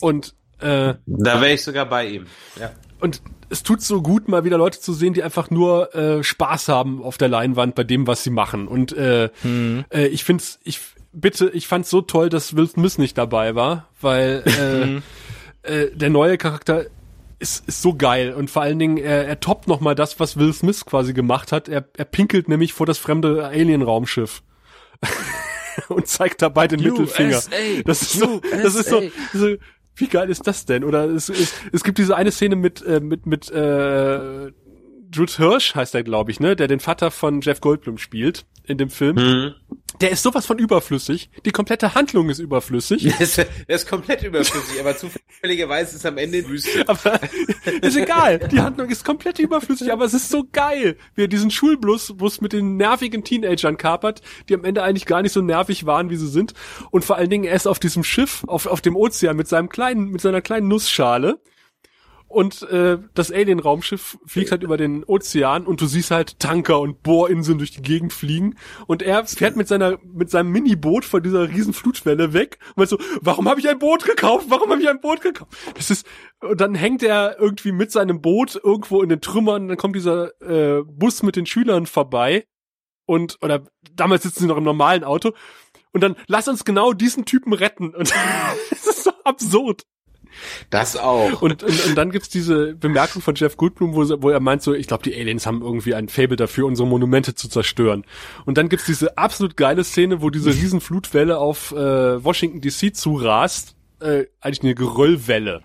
Und 0.01 0.35
äh, 0.59 0.93
Da 1.07 1.41
wäre 1.41 1.53
ich 1.53 1.63
sogar 1.63 1.89
bei 1.89 2.05
ihm. 2.07 2.27
Ja. 2.59 2.71
und 2.99 3.23
es 3.49 3.63
tut 3.63 3.81
so 3.81 4.03
gut, 4.03 4.27
mal 4.27 4.43
wieder 4.43 4.59
Leute 4.59 4.79
zu 4.79 4.93
sehen, 4.93 5.15
die 5.15 5.23
einfach 5.23 5.49
nur 5.49 5.95
äh, 5.95 6.23
Spaß 6.23 6.67
haben 6.67 7.01
auf 7.01 7.17
der 7.17 7.27
Leinwand 7.27 7.73
bei 7.73 7.83
dem, 7.83 8.05
was 8.05 8.23
sie 8.23 8.29
machen. 8.29 8.67
Und 8.67 8.95
äh, 8.95 9.31
äh, 9.43 10.05
ich 10.11 10.23
find's, 10.23 10.59
ich 10.63 10.79
bitte, 11.11 11.49
ich 11.49 11.67
fand's 11.67 11.89
so 11.89 12.01
toll, 12.01 12.29
dass 12.29 12.55
Will 12.55 12.67
Smith 12.67 12.99
nicht 12.99 13.17
dabei 13.17 13.55
war, 13.55 13.87
weil 13.99 15.01
äh, 15.63 15.67
äh, 15.67 15.89
der 15.95 16.11
neue 16.11 16.37
Charakter 16.37 16.85
ist, 17.39 17.67
ist 17.67 17.81
so 17.81 17.93
geil 17.95 18.33
und 18.33 18.49
vor 18.49 18.61
allen 18.61 18.79
Dingen 18.79 18.97
er, 18.97 19.27
er 19.27 19.39
toppt 19.39 19.67
noch 19.67 19.81
mal 19.81 19.95
das, 19.95 20.19
was 20.19 20.37
Will 20.37 20.53
Smith 20.53 20.85
quasi 20.85 21.13
gemacht 21.13 21.51
hat. 21.51 21.67
Er, 21.67 21.87
er 21.97 22.05
pinkelt 22.05 22.47
nämlich 22.47 22.73
vor 22.73 22.85
das 22.85 22.97
fremde 22.97 23.45
Alien-Raumschiff. 23.45 24.41
und 25.89 26.07
zeigt 26.07 26.41
dabei 26.41 26.67
den 26.67 26.81
Mittelfinger. 26.81 27.41
Das 27.85 28.01
ist 28.01 28.13
so, 28.13 28.41
das 28.49 28.75
ist 28.75 28.89
so, 28.89 29.03
so, 29.33 29.55
wie 29.95 30.07
geil 30.07 30.29
ist 30.29 30.47
das 30.47 30.65
denn? 30.65 30.83
Oder 30.83 31.05
es, 31.05 31.29
es, 31.29 31.53
es 31.71 31.83
gibt 31.83 31.97
diese 31.97 32.15
eine 32.15 32.31
Szene 32.31 32.55
mit, 32.55 32.81
äh, 32.81 32.99
mit, 32.99 33.25
mit, 33.25 33.51
äh, 33.51 34.51
Jules 35.13 35.37
Hirsch 35.37 35.75
heißt 35.75 35.95
er, 35.95 36.03
glaube 36.03 36.31
ich, 36.31 36.39
ne, 36.39 36.55
der 36.55 36.67
den 36.67 36.79
Vater 36.79 37.09
von 37.11 37.41
Jeff 37.41 37.61
Goldblum 37.61 37.97
spielt 37.97 38.45
in 38.63 38.77
dem 38.77 38.89
Film. 38.89 39.17
Der 40.01 40.11
ist 40.11 40.23
sowas 40.23 40.45
von 40.45 40.57
überflüssig. 40.57 41.29
Die 41.45 41.51
komplette 41.51 41.95
Handlung 41.95 42.29
ist 42.29 42.39
überflüssig. 42.39 43.03
Der 43.03 43.21
ist, 43.21 43.37
der 43.37 43.47
ist 43.67 43.87
komplett 43.87 44.23
überflüssig, 44.23 44.79
aber 44.79 44.97
zufälligerweise 44.97 45.95
ist 45.95 46.05
am 46.05 46.17
Ende 46.17 46.47
Wüste. 46.47 46.87
Aber 46.87 47.19
ist 47.81 47.95
egal. 47.95 48.39
Die 48.39 48.59
Handlung 48.59 48.89
ist 48.89 49.05
komplett 49.05 49.39
überflüssig, 49.39 49.91
aber 49.91 50.05
es 50.05 50.13
ist 50.13 50.29
so 50.29 50.43
geil, 50.51 50.97
wie 51.15 51.23
er 51.23 51.27
diesen 51.27 51.51
Schulbus 51.51 52.13
Bus 52.17 52.41
mit 52.41 52.53
den 52.53 52.77
nervigen 52.77 53.23
Teenagern 53.23 53.77
kapert, 53.77 54.21
die 54.49 54.55
am 54.55 54.63
Ende 54.63 54.83
eigentlich 54.83 55.05
gar 55.05 55.21
nicht 55.21 55.33
so 55.33 55.41
nervig 55.41 55.85
waren, 55.85 56.09
wie 56.09 56.17
sie 56.17 56.27
sind. 56.27 56.53
Und 56.91 57.05
vor 57.05 57.17
allen 57.17 57.29
Dingen, 57.29 57.45
er 57.45 57.55
ist 57.55 57.67
auf 57.67 57.79
diesem 57.79 58.03
Schiff, 58.03 58.43
auf, 58.47 58.65
auf 58.65 58.81
dem 58.81 58.95
Ozean 58.95 59.35
mit 59.35 59.47
seinem 59.47 59.69
kleinen, 59.69 60.09
mit 60.09 60.21
seiner 60.21 60.41
kleinen 60.41 60.67
Nussschale 60.67 61.39
und 62.35 62.63
äh, 62.63 62.97
das 63.13 63.31
Alien-Raumschiff 63.31 64.17
fliegt 64.25 64.51
halt 64.51 64.61
über 64.61 64.75
den 64.75 65.05
Ozean 65.05 65.65
und 65.65 65.79
du 65.79 65.85
siehst 65.85 66.11
halt 66.11 66.37
Tanker 66.37 66.81
und 66.81 67.01
Bohrinseln 67.01 67.59
durch 67.59 67.71
die 67.71 67.81
Gegend 67.81 68.11
fliegen 68.11 68.55
und 68.87 69.01
er 69.01 69.25
fährt 69.25 69.55
mit 69.55 69.69
seiner 69.69 69.99
mit 70.03 70.29
seinem 70.29 70.51
Miniboot 70.51 71.05
von 71.05 71.23
dieser 71.23 71.47
riesen 71.47 71.73
Flutwelle 71.73 72.33
weg 72.33 72.59
und 72.71 72.79
meint 72.79 72.89
so, 72.89 72.99
warum 73.21 73.47
habe 73.47 73.61
ich 73.61 73.69
ein 73.69 73.79
Boot 73.79 74.03
gekauft? 74.03 74.47
Warum 74.49 74.69
habe 74.69 74.81
ich 74.81 74.89
ein 74.89 74.99
Boot 74.99 75.21
gekauft? 75.21 75.55
Das 75.75 75.89
ist 75.89 76.05
und 76.41 76.59
dann 76.59 76.75
hängt 76.75 77.03
er 77.03 77.39
irgendwie 77.39 77.71
mit 77.71 77.93
seinem 77.93 78.21
Boot 78.21 78.59
irgendwo 78.61 79.01
in 79.01 79.07
den 79.07 79.21
Trümmern, 79.21 79.69
dann 79.69 79.77
kommt 79.77 79.95
dieser 79.95 80.31
äh, 80.41 80.83
Bus 80.83 81.23
mit 81.23 81.37
den 81.37 81.45
Schülern 81.45 81.85
vorbei 81.85 82.45
und 83.05 83.37
oder 83.41 83.63
damals 83.93 84.23
sitzen 84.23 84.41
sie 84.41 84.47
noch 84.47 84.57
im 84.57 84.65
normalen 84.65 85.05
Auto 85.05 85.31
und 85.93 86.01
dann 86.01 86.17
lass 86.27 86.49
uns 86.49 86.65
genau 86.65 86.91
diesen 86.91 87.23
Typen 87.23 87.53
retten 87.53 87.95
und 87.95 88.13
das 88.71 88.87
ist 88.87 89.05
so 89.05 89.11
absurd. 89.23 89.83
Das 90.69 90.97
auch. 90.97 91.41
Und, 91.41 91.63
und, 91.63 91.85
und 91.85 91.95
dann 91.95 92.11
gibt's 92.11 92.29
diese 92.29 92.75
Bemerkung 92.75 93.21
von 93.21 93.35
Jeff 93.35 93.57
Goldblum, 93.57 93.95
wo, 93.95 94.21
wo 94.21 94.29
er 94.29 94.39
meint 94.39 94.61
so, 94.61 94.73
ich 94.73 94.87
glaube, 94.87 95.03
die 95.03 95.15
Aliens 95.15 95.45
haben 95.45 95.61
irgendwie 95.61 95.95
ein 95.95 96.09
Fable 96.09 96.35
dafür, 96.35 96.65
unsere 96.65 96.87
Monumente 96.87 97.35
zu 97.35 97.47
zerstören. 97.47 98.05
Und 98.45 98.57
dann 98.57 98.69
gibt's 98.69 98.85
diese 98.85 99.17
absolut 99.17 99.57
geile 99.57 99.83
Szene, 99.83 100.21
wo 100.21 100.29
diese 100.29 100.49
riesen 100.49 100.81
Flutwelle 100.81 101.37
auf 101.37 101.71
äh, 101.71 102.23
Washington 102.23 102.61
DC 102.61 102.95
zurast, 102.95 103.75
äh, 103.99 104.25
eigentlich 104.41 104.63
eine 104.63 104.75
Geröllwelle 104.75 105.61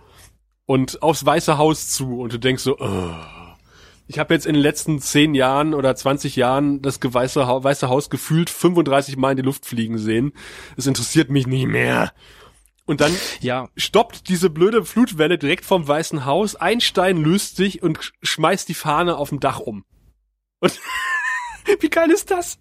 und 0.71 1.03
aufs 1.03 1.27
Weiße 1.27 1.59
Haus 1.59 1.89
zu 1.91 2.21
und 2.21 2.33
du 2.33 2.39
denkst 2.39 2.63
so, 2.63 2.79
oh. 2.79 3.15
ich 4.07 4.21
habe 4.21 4.35
jetzt 4.35 4.47
in 4.47 4.55
den 4.55 4.63
letzten 4.63 5.01
zehn 5.01 5.35
Jahren 5.35 5.75
oder 5.75 5.97
20 5.97 6.37
Jahren 6.37 6.81
das 6.81 7.01
Weiße, 7.03 7.41
Weiße 7.41 7.89
Haus 7.89 8.09
gefühlt 8.09 8.51
35 8.51 9.17
Mal 9.17 9.33
in 9.33 9.39
die 9.39 9.43
Luft 9.43 9.67
fliegen 9.67 9.99
sehen. 9.99 10.33
Es 10.77 10.87
interessiert 10.87 11.29
mich 11.29 11.49
nie 11.49 11.67
mehr. 11.67 12.13
Und 12.91 13.01
dann 13.01 13.17
ja. 13.41 13.69
stoppt 13.77 14.29
diese 14.29 14.51
blöde 14.51 14.85
Flutwelle 14.85 15.39
direkt 15.39 15.65
vom 15.65 15.87
Weißen 15.87 16.25
Haus. 16.25 16.57
Einstein 16.57 17.19
löst 17.19 17.55
sich 17.55 17.85
und 17.85 18.13
schmeißt 18.21 18.69
die 18.69 18.75
Fahne 18.75 19.17
auf 19.17 19.29
dem 19.29 19.39
Dach 19.39 19.61
um. 19.61 19.85
Und 20.59 20.81
wie 21.81 21.89
geil 21.89 22.11
ist 22.11 22.33
das? 22.33 22.59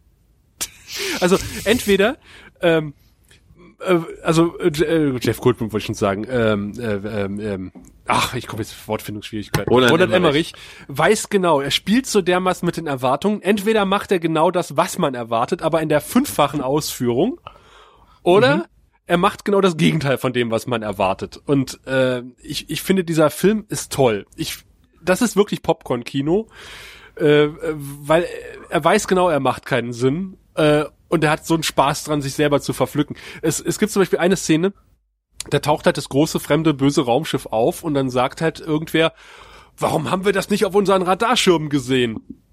Also 1.20 1.40
entweder 1.66 2.20
ähm, 2.62 2.94
äh, 3.80 4.02
also 4.22 4.56
äh, 4.60 5.18
Jeff 5.18 5.42
Goldblum 5.42 5.74
wollte 5.74 5.82
ich 5.82 5.86
schon 5.88 5.96
sagen. 5.96 6.28
Ähm, 6.30 6.80
äh, 6.80 7.54
ähm, 7.54 7.72
ach, 8.06 8.36
ich 8.36 8.46
komme 8.46 8.62
jetzt 8.62 8.88
Wortfindungsschwierigkeiten. 8.88 9.68
Roland, 9.68 9.92
Roland 9.92 10.14
Emmerich 10.14 10.54
weiß 10.90 11.30
genau, 11.30 11.60
er 11.60 11.72
spielt 11.72 12.06
so 12.06 12.22
dermaßen 12.22 12.68
mit 12.68 12.78
den 12.78 12.86
Erwartungen. 12.86 13.42
Entweder 13.42 13.84
macht 13.86 14.12
er 14.12 14.20
genau 14.20 14.52
das, 14.52 14.78
was 14.78 15.00
man 15.00 15.16
erwartet, 15.16 15.64
aber 15.64 15.82
in 15.82 15.90
der 15.90 16.02
fünffachen 16.02 16.62
Ausführung. 16.62 17.42
Oder 18.22 18.58
mhm 18.58 18.64
er 19.10 19.18
macht 19.18 19.44
genau 19.44 19.60
das 19.60 19.76
Gegenteil 19.76 20.20
von 20.20 20.34
dem, 20.34 20.52
was 20.52 20.68
man 20.68 20.84
erwartet. 20.84 21.42
Und 21.48 21.80
äh, 21.88 22.22
ich, 22.44 22.70
ich 22.70 22.84
finde, 22.84 23.04
dieser 23.04 23.32
Film 23.32 23.66
ist 23.68 23.92
toll. 23.92 24.28
Ich, 24.36 24.60
das 25.02 25.24
ist 25.24 25.36
wirklich 25.36 25.64
Popcorn-Kino, 25.64 26.48
äh, 27.16 27.48
weil 27.50 28.28
er 28.70 28.84
weiß 28.84 29.08
genau, 29.08 29.28
er 29.28 29.40
macht 29.40 29.66
keinen 29.66 29.94
Sinn. 29.94 30.38
Äh, 30.54 30.86
und 31.08 31.24
er 31.24 31.32
hat 31.32 31.44
so 31.44 31.56
einen 31.56 31.64
Spaß 31.64 32.04
dran, 32.04 32.22
sich 32.22 32.36
selber 32.36 32.62
zu 32.62 32.72
verpflücken. 32.72 33.16
Es, 33.42 33.60
es 33.60 33.80
gibt 33.80 33.92
zum 33.92 34.04
Beispiel 34.04 34.20
eine 34.20 34.36
Szene, 34.36 34.74
da 35.50 35.58
taucht 35.58 35.88
halt 35.88 35.98
das 35.98 36.10
große, 36.10 36.40
fremde, 36.40 36.76
böse 36.76 37.04
Raumschiff 37.04 37.48
auf 37.48 37.84
und 37.84 37.96
dann 37.96 38.12
sagt 38.12 38.42
halt 38.42 38.60
irgendwer, 38.60 39.14
warum 39.76 40.12
haben 40.12 40.24
wir 40.24 40.34
das 40.34 40.52
nicht 40.52 40.66
auf 40.66 40.76
unseren 40.76 41.02
Radarschirmen 41.02 41.70
gesehen? 41.70 42.44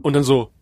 Und 0.00 0.12
dann 0.12 0.22
so, 0.22 0.52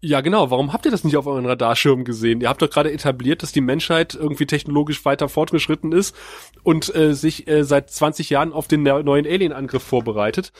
ja, 0.00 0.20
genau. 0.20 0.50
Warum 0.50 0.72
habt 0.72 0.84
ihr 0.84 0.90
das 0.90 1.04
nicht 1.04 1.16
auf 1.16 1.26
euren 1.26 1.46
Radarschirm 1.46 2.04
gesehen? 2.04 2.40
Ihr 2.40 2.48
habt 2.48 2.62
doch 2.62 2.70
gerade 2.70 2.92
etabliert, 2.92 3.42
dass 3.42 3.52
die 3.52 3.60
Menschheit 3.60 4.14
irgendwie 4.14 4.46
technologisch 4.46 5.04
weiter 5.04 5.28
fortgeschritten 5.28 5.92
ist 5.92 6.14
und 6.62 6.94
äh, 6.94 7.14
sich 7.14 7.48
äh, 7.48 7.64
seit 7.64 7.90
20 7.90 8.30
Jahren 8.30 8.52
auf 8.52 8.68
den 8.68 8.82
neuen 8.82 9.26
Alien-Angriff 9.26 9.82
vorbereitet. 9.82 10.52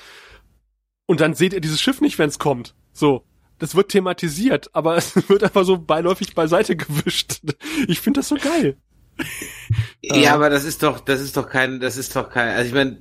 Und 1.06 1.20
dann 1.20 1.34
seht 1.34 1.52
ihr 1.52 1.60
dieses 1.60 1.80
Schiff 1.80 2.00
nicht, 2.00 2.18
wenn 2.18 2.28
es 2.28 2.38
kommt. 2.38 2.74
So. 2.92 3.24
Das 3.58 3.76
wird 3.76 3.90
thematisiert, 3.90 4.70
aber 4.72 4.96
es 4.96 5.28
wird 5.28 5.44
einfach 5.44 5.64
so 5.64 5.78
beiläufig 5.78 6.34
beiseite 6.34 6.76
gewischt. 6.76 7.40
Ich 7.86 8.00
finde 8.00 8.20
das 8.20 8.28
so 8.28 8.36
geil. 8.36 8.76
Ja, 10.02 10.34
aber 10.34 10.50
das 10.50 10.64
ist 10.64 10.82
doch, 10.82 10.98
das 10.98 11.20
ist 11.20 11.36
doch 11.36 11.48
kein, 11.48 11.78
das 11.78 11.96
ist 11.96 12.16
doch 12.16 12.30
kein, 12.30 12.48
also 12.48 12.66
ich 12.66 12.74
meine, 12.74 13.00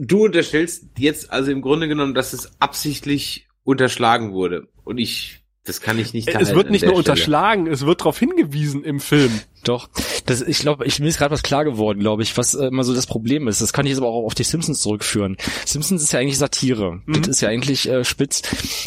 du 0.00 0.24
unterstellst 0.24 0.86
jetzt 0.96 1.30
also 1.30 1.50
im 1.50 1.60
Grunde 1.60 1.86
genommen, 1.86 2.14
dass 2.14 2.32
es 2.32 2.60
absichtlich 2.60 3.46
unterschlagen 3.64 4.32
wurde. 4.32 4.68
Und 4.88 4.96
ich, 4.96 5.40
das 5.64 5.82
kann 5.82 5.98
ich 5.98 6.14
nicht. 6.14 6.28
Es 6.28 6.54
wird 6.54 6.70
nicht 6.70 6.80
nur 6.80 6.92
Stelle. 6.92 6.96
unterschlagen, 6.96 7.66
es 7.66 7.84
wird 7.84 8.00
darauf 8.00 8.18
hingewiesen 8.18 8.84
im 8.84 9.00
Film. 9.00 9.30
Doch, 9.64 9.90
das, 10.24 10.40
ich 10.40 10.60
glaube, 10.60 10.86
ich 10.86 10.98
mir 10.98 11.08
ist 11.08 11.18
gerade 11.18 11.30
was 11.30 11.42
klar 11.42 11.62
geworden, 11.66 12.00
glaube 12.00 12.22
ich, 12.22 12.38
was 12.38 12.54
äh, 12.54 12.68
immer 12.68 12.84
so 12.84 12.94
das 12.94 13.06
Problem 13.06 13.48
ist. 13.48 13.60
Das 13.60 13.74
kann 13.74 13.84
ich 13.84 13.90
jetzt 13.90 13.98
aber 13.98 14.08
auch 14.08 14.24
auf 14.24 14.34
die 14.34 14.44
Simpsons 14.44 14.80
zurückführen. 14.80 15.36
Simpsons 15.66 16.02
ist 16.02 16.12
ja 16.12 16.20
eigentlich 16.20 16.38
Satire, 16.38 17.02
mhm. 17.04 17.20
das 17.20 17.28
ist 17.28 17.40
ja 17.42 17.50
eigentlich 17.50 17.86
äh, 17.86 18.02
spitz, 18.02 18.40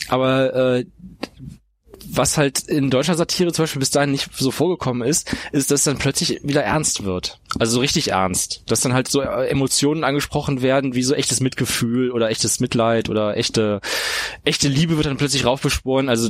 aber 0.07 0.77
äh, 0.77 0.85
was 2.13 2.37
halt 2.37 2.59
in 2.59 2.89
deutscher 2.89 3.15
Satire 3.15 3.51
zum 3.51 3.63
Beispiel 3.63 3.79
bis 3.79 3.89
dahin 3.89 4.11
nicht 4.11 4.29
so 4.35 4.51
vorgekommen 4.51 5.07
ist, 5.07 5.35
ist, 5.51 5.71
dass 5.71 5.83
dann 5.83 5.97
plötzlich 5.97 6.39
wieder 6.43 6.63
ernst 6.63 7.03
wird. 7.03 7.39
Also 7.59 7.73
so 7.73 7.79
richtig 7.79 8.09
ernst. 8.09 8.63
Dass 8.67 8.81
dann 8.81 8.93
halt 8.93 9.07
so 9.07 9.21
äh, 9.21 9.47
Emotionen 9.47 10.03
angesprochen 10.03 10.61
werden, 10.61 10.95
wie 10.95 11.03
so 11.03 11.13
echtes 11.13 11.39
Mitgefühl 11.39 12.11
oder 12.11 12.29
echtes 12.29 12.59
Mitleid 12.59 13.09
oder 13.09 13.37
echte, 13.37 13.81
echte 14.43 14.67
Liebe 14.67 14.97
wird 14.97 15.05
dann 15.05 15.17
plötzlich 15.17 15.45
raufbeschworen. 15.45 16.09
Also, 16.09 16.29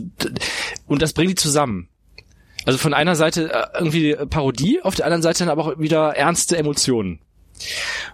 und 0.87 1.01
das 1.01 1.13
bringt 1.13 1.31
die 1.31 1.35
zusammen. 1.35 1.87
Also 2.65 2.77
von 2.77 2.93
einer 2.93 3.15
Seite 3.15 3.51
äh, 3.51 3.67
irgendwie 3.77 4.15
Parodie, 4.29 4.81
auf 4.83 4.95
der 4.95 5.05
anderen 5.05 5.23
Seite 5.23 5.39
dann 5.39 5.49
aber 5.49 5.65
auch 5.65 5.79
wieder 5.79 6.15
ernste 6.15 6.57
Emotionen. 6.57 7.19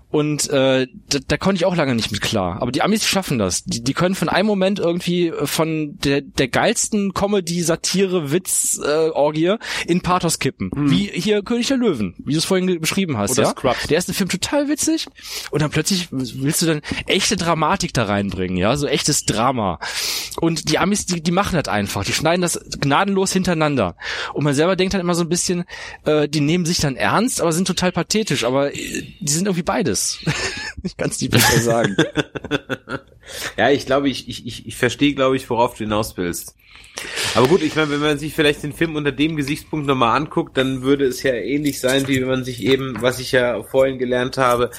Und 0.09 0.49
äh, 0.49 0.87
da, 1.09 1.19
da 1.27 1.37
konnte 1.37 1.57
ich 1.57 1.65
auch 1.65 1.75
lange 1.75 1.93
nicht 1.93 2.11
mit 2.11 2.21
klar. 2.21 2.61
Aber 2.61 2.71
die 2.71 2.81
Amis 2.81 3.05
schaffen 3.05 3.37
das. 3.37 3.65
Die, 3.65 3.83
die 3.83 3.93
können 3.93 4.15
von 4.15 4.29
einem 4.29 4.47
Moment 4.47 4.79
irgendwie 4.79 5.27
äh, 5.27 5.45
von 5.45 5.97
der, 5.99 6.21
der 6.21 6.47
geilsten 6.47 7.13
Comedy, 7.13 7.61
Satire, 7.61 8.31
Witz, 8.31 8.79
äh, 8.81 9.09
Orgie 9.09 9.55
in 9.85 10.01
Pathos 10.01 10.39
kippen. 10.39 10.71
Mhm. 10.73 10.91
Wie 10.91 11.11
hier 11.13 11.43
König 11.43 11.67
der 11.67 11.77
Löwen, 11.77 12.15
wie 12.19 12.33
du 12.33 12.39
es 12.39 12.45
vorhin 12.45 12.79
beschrieben 12.79 13.17
hast. 13.17 13.31
Oder 13.31 13.43
ja? 13.43 13.49
Scrubs. 13.49 13.87
Der 13.87 13.95
erste 13.95 14.13
Film 14.13 14.29
total 14.29 14.69
witzig 14.69 15.07
und 15.51 15.61
dann 15.61 15.71
plötzlich 15.71 16.07
willst 16.11 16.61
du 16.61 16.67
dann 16.67 16.81
echte 17.05 17.35
Dramatik 17.35 17.93
da 17.93 18.05
reinbringen, 18.05 18.57
ja, 18.57 18.77
so 18.77 18.87
echtes 18.87 19.25
Drama. 19.25 19.79
Und 20.39 20.69
die 20.69 20.77
Amis, 20.79 21.05
die, 21.05 21.21
die 21.21 21.31
machen 21.31 21.55
das 21.61 21.67
einfach. 21.67 22.05
Die 22.05 22.13
schneiden 22.13 22.41
das 22.41 22.59
gnadenlos 22.79 23.33
hintereinander. 23.33 23.95
Und 24.33 24.43
man 24.43 24.53
selber 24.53 24.75
denkt 24.75 24.93
dann 24.93 25.01
immer 25.01 25.15
so 25.15 25.23
ein 25.23 25.29
bisschen, 25.29 25.65
äh, 26.05 26.29
die 26.29 26.41
nehmen 26.41 26.65
sich 26.65 26.77
dann 26.77 26.95
ernst, 26.95 27.41
aber 27.41 27.51
sind 27.51 27.67
total 27.67 27.91
pathetisch. 27.91 28.45
Aber 28.45 28.73
äh, 28.73 29.03
die 29.19 29.31
sind 29.37 29.47
irgendwie 29.47 29.63
beides 29.63 30.19
ich 30.83 30.97
kann 30.97 31.09
es 31.09 31.21
nicht 31.21 31.31
besser 31.31 31.59
sagen. 31.59 31.95
ja, 33.57 33.69
ich 33.69 33.85
glaube, 33.85 34.09
ich, 34.09 34.27
ich, 34.27 34.45
ich, 34.45 34.67
ich 34.67 34.75
verstehe, 34.75 35.13
glaube 35.13 35.35
ich, 35.35 35.49
worauf 35.49 35.75
du 35.75 35.83
hinaus 35.83 36.17
willst. 36.17 36.55
Aber 37.35 37.47
gut, 37.47 37.61
ich 37.61 37.75
meine, 37.75 37.91
wenn 37.91 37.99
man 37.99 38.17
sich 38.17 38.33
vielleicht 38.33 38.63
den 38.63 38.73
Film 38.73 38.95
unter 38.95 39.11
dem 39.11 39.35
Gesichtspunkt 39.35 39.85
nochmal 39.85 40.17
anguckt, 40.17 40.57
dann 40.57 40.81
würde 40.81 41.05
es 41.05 41.21
ja 41.21 41.33
ähnlich 41.33 41.79
sein, 41.79 42.07
wie 42.07 42.21
wenn 42.21 42.27
man 42.27 42.43
sich 42.43 42.63
eben, 42.63 42.99
was 43.01 43.19
ich 43.19 43.31
ja 43.31 43.61
vorhin 43.61 43.99
gelernt 43.99 44.37
habe, 44.37 44.71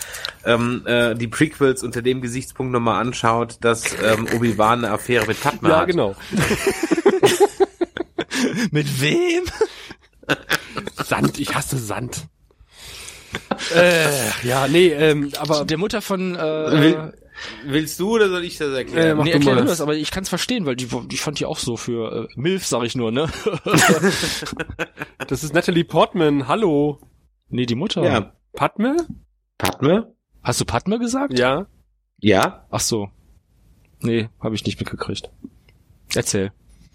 ähm, 0.45 0.83
äh, 0.85 1.15
die 1.15 1.29
Prequels 1.29 1.85
unter 1.85 2.03
dem 2.03 2.21
Gesichtspunkt 2.21 2.73
nochmal 2.73 3.01
anschaut, 3.01 3.59
dass 3.61 3.85
ähm, 4.03 4.27
Obi-Wan 4.35 4.85
eine 4.85 4.95
Affäre 4.95 5.27
mit 5.27 5.41
Padma 5.41 5.69
ja, 5.69 5.77
hat. 5.77 5.83
Ja, 5.83 5.93
genau. 5.93 6.17
mit 8.73 9.01
wem? 9.01 9.45
Sand, 11.05 11.39
ich 11.39 11.55
hasse 11.55 11.79
Sand 11.79 12.27
äh, 13.75 14.47
ja, 14.47 14.69
nee, 14.69 14.89
ähm, 14.89 15.31
aber 15.39 15.65
der 15.65 15.79
Mutter 15.79 16.01
von 16.01 16.35
äh, 16.35 16.39
Will, 16.39 17.13
willst 17.65 18.01
du 18.01 18.15
oder 18.15 18.29
soll 18.29 18.45
ich 18.45 18.59
das 18.59 18.73
erklären? 18.73 19.07
Äh, 19.11 19.15
mach 19.15 19.25
nee, 19.25 19.33
erklär 19.33 19.57
du 19.57 19.65
das, 19.65 19.81
aber 19.81 19.95
ich 19.95 20.11
kann 20.11 20.23
es 20.23 20.29
verstehen, 20.29 20.67
weil 20.67 20.77
die, 20.77 20.89
die 21.07 21.17
fand 21.17 21.41
die 21.41 21.47
auch 21.47 21.59
so 21.59 21.77
für 21.77 22.29
äh, 22.29 22.29
Milf, 22.37 22.67
sag 22.67 22.85
ich 22.85 22.95
nur, 22.95 23.11
ne? 23.11 23.29
das 25.27 25.45
ist 25.45 25.55
Natalie 25.55 25.85
Portman, 25.85 26.49
hallo. 26.49 27.01
Nee, 27.49 27.67
die 27.67 27.75
Mutter. 27.75 28.05
Ja. 28.05 28.33
Padme? 28.55 28.97
Padme? 29.57 30.15
Hast 30.43 30.61
du 30.61 30.65
Padme 30.65 30.99
gesagt? 30.99 31.39
Ja. 31.39 31.67
Ja? 32.19 32.67
Ach 32.71 32.81
so. 32.81 33.09
Nee, 34.01 34.29
habe 34.41 34.55
ich 34.55 34.65
nicht 34.65 34.79
mitgekriegt. 34.79 35.31
Erzähl 36.15 36.53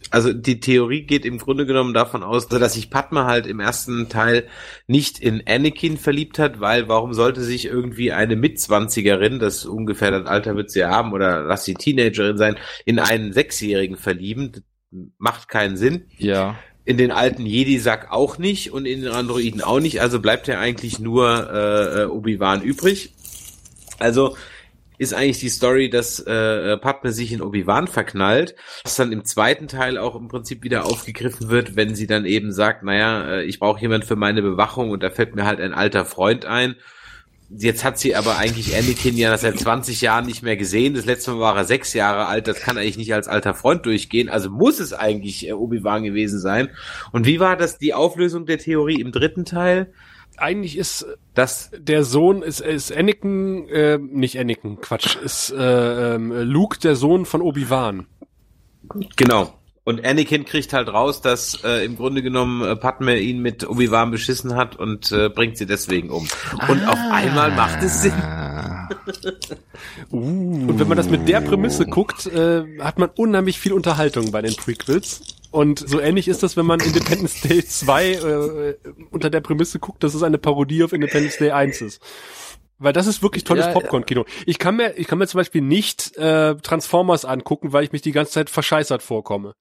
also 0.09 0.33
die 0.33 0.59
Theorie 0.59 1.03
geht 1.03 1.25
im 1.25 1.37
Grunde 1.37 1.65
genommen 1.65 1.93
davon 1.93 2.23
aus, 2.23 2.47
dass 2.47 2.73
sich 2.73 2.89
Padma 2.89 3.25
halt 3.25 3.47
im 3.47 3.59
ersten 3.59 4.09
Teil 4.09 4.47
nicht 4.87 5.19
in 5.19 5.43
Anakin 5.47 5.97
verliebt 5.97 6.39
hat, 6.39 6.59
weil 6.59 6.87
warum 6.87 7.13
sollte 7.13 7.41
sich 7.41 7.65
irgendwie 7.65 8.11
eine 8.11 8.35
Mitzwanzigerin, 8.35 9.39
das 9.39 9.65
ungefähr 9.65 10.11
das 10.11 10.27
Alter 10.27 10.55
wird 10.55 10.71
sie 10.71 10.85
haben, 10.85 11.13
oder 11.13 11.43
lass 11.43 11.65
sie 11.65 11.73
Teenagerin 11.73 12.37
sein, 12.37 12.57
in 12.85 12.99
einen 12.99 13.33
Sechsjährigen 13.33 13.97
verlieben? 13.97 14.51
Das 14.51 14.63
macht 15.17 15.47
keinen 15.49 15.77
Sinn. 15.77 16.05
Ja. 16.17 16.57
in 16.85 16.97
den 16.97 17.11
alten 17.11 17.45
Jedi-Sack 17.45 18.11
auch 18.11 18.37
nicht 18.37 18.71
und 18.73 18.85
in 18.85 19.01
den 19.01 19.11
Androiden 19.11 19.61
auch 19.61 19.79
nicht, 19.79 20.01
also 20.01 20.19
bleibt 20.19 20.47
ja 20.47 20.59
eigentlich 20.59 20.99
nur 20.99 21.49
äh, 21.51 22.05
Obi-Wan 22.05 22.61
übrig. 22.61 23.13
Also 23.99 24.35
ist 25.03 25.13
eigentlich 25.13 25.39
die 25.39 25.49
Story, 25.49 25.89
dass 25.89 26.19
äh, 26.19 26.77
Padme 26.77 27.11
sich 27.11 27.31
in 27.31 27.41
Obi-Wan 27.41 27.87
verknallt, 27.87 28.55
was 28.83 28.95
dann 28.95 29.11
im 29.11 29.25
zweiten 29.25 29.67
Teil 29.67 29.97
auch 29.97 30.15
im 30.15 30.27
Prinzip 30.27 30.63
wieder 30.63 30.85
aufgegriffen 30.85 31.49
wird, 31.49 31.75
wenn 31.75 31.95
sie 31.95 32.07
dann 32.07 32.25
eben 32.25 32.51
sagt, 32.51 32.83
naja, 32.83 33.27
äh, 33.29 33.43
ich 33.43 33.59
brauche 33.59 33.81
jemand 33.81 34.05
für 34.05 34.15
meine 34.15 34.41
Bewachung 34.41 34.89
und 34.89 35.03
da 35.03 35.09
fällt 35.09 35.35
mir 35.35 35.45
halt 35.45 35.59
ein 35.59 35.73
alter 35.73 36.05
Freund 36.05 36.45
ein. 36.45 36.75
Jetzt 37.49 37.83
hat 37.83 37.99
sie 37.99 38.15
aber 38.15 38.37
eigentlich 38.37 38.75
Anakin 38.75 39.15
ja 39.15 39.37
seit 39.37 39.59
20 39.59 40.01
Jahren 40.01 40.25
nicht 40.25 40.41
mehr 40.41 40.57
gesehen. 40.57 40.95
Das 40.95 41.05
letzte 41.05 41.31
Mal 41.31 41.39
war 41.39 41.55
er 41.55 41.65
sechs 41.65 41.93
Jahre 41.93 42.25
alt. 42.25 42.47
Das 42.47 42.61
kann 42.61 42.77
eigentlich 42.77 42.97
nicht 42.97 43.13
als 43.13 43.27
alter 43.27 43.53
Freund 43.53 43.85
durchgehen. 43.85 44.27
Also 44.27 44.49
muss 44.49 44.79
es 44.79 44.93
eigentlich 44.93 45.47
äh, 45.47 45.53
Obi-Wan 45.53 46.03
gewesen 46.03 46.39
sein. 46.39 46.69
Und 47.11 47.27
wie 47.27 47.39
war 47.39 47.55
das 47.55 47.77
die 47.77 47.93
Auflösung 47.93 48.47
der 48.47 48.57
Theorie 48.57 48.99
im 48.99 49.11
dritten 49.11 49.45
Teil? 49.45 49.93
eigentlich 50.37 50.77
ist 50.77 51.05
das 51.33 51.71
der 51.77 52.03
Sohn 52.03 52.41
ist 52.41 52.61
ist 52.61 52.95
Anakin 52.95 53.67
äh, 53.69 53.97
nicht 53.97 54.39
Anakin 54.39 54.79
Quatsch 54.81 55.15
ist 55.15 55.51
äh, 55.51 56.15
ähm, 56.15 56.31
Luke 56.31 56.79
der 56.79 56.95
Sohn 56.95 57.25
von 57.25 57.41
Obi 57.41 57.69
Wan 57.69 58.05
genau 59.15 59.53
und 59.83 60.05
Anakin 60.05 60.45
kriegt 60.45 60.73
halt 60.73 60.89
raus 60.89 61.21
dass 61.21 61.63
äh, 61.63 61.83
im 61.85 61.97
Grunde 61.97 62.21
genommen 62.21 62.63
äh, 62.63 62.75
Padme 62.75 63.19
ihn 63.19 63.41
mit 63.41 63.67
Obi 63.67 63.89
Wan 63.89 64.11
beschissen 64.11 64.55
hat 64.55 64.75
und 64.75 65.11
äh, 65.11 65.29
bringt 65.29 65.57
sie 65.57 65.65
deswegen 65.65 66.09
um 66.09 66.27
und 66.67 66.83
ah. 66.83 66.91
auf 66.91 66.99
einmal 67.11 67.51
macht 67.51 67.81
es 67.81 68.03
Sinn 68.03 68.13
uh. 70.11 70.17
und 70.17 70.79
wenn 70.79 70.87
man 70.87 70.97
das 70.97 71.09
mit 71.09 71.27
der 71.27 71.41
Prämisse 71.41 71.85
guckt 71.87 72.27
äh, 72.27 72.63
hat 72.79 72.99
man 72.99 73.09
unheimlich 73.15 73.59
viel 73.59 73.73
Unterhaltung 73.73 74.31
bei 74.31 74.41
den 74.41 74.55
Prequels 74.55 75.21
und 75.53 75.87
so 75.87 75.99
ähnlich 75.99 76.27
ist 76.27 76.41
das, 76.41 76.57
wenn 76.57 76.65
man 76.65 76.79
Independence 76.79 77.41
Day 77.41 77.63
2 77.63 78.11
äh, 78.11 78.75
unter 79.11 79.29
der 79.29 79.39
Prämisse 79.39 79.77
guckt, 79.77 80.03
dass 80.03 80.15
es 80.15 80.23
eine 80.23 80.39
Parodie 80.39 80.83
auf 80.83 80.93
Independence 80.93 81.37
Day 81.37 81.51
1 81.51 81.81
ist. 81.81 82.01
Weil 82.79 82.91
das 82.91 83.05
ist 83.05 83.21
wirklich 83.21 83.43
tolles 83.43 83.67
ja, 83.67 83.71
Popcorn-Kino. 83.71 84.25
Ich 84.47 84.57
kann 84.57 84.77
mir, 84.77 84.97
ich 84.97 85.05
kann 85.05 85.19
mir 85.19 85.27
zum 85.27 85.37
Beispiel 85.37 85.61
nicht 85.61 86.17
äh, 86.17 86.55
Transformers 86.55 87.23
angucken, 87.23 87.71
weil 87.71 87.83
ich 87.83 87.91
mich 87.91 88.01
die 88.01 88.11
ganze 88.11 88.31
Zeit 88.31 88.49
verscheißert 88.49 89.03
vorkomme. 89.03 89.53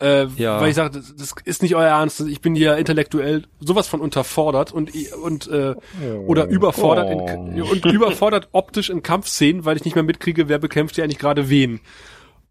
Äh, 0.00 0.26
ja. 0.36 0.60
Weil 0.60 0.70
ich 0.70 0.74
sage, 0.74 0.98
das, 0.98 1.14
das, 1.14 1.34
ist 1.44 1.62
nicht 1.62 1.76
euer 1.76 1.86
Ernst. 1.86 2.18
Ich 2.20 2.40
bin 2.40 2.56
hier 2.56 2.76
intellektuell 2.76 3.44
sowas 3.60 3.86
von 3.86 4.00
unterfordert 4.00 4.72
und 4.72 4.90
und 5.22 5.46
äh, 5.46 5.76
oder 6.26 6.46
überfordert 6.46 7.06
oh. 7.14 7.28
in, 7.28 7.62
und 7.62 7.84
überfordert 7.84 8.48
optisch 8.50 8.90
in 8.90 9.04
Kampfszenen, 9.04 9.64
weil 9.64 9.76
ich 9.76 9.84
nicht 9.84 9.94
mehr 9.94 10.02
mitkriege, 10.02 10.48
wer 10.48 10.58
bekämpft 10.58 10.96
ja 10.96 11.04
eigentlich 11.04 11.20
gerade 11.20 11.48
wen. 11.48 11.80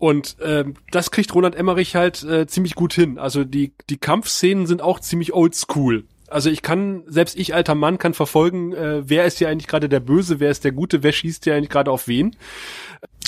Und 0.04 0.36
ähm, 0.42 0.74
das 0.92 1.12
kriegt 1.12 1.34
Roland 1.34 1.56
Emmerich 1.56 1.96
halt 1.96 2.24
äh, 2.24 2.46
ziemlich 2.46 2.76
gut 2.76 2.92
hin. 2.92 3.18
Also 3.18 3.46
die, 3.46 3.72
die 3.90 3.96
Kampfszenen 3.96 4.68
sind 4.68 4.82
auch 4.82 5.00
ziemlich 5.00 5.32
oldschool. 5.32 6.04
Also 6.34 6.50
ich 6.50 6.62
kann, 6.62 7.04
selbst 7.08 7.38
ich 7.38 7.54
alter 7.54 7.76
Mann, 7.76 7.98
kann 7.98 8.14
verfolgen, 8.14 8.74
äh, 8.74 9.08
wer 9.08 9.26
ist 9.26 9.38
hier 9.38 9.50
eigentlich 9.50 9.68
gerade 9.68 9.88
der 9.88 10.00
Böse, 10.00 10.40
wer 10.40 10.52
ist 10.52 10.64
der 10.64 10.72
Gute, 10.72 11.04
wer 11.04 11.12
schießt 11.12 11.44
hier 11.44 11.56
eigentlich 11.56 11.70
gerade 11.70 11.92
auf 11.92 12.08
wen. 12.08 12.36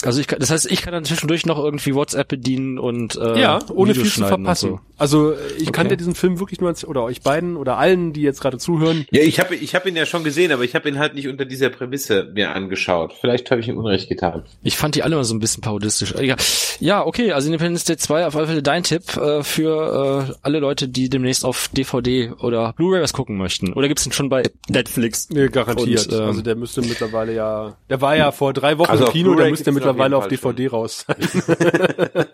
Also 0.03 0.19
ich 0.19 0.27
kann, 0.27 0.39
das 0.39 0.49
heißt, 0.49 0.71
ich 0.71 0.81
kann 0.81 0.93
dann 0.93 1.05
zwischendurch 1.05 1.45
noch 1.45 1.57
irgendwie 1.57 1.95
WhatsApp 1.95 2.27
bedienen 2.27 2.77
und 2.77 3.15
äh, 3.15 3.39
ja, 3.39 3.59
ohne 3.73 3.91
Videos 3.91 4.13
viel 4.13 4.23
zu 4.23 4.27
verpassen. 4.27 4.69
So. 4.71 4.79
Also 4.97 5.33
ich 5.57 5.63
okay. 5.63 5.71
kann 5.71 5.89
dir 5.89 5.97
diesen 5.97 6.15
Film 6.15 6.39
wirklich 6.39 6.59
nur 6.59 6.69
als, 6.69 6.85
oder 6.85 7.03
euch 7.03 7.21
beiden 7.21 7.57
oder 7.57 7.77
allen, 7.77 8.13
die 8.13 8.21
jetzt 8.21 8.41
gerade 8.41 8.57
zuhören. 8.57 9.05
Ja, 9.11 9.21
ich 9.21 9.39
habe 9.39 9.55
ich 9.55 9.75
hab 9.75 9.85
ihn 9.85 9.95
ja 9.95 10.05
schon 10.05 10.23
gesehen, 10.23 10.51
aber 10.51 10.63
ich 10.63 10.75
habe 10.75 10.87
ihn 10.89 10.99
halt 10.99 11.15
nicht 11.15 11.27
unter 11.27 11.45
dieser 11.45 11.69
Prämisse 11.69 12.31
mir 12.33 12.53
angeschaut. 12.53 13.13
Vielleicht 13.19 13.51
habe 13.51 13.61
ich 13.61 13.67
ihm 13.67 13.77
Unrecht 13.77 14.09
getan. 14.09 14.43
Ich 14.63 14.77
fand 14.77 14.95
die 14.95 15.03
alle 15.03 15.15
immer 15.15 15.23
so 15.23 15.33
ein 15.33 15.39
bisschen 15.39 15.61
parodistisch. 15.61 16.13
Ja, 16.21 16.35
ja 16.79 17.05
okay, 17.05 17.31
also 17.31 17.47
Independence 17.47 17.85
Day 17.85 17.97
2 17.97 18.27
auf 18.27 18.35
alle 18.35 18.47
Fälle 18.47 18.63
dein 18.63 18.83
Tipp 18.83 19.17
äh, 19.17 19.43
für 19.43 20.27
äh, 20.29 20.33
alle 20.41 20.59
Leute, 20.59 20.87
die 20.87 21.09
demnächst 21.09 21.45
auf 21.45 21.69
DVD 21.69 22.31
oder 22.39 22.73
Blu-ray 22.73 22.94
was 23.01 23.13
gucken 23.13 23.37
möchten. 23.37 23.73
Oder 23.73 23.87
gibt's 23.87 24.03
den 24.03 24.11
schon 24.11 24.29
bei 24.29 24.43
Netflix? 24.67 25.29
Nee, 25.29 25.47
garantiert. 25.47 26.07
Und, 26.07 26.19
ähm, 26.19 26.25
also 26.25 26.41
der 26.41 26.55
müsste 26.55 26.81
mittlerweile 26.81 27.33
ja, 27.33 27.77
der 27.89 28.01
war 28.01 28.15
ja 28.15 28.31
vor 28.31 28.53
drei 28.53 28.77
Wochen 28.77 28.91
also 28.91 29.05
im 29.05 29.11
Kino, 29.11 29.35
der 29.35 29.49
müsste 29.49 29.71
mittlerweile 29.71 30.17
auf, 30.17 30.23
auf 30.23 30.29
DVD 30.29 30.69
schon. 30.69 30.77
raus 30.77 31.05
sein. 31.07 31.15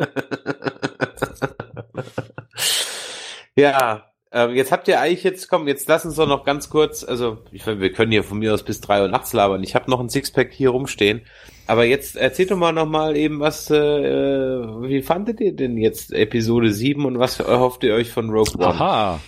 ja, 3.56 4.12
ähm, 4.34 4.56
jetzt 4.56 4.72
habt 4.72 4.88
ihr 4.88 5.02
eigentlich 5.02 5.24
jetzt, 5.24 5.50
komm, 5.50 5.68
jetzt 5.68 5.90
lass 5.90 6.06
uns 6.06 6.16
doch 6.16 6.28
noch 6.28 6.46
ganz 6.46 6.70
kurz, 6.70 7.04
also 7.04 7.40
ich 7.52 7.66
meine, 7.66 7.82
wir 7.82 7.92
können 7.92 8.12
hier 8.14 8.24
von 8.24 8.40
mir 8.40 8.54
aus 8.54 8.64
bis 8.64 8.80
drei 8.80 9.02
Uhr 9.02 9.10
nachts 9.10 9.34
labern. 9.34 9.62
Ich 9.62 9.76
habe 9.76 9.92
noch 9.92 10.00
ein 10.00 10.10
Sixpack 10.10 10.54
hier 10.54 10.70
rumstehen. 10.70 11.22
Aber 11.68 11.86
jetzt 11.86 12.16
erzählt 12.16 12.52
doch 12.52 12.58
mal 12.58 12.72
noch 12.72 12.86
mal 12.86 13.16
eben, 13.16 13.40
was, 13.40 13.70
äh, 13.70 13.78
wie 13.78 15.02
fandet 15.02 15.40
ihr 15.40 15.56
denn 15.56 15.78
jetzt 15.78 16.12
Episode 16.12 16.72
7 16.72 17.06
und 17.06 17.20
was 17.20 17.40
erhofft 17.40 17.84
ihr 17.84 17.94
euch 17.94 18.10
von 18.10 18.30
Rogue 18.30 18.56
One? 18.56 18.68
Aha. 18.68 19.20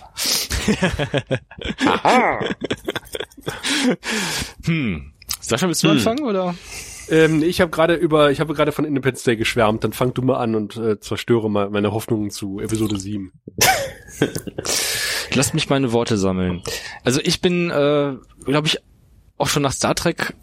Aha. 1.86 2.40
hm. 4.64 5.12
Sascha, 5.40 5.66
willst 5.66 5.82
du 5.82 5.88
hm. 5.88 5.96
anfangen, 5.96 6.24
oder? 6.24 6.54
Ähm, 7.10 7.42
ich 7.42 7.60
habe 7.60 7.70
gerade 7.70 7.94
über, 7.94 8.30
ich 8.30 8.40
habe 8.40 8.54
gerade 8.54 8.72
von 8.72 8.84
Independence 8.84 9.24
Day 9.24 9.36
geschwärmt. 9.36 9.84
Dann 9.84 9.92
fang 9.92 10.14
du 10.14 10.22
mal 10.22 10.38
an 10.38 10.54
und 10.54 10.76
äh, 10.76 10.98
zerstöre 11.00 11.50
mal 11.50 11.70
meine 11.70 11.92
Hoffnungen 11.92 12.30
zu 12.30 12.60
Episode 12.60 12.98
7. 12.98 13.32
Lass 15.34 15.52
mich 15.52 15.68
meine 15.68 15.92
Worte 15.92 16.16
sammeln. 16.16 16.62
Also 17.02 17.20
ich 17.22 17.40
bin, 17.40 17.70
äh, 17.70 18.14
glaube 18.44 18.66
ich, 18.68 18.78
auch 19.36 19.48
schon 19.48 19.62
nach 19.62 19.72
Star 19.72 19.94
Trek 19.94 20.34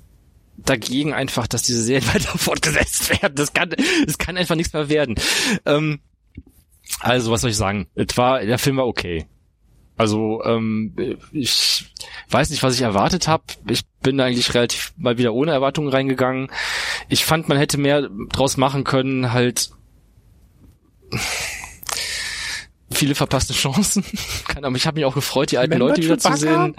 dagegen 0.57 1.13
einfach, 1.13 1.47
dass 1.47 1.63
diese 1.63 1.81
Serien 1.81 2.07
weiter 2.13 2.37
fortgesetzt 2.37 3.09
werden. 3.09 3.35
Das 3.35 3.53
kann, 3.53 3.73
das 4.05 4.17
kann 4.17 4.37
einfach 4.37 4.55
nichts 4.55 4.73
mehr 4.73 4.89
werden. 4.89 5.15
Ähm, 5.65 5.99
also, 6.99 7.31
was 7.31 7.41
soll 7.41 7.51
ich 7.51 7.57
sagen? 7.57 7.87
Es 7.95 8.17
war, 8.17 8.41
der 8.41 8.59
Film 8.59 8.77
war 8.77 8.87
okay. 8.87 9.25
Also 9.97 10.43
ähm, 10.45 10.95
ich 11.31 11.85
weiß 12.29 12.49
nicht, 12.49 12.63
was 12.63 12.75
ich 12.75 12.81
erwartet 12.81 13.27
habe. 13.27 13.43
Ich 13.67 13.85
bin 14.01 14.19
eigentlich 14.19 14.53
relativ 14.53 14.93
mal 14.97 15.17
wieder 15.17 15.33
ohne 15.33 15.51
Erwartungen 15.51 15.89
reingegangen. 15.89 16.49
Ich 17.09 17.25
fand, 17.25 17.49
man 17.49 17.57
hätte 17.57 17.77
mehr 17.77 18.09
draus 18.31 18.57
machen 18.57 18.83
können, 18.83 19.31
halt 19.31 19.71
viele 22.91 23.15
verpasste 23.15 23.53
Chancen. 23.53 24.03
Keine 24.47 24.67
Ahnung, 24.67 24.75
ich 24.75 24.87
habe 24.87 24.95
mich 24.95 25.05
auch 25.05 25.15
gefreut, 25.15 25.51
die 25.51 25.57
alten 25.57 25.77
Leute 25.77 26.01
wieder 26.01 26.17
zu 26.17 26.35
sehen. 26.35 26.75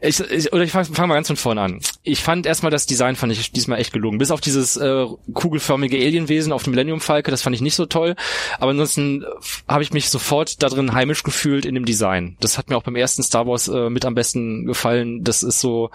Ich, 0.00 0.20
ich, 0.20 0.52
oder 0.52 0.62
ich 0.62 0.70
fange 0.70 0.86
fang 0.86 1.08
mal 1.08 1.14
ganz 1.14 1.26
von 1.26 1.36
vorne 1.36 1.60
an. 1.60 1.80
Ich 2.02 2.20
fand 2.20 2.46
erstmal 2.46 2.70
das 2.70 2.86
Design 2.86 3.16
fand 3.16 3.32
ich 3.32 3.52
diesmal 3.52 3.80
echt 3.80 3.92
gelungen. 3.92 4.18
Bis 4.18 4.30
auf 4.30 4.40
dieses 4.40 4.76
äh, 4.76 5.06
kugelförmige 5.32 5.96
Alienwesen 5.96 6.52
auf 6.52 6.62
dem 6.62 6.70
Millennium 6.70 7.00
Falke, 7.00 7.30
das 7.30 7.42
fand 7.42 7.56
ich 7.56 7.62
nicht 7.62 7.74
so 7.74 7.86
toll. 7.86 8.14
Aber 8.58 8.70
ansonsten 8.70 9.24
habe 9.66 9.82
ich 9.82 9.92
mich 9.92 10.10
sofort 10.10 10.62
da 10.62 10.68
drin 10.68 10.92
heimisch 10.92 11.22
gefühlt 11.22 11.64
in 11.64 11.74
dem 11.74 11.84
Design. 11.84 12.36
Das 12.40 12.58
hat 12.58 12.70
mir 12.70 12.76
auch 12.76 12.82
beim 12.82 12.96
ersten 12.96 13.22
Star 13.22 13.46
Wars 13.46 13.68
äh, 13.68 13.90
mit 13.90 14.04
am 14.04 14.14
besten 14.14 14.66
gefallen. 14.66 15.24
Das 15.24 15.42
ist 15.42 15.60
so, 15.60 15.90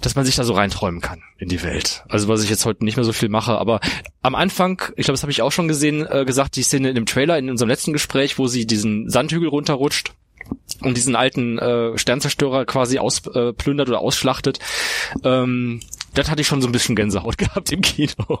dass 0.00 0.14
man 0.14 0.24
sich 0.24 0.36
da 0.36 0.44
so 0.44 0.52
reinträumen 0.52 1.00
kann 1.00 1.22
in 1.38 1.48
die 1.48 1.62
Welt. 1.62 2.04
Also 2.08 2.28
was 2.28 2.42
ich 2.42 2.50
jetzt 2.50 2.66
heute 2.66 2.84
nicht 2.84 2.96
mehr 2.96 3.04
so 3.04 3.12
viel 3.12 3.28
mache, 3.28 3.58
aber 3.58 3.80
am 4.22 4.34
Anfang, 4.34 4.80
ich 4.96 5.06
glaube, 5.06 5.14
das 5.14 5.22
habe 5.22 5.32
ich 5.32 5.42
auch 5.42 5.52
schon 5.52 5.68
gesehen, 5.68 6.06
äh, 6.08 6.24
gesagt, 6.24 6.56
die 6.56 6.62
Szene 6.62 6.90
in 6.90 6.94
dem 6.94 7.06
Trailer 7.06 7.38
in 7.38 7.50
unserem 7.50 7.68
letzten 7.68 7.92
Gespräch, 7.92 8.38
wo 8.38 8.46
sie 8.46 8.66
diesen 8.66 9.10
Sandhügel 9.10 9.48
runterrutscht 9.48 10.12
und 10.82 10.96
diesen 10.96 11.16
alten 11.16 11.58
äh, 11.58 11.96
Sternzerstörer 11.96 12.64
quasi 12.64 12.98
ausplündert 12.98 13.88
äh, 13.88 13.90
oder 13.90 14.00
ausschlachtet. 14.00 14.58
Ähm, 15.24 15.80
das 16.14 16.30
hatte 16.30 16.42
ich 16.42 16.46
schon 16.46 16.60
so 16.60 16.68
ein 16.68 16.72
bisschen 16.72 16.96
Gänsehaut 16.96 17.38
gehabt 17.38 17.72
im 17.72 17.80
Kino. 17.80 18.40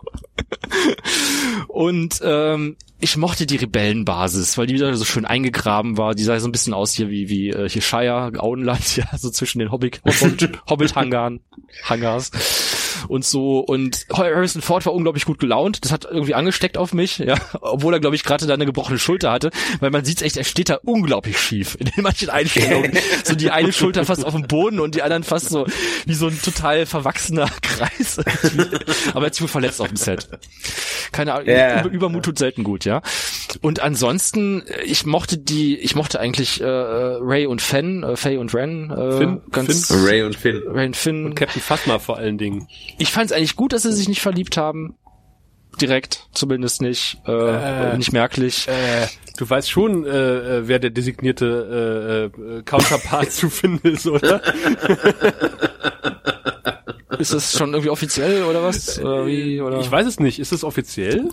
und 1.68 2.20
ähm, 2.22 2.76
ich 3.00 3.16
mochte 3.16 3.46
die 3.46 3.56
Rebellenbasis, 3.56 4.56
weil 4.56 4.66
die 4.66 4.74
wieder 4.74 4.94
so 4.94 5.04
schön 5.04 5.24
eingegraben 5.24 5.98
war. 5.98 6.14
Die 6.14 6.22
sah 6.22 6.38
so 6.38 6.48
ein 6.48 6.52
bisschen 6.52 6.74
aus 6.74 6.92
hier 6.92 7.10
wie 7.10 7.28
wie 7.28 7.50
äh, 7.50 7.68
hier 7.68 7.82
Shire, 7.82 8.32
Auenland, 8.38 8.96
ja, 8.96 9.06
so 9.16 9.30
zwischen 9.30 9.58
den 9.58 9.72
Hobbit 9.72 10.00
Hobbit, 10.04 10.60
Hobbit 10.68 10.94
Hangars, 10.94 11.34
Hangars 11.84 12.30
und 13.08 13.24
so. 13.24 13.60
Und 13.60 14.06
Harrison 14.12 14.62
Ford 14.62 14.84
war 14.86 14.94
unglaublich 14.94 15.24
gut 15.24 15.38
gelaunt. 15.38 15.84
Das 15.84 15.92
hat 15.92 16.04
irgendwie 16.04 16.34
angesteckt 16.34 16.76
auf 16.76 16.92
mich, 16.92 17.18
ja, 17.18 17.36
obwohl 17.60 17.94
er 17.94 18.00
glaube 18.00 18.16
ich 18.16 18.24
gerade 18.24 18.46
da 18.46 18.54
eine 18.54 18.66
gebrochene 18.66 18.98
Schulter 18.98 19.30
hatte, 19.30 19.50
weil 19.80 19.90
man 19.90 20.04
sieht 20.04 20.22
echt, 20.22 20.36
er 20.36 20.44
steht 20.44 20.68
da 20.68 20.78
unglaublich 20.84 21.38
schief 21.38 21.76
in 21.78 21.86
den 21.86 22.02
manchen 22.02 22.30
Einstellungen. 22.30 22.92
so 23.24 23.34
die 23.34 23.50
eine 23.50 23.72
Schulter 23.72 24.04
fast 24.04 24.24
auf 24.24 24.34
dem 24.34 24.46
Boden 24.46 24.80
und 24.80 24.94
die 24.94 25.02
anderen 25.02 25.24
fast 25.24 25.50
so 25.50 25.66
wie 26.06 26.14
so 26.14 26.28
ein 26.28 26.40
total 26.40 26.86
verwachsener 26.86 27.48
Kreis. 27.62 28.18
Aber 29.14 29.22
er 29.22 29.26
hat 29.26 29.34
sich 29.34 29.42
wohl 29.42 29.48
verletzt 29.48 29.80
auf 29.80 29.88
dem 29.88 29.96
Set. 29.96 30.28
Keine 31.12 31.34
Ahnung, 31.34 31.48
yeah. 31.48 31.86
Übermut 31.86 32.24
tut 32.24 32.38
selten 32.38 32.64
gut, 32.64 32.84
ja. 32.84 33.02
Und 33.60 33.80
ansonsten, 33.80 34.62
ich 34.84 35.04
mochte 35.06 35.38
die, 35.38 35.76
ich 35.78 35.94
mochte 35.94 36.20
eigentlich 36.20 36.60
äh, 36.60 36.66
Ray 36.66 37.46
und 37.46 37.60
Fenn, 37.60 38.02
äh, 38.02 38.16
Faye 38.16 38.38
und 38.38 38.54
Ren, 38.54 38.90
äh, 38.90 39.18
Finn, 39.18 39.40
ganz 39.50 39.88
Finn. 39.88 40.04
Ray 40.04 40.22
und 40.22 40.36
Finn. 40.36 40.62
Ray 40.66 40.86
und 40.86 40.96
Finn. 40.96 41.26
Und 41.26 41.34
Captain 41.34 41.60
Phasma 41.60 41.98
vor 41.98 42.16
allen 42.16 42.38
Dingen. 42.38 42.68
Ich 42.98 43.10
fand 43.10 43.26
es 43.26 43.36
eigentlich 43.36 43.56
gut, 43.56 43.72
dass 43.72 43.82
sie 43.82 43.92
sich 43.92 44.08
nicht 44.08 44.20
verliebt 44.20 44.56
haben. 44.56 44.96
Direkt, 45.80 46.28
zumindest 46.32 46.82
nicht, 46.82 47.18
äh, 47.26 47.32
äh, 47.92 47.96
nicht 47.96 48.12
merklich. 48.12 48.68
Äh, 48.68 49.06
du 49.38 49.48
weißt 49.48 49.70
schon, 49.70 50.04
äh, 50.04 50.10
äh 50.58 50.68
wer 50.68 50.78
der 50.78 50.90
designierte 50.90 52.30
äh, 52.36 52.58
äh, 52.58 52.62
Counterpart 52.62 53.32
zu 53.32 53.48
finden 53.48 53.88
ist, 53.88 54.06
oder? 54.06 54.42
ist 57.18 57.32
das 57.32 57.56
schon 57.56 57.72
irgendwie 57.72 57.88
offiziell 57.88 58.44
oder 58.44 58.62
was? 58.62 58.98
Oder 58.98 59.26
wie, 59.26 59.62
oder? 59.62 59.80
Ich 59.80 59.90
weiß 59.90 60.06
es 60.06 60.20
nicht. 60.20 60.38
Ist 60.38 60.52
es 60.52 60.62
offiziell? 60.62 61.30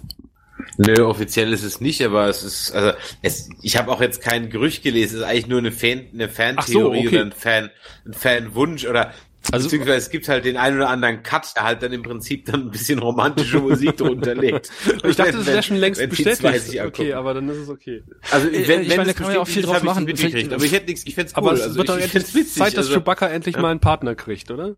Nö, 0.82 1.04
offiziell 1.04 1.52
ist 1.52 1.64
es 1.64 1.82
nicht, 1.82 2.02
aber 2.06 2.30
es 2.30 2.42
ist, 2.42 2.72
also 2.72 2.98
es, 3.22 3.50
ich 3.62 3.76
habe 3.76 3.92
auch 3.92 4.00
jetzt 4.00 4.22
kein 4.22 4.50
Gerücht 4.50 4.82
gelesen, 4.82 5.16
es 5.16 5.22
ist 5.22 5.28
eigentlich 5.28 5.48
nur 5.48 5.60
eine 5.60 5.74
Fan, 5.74 6.08
eine 6.14 6.30
Fantheorie 6.30 7.04
so, 7.04 7.08
okay. 7.08 7.08
oder 7.10 7.22
ein 7.26 7.32
Fan, 7.34 7.70
ein 8.06 8.14
Fanwunsch 8.14 8.86
oder 8.86 9.12
also, 9.52 9.66
beziehungsweise 9.66 9.98
es 9.98 10.10
gibt 10.10 10.30
halt 10.30 10.46
den 10.46 10.56
einen 10.56 10.78
oder 10.78 10.90
anderen 10.90 11.22
Cut, 11.22 11.54
der 11.56 11.64
halt 11.64 11.84
dann 11.84 11.92
im 11.92 12.02
Prinzip 12.02 12.46
dann 12.46 12.68
ein 12.68 12.72
bisschen 12.72 13.00
romantische 13.00 13.60
Musik 13.60 13.98
drunter 13.98 14.36
legt. 14.36 14.70
ich 15.04 15.16
dachte, 15.18 15.34
das 15.34 15.48
wäre 15.48 15.64
schon 15.64 15.78
längst 15.78 16.08
bestätigt. 16.10 16.82
Okay, 16.82 17.14
aber 17.14 17.34
dann 17.34 17.50
ist 17.50 17.58
es 17.58 17.70
okay. 17.70 18.04
Also 18.32 18.50
wenn, 18.50 18.62
ich 18.62 18.68
wenn 18.68 18.88
meine, 18.88 19.04
da 19.06 19.14
kann 19.14 19.26
man 19.26 19.36
ja 19.36 19.42
auch 19.42 19.48
viel 19.48 19.64
drauf 19.64 19.84
machen. 19.84 20.06
mitgekriegt, 20.06 20.54
aber 20.54 20.64
ich 20.64 20.72
hätte 20.72 20.86
nichts, 20.86 21.06
ich 21.06 21.16
fänd's 21.16 21.34
cool. 21.36 21.44
Aber 21.44 21.54
es 21.54 21.62
also 21.64 21.76
wird 21.76 21.90
doch 21.90 21.98
ich, 21.98 22.16
endlich 22.16 22.54
Zeit, 22.54 22.78
dass 22.78 22.88
also, 22.88 23.00
Chewbacca 23.00 23.28
endlich 23.28 23.56
ja. 23.56 23.62
mal 23.62 23.72
einen 23.72 23.82
Partner 23.82 24.16
kriegt, 24.16 24.50
oder? 24.50 24.76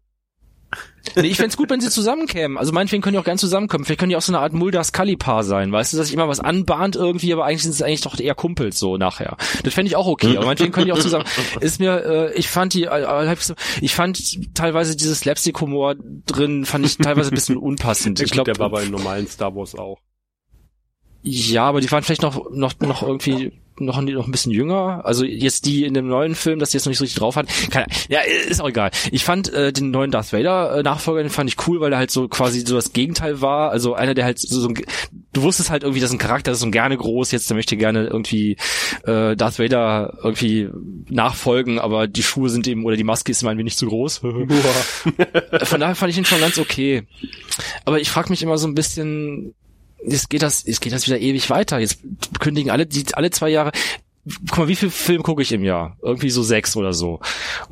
Nee, 1.15 1.27
ich 1.27 1.37
fänd's 1.37 1.57
gut, 1.57 1.69
wenn 1.69 1.81
sie 1.81 1.89
zusammenkämen. 1.89 2.57
Also 2.57 2.71
meinetwegen 2.71 3.01
können 3.01 3.13
die 3.13 3.19
auch 3.19 3.25
gern 3.25 3.37
zusammenkommen. 3.37 3.85
Vielleicht 3.85 3.99
können 3.99 4.11
die 4.11 4.15
auch 4.15 4.21
so 4.21 4.31
eine 4.31 4.39
Art 4.39 4.53
Mulder-Scully-Paar 4.53 5.43
sein. 5.43 5.71
Weißt 5.71 5.91
du, 5.91 5.97
dass 5.97 6.07
sich 6.07 6.13
immer 6.13 6.27
was 6.27 6.39
anbahnt 6.39 6.95
irgendwie, 6.95 7.33
aber 7.33 7.45
eigentlich 7.45 7.63
sind 7.63 7.71
es 7.71 7.81
eigentlich 7.81 8.01
doch 8.01 8.17
eher 8.19 8.35
Kumpels 8.35 8.79
so 8.79 8.97
nachher. 8.97 9.35
Das 9.63 9.73
fände 9.73 9.89
ich 9.89 9.95
auch 9.95 10.07
okay. 10.07 10.37
Aber 10.37 10.45
meinetwegen 10.45 10.71
können 10.71 10.85
die 10.85 10.93
auch 10.93 10.99
zusammen. 10.99 11.25
Ist 11.59 11.79
mir, 11.79 12.05
äh, 12.05 12.33
ich 12.35 12.49
fand 12.49 12.73
die, 12.73 12.83
äh, 12.83 13.35
ich 13.81 13.95
fand 13.95 14.55
teilweise 14.55 14.95
dieses 14.95 15.19
Slapstick-Humor 15.21 15.95
drin, 16.25 16.65
fand 16.65 16.85
ich 16.85 16.97
teilweise 16.97 17.31
ein 17.31 17.35
bisschen 17.35 17.57
unpassend. 17.57 18.21
Ich 18.21 18.31
glaube, 18.31 18.51
der 18.51 18.59
war 18.59 18.69
bei 18.69 18.85
normalen 18.85 19.27
Star 19.27 19.55
Wars 19.55 19.75
auch. 19.75 19.99
ja, 21.23 21.65
aber 21.65 21.81
die 21.81 21.91
waren 21.91 22.03
vielleicht 22.03 22.21
noch, 22.21 22.51
noch, 22.51 22.79
noch 22.79 23.03
irgendwie 23.03 23.60
noch, 23.79 24.01
noch 24.01 24.27
ein 24.27 24.31
bisschen 24.31 24.51
jünger. 24.51 25.01
Also 25.05 25.23
jetzt 25.25 25.65
die 25.65 25.85
in 25.85 25.93
dem 25.93 26.07
neuen 26.07 26.35
Film, 26.35 26.59
dass 26.59 26.71
die 26.71 26.77
jetzt 26.77 26.85
noch 26.85 26.91
nicht 26.91 26.97
so 26.97 27.03
richtig 27.03 27.19
drauf 27.19 27.35
hat. 27.35 27.47
Keine, 27.69 27.87
ja, 28.09 28.19
ist 28.21 28.61
auch 28.61 28.69
egal. 28.69 28.91
Ich 29.11 29.23
fand 29.23 29.53
äh, 29.53 29.71
den 29.71 29.91
neuen 29.91 30.11
Darth 30.11 30.33
Vader 30.33 30.77
äh, 30.77 30.83
Nachfolger, 30.83 31.23
den 31.23 31.29
fand 31.29 31.49
ich 31.49 31.67
cool, 31.67 31.79
weil 31.79 31.91
er 31.93 31.99
halt 31.99 32.11
so 32.11 32.27
quasi 32.27 32.61
so 32.61 32.75
das 32.75 32.93
Gegenteil 32.93 33.41
war. 33.41 33.71
Also 33.71 33.93
einer, 33.93 34.13
der 34.13 34.25
halt 34.25 34.39
so, 34.39 34.59
so 34.59 34.67
ein, 34.67 34.75
du 35.33 35.41
wusstest 35.41 35.69
halt 35.69 35.83
irgendwie, 35.83 36.01
dass 36.01 36.11
ein 36.11 36.17
Charakter 36.17 36.51
ist 36.51 36.59
so 36.59 36.71
gerne 36.71 36.97
groß, 36.97 37.31
jetzt 37.31 37.49
der 37.49 37.55
möchte 37.55 37.77
gerne 37.77 38.07
irgendwie 38.07 38.57
äh, 39.03 39.35
Darth 39.35 39.59
Vader 39.59 40.17
irgendwie 40.23 40.69
nachfolgen, 41.09 41.79
aber 41.79 42.07
die 42.07 42.23
Schuhe 42.23 42.49
sind 42.49 42.67
eben 42.67 42.85
oder 42.85 42.95
die 42.95 43.03
Maske 43.03 43.31
ist 43.31 43.41
ihm 43.41 43.47
ein 43.47 43.57
wenig 43.57 43.77
zu 43.77 43.87
groß. 43.87 44.17
Von 45.63 45.79
daher 45.79 45.95
fand 45.95 46.11
ich 46.11 46.17
ihn 46.17 46.25
schon 46.25 46.39
ganz 46.39 46.57
okay. 46.57 47.03
Aber 47.85 47.99
ich 47.99 48.09
frage 48.09 48.29
mich 48.29 48.43
immer 48.43 48.57
so 48.57 48.67
ein 48.67 48.75
bisschen, 48.75 49.53
jetzt 50.05 50.29
geht 50.29 50.41
das, 50.41 50.63
jetzt 50.65 50.81
geht 50.81 50.93
das 50.93 51.07
wieder 51.07 51.19
ewig 51.19 51.49
weiter. 51.49 51.79
Jetzt 51.79 51.99
kündigen 52.39 52.71
alle, 52.71 52.85
die 52.85 53.05
alle 53.13 53.31
zwei 53.31 53.49
Jahre. 53.49 53.71
Guck 54.49 54.57
mal, 54.59 54.67
wie 54.67 54.75
viel 54.75 54.91
Film 54.91 55.23
gucke 55.23 55.41
ich 55.41 55.51
im 55.51 55.63
Jahr? 55.63 55.97
Irgendwie 56.03 56.29
so 56.29 56.43
sechs 56.43 56.75
oder 56.75 56.93
so. 56.93 57.19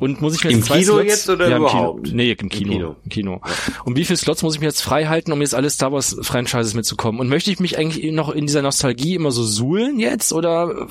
Und 0.00 0.20
muss 0.20 0.34
ich 0.34 0.42
mir 0.42 0.50
Im 0.50 0.58
jetzt 0.58 0.66
zwei 0.66 0.80
Kino 0.80 0.94
Slots, 0.94 1.08
jetzt 1.08 1.28
oder 1.30 1.48
ja, 1.48 1.56
im 1.56 1.62
überhaupt? 1.62 2.04
Kino. 2.04 2.16
Nee, 2.16 2.32
im 2.32 2.48
Kino. 2.48 2.72
Kino. 2.72 2.96
Im 3.04 3.08
Kino. 3.08 3.40
Und 3.84 3.96
wie 3.96 4.04
viele 4.04 4.16
Slots 4.16 4.42
muss 4.42 4.54
ich 4.54 4.60
mir 4.60 4.66
jetzt 4.66 4.80
frei 4.80 5.06
halten, 5.06 5.30
um 5.30 5.40
jetzt 5.40 5.54
alle 5.54 5.70
Star 5.70 5.92
Wars 5.92 6.16
Franchises 6.22 6.74
mitzukommen? 6.74 7.20
Und 7.20 7.28
möchte 7.28 7.52
ich 7.52 7.60
mich 7.60 7.78
eigentlich 7.78 8.10
noch 8.10 8.30
in 8.30 8.46
dieser 8.46 8.62
Nostalgie 8.62 9.14
immer 9.14 9.30
so 9.30 9.44
suhlen 9.44 10.00
jetzt? 10.00 10.32
Oder 10.32 10.88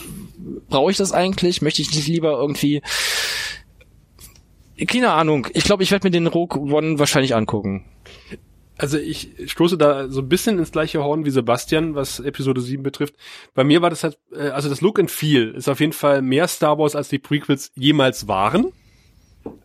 brauche 0.70 0.92
ich 0.92 0.98
das 0.98 1.12
eigentlich? 1.12 1.62
Möchte 1.62 1.82
ich 1.82 1.94
nicht 1.94 2.08
lieber 2.08 2.40
irgendwie 2.40 2.82
keine 4.88 5.12
Ahnung. 5.12 5.48
Ich 5.54 5.66
glaube, 5.66 5.84
ich 5.84 5.92
werde 5.92 6.08
mir 6.08 6.12
den 6.12 6.28
Rogue 6.28 6.72
One 6.72 7.00
wahrscheinlich 7.00 7.36
angucken. 7.36 7.84
Also 8.80 8.98
ich 8.98 9.30
stoße 9.48 9.78
da 9.78 10.08
so 10.08 10.22
ein 10.22 10.30
bisschen 10.30 10.58
ins 10.58 10.72
gleiche 10.72 11.04
Horn 11.04 11.26
wie 11.26 11.30
Sebastian, 11.32 11.96
was 11.96 12.20
Episode 12.22 12.62
7 12.62 12.82
betrifft. 12.82 13.14
Bei 13.54 13.64
mir 13.64 13.82
war 13.82 13.90
das 13.90 14.04
halt, 14.04 14.18
äh, 14.34 14.50
also 14.50 14.70
das 14.70 14.82
Look 14.82 15.00
and 15.00 15.12
Feel 15.12 15.54
ist 15.54 15.68
auf 15.68 15.80
jeden 15.82 15.94
Fall 15.94 16.22
mehr 16.22 16.48
Star 16.48 16.78
Wars, 16.78 16.96
als 16.96 17.10
die 17.10 17.20
Prequels 17.20 17.72
jemals 17.76 18.28
waren. 18.28 18.72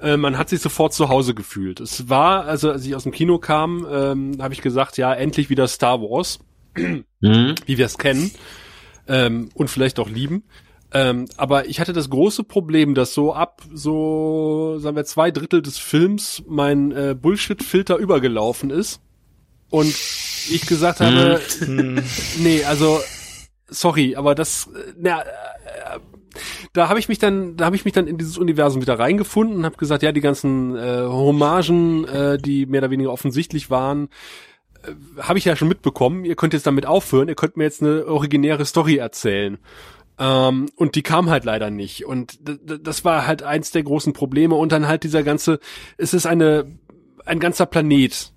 Äh, 0.01 0.16
man 0.16 0.36
hat 0.36 0.49
sich 0.49 0.61
sofort 0.61 0.93
zu 0.95 1.09
Hause 1.09 1.35
gefühlt. 1.35 1.81
Es 1.81 2.09
war, 2.09 2.45
also 2.45 2.70
als 2.73 2.85
ich 2.85 2.95
aus 2.95 3.05
dem 3.05 3.12
Kino 3.12 3.39
kam, 3.39 3.86
ähm, 3.91 4.36
habe 4.41 4.53
ich 4.53 4.62
gesagt, 4.62 4.97
ja, 4.99 5.12
endlich 5.15 5.49
wieder 5.49 5.69
Star 5.69 6.01
Wars, 6.01 6.41
Mhm. 6.77 7.55
wie 7.66 7.78
wir 7.78 7.86
es 7.86 7.99
kennen 7.99 8.32
ähm, 9.07 9.49
und 9.55 9.70
vielleicht 9.70 10.01
auch 10.01 10.11
lieben. 10.11 10.43
Ähm, 10.95 11.27
aber 11.37 11.66
ich 11.69 11.81
hatte 11.81 11.93
das 11.93 12.09
große 12.09 12.45
Problem, 12.45 12.95
dass 12.95 13.15
so 13.15 13.35
ab 13.35 13.62
so, 13.73 14.79
sagen 14.79 14.95
wir, 14.95 15.05
zwei 15.05 15.33
Drittel 15.33 15.61
des 15.61 15.77
Films 15.77 16.45
mein 16.47 16.93
äh, 16.93 17.16
Bullshit-Filter 17.21 17.97
übergelaufen 17.97 18.71
ist 18.71 19.01
und 19.71 19.89
ich 19.89 20.66
gesagt 20.69 21.01
habe, 21.01 21.41
nee, 22.39 22.62
also 22.65 23.01
sorry, 23.66 24.15
aber 24.15 24.37
das, 24.37 24.69
äh, 24.73 24.93
na, 24.97 25.23
äh, 25.23 25.99
da 26.73 26.89
habe 26.89 27.01
ich 27.01 27.09
mich 27.09 27.19
dann, 27.19 27.57
da 27.57 27.65
habe 27.65 27.75
ich 27.75 27.85
mich 27.85 27.95
dann 27.95 28.07
in 28.07 28.16
dieses 28.16 28.39
Universum 28.39 28.81
wieder 28.81 28.99
reingefunden 28.99 29.57
und 29.57 29.65
habe 29.65 29.77
gesagt, 29.77 30.05
ja, 30.05 30.12
die 30.12 30.21
ganzen 30.21 30.77
äh, 30.77 31.03
Hommagen, 31.09 32.07
äh, 32.07 32.39
die 32.39 32.66
mehr 32.66 32.83
oder 32.83 32.91
weniger 32.91 33.12
offensichtlich 33.12 33.69
waren, 33.69 34.09
äh, 34.85 34.93
habe 35.21 35.39
ich 35.39 35.45
ja 35.45 35.57
schon 35.57 35.69
mitbekommen. 35.69 36.25
Ihr 36.25 36.37
könnt 36.37 36.53
jetzt 36.53 36.66
damit 36.66 36.87
aufhören. 36.87 37.29
Ihr 37.29 37.37
könnt 37.37 37.57
mir 37.57 37.65
jetzt 37.65 37.83
eine 37.83 38.07
originäre 38.07 38.65
Story 38.65 38.97
erzählen. 38.97 39.59
Ähm, 40.19 40.69
und 40.77 40.95
die 40.95 41.03
kam 41.03 41.31
halt 41.31 41.45
leider 41.45 41.70
nicht. 41.70 42.05
Und 42.05 42.39
das 42.41 43.05
war 43.05 43.27
halt 43.27 43.43
eins 43.43 43.70
der 43.70 43.82
großen 43.82 44.12
Probleme. 44.12 44.55
Und 44.55 44.73
dann 44.73 44.86
halt 44.86 45.05
dieser 45.05 45.23
ganze, 45.23 45.59
es 45.97 46.15
ist 46.15 46.27
eine, 46.27 46.66
ein 47.24 47.41
ganzer 47.41 47.66
Planet, 47.66 48.34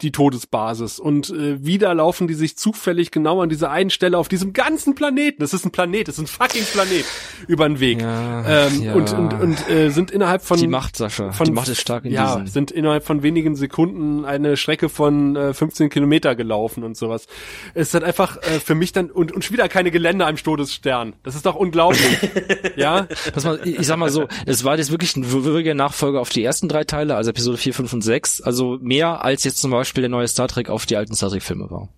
die 0.00 0.12
Todesbasis. 0.12 0.98
Und 0.98 1.30
äh, 1.30 1.64
wieder 1.64 1.92
laufen 1.94 2.28
die 2.28 2.34
sich 2.34 2.56
zufällig 2.56 3.10
genau 3.10 3.40
an 3.40 3.48
dieser 3.48 3.70
einen 3.70 3.90
Stelle 3.90 4.16
auf 4.16 4.28
diesem 4.28 4.52
ganzen 4.52 4.94
Planeten. 4.94 5.40
Das 5.40 5.52
ist 5.52 5.64
ein 5.64 5.72
Planet, 5.72 6.08
das 6.08 6.18
ist 6.18 6.24
ein 6.24 6.26
fucking 6.26 6.64
Planet 6.64 7.04
über 7.48 7.68
den 7.68 7.80
Weg. 7.80 8.00
Ja, 8.00 8.66
ähm, 8.66 8.82
ja. 8.82 8.94
Und, 8.94 9.12
und, 9.12 9.34
und 9.34 9.68
äh, 9.70 9.90
sind 9.90 10.10
innerhalb 10.10 10.42
von 10.42 10.58
Die 10.58 10.68
Macht, 10.68 10.96
Sascha. 10.96 11.32
von 11.32 11.46
die 11.46 11.52
Macht 11.52 11.68
ist 11.68 11.80
stark 11.80 12.04
in 12.04 12.12
ja, 12.12 12.36
diesen. 12.36 12.46
sind 12.46 12.70
innerhalb 12.70 13.04
von 13.04 13.22
wenigen 13.22 13.56
Sekunden 13.56 14.24
eine 14.24 14.56
Strecke 14.56 14.88
von 14.88 15.34
äh, 15.34 15.52
15 15.52 15.90
Kilometer 15.90 16.36
gelaufen 16.36 16.84
und 16.84 16.96
sowas. 16.96 17.26
Es 17.74 17.88
ist 17.88 17.94
halt 17.94 18.04
einfach 18.04 18.36
äh, 18.38 18.60
für 18.60 18.76
mich 18.76 18.92
dann 18.92 19.10
und, 19.10 19.32
und 19.32 19.44
schon 19.44 19.54
wieder 19.54 19.68
keine 19.68 19.90
Gelände 19.90 20.26
am 20.26 20.36
Todesstern. 20.36 21.14
Das 21.24 21.34
ist 21.34 21.44
doch 21.44 21.56
unglaublich. 21.56 22.18
ja, 22.76 23.08
Pass 23.34 23.44
mal, 23.44 23.60
ich 23.64 23.78
ich 23.80 23.86
sag 23.86 23.96
mal 23.96 24.10
so, 24.10 24.28
es 24.46 24.64
war 24.64 24.76
jetzt 24.76 24.90
wirklich 24.90 25.16
ein 25.16 25.32
würdiger 25.32 25.74
Nachfolger 25.74 26.20
auf 26.20 26.28
die 26.28 26.44
ersten 26.44 26.68
drei 26.68 26.84
Teile, 26.84 27.16
also 27.16 27.30
Episode 27.30 27.56
4, 27.58 27.74
5 27.74 27.92
und 27.94 28.02
6. 28.02 28.40
Also 28.42 28.78
mehr 28.80 29.24
als 29.24 29.44
jetzt 29.44 29.58
zum 29.58 29.70
Beispiel 29.70 29.87
der 29.94 30.08
neue 30.08 30.28
Star 30.28 30.48
Trek 30.48 30.68
auf 30.70 30.86
die 30.86 30.96
alten 30.96 31.14
Star 31.14 31.30
Trek 31.30 31.42
Filme 31.42 31.70
war. 31.70 31.88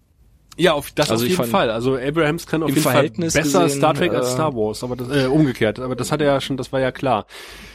ja, 0.57 0.73
auf 0.75 0.91
das 0.91 1.11
Also 1.11 1.25
auf 1.25 1.29
jeden 1.29 1.37
fand- 1.37 1.51
Fall. 1.51 1.71
Also 1.71 1.97
Abrahams 1.97 2.47
kann 2.47 2.63
auf 2.63 2.69
jeden 2.69 2.83
Verhältnis 2.83 3.33
Fall 3.33 3.43
besser 3.43 3.63
gesehen, 3.65 3.79
Star 3.79 3.95
Trek 3.95 4.13
als 4.13 4.29
äh, 4.29 4.33
Star 4.33 4.55
Wars, 4.55 4.83
aber 4.85 4.97
das 4.97 5.09
äh, 5.09 5.27
umgekehrt. 5.27 5.79
Aber 5.81 5.97
das 5.97 6.13
hat 6.13 6.21
er 6.21 6.27
ja 6.27 6.41
schon, 6.41 6.57
das 6.57 6.71
war 6.73 6.81
ja 6.81 6.93
klar. 6.93 7.27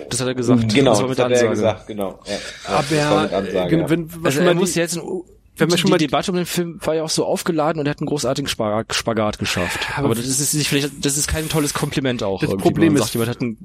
Das 0.10 0.20
hat 0.22 0.28
er 0.28 0.36
gesagt. 0.36 0.74
Genau, 0.74 0.92
das 0.92 1.02
war 1.02 1.08
das 1.08 1.18
mit 1.18 1.26
hat 1.26 1.32
er 1.32 1.44
ja 1.44 1.50
Ansage. 1.50 1.56
gesagt, 1.74 1.88
genau. 1.88 2.20
Ja. 2.26 2.36
Das 2.68 2.92
war 2.92 3.08
Aber 3.12 3.22
mit 3.24 3.34
Ansage, 3.34 3.76
äh, 3.76 3.80
ja. 3.80 3.90
wenn, 3.90 4.10
was 4.24 4.26
Also 4.38 4.42
er 4.48 4.54
muss 4.54 4.76
jetzt, 4.76 4.98
ein, 4.98 5.22
wenn 5.58 5.70
die, 5.70 5.78
schon 5.78 5.90
mal 5.90 5.98
die 5.98 6.08
Debatte 6.08 6.32
um 6.32 6.38
den 6.38 6.46
Film 6.46 6.80
war 6.84 6.96
ja 6.96 7.04
auch 7.04 7.10
so 7.10 7.26
aufgeladen 7.26 7.80
und 7.80 7.86
er 7.88 7.92
hat 7.92 8.00
einen 8.00 8.08
großartigen 8.08 8.48
Spagat, 8.48 8.94
Spagat 8.94 9.40
geschafft. 9.40 9.80
Aber 9.96 10.06
Aber, 10.08 10.16
das 10.16 10.26
ist 10.28 10.54
nicht 10.54 10.68
vielleicht, 10.68 11.06
das 11.06 11.18
ist 11.18 11.28
kein 11.28 11.50
tolles 11.50 11.74
Kompliment 11.74 12.24
auch. 12.24 12.42
Das 12.42 12.56
Problem 12.58 12.94
man 12.94 13.02
ist- 13.02 13.14
sagt, 13.14 13.42
einen, 13.42 13.58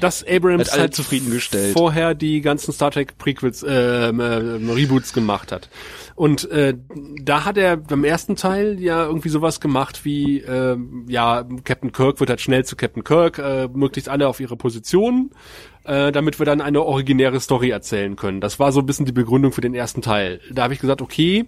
dass 0.00 0.26
Abrams 0.26 0.72
halt 0.72 0.94
zufriedengestellt. 0.94 1.76
vorher 1.76 2.14
die 2.14 2.40
ganzen 2.40 2.72
Star 2.72 2.90
Trek 2.90 3.18
Prequels, 3.18 3.62
äh, 3.62 3.68
äh, 3.72 4.10
Reboots 4.12 5.12
gemacht 5.12 5.52
hat. 5.52 5.68
Und 6.14 6.50
äh, 6.50 6.74
da 7.22 7.44
hat 7.44 7.56
er 7.56 7.76
beim 7.76 8.02
ersten 8.02 8.34
Teil 8.34 8.80
ja 8.80 9.04
irgendwie 9.04 9.28
sowas 9.28 9.60
gemacht 9.60 10.04
wie, 10.04 10.40
äh, 10.40 10.76
ja, 11.06 11.44
Captain 11.64 11.92
Kirk 11.92 12.18
wird 12.18 12.30
halt 12.30 12.40
schnell 12.40 12.64
zu 12.64 12.74
Captain 12.74 13.04
Kirk, 13.04 13.38
äh, 13.38 13.68
möglichst 13.72 14.08
alle 14.08 14.26
auf 14.26 14.40
ihre 14.40 14.56
Positionen, 14.56 15.30
äh, 15.88 16.12
damit 16.12 16.38
wir 16.38 16.46
dann 16.46 16.60
eine 16.60 16.82
originäre 16.82 17.40
Story 17.40 17.70
erzählen 17.70 18.14
können. 18.14 18.40
Das 18.40 18.58
war 18.58 18.72
so 18.72 18.80
ein 18.80 18.86
bisschen 18.86 19.06
die 19.06 19.12
Begründung 19.12 19.52
für 19.52 19.62
den 19.62 19.74
ersten 19.74 20.02
Teil. 20.02 20.40
Da 20.52 20.64
habe 20.64 20.74
ich 20.74 20.80
gesagt, 20.80 21.00
okay, 21.00 21.46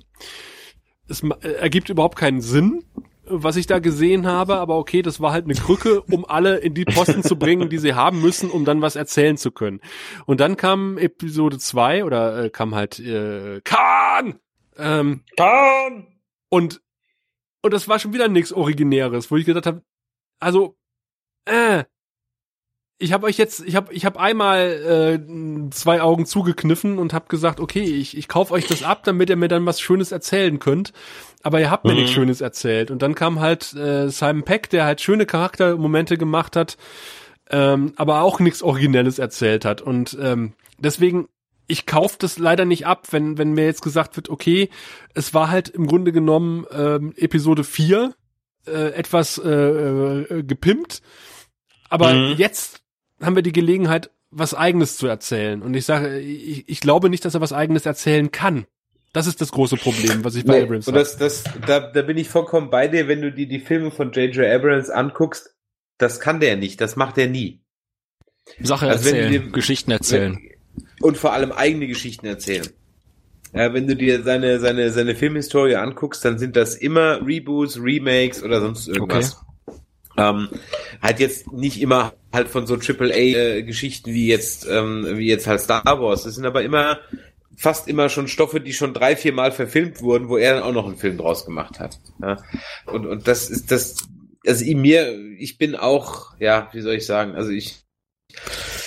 es 1.09 1.23
äh, 1.23 1.53
ergibt 1.53 1.91
überhaupt 1.91 2.17
keinen 2.17 2.41
Sinn, 2.41 2.85
was 3.25 3.57
ich 3.57 3.67
da 3.67 3.79
gesehen 3.79 4.27
habe, 4.27 4.57
aber 4.57 4.79
okay, 4.79 5.03
das 5.03 5.21
war 5.21 5.33
halt 5.33 5.45
eine 5.45 5.55
Krücke, 5.55 6.01
um 6.11 6.25
alle 6.25 6.57
in 6.57 6.75
die 6.75 6.85
Posten 6.87 7.23
zu 7.23 7.37
bringen, 7.37 7.69
die 7.69 7.79
sie 7.79 7.95
haben 7.95 8.21
müssen, 8.23 8.51
um 8.51 8.65
dann 8.65 8.81
was 8.81 8.97
erzählen 8.97 9.37
zu 9.37 9.51
können. 9.51 9.81
Und 10.27 10.41
dann 10.41 10.57
kam 10.57 10.99
Episode 10.99 11.59
2 11.59 12.05
oder 12.05 12.45
äh, 12.45 12.51
kam 12.51 12.75
halt 12.75 12.99
äh, 12.99 13.61
Khan! 13.63 14.41
Ähm, 14.77 15.23
Khan! 15.37 16.07
und 16.49 16.81
und 17.63 17.75
das 17.75 17.89
war 17.89 17.99
schon 17.99 18.15
wieder 18.15 18.29
nichts 18.29 18.55
Originäres, 18.55 19.31
wo 19.31 19.37
ich 19.37 19.45
gesagt 19.45 19.67
habe, 19.67 19.83
also 20.39 20.79
äh, 21.45 21.85
ich 23.01 23.13
habe 23.13 23.27
euch 23.27 23.39
jetzt, 23.39 23.61
ich 23.67 23.75
habe 23.77 23.93
ich 23.95 24.05
hab 24.05 24.19
einmal 24.19 25.19
äh, 25.27 25.71
zwei 25.71 26.03
Augen 26.03 26.27
zugekniffen 26.27 26.99
und 26.99 27.13
habe 27.15 27.27
gesagt, 27.29 27.59
okay, 27.59 27.83
ich, 27.83 28.17
ich 28.17 28.29
kauf 28.29 28.51
euch 28.51 28.67
das 28.67 28.83
ab, 28.83 29.05
damit 29.05 29.31
ihr 29.31 29.37
mir 29.37 29.49
dann 29.49 29.65
was 29.67 29.81
Schönes 29.81 30.13
erzählen 30.13 30.59
könnt. 30.59 30.93
Aber 31.43 31.59
ihr 31.61 31.71
habt 31.71 31.85
mir 31.87 31.93
Mhm. 31.93 32.01
nichts 32.01 32.13
Schönes 32.13 32.41
erzählt. 32.43 32.91
Und 32.91 33.01
dann 33.03 33.15
kam 33.15 33.41
halt 33.41 33.73
äh, 33.75 34.09
Simon 34.11 34.43
Peck, 34.45 34.69
der 34.71 34.85
halt 34.85 35.01
schöne 35.01 35.25
Charaktermomente 35.25 36.19
gemacht 36.19 36.55
hat, 36.57 36.77
ähm, 37.51 37.95
aber 37.97 38.21
auch 38.21 38.39
nichts 38.39 38.63
Originelles 38.63 39.19
erzählt 39.19 39.65
hat. 39.65 39.81
Und 39.81 40.17
ähm, 40.21 40.53
deswegen, 40.79 41.27
ich 41.67 41.87
kauf 41.87 42.19
das 42.19 42.39
leider 42.39 42.67
nicht 42.67 42.87
ab, 42.87 43.07
wenn, 43.13 43.39
wenn 43.39 43.53
mir 43.53 43.65
jetzt 43.65 43.83
gesagt 43.83 44.17
wird, 44.17 44.29
okay, 44.29 44.69
es 45.15 45.33
war 45.33 45.51
halt 45.51 45.71
im 45.71 45.87
Grunde 45.87 46.13
genommen 46.13 46.67
ähm, 46.71 47.15
Episode 47.17 47.65
4 47.65 48.13
äh, 48.67 48.73
etwas 48.93 49.39
äh, 49.39 49.49
äh, 49.51 50.43
gepimpt. 50.43 51.01
Aber 51.89 52.13
Mhm. 52.13 52.35
jetzt 52.37 52.80
haben 53.23 53.35
wir 53.37 53.43
die 53.43 53.53
Gelegenheit, 53.53 54.11
was 54.31 54.55
Eigenes 54.55 54.97
zu 54.97 55.07
erzählen. 55.07 55.63
Und 55.63 55.75
ich 55.75 55.85
sage, 55.85 56.19
ich, 56.19 56.69
ich 56.69 56.81
glaube 56.81 57.11
nicht, 57.11 57.25
dass 57.25 57.35
er 57.35 57.41
was 57.41 57.53
Eigenes 57.53 57.87
erzählen 57.87 58.31
kann. 58.31 58.67
Das 59.13 59.27
ist 59.27 59.41
das 59.41 59.51
große 59.51 59.77
Problem, 59.77 60.23
was 60.25 60.37
ich 60.37 60.45
bei 60.45 60.59
Nee, 60.59 60.63
Abrams 60.65 60.87
und 60.87 60.95
habe. 60.95 61.03
das, 61.05 61.17
das, 61.17 61.45
da, 61.67 61.81
da 61.81 62.03
bin 62.03 62.17
ich 62.17 62.29
vollkommen 62.29 62.71
bei 62.71 62.87
dir, 62.87 63.09
wenn 63.09 63.21
du 63.23 63.33
dir 63.33 63.49
die 63.49 63.59
Filme 63.59 63.91
von 63.91 64.13
J.J. 64.13 64.47
Abrams 64.47 64.89
anguckst, 64.89 65.55
das 65.99 66.21
kann 66.21 66.39
der 66.39 66.57
nicht, 66.57 66.81
das 66.81 66.95
macht 66.95 67.19
er 67.19 67.27
nie. 67.29 67.61
Sache 68.61 68.87
Also 68.89 69.05
wenn 69.07 69.15
du 69.15 69.21
erzählen, 69.23 69.45
dir- 69.47 69.53
Geschichten 69.53 69.91
erzählen. 69.91 70.39
Und 71.01 71.19
vor 71.19 71.33
allem 71.33 71.51
eigene 71.51 71.89
Geschichten 71.89 72.27
erzählen. 72.27 72.67
Ja, 73.53 73.75
wenn 73.75 73.89
du 73.89 73.97
dir 73.97 74.23
seine, 74.23 74.61
seine, 74.61 74.91
seine 74.93 75.17
Filmhistorie 75.17 75.75
anguckst, 75.75 76.25
dann 76.25 76.39
sind 76.39 76.55
das 76.55 76.77
immer 76.77 77.21
Reboots, 77.27 77.81
Remakes 77.83 78.45
oder 78.45 78.61
sonst 78.61 78.87
irgendwas. 78.87 79.41
Ähm, 80.21 80.49
halt 81.01 81.19
jetzt 81.19 81.51
nicht 81.53 81.81
immer 81.81 82.13
halt 82.33 82.49
von 82.49 82.67
so 82.67 82.75
AAA-Geschichten 82.75 84.13
wie 84.13 84.29
jetzt, 84.29 84.67
ähm, 84.69 85.07
wie 85.17 85.29
jetzt 85.29 85.47
halt 85.47 85.61
Star 85.61 86.01
Wars. 86.01 86.25
Das 86.25 86.35
sind 86.35 86.45
aber 86.45 86.63
immer, 86.63 87.01
fast 87.57 87.89
immer 87.89 88.09
schon 88.09 88.29
Stoffe, 88.29 88.61
die 88.61 88.73
schon 88.73 88.95
drei, 88.95 89.17
vier 89.17 89.33
Mal 89.33 89.51
verfilmt 89.51 90.03
wurden, 90.03 90.29
wo 90.29 90.37
er 90.37 90.55
dann 90.55 90.63
auch 90.63 90.73
noch 90.73 90.87
einen 90.87 90.97
Film 90.97 91.17
draus 91.17 91.47
gemacht 91.47 91.81
hat. 91.81 91.99
Ja? 92.21 92.37
Und, 92.87 93.07
und 93.07 93.29
das 93.29 93.49
ist 93.49 93.71
das, 93.71 94.09
also 94.47 94.65
in 94.65 94.81
mir, 94.81 95.19
ich 95.39 95.59
bin 95.59 95.75
auch, 95.75 96.35
ja, 96.39 96.69
wie 96.73 96.81
soll 96.83 96.95
ich 96.95 97.07
sagen, 97.07 97.35
also 97.35 97.51
ich, 97.51 97.83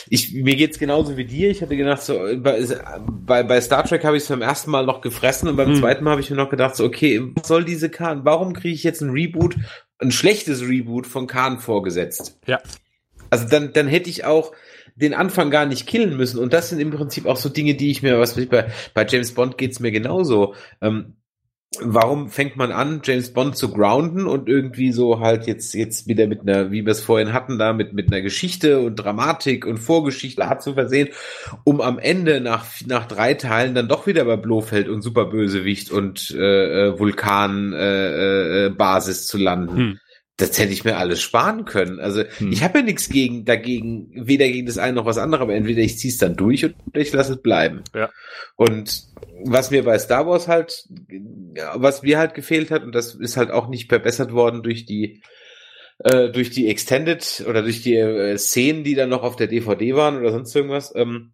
ich, 0.10 0.34
mir 0.34 0.55
geht's 0.55 0.80
genauso 0.80 1.18
wie 1.18 1.26
dir. 1.26 1.49
Ich 1.49 1.61
hatte 1.61 1.76
gedacht, 1.76 2.01
so, 2.01 2.19
bei, 2.38 3.43
bei, 3.43 3.61
Star 3.61 3.84
Trek 3.84 4.03
habe 4.03 4.18
ich 4.18 4.23
es 4.23 4.30
beim 4.30 4.41
ersten 4.41 4.69
Mal 4.72 4.85
noch 4.85 5.01
gefressen 5.01 5.49
und 5.49 5.55
beim 5.55 5.69
Hm. 5.69 5.76
zweiten 5.76 6.03
Mal 6.03 6.11
habe 6.11 6.22
ich 6.22 6.30
mir 6.30 6.35
noch 6.35 6.49
gedacht, 6.49 6.76
so, 6.76 6.85
okay, 6.85 7.22
was 7.35 7.47
soll 7.47 7.64
diese 7.64 7.89
Khan? 7.89 8.23
Warum 8.23 8.53
kriege 8.53 8.76
ich 8.76 8.84
jetzt 8.84 9.01
ein 9.01 9.10
Reboot, 9.10 9.55
ein 10.03 10.11
schlechtes 10.11 10.61
Reboot 10.61 11.07
von 11.07 11.27
Khan 11.27 11.59
vorgesetzt? 11.59 12.39
Ja. 12.45 12.61
Also 13.30 13.47
dann, 13.47 13.73
dann 13.73 13.88
hätte 13.88 14.09
ich 14.09 14.25
auch 14.25 14.53
den 14.95 15.13
Anfang 15.13 15.49
gar 15.49 15.65
nicht 15.65 15.88
killen 15.88 16.15
müssen. 16.15 16.39
Und 16.39 16.53
das 16.53 16.69
sind 16.69 16.80
im 16.80 16.91
Prinzip 16.91 17.25
auch 17.25 17.38
so 17.38 17.49
Dinge, 17.49 17.73
die 17.75 17.89
ich 17.89 18.03
mir, 18.03 18.19
was 18.19 18.38
ich, 18.38 18.49
bei, 18.49 18.71
bei 18.93 19.05
James 19.07 19.34
Bond 19.34 19.57
geht's 19.57 19.80
mir 19.80 19.91
genauso. 19.91 20.53
Ähm, 20.81 21.15
warum 21.81 22.29
fängt 22.29 22.55
man 22.55 22.71
an, 22.71 23.01
James 23.03 23.33
Bond 23.33 23.57
zu 23.57 23.71
grounden 23.71 24.27
und 24.27 24.47
irgendwie 24.47 24.91
so 24.91 25.19
halt 25.19 25.47
jetzt, 25.47 25.73
jetzt 25.73 26.07
wieder 26.07 26.27
mit 26.27 26.41
einer, 26.41 26.71
wie 26.71 26.85
wir 26.85 26.91
es 26.91 27.03
vorhin 27.03 27.33
hatten, 27.33 27.57
da 27.57 27.73
mit, 27.73 27.93
mit 27.93 28.11
einer 28.11 28.21
Geschichte 28.21 28.79
und 28.79 28.95
Dramatik 28.95 29.65
und 29.65 29.77
Vorgeschichte 29.77 30.47
hat 30.47 30.61
zu 30.61 30.73
versehen, 30.73 31.09
um 31.63 31.81
am 31.81 31.99
Ende 31.99 32.41
nach, 32.41 32.65
nach 32.85 33.07
drei 33.07 33.33
Teilen 33.33 33.75
dann 33.75 33.87
doch 33.87 34.07
wieder 34.07 34.25
bei 34.25 34.35
Blofeld 34.35 34.87
und 34.87 35.01
Superbösewicht 35.01 35.91
und 35.91 36.31
äh, 36.31 36.87
äh, 36.89 36.99
Vulkan 36.99 37.73
äh, 37.73 38.65
äh, 38.65 38.69
Basis 38.69 39.27
zu 39.27 39.37
landen. 39.37 39.77
Hm. 39.77 39.99
Das 40.38 40.57
hätte 40.57 40.73
ich 40.73 40.84
mir 40.84 40.97
alles 40.97 41.22
sparen 41.22 41.65
können. 41.65 41.99
Also 41.99 42.23
ich 42.39 42.64
habe 42.64 42.80
ja 42.80 42.85
nichts 42.85 43.07
gegen 43.07 43.45
dagegen, 43.45 44.10
weder 44.15 44.47
gegen 44.47 44.65
das 44.65 44.80
eine 44.80 44.93
noch 44.93 45.05
was 45.05 45.19
andere, 45.19 45.43
aber 45.43 45.53
entweder 45.53 45.81
ich 45.81 45.99
ziehe 45.99 46.11
es 46.11 46.18
dann 46.18 46.35
durch 46.35 46.65
oder 46.65 46.76
ich 46.95 47.14
lasse 47.14 47.34
es 47.34 47.41
bleiben. 47.41 47.84
Ja. 47.93 48.10
Und 48.55 49.03
was 49.45 49.69
mir 49.69 49.84
bei 49.84 49.99
Star 49.99 50.26
Wars 50.26 50.47
halt, 50.47 50.85
was 51.76 52.01
mir 52.01 52.18
halt 52.18 52.34
gefehlt 52.34 52.72
hat, 52.72 52.84
und 52.84 52.95
das 52.95 53.14
ist 53.14 53.38
halt 53.38 53.51
auch 53.51 53.68
nicht 53.68 53.89
verbessert 53.89 54.31
worden 54.31 54.64
durch 54.64 54.85
die 54.85 55.22
äh, 55.99 56.30
durch 56.30 56.49
die 56.49 56.68
Extended 56.68 57.45
oder 57.47 57.61
durch 57.61 57.81
die 57.84 57.95
äh, 57.95 58.38
Szenen, 58.38 58.84
die 58.84 58.95
dann 58.95 59.10
noch 59.10 59.23
auf 59.23 59.35
der 59.35 59.47
DVD 59.47 59.95
waren 59.95 60.18
oder 60.18 60.31
sonst 60.31 60.55
irgendwas, 60.55 60.93
ähm, 60.95 61.34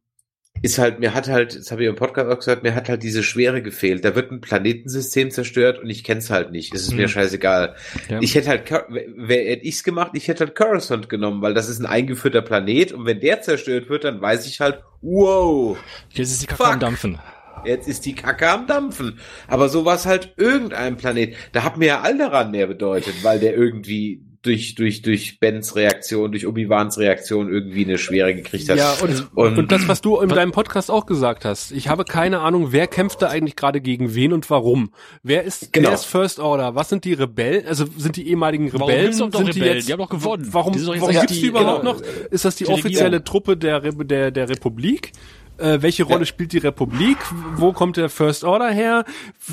ist 0.62 0.78
halt, 0.80 1.00
mir 1.00 1.14
hat 1.14 1.28
halt, 1.28 1.56
das 1.58 1.72
habe 1.72 1.84
ich 1.84 1.90
im 1.90 1.96
Podcast 1.96 2.30
auch 2.32 2.38
gesagt, 2.40 2.64
mir 2.64 2.76
hat 2.76 2.90
halt 2.90 3.04
diese 3.04 3.24
Schwere 3.24 3.62
gefehlt. 3.62 4.04
Da 4.06 4.16
wird 4.16 4.32
ein 4.32 4.42
Planetensystem 4.42 5.32
zerstört 5.32 5.80
und 5.80 5.90
ich 5.90 6.04
kenn's 6.04 6.30
halt 6.30 6.52
nicht. 6.52 6.74
Es 6.74 6.84
ist 6.84 6.92
mir 6.94 7.04
Hm. 7.04 7.10
scheißegal. 7.10 7.76
Ja. 8.10 8.20
Ich 8.22 8.36
hätte 8.36 8.50
halt, 8.50 8.64
wer 8.90 9.38
hätte 9.46 9.66
ich's 9.66 9.84
gemacht? 9.84 10.12
Ich 10.14 10.28
hätte 10.28 10.46
halt 10.46 10.56
Coruscant 10.56 11.10
genommen, 11.10 11.42
weil 11.42 11.54
das 11.54 11.70
ist 11.70 11.80
ein 11.80 11.86
eingeführter 11.86 12.42
Planet 12.42 12.92
und 12.92 13.06
wenn 13.06 13.20
der 13.20 13.42
zerstört 13.42 13.90
wird, 13.90 14.04
dann 14.04 14.22
weiß 14.22 14.46
ich 14.48 14.60
halt, 14.60 14.82
wow, 15.02 15.78
Jetzt 16.12 16.32
ist 16.32 16.42
die 16.44 16.48
Kacke 16.48 16.66
am 16.66 16.80
Dampfen. 16.80 17.20
jetzt 17.66 17.88
ist 17.88 18.06
die 18.06 18.16
Kacke 18.16 18.50
am 18.50 18.68
Dampfen. 18.68 19.20
Aber 19.48 19.70
so 19.70 19.86
war 19.86 19.96
es 19.96 20.06
halt 20.06 20.34
irgendein 20.38 20.98
Planet. 20.98 21.36
Da 21.52 21.64
hat 21.64 21.78
mir 21.78 21.86
ja 21.88 22.02
Alderan 22.02 22.52
mehr 22.52 22.68
bedeutet, 22.68 23.24
weil 23.24 23.40
der 23.40 23.54
irgendwie 23.56 24.22
durch, 24.42 24.76
durch, 24.76 25.02
durch 25.02 25.40
Bens 25.40 25.76
Reaktion, 25.76 26.32
durch 26.32 26.48
Obi-Wans 26.48 26.98
Reaktion 26.98 27.52
irgendwie 27.52 27.84
eine 27.84 27.98
Schwere 27.98 28.34
gekriegt 28.34 28.70
hat. 28.70 28.78
Ja, 28.78 28.94
und, 29.02 29.28
Und- 29.36 29.58
und, 29.58 29.72
das, 29.72 29.88
was 29.90 30.00
du 30.00 30.18
in 30.20 30.30
deinem 30.30 30.52
Podcast 30.54 30.90
auch 30.90 31.06
gesagt 31.06 31.44
hast. 31.44 31.72
Ich 31.72 31.90
habe 31.90 32.06
keine 32.06 32.40
Ahnung, 32.40 32.72
wer 32.72 32.88
kämpft 32.88 33.22
da 33.22 33.28
eigentlich 33.28 33.58
gerade 33.58 33.82
gegen 33.82 34.16
wen 34.16 34.32
und 34.32 34.50
warum. 34.50 34.92
Wer 35.24 35.44
ist, 35.44 35.74
Genau. 35.74 35.90
wer 35.90 35.96
ist 35.96 36.06
First 36.06 36.40
Order? 36.40 36.74
Was 36.76 36.88
sind 36.88 37.04
die 37.04 37.14
Rebellen? 37.14 37.68
Also 37.68 37.86
sind 37.98 38.16
die 38.16 38.30
ehemaligen 38.30 38.72
Warum 38.72 38.88
Rebellen? 38.90 39.10
noch 39.18 39.18
sind 39.18 39.36
die 39.36 39.60
Rebellen? 39.60 39.76
jetzt, 39.76 39.88
Die 39.90 39.92
haben 39.94 40.00
doch 40.00 40.10
gewonnen. 40.10 40.48
Warum, 40.52 40.72
Die 40.74 40.86
warum 40.88 41.10
gibt's 41.12 41.28
die 41.34 41.42
die- 41.42 41.48
überhaupt 41.48 41.82
genau. 41.82 41.94
noch? 41.96 42.02
Ist 42.32 42.46
das 42.46 42.56
die, 42.56 42.64
Die 42.64 42.72
offizielle 42.72 43.06
Regierung. 43.18 43.26
Truppe 43.26 43.58
der, 43.58 43.82
der, 43.82 44.32
der 44.32 44.50
Republik? 44.50 45.12
Äh, 45.60 45.82
welche 45.82 46.04
Rolle 46.04 46.20
Ja. 46.20 46.26
spielt 46.26 46.54
die 46.54 46.58
Republik? 46.60 47.18
Wo 47.56 47.74
kommt 47.74 47.98
der 47.98 48.10
First 48.10 48.44
Order 48.44 48.70
her? 48.70 49.06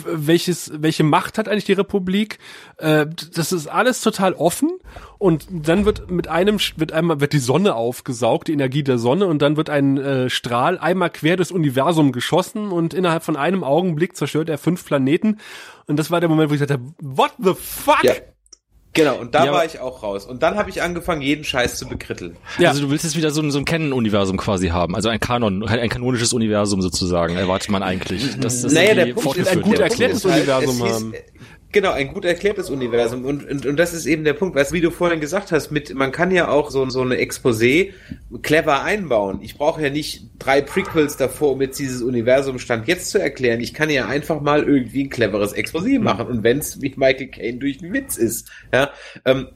Welches, 0.04 0.70
welche 0.74 1.04
Macht 1.04 1.38
hat 1.38 1.48
eigentlich 1.48 1.64
die 1.64 1.72
Republik? 1.72 2.38
Äh, 2.78 3.06
das 3.34 3.52
ist 3.52 3.66
alles 3.66 4.00
total 4.00 4.34
offen 4.34 4.70
und 5.18 5.46
dann 5.50 5.84
wird 5.84 6.10
mit 6.10 6.28
einem 6.28 6.58
wird 6.76 6.92
einmal 6.92 7.20
wird 7.20 7.32
die 7.32 7.38
Sonne 7.38 7.74
aufgesaugt, 7.74 8.48
die 8.48 8.52
Energie 8.52 8.82
der 8.82 8.98
Sonne 8.98 9.26
und 9.26 9.42
dann 9.42 9.56
wird 9.56 9.70
ein 9.70 9.96
äh, 9.98 10.30
Strahl 10.30 10.78
einmal 10.78 11.10
quer 11.10 11.36
durchs 11.36 11.52
Universum 11.52 12.12
geschossen 12.12 12.68
und 12.68 12.94
innerhalb 12.94 13.22
von 13.24 13.36
einem 13.36 13.64
Augenblick 13.64 14.16
zerstört 14.16 14.48
er 14.48 14.58
fünf 14.58 14.84
Planeten 14.84 15.38
und 15.86 15.98
das 15.98 16.10
war 16.10 16.20
der 16.20 16.28
Moment, 16.28 16.50
wo 16.50 16.54
ich 16.54 16.60
dachte, 16.60 16.80
what 17.00 17.32
the 17.38 17.54
fuck? 17.54 18.02
Ja. 18.04 18.12
Genau, 18.97 19.16
und 19.16 19.35
da 19.35 19.44
Ja, 19.44 19.52
war 19.52 19.64
ich 19.64 19.78
auch 19.81 20.02
raus. 20.02 20.27
Und 20.27 20.43
dann 20.43 20.56
habe 20.56 20.70
ich 20.70 20.82
angefangen, 20.82 21.23
jeden 21.23 21.44
Scheiß 21.44 21.77
zu 21.77 21.86
bekritteln. 21.86 22.36
Ja. 22.59 22.70
Also 22.70 22.82
du 22.82 22.90
willst 22.90 23.05
jetzt 23.05 23.16
wieder 23.16 23.31
so 23.31 23.40
ein, 23.43 23.51
so 23.51 23.59
ein 23.59 23.64
Canon-Universum 23.64 24.36
quasi 24.36 24.68
haben, 24.68 24.94
also 24.97 25.09
ein 25.09 25.20
Kanon, 25.20 25.66
ein 25.68 25.89
kanonisches 25.89 26.32
Universum 26.32 26.82
sozusagen, 26.82 27.36
erwartet 27.36 27.70
man 27.70 27.82
eigentlich. 27.82 28.39
Das, 28.40 28.62
das 28.62 28.73
naja, 28.73 28.94
der 28.94 29.14
Punkt 29.14 29.18
ist, 29.18 29.23
fortgeführt 29.23 29.56
ein 29.56 29.62
gut 29.62 29.73
wird. 29.73 29.81
erklärtes 29.82 30.18
ist 30.18 30.24
Universum 30.24 30.82
haben. 30.82 31.14
äh, 31.14 31.23
Genau, 31.72 31.90
ein 31.90 32.12
gut 32.12 32.24
erklärtes 32.24 32.70
Universum. 32.70 33.24
Und, 33.24 33.48
und, 33.48 33.66
und 33.66 33.76
das 33.76 33.93
ist 33.93 34.06
eben 34.06 34.24
der 34.24 34.32
Punkt, 34.34 34.56
du, 34.56 34.72
wie 34.72 34.80
du 34.80 34.90
vorhin 34.90 35.20
gesagt 35.20 35.52
hast, 35.52 35.70
mit, 35.70 35.94
man 35.94 36.12
kann 36.12 36.30
ja 36.30 36.48
auch 36.48 36.70
so, 36.70 36.88
so 36.88 37.02
eine 37.02 37.16
Exposé 37.16 37.93
clever 38.43 38.82
einbauen. 38.82 39.40
Ich 39.43 39.56
brauche 39.56 39.82
ja 39.82 39.90
nicht 39.90 40.26
drei 40.38 40.62
Prequels 40.62 41.16
davor, 41.16 41.52
um 41.52 41.60
jetzt 41.60 41.78
dieses 41.78 42.02
Universum 42.02 42.59
Stand 42.59 42.88
jetzt 42.88 43.10
zu 43.10 43.18
erklären. 43.18 43.60
Ich 43.60 43.74
kann 43.74 43.90
ja 43.90 44.06
einfach 44.06 44.40
mal 44.40 44.62
irgendwie 44.62 45.05
ein 45.05 45.10
cleveres 45.10 45.55
Exposé 45.55 45.98
machen. 45.98 46.28
Und 46.28 46.43
wenn 46.44 46.59
es 46.59 46.80
wie 46.80 46.94
Michael 46.97 47.28
Caine 47.28 47.59
durch 47.59 47.82
einen 47.82 47.93
Witz 47.93 48.16
ist. 48.16 48.51
Ja, 48.72 48.90
ähm, 49.24 49.48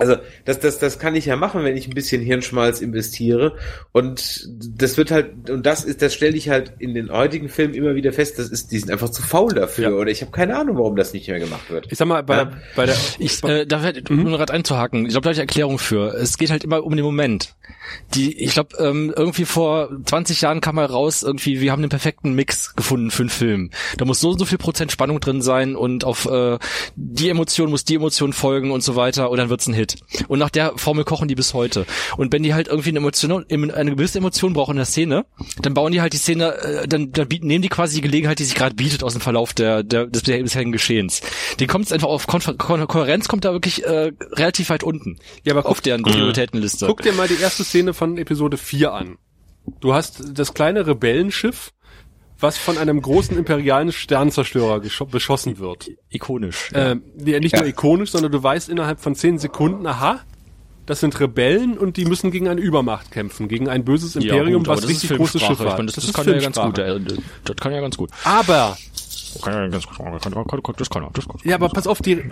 also 0.00 0.16
das, 0.46 0.58
das, 0.60 0.78
das 0.78 0.98
kann 0.98 1.14
ich 1.14 1.26
ja 1.26 1.36
machen, 1.36 1.62
wenn 1.62 1.76
ich 1.76 1.86
ein 1.86 1.94
bisschen 1.94 2.22
Hirnschmalz 2.22 2.80
investiere. 2.80 3.56
Und 3.92 4.48
das 4.76 4.96
wird 4.96 5.10
halt, 5.10 5.50
und 5.50 5.66
das 5.66 5.84
ist, 5.84 6.02
das 6.02 6.14
stelle 6.14 6.36
ich 6.36 6.48
halt 6.48 6.72
in 6.78 6.94
den 6.94 7.12
heutigen 7.12 7.48
Filmen 7.48 7.74
immer 7.74 7.94
wieder 7.94 8.12
fest, 8.12 8.38
das 8.38 8.48
ist, 8.48 8.72
die 8.72 8.78
sind 8.78 8.90
einfach 8.90 9.10
zu 9.10 9.22
faul 9.22 9.52
dafür. 9.54 9.90
Ja. 9.90 9.94
Oder 9.94 10.10
ich 10.10 10.22
habe 10.22 10.32
keine 10.32 10.56
Ahnung, 10.58 10.76
warum 10.78 10.96
das 10.96 11.12
nicht 11.12 11.28
mehr 11.28 11.38
gemacht 11.38 11.70
wird. 11.70 11.86
Ich 11.90 11.98
sag 11.98 12.08
mal, 12.08 12.22
bei, 12.22 12.36
Ja. 12.38 12.44
der, 12.46 12.58
bei 12.76 12.86
der 12.86 12.96
Ich, 13.18 13.42
äh, 13.44 13.66
da 13.66 13.82
werd, 13.82 14.10
um 14.10 14.24
gerade 14.24 14.52
einzuhaken, 14.52 15.04
ich 15.04 15.12
glaube, 15.12 15.22
da 15.24 15.28
habe 15.28 15.34
ich 15.34 15.40
Erklärung 15.40 15.78
für. 15.78 16.14
Es 16.14 16.38
geht 16.38 16.50
halt 16.50 16.64
immer 16.64 16.82
um 16.82 16.96
den 16.96 17.04
Moment. 17.04 17.54
Die, 18.14 18.38
ich 18.42 18.52
glaube, 18.52 18.76
ähm, 18.78 19.12
irgendwie 19.16 19.44
vor 19.44 19.90
20 20.04 20.40
Jahren 20.40 20.60
kam 20.60 20.76
mal 20.76 20.86
raus, 20.86 21.22
irgendwie, 21.22 21.60
wir 21.60 21.72
haben 21.72 21.82
den 21.82 21.88
perfekten 21.90 22.34
Mix 22.34 22.74
gefunden 22.74 23.10
für 23.10 23.22
einen 23.22 23.30
Film. 23.30 23.70
Da 23.98 24.04
muss 24.04 24.20
so 24.20 24.30
und 24.30 24.38
so 24.38 24.44
viel 24.44 24.58
Prozent 24.58 24.92
Spannung 24.92 25.20
drin 25.20 25.42
sein 25.42 25.76
und 25.76 26.04
auf 26.04 26.26
äh, 26.26 26.58
die 26.96 27.28
Emotion 27.28 27.70
muss 27.70 27.84
die 27.84 27.96
Emotion 27.96 28.32
folgen 28.32 28.70
und 28.70 28.82
so 28.82 28.96
weiter 28.96 29.30
und 29.30 29.38
dann 29.38 29.50
wird's 29.50 29.66
ein 29.66 29.74
Hit. 29.74 29.89
Und 30.28 30.38
nach 30.38 30.50
der 30.50 30.72
Formel 30.76 31.04
kochen 31.04 31.28
die 31.28 31.34
bis 31.34 31.54
heute. 31.54 31.86
Und 32.16 32.32
wenn 32.32 32.42
die 32.42 32.54
halt 32.54 32.68
irgendwie 32.68 32.90
eine 32.90 32.98
Emotion, 32.98 33.44
eine 33.50 33.90
gewisse 33.90 34.18
Emotion 34.18 34.52
brauchen 34.52 34.72
in 34.72 34.76
der 34.78 34.86
Szene, 34.86 35.26
dann 35.62 35.74
bauen 35.74 35.92
die 35.92 36.00
halt 36.00 36.12
die 36.12 36.18
Szene, 36.18 36.54
äh, 36.54 36.88
dann, 36.88 37.12
dann 37.12 37.28
bieten, 37.28 37.46
nehmen 37.46 37.62
die 37.62 37.68
quasi 37.68 37.96
die 37.96 38.00
Gelegenheit, 38.02 38.38
die 38.38 38.44
sich 38.44 38.54
gerade 38.54 38.74
bietet 38.74 39.02
aus 39.02 39.12
dem 39.12 39.20
Verlauf 39.20 39.52
der, 39.54 39.82
der 39.82 40.06
des 40.06 40.22
bisherigen 40.22 40.72
Geschehens. 40.72 41.20
Den 41.58 41.68
kommt 41.68 41.86
es 41.86 41.92
einfach 41.92 42.08
auf 42.08 42.26
Kon 42.26 42.40
Kon 42.58 42.86
Kohärenz 42.86 43.28
kommt 43.28 43.44
da 43.44 43.52
wirklich 43.52 43.84
äh, 43.84 44.12
relativ 44.32 44.70
weit 44.70 44.82
unten. 44.82 45.18
Ja, 45.44 45.54
aber 45.54 45.66
auf 45.66 45.76
guck- 45.78 45.82
deren 45.84 46.02
Prioritätenliste. 46.02 46.86
Guck 46.86 47.02
dir 47.02 47.12
mal 47.12 47.28
die 47.28 47.40
erste 47.40 47.64
Szene 47.64 47.94
von 47.94 48.18
Episode 48.18 48.56
4 48.56 48.92
an. 48.92 49.18
Du 49.80 49.94
hast 49.94 50.22
das 50.34 50.54
kleine 50.54 50.86
Rebellenschiff, 50.86 51.72
was 52.40 52.58
von 52.58 52.78
einem 52.78 53.00
großen 53.02 53.36
imperialen 53.36 53.92
Sternzerstörer 53.92 54.80
beschossen 54.80 55.58
wird. 55.58 55.90
Ikonisch. 56.08 56.70
Ja. 56.74 56.92
Ähm, 56.92 57.02
ja, 57.24 57.38
nicht 57.40 57.56
nur 57.56 57.66
ikonisch, 57.66 58.10
sondern 58.10 58.32
du 58.32 58.42
weißt 58.42 58.68
innerhalb 58.68 59.00
von 59.00 59.14
10 59.14 59.38
Sekunden, 59.38 59.86
aha, 59.86 60.20
das 60.86 61.00
sind 61.00 61.18
Rebellen 61.20 61.78
und 61.78 61.96
die 61.96 62.04
müssen 62.04 62.30
gegen 62.30 62.48
eine 62.48 62.60
Übermacht 62.60 63.12
kämpfen, 63.12 63.46
gegen 63.46 63.68
ein 63.68 63.84
böses 63.84 64.14
Ja, 64.14 64.22
Imperium, 64.22 64.62
gut, 64.64 64.68
was 64.68 64.80
das 64.80 64.90
richtig 64.90 65.10
große. 65.16 65.38
Schiffe 65.38 65.68
hat. 65.70 65.76
meine, 65.76 65.86
das, 65.86 65.94
das, 65.96 66.04
ist 66.04 66.14
kann 66.14 66.26
ja 66.26 66.38
ganz 66.38 66.56
gut. 66.56 66.78
Äh, 66.78 67.00
Das 67.44 67.56
kann 67.56 67.72
ja 67.72 67.80
ganz 67.80 67.96
gut. 67.96 68.10
Aber 68.24 68.76
Das 69.34 69.42
kann 69.42 69.54
ja 69.54 69.68
ganz 69.68 69.86
gut. 69.86 69.96
Das 69.96 70.22
kann, 70.22 70.32
das 70.76 70.90
kann, 70.90 71.06
das 71.12 71.28
kann. 71.28 71.36
Ja, 71.44 71.54
aber 71.54 71.68
pass 71.68 71.86
auf, 71.86 72.02
die, 72.02 72.24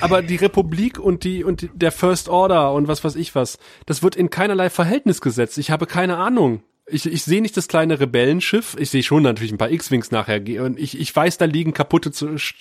aber 0.00 0.20
die 0.20 0.36
Republik 0.36 0.98
und 0.98 1.24
die, 1.24 1.44
und 1.44 1.62
die, 1.62 1.70
der 1.72 1.92
First 1.92 2.28
Order 2.28 2.72
und 2.72 2.88
was 2.88 3.04
weiß 3.04 3.16
ich 3.16 3.34
was, 3.34 3.58
das 3.86 4.02
wird 4.02 4.16
in 4.16 4.28
keinerlei 4.28 4.68
Verhältnis 4.68 5.22
gesetzt. 5.22 5.56
Ich 5.56 5.70
habe 5.70 5.86
keine 5.86 6.18
Ahnung. 6.18 6.62
Ich, 6.86 7.06
ich 7.06 7.22
sehe 7.22 7.40
nicht 7.40 7.56
das 7.56 7.66
kleine 7.66 7.98
Rebellenschiff. 7.98 8.76
Ich 8.78 8.90
sehe 8.90 9.02
schon 9.02 9.22
natürlich 9.22 9.52
ein 9.52 9.56
paar 9.58 9.70
X-Wings 9.70 10.10
nachher. 10.10 10.42
Und 10.62 10.78
ich, 10.78 11.00
ich 11.00 11.16
weiß, 11.16 11.38
da 11.38 11.46
liegen 11.46 11.72
kaputte 11.72 12.10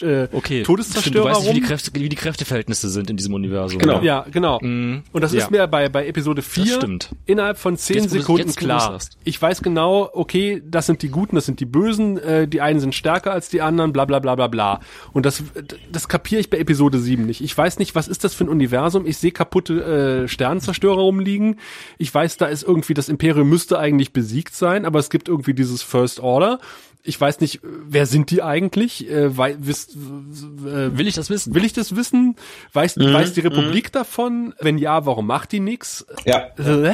äh, 0.01 0.29
okay. 0.31 0.63
Todeszerstörer 0.63 1.23
du 1.25 1.29
weißt 1.29 1.39
nicht, 1.41 1.49
rum. 1.49 1.55
wie 1.55 1.59
die, 1.59 1.65
Kräfte, 1.67 1.91
wie 1.93 2.07
die 2.07 2.15
Kräfteverhältnisse 2.15 2.89
sind 2.89 3.09
in 3.09 3.17
diesem 3.17 3.33
Universum. 3.33 3.79
Genau. 3.79 4.01
Ja, 4.01 4.25
genau. 4.31 4.59
Mhm. 4.61 5.03
Und 5.11 5.21
das 5.21 5.33
Ja. 5.33 5.39
ist 5.41 5.51
mir 5.51 5.67
bei, 5.67 5.89
bei 5.89 6.07
Episode 6.07 6.41
4 6.41 6.63
Das 6.65 6.73
stimmt. 6.75 7.09
innerhalb 7.25 7.57
von 7.57 7.75
10 7.75 7.97
Jetzt, 7.97 8.11
Sekunden 8.11 8.47
jetzt, 8.47 8.57
klar. 8.57 8.97
Ich 9.25 9.41
weiß 9.41 9.61
genau, 9.61 10.09
okay, 10.13 10.63
das 10.65 10.85
sind 10.85 11.01
die 11.01 11.09
Guten, 11.09 11.35
das 11.35 11.45
sind 11.45 11.59
die 11.59 11.65
Bösen, 11.65 12.17
äh, 12.17 12.47
die 12.47 12.61
einen 12.61 12.79
sind 12.79 12.95
stärker 12.95 13.33
als 13.33 13.49
die 13.49 13.59
anderen, 13.61 13.91
bla 13.91 14.05
bla 14.05 14.19
bla 14.19 14.35
bla 14.35 14.47
bla. 14.47 14.79
Und 15.11 15.25
das, 15.25 15.43
das 15.91 16.07
kapiere 16.07 16.39
ich 16.39 16.49
bei 16.49 16.59
Episode 16.59 16.97
7 16.97 17.25
nicht. 17.25 17.41
Ich 17.41 17.57
weiß 17.57 17.77
nicht, 17.77 17.93
was 17.93 18.07
ist 18.07 18.23
das 18.23 18.33
für 18.33 18.45
ein 18.45 18.49
Universum? 18.49 19.05
Ich 19.05 19.17
sehe 19.17 19.31
kaputte 19.31 20.23
äh, 20.23 20.27
Sternenzerstörer 20.29 21.01
rumliegen. 21.01 21.59
Ich 21.97 22.13
weiß, 22.13 22.37
da 22.37 22.45
ist 22.45 22.63
irgendwie, 22.63 22.93
das 22.93 23.09
Imperium 23.09 23.49
müsste 23.49 23.77
eigentlich 23.79 24.12
besiegt 24.13 24.55
sein, 24.55 24.85
aber 24.85 24.99
es 24.99 25.09
gibt 25.09 25.27
irgendwie 25.27 25.53
dieses 25.53 25.81
First 25.83 26.19
Order. 26.19 26.59
Ich 27.05 27.19
weiß 27.19 27.41
nicht, 27.41 27.59
wer 27.63 28.05
sind 28.05 28.31
die 28.31 28.41
eigentlich? 28.41 29.09
Äh, 29.09 29.37
wei 29.37 29.57
wisst, 29.59 29.95
äh, 29.95 30.97
Will 30.97 31.05
ich 31.07 31.15
das 31.15 31.29
wissen? 31.29 31.53
Will 31.53 31.65
ich 31.65 31.73
das 31.73 31.95
wissen? 31.97 32.37
Weiß, 32.71 32.95
Mhm, 32.95 33.13
weiß 33.13 33.33
die 33.33 33.41
Republik 33.41 33.91
davon? 33.91 34.53
Wenn 34.61 34.77
ja, 34.77 35.05
warum 35.05 35.27
macht 35.27 35.51
die 35.51 35.59
nix? 35.59 36.05
Ja. 36.23 36.47
Hä? 36.57 36.93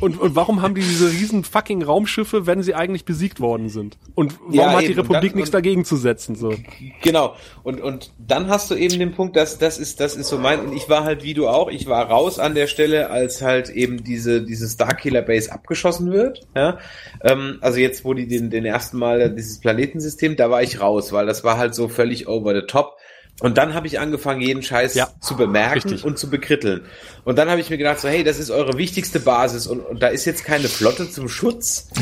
Und, 0.00 0.18
und 0.20 0.36
warum 0.36 0.62
haben 0.62 0.74
die 0.74 0.80
diese 0.80 1.10
riesen 1.10 1.44
fucking 1.44 1.82
Raumschiffe, 1.82 2.46
wenn 2.46 2.62
sie 2.62 2.74
eigentlich 2.74 3.04
besiegt 3.04 3.40
worden 3.40 3.68
sind? 3.68 3.98
Und 4.14 4.38
warum 4.40 4.54
Ja, 4.54 4.72
hat 4.72 4.82
die 4.82 4.86
eben. 4.86 5.00
Republik 5.00 5.32
dann- 5.32 5.36
nichts 5.36 5.50
und- 5.50 5.54
dagegen 5.54 5.84
zu 5.84 5.96
setzen? 5.96 6.34
So. 6.36 6.54
Genau. 7.02 7.34
Und, 7.62 7.80
und 7.80 8.12
dann 8.18 8.48
hast 8.48 8.70
du 8.70 8.74
eben 8.74 8.98
den 8.98 9.12
Punkt, 9.12 9.36
dass 9.36 9.58
das 9.58 9.78
ist, 9.78 10.00
das 10.00 10.14
ist 10.16 10.28
so 10.28 10.38
mein, 10.38 10.60
und 10.60 10.72
ich 10.76 10.88
war 10.88 11.04
halt 11.04 11.22
wie 11.24 11.34
du 11.34 11.48
auch, 11.48 11.68
ich 11.68 11.86
war 11.86 12.06
raus 12.08 12.38
an 12.38 12.54
der 12.54 12.66
Stelle, 12.68 13.10
als 13.10 13.42
halt 13.42 13.70
eben 13.70 14.04
diese, 14.04 14.42
diese 14.42 14.68
Starkiller 14.68 15.22
Base 15.22 15.50
abgeschossen 15.52 16.12
wird. 16.12 16.46
Ja? 16.54 16.78
Ähm, 17.22 17.58
also 17.60 17.78
jetzt, 17.78 18.04
wo 18.04 18.14
die 18.14 18.28
den, 18.28 18.50
den 18.50 18.64
ersten 18.64 18.98
Mal 18.98 19.34
dieses 19.34 19.58
Planetensystem, 19.60 20.36
da 20.36 20.50
war 20.50 20.62
ich 20.62 20.80
raus, 20.80 21.12
weil 21.12 21.26
das 21.26 21.42
war 21.44 21.56
halt 21.58 21.74
so 21.74 21.88
völlig 21.88 22.28
over 22.28 22.54
the 22.54 22.66
top. 22.66 22.96
Und 23.42 23.58
dann 23.58 23.74
habe 23.74 23.88
ich 23.88 23.98
angefangen, 23.98 24.40
jeden 24.40 24.62
Scheiß 24.62 24.94
Ja, 24.94 25.08
zu 25.20 25.36
bemerken 25.36 25.74
richtig. 25.74 26.04
und 26.04 26.16
zu 26.16 26.30
bekritteln. 26.30 26.82
Und 27.24 27.38
dann 27.38 27.50
habe 27.50 27.60
ich 27.60 27.70
mir 27.70 27.76
gedacht, 27.76 27.98
so, 27.98 28.08
hey, 28.08 28.22
das 28.22 28.38
ist 28.38 28.50
eure 28.50 28.78
wichtigste 28.78 29.18
Basis 29.18 29.66
und, 29.66 29.80
und 29.80 30.00
da 30.00 30.08
ist 30.08 30.24
jetzt 30.26 30.44
keine 30.44 30.68
Flotte 30.68 31.10
zum 31.10 31.28
Schutz. 31.28 31.88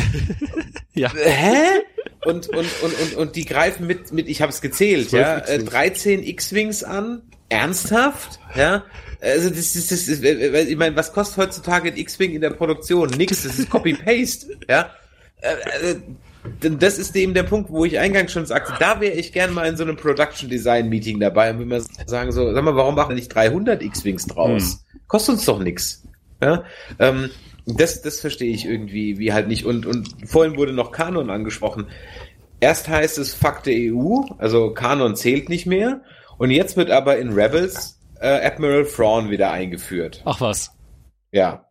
Ja. 0.92 1.10
Hä? 1.14 1.82
Und, 2.24 2.48
und, 2.48 2.66
und, 2.82 3.00
und, 3.00 3.14
und 3.16 3.36
die 3.36 3.44
greifen 3.46 3.86
mit, 3.86 4.12
mit 4.12 4.28
ich 4.28 4.42
habe 4.42 4.50
es 4.50 4.60
gezählt, 4.60 5.12
ja, 5.12 5.38
äh, 5.38 5.54
X-Wings. 5.54 5.70
13 5.70 6.22
X-Wings 6.24 6.84
an. 6.84 7.22
Ernsthaft? 7.48 8.40
Ja. 8.56 8.84
Also 9.20 9.48
das 9.48 9.76
ist, 9.76 9.92
das 9.92 10.08
ist, 10.08 10.22
äh, 10.24 10.62
ich 10.62 10.76
meine, 10.76 10.96
was 10.96 11.12
kostet 11.12 11.38
heutzutage 11.38 11.90
ein 11.92 11.96
X-Wing 11.96 12.32
in 12.32 12.40
der 12.40 12.50
Produktion? 12.50 13.08
Nix, 13.10 13.44
das 13.44 13.58
ist 13.58 13.70
Copy-Paste, 13.70 14.58
ja. 14.68 14.90
Äh, 15.40 15.90
äh, 15.90 15.96
das 16.60 16.98
ist 16.98 17.14
eben 17.16 17.34
der 17.34 17.42
Punkt, 17.42 17.70
wo 17.70 17.84
ich 17.84 17.98
eingangs 17.98 18.32
schon 18.32 18.46
sagte, 18.46 18.72
da 18.78 19.00
wäre 19.00 19.14
ich 19.14 19.32
gern 19.32 19.52
mal 19.52 19.68
in 19.68 19.76
so 19.76 19.82
einem 19.82 19.96
Production 19.96 20.48
Design 20.48 20.88
Meeting 20.88 21.20
dabei 21.20 21.50
und 21.50 21.58
will 21.58 21.66
mal 21.66 21.82
sagen 22.06 22.32
so, 22.32 22.52
sag 22.52 22.64
mal, 22.64 22.76
warum 22.76 22.94
machen 22.94 23.10
wir 23.10 23.14
nicht 23.14 23.34
300 23.34 23.82
X-Wings 23.82 24.26
draus? 24.26 24.84
Kostet 25.06 25.34
uns 25.34 25.44
doch 25.44 25.58
nix. 25.58 26.02
Ja? 26.40 26.64
Ähm, 26.98 27.30
das, 27.66 28.02
das 28.02 28.20
verstehe 28.20 28.52
ich 28.52 28.64
irgendwie 28.64 29.18
wie 29.18 29.32
halt 29.32 29.48
nicht. 29.48 29.64
Und, 29.64 29.86
und 29.86 30.08
vorhin 30.24 30.56
wurde 30.56 30.72
noch 30.72 30.92
Kanon 30.92 31.30
angesprochen. 31.30 31.88
Erst 32.60 32.88
heißt 32.88 33.18
es 33.18 33.34
Fuck 33.34 33.62
der 33.64 33.74
EU, 33.94 34.22
also 34.38 34.72
Kanon 34.72 35.16
zählt 35.16 35.48
nicht 35.48 35.66
mehr. 35.66 36.02
Und 36.38 36.50
jetzt 36.50 36.76
wird 36.76 36.90
aber 36.90 37.18
in 37.18 37.32
Rebels 37.32 38.00
äh, 38.20 38.46
Admiral 38.46 38.84
Thrawn 38.84 39.30
wieder 39.30 39.50
eingeführt. 39.50 40.22
Ach 40.24 40.40
was. 40.40 40.72
Ja. 41.32 41.66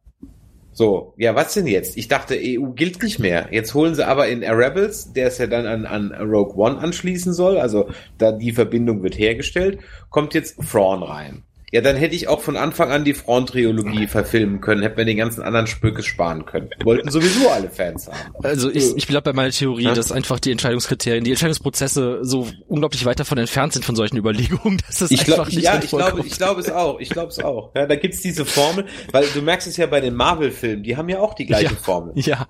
So, 0.79 1.13
ja, 1.17 1.35
was 1.35 1.55
denn 1.55 1.67
jetzt? 1.67 1.97
Ich 1.97 2.07
dachte, 2.07 2.39
EU 2.41 2.67
gilt 2.67 3.03
nicht 3.03 3.19
mehr. 3.19 3.49
Jetzt 3.51 3.73
holen 3.73 3.95
sie 3.95 4.07
aber 4.07 4.29
in 4.29 4.45
Rebels, 4.45 5.11
der 5.11 5.27
es 5.27 5.37
ja 5.37 5.45
dann 5.45 5.65
an, 5.65 5.85
an 5.85 6.13
Rogue 6.13 6.55
One 6.55 6.79
anschließen 6.79 7.33
soll, 7.33 7.57
also 7.57 7.89
da 8.17 8.31
die 8.31 8.53
Verbindung 8.53 9.03
wird 9.03 9.19
hergestellt, 9.19 9.79
kommt 10.09 10.33
jetzt 10.33 10.57
Thrawn 10.71 11.03
rein. 11.03 11.43
Ja, 11.71 11.81
dann 11.81 11.95
hätte 11.95 12.15
ich 12.15 12.27
auch 12.27 12.41
von 12.41 12.57
Anfang 12.57 12.91
an 12.91 13.05
die 13.05 13.13
Thrawn-Trilogie 13.13 14.07
verfilmen 14.07 14.59
können, 14.61 14.81
hätte 14.81 14.97
man 14.97 15.05
den 15.07 15.17
ganzen 15.17 15.41
anderen 15.43 15.67
Spökes 15.67 16.05
sparen 16.05 16.45
können. 16.45 16.69
Wollten 16.83 17.09
sowieso 17.11 17.49
alle 17.49 17.69
Fans 17.69 18.07
haben. 18.07 18.17
Also 18.43 18.69
ich, 18.71 18.95
ich 18.97 19.07
bleib 19.07 19.23
bei 19.23 19.33
meiner 19.33 19.51
Theorie, 19.51 19.83
Ja? 19.83 19.93
dass 19.93 20.11
einfach 20.11 20.39
die 20.39 20.51
Entscheidungskriterien, 20.51 21.23
die 21.23 21.31
Entscheidungsprozesse 21.31 22.19
so 22.23 22.47
unglaublich 22.67 23.05
weit 23.05 23.19
davon 23.19 23.37
entfernt 23.37 23.73
sind 23.73 23.85
von 23.85 23.95
solchen 23.95 24.17
Überlegungen, 24.17 24.81
dass 24.87 25.01
es 25.01 25.11
Ich 25.11 25.21
einfach 25.21 25.35
glaube, 25.35 25.49
nicht 25.51 25.63
ja, 25.63 25.79
ich 25.81 25.89
glaube, 25.89 26.21
ich 26.25 26.37
glaube 26.37 26.61
es 26.61 26.71
auch. 26.71 26.99
Ich 26.99 27.09
glaube 27.09 27.29
es 27.29 27.39
auch. 27.39 27.71
Ja, 27.75 27.85
da 27.85 27.95
gibt's 27.95 28.21
diese 28.21 28.45
Formel, 28.45 28.85
weil 29.11 29.25
du 29.33 29.41
merkst 29.41 29.67
es 29.67 29.77
ja 29.77 29.85
bei 29.87 30.01
den 30.01 30.15
Marvel-Filmen, 30.15 30.83
die 30.83 30.97
haben 30.97 31.09
ja 31.09 31.19
auch 31.19 31.33
die 31.33 31.45
gleiche 31.45 31.73
Ja. 31.73 31.79
Formel. 31.79 32.13
Ja. 32.15 32.47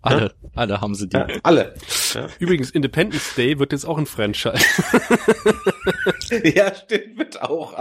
Alle, 0.00 0.32
alle 0.54 0.80
haben 0.80 0.94
sie 0.94 1.08
die. 1.08 1.16
Ja, 1.16 1.26
alle. 1.42 1.74
Ja. 2.14 2.28
Übrigens, 2.38 2.70
Independence 2.70 3.34
Day 3.36 3.58
wird 3.58 3.72
jetzt 3.72 3.84
auch 3.84 3.98
ein 3.98 4.06
Franchise. 4.06 4.54
ja, 6.54 6.72
stimmt, 6.74 7.18
wird 7.18 7.42
auch. 7.42 7.74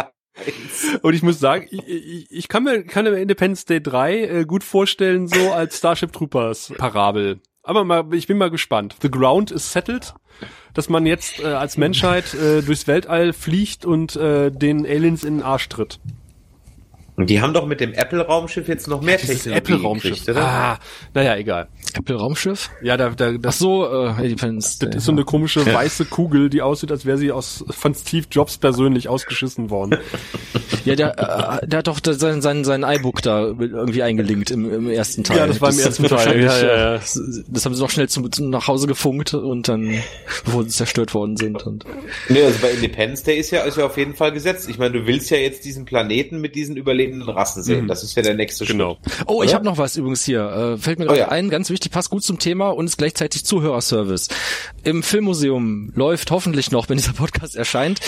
Und 1.02 1.14
ich 1.14 1.24
muss 1.24 1.40
sagen, 1.40 1.68
ich, 1.70 1.88
ich, 1.88 2.32
ich 2.32 2.48
kann 2.48 2.64
mir, 2.64 2.84
kann 2.84 3.06
mir 3.06 3.18
Independence 3.18 3.66
Day 3.66 3.82
3 3.82 4.14
äh, 4.22 4.46
gut 4.46 4.64
vorstellen, 4.64 5.28
so 5.28 5.52
als 5.52 5.78
Starship 5.78 6.12
Troopers 6.14 6.74
Parabel. 6.78 7.40
Aber 7.64 7.84
mal, 7.84 8.06
ich 8.14 8.28
bin 8.28 8.38
mal 8.38 8.50
gespannt. 8.50 8.96
The 9.02 9.12
ground 9.12 9.52
is 9.52 9.72
settled, 9.72 10.14
dass 10.74 10.88
man 10.90 11.06
jetzt 11.06 11.40
äh, 11.42 11.48
als 11.48 11.78
Menschheit 11.78 12.34
äh, 12.34 12.62
durchs 12.62 12.88
Weltall 12.88 13.34
fliegt 13.34 13.86
und 13.86 14.16
äh, 14.16 14.52
den 14.52 14.86
Aliens 14.86 15.24
in 15.24 15.38
den 15.38 15.44
Arsch 15.44 15.68
tritt. 15.68 16.00
Und 17.18 17.32
die 17.32 17.42
haben 17.42 17.52
doch 17.54 17.66
mit 17.66 17.82
dem 17.82 17.94
Apple-Raumschiff 17.94 18.68
jetzt 18.68 18.88
noch 18.88 19.02
mehr 19.02 19.18
Dieses 19.18 19.44
Technologie 19.44 19.58
Apple-Raumschiff. 19.74 20.12
gekriegt, 20.12 20.30
oder? 20.30 20.46
Ah, 20.46 20.80
naja, 21.16 21.36
egal. 21.36 21.68
Apple-Raumschiff? 21.96 22.70
Ja, 22.82 22.98
da, 22.98 23.10
da, 23.10 23.30
Ach 23.30 23.38
das, 23.42 23.60
so, 23.60 23.86
äh, 23.86 24.24
Independence. 24.24 24.80
das 24.80 24.96
ist 24.96 25.06
so 25.06 25.12
eine 25.12 25.24
komische 25.24 25.66
weiße 25.66 26.06
Kugel, 26.06 26.50
die 26.50 26.62
aussieht, 26.62 26.92
als 26.92 27.06
wäre 27.06 27.18
sie 27.18 27.32
aus 27.32 27.64
von 27.70 27.94
Steve 27.94 28.26
Jobs 28.32 28.58
persönlich 28.58 29.10
ausgeschissen 29.10 29.70
worden. 29.70 29.98
Ja, 30.86 30.96
der, 30.96 31.60
äh, 31.64 31.68
der 31.68 31.80
hat 31.80 31.88
doch 31.88 32.00
sein, 32.02 32.42
sein, 32.42 32.64
sein 32.64 32.84
iBook 32.84 33.22
da 33.22 33.48
irgendwie 33.48 34.04
eingelinkt 34.04 34.52
im, 34.52 34.74
im 34.74 34.90
ersten 34.90 35.26
Teil. 35.26 35.38
Ja, 35.38 35.48
das 35.48 35.60
war 35.60 35.70
im 35.70 35.80
ersten 35.80 36.04
wird 36.04 36.12
Teil, 36.12 36.18
wahrscheinlich, 36.20 36.46
ja, 36.46 36.62
ja, 36.62 36.78
ja. 36.78 36.96
äh, 36.96 37.00
Das 37.50 37.66
haben 37.66 37.76
sie 37.76 37.82
noch 37.82 37.90
schnell 37.90 38.08
zum, 38.08 38.32
zum 38.32 38.50
nach 38.50 38.70
Hause 38.70 38.88
gefunkt 38.88 39.34
und 39.34 39.68
dann, 39.68 39.94
bevor 40.46 40.64
sie 40.64 40.70
zerstört 40.70 41.14
worden 41.14 41.36
sind. 41.36 41.66
Und 41.68 41.84
Nee, 42.30 42.42
also 42.42 42.60
bei 42.62 42.72
Independence 42.72 43.24
Day 43.24 43.38
ist 43.38 43.52
ja, 43.52 43.64
ist 43.64 43.78
ja 43.78 43.86
auf 43.86 43.98
jeden 43.98 44.16
Fall 44.16 44.32
gesetzt. 44.32 44.70
Ich 44.70 44.78
meine, 44.78 44.98
du 44.98 45.06
willst 45.08 45.30
ja 45.30 45.38
jetzt 45.38 45.66
diesen 45.66 45.84
Planeten 45.84 46.40
mit 46.40 46.56
diesen 46.56 46.78
überlebenden 46.78 47.28
Rassen 47.28 47.64
sehen. 47.64 47.88
Das 47.90 48.04
ist 48.04 48.16
ja 48.16 48.22
der 48.24 48.36
nächste 48.36 48.66
Schritt. 48.66 48.78
Genau. 48.78 48.98
Oh, 49.26 49.44
ich 49.44 49.50
Oder? 49.50 49.56
habe 49.56 49.66
noch 49.66 49.78
was 49.78 49.98
übrigens 49.98 50.24
hier. 50.24 50.76
Äh, 50.76 50.78
fällt 50.78 51.00
mir 51.00 51.06
Oh 51.06 51.10
gerade 51.10 51.20
ja. 51.20 51.30
ein, 51.30 51.50
ganz 51.50 51.70
wichtig, 51.70 51.77
passt 51.90 52.10
gut 52.10 52.24
zum 52.24 52.40
Thema 52.40 52.70
und 52.70 52.86
ist 52.86 52.98
gleichzeitig 52.98 53.46
Zuhörerservice. 53.46 54.30
Im 54.84 55.04
Filmmuseum 55.04 55.92
läuft 55.96 56.32
hoffentlich 56.32 56.72
noch, 56.72 56.90
wenn 56.90 56.98
dieser 56.98 57.14
Podcast 57.14 57.56
erscheint, 57.56 58.00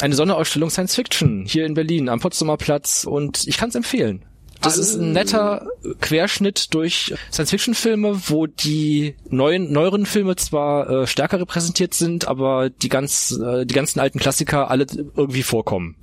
eine 0.00 0.14
Sonderausstellung 0.14 0.70
Science 0.70 0.94
Fiction 0.94 1.44
hier 1.46 1.66
in 1.66 1.74
Berlin 1.74 2.08
am 2.08 2.20
Potsdamer 2.20 2.56
Platz 2.56 3.04
und 3.04 3.46
ich 3.46 3.56
kann 3.56 3.68
es 3.68 3.74
empfehlen. 3.74 4.24
Das 4.60 4.76
ist 4.76 4.96
ein 4.96 5.12
netter 5.12 5.66
Querschnitt 6.00 6.74
durch 6.74 7.14
Science-Fiction-Filme, 7.32 8.20
wo 8.26 8.46
die 8.46 9.16
neuen, 9.30 9.72
neueren 9.72 10.04
Filme 10.04 10.36
zwar 10.36 10.90
äh, 10.90 11.06
stärker 11.06 11.40
repräsentiert 11.40 11.94
sind, 11.94 12.28
aber 12.28 12.68
die 12.68 12.90
ganz, 12.90 13.38
äh, 13.42 13.64
die 13.64 13.74
ganzen 13.74 14.00
alten 14.00 14.18
Klassiker 14.18 14.70
alle 14.70 14.86
irgendwie 15.16 15.42
vorkommen. 15.42 15.96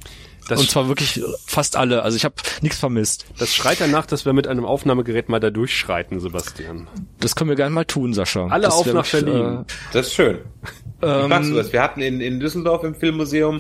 Das, 0.48 0.60
und 0.60 0.70
zwar 0.70 0.88
wirklich 0.88 1.22
fast 1.46 1.76
alle. 1.76 2.04
Also 2.04 2.16
ich 2.16 2.26
habe 2.26 2.36
nichts 2.62 2.80
vermisst. 2.80 3.26
das 3.38 3.54
schreit 3.54 3.82
danach, 3.82 4.06
dass 4.06 4.26
wir 4.26 4.34
mit 4.34 4.48
einem 4.48 4.66
Aufnahmegerät 4.66 5.30
mal 5.30 5.40
da 5.40 5.50
durchschreiten, 5.50 6.20
Sebastian. 6.20 6.88
Das 7.20 7.36
können 7.36 7.50
wir 7.50 7.56
gerne 7.56 7.74
mal 7.74 7.86
tun, 7.86 8.14
Sascha. 8.14 8.48
Alle 8.48 8.64
das 8.64 8.74
auf 8.74 8.86
nach 8.94 9.10
Berlin. 9.10 9.66
Das 9.94 10.08
ist 10.08 10.14
schön. 10.14 10.40
Ähm, 11.02 11.26
Wie 11.26 11.28
magst 11.28 11.52
du 11.52 11.56
das? 11.56 11.72
Wir 11.72 11.82
hatten 11.82 12.02
in, 12.02 12.22
in 12.22 12.40
Düsseldorf 12.40 12.84
im 12.84 12.96
Filmmuseum 12.96 13.60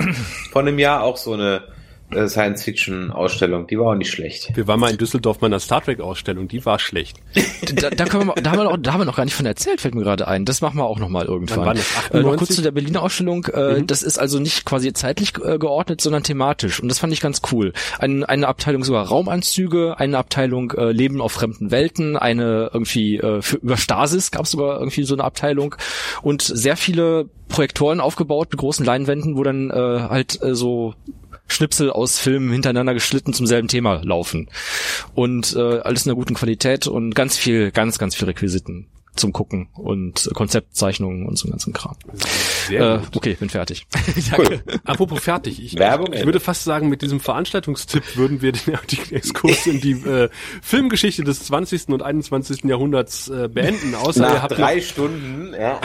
vor 0.51 0.61
einem 0.61 0.79
Jahr 0.79 1.03
auch 1.03 1.17
so 1.17 1.33
eine 1.33 1.57
äh, 1.57 1.76
Science-Fiction-Ausstellung. 2.11 3.67
Die 3.67 3.77
war 3.77 3.91
auch 3.91 3.95
nicht 3.95 4.11
schlecht. 4.11 4.51
Wir 4.55 4.67
waren 4.67 4.79
mal 4.79 4.91
in 4.91 4.97
Düsseldorf 4.97 5.39
bei 5.39 5.47
einer 5.47 5.59
Star 5.59 5.83
Trek 5.83 5.99
Ausstellung, 5.99 6.47
die 6.47 6.65
war 6.65 6.79
schlecht. 6.79 7.17
da, 7.75 7.89
da, 7.89 8.05
können 8.05 8.21
wir, 8.21 8.25
mal- 8.35 8.41
da, 8.41 8.51
haben 8.51 8.59
wir 8.59 8.63
noch, 8.63 8.77
da 8.77 8.93
haben 8.93 9.01
wir 9.01 9.05
noch 9.05 9.15
gar 9.17 9.25
nicht 9.25 9.33
von 9.33 9.45
erzählt, 9.45 9.81
fällt 9.81 9.95
mir 9.95 10.03
gerade 10.03 10.27
ein. 10.27 10.45
Das 10.45 10.61
machen 10.61 10.77
wir 10.77 10.85
auch 10.85 10.99
noch 10.99 11.09
mal 11.09 11.25
irgendwann. 11.25 11.57
Wann 11.59 11.65
war 11.67 11.73
das? 11.73 11.83
Äh, 12.11 12.21
noch 12.21 12.31
98? 12.33 12.37
kurz 12.37 12.55
zu 12.55 12.61
der 12.61 12.71
Berliner 12.71 13.01
Ausstellung. 13.01 13.45
Äh, 13.45 13.83
Das 13.83 14.03
ist 14.03 14.17
also 14.19 14.39
nicht 14.39 14.65
quasi 14.65 14.93
zeitlich 14.93 15.33
äh, 15.43 15.57
geordnet, 15.57 16.01
sondern 16.01 16.23
thematisch. 16.23 16.79
Und 16.81 16.87
das 16.89 16.99
fand 16.99 17.11
ich 17.13 17.21
ganz 17.21 17.41
cool. 17.51 17.73
Ein, 17.99 18.23
eine 18.23 18.47
Abteilung 18.47 18.83
sogar 18.83 19.05
Raumanzüge, 19.07 19.99
eine 19.99 20.17
Abteilung 20.17 20.71
äh, 20.71 20.91
Leben 20.91 21.21
auf 21.21 21.33
fremden 21.33 21.71
Welten, 21.71 22.15
eine 22.17 22.69
irgendwie 22.73 23.17
äh, 23.17 23.41
für, 23.41 23.57
über 23.57 23.77
Stasis 23.77 24.31
gab 24.31 24.43
es 24.45 24.51
sogar 24.51 24.79
irgendwie 24.79 25.03
so 25.03 25.13
eine 25.15 25.23
Abteilung 25.23 25.75
und 26.21 26.41
sehr 26.41 26.77
viele 26.77 27.29
Projektoren 27.49 27.99
aufgebaut 28.01 28.49
mit 28.51 28.59
großen 28.59 28.85
Leinwänden, 28.85 29.37
wo 29.37 29.43
dann 29.43 29.69
äh, 29.69 29.73
halt 29.73 30.41
äh, 30.41 30.53
so 30.55 30.93
Schnipsel 31.47 31.89
aus 31.89 32.19
Filmen 32.19 32.51
hintereinander 32.51 32.93
geschnitten 32.93 33.33
zum 33.33 33.47
selben 33.47 33.67
Thema 33.67 34.01
laufen. 34.03 34.49
Und 35.15 35.55
äh, 35.55 35.79
alles 35.79 36.05
in 36.05 36.11
einer 36.11 36.17
guten 36.17 36.33
Qualität 36.33 36.87
und 36.87 37.15
ganz 37.15 37.37
viel, 37.37 37.71
ganz, 37.71 37.97
ganz 37.97 38.15
viel 38.15 38.25
Requisiten. 38.25 38.87
Zum 39.17 39.33
Gucken 39.33 39.69
und 39.73 40.29
Konzeptzeichnungen 40.33 41.25
und 41.25 41.37
so 41.37 41.49
ganzen 41.49 41.73
Kram. 41.73 41.95
Sehr 42.67 42.95
Äh, 42.95 42.97
gut. 42.99 43.17
okay, 43.17 43.33
bin 43.39 43.49
fertig. 43.49 43.85
Cool. 44.37 44.61
Apropos 44.83 45.19
fertig. 45.23 45.63
Ich, 45.63 45.77
Werbung, 45.79 46.11
ich 46.13 46.25
würde 46.25 46.39
fast 46.39 46.63
sagen, 46.63 46.89
mit 46.89 47.01
diesem 47.01 47.19
Veranstaltungstipp 47.19 48.17
würden 48.17 48.41
wir 48.41 48.51
den, 48.51 48.77
den 48.91 49.15
Exkurs 49.15 49.65
in 49.67 49.79
die 49.81 49.91
äh, 49.93 50.29
Filmgeschichte 50.61 51.23
des 51.23 51.43
20. 51.45 51.89
und 51.89 52.03
21. 52.03 52.63
Jahrhunderts 52.65 53.29
äh, 53.29 53.47
beenden. 53.47 53.95
Außer 53.95 54.27
ihr 54.27 54.33
Nach 54.33 54.41
habt 54.43 54.57
drei 54.57 54.81
Stunden, 54.81 55.53
ja. 55.59 55.79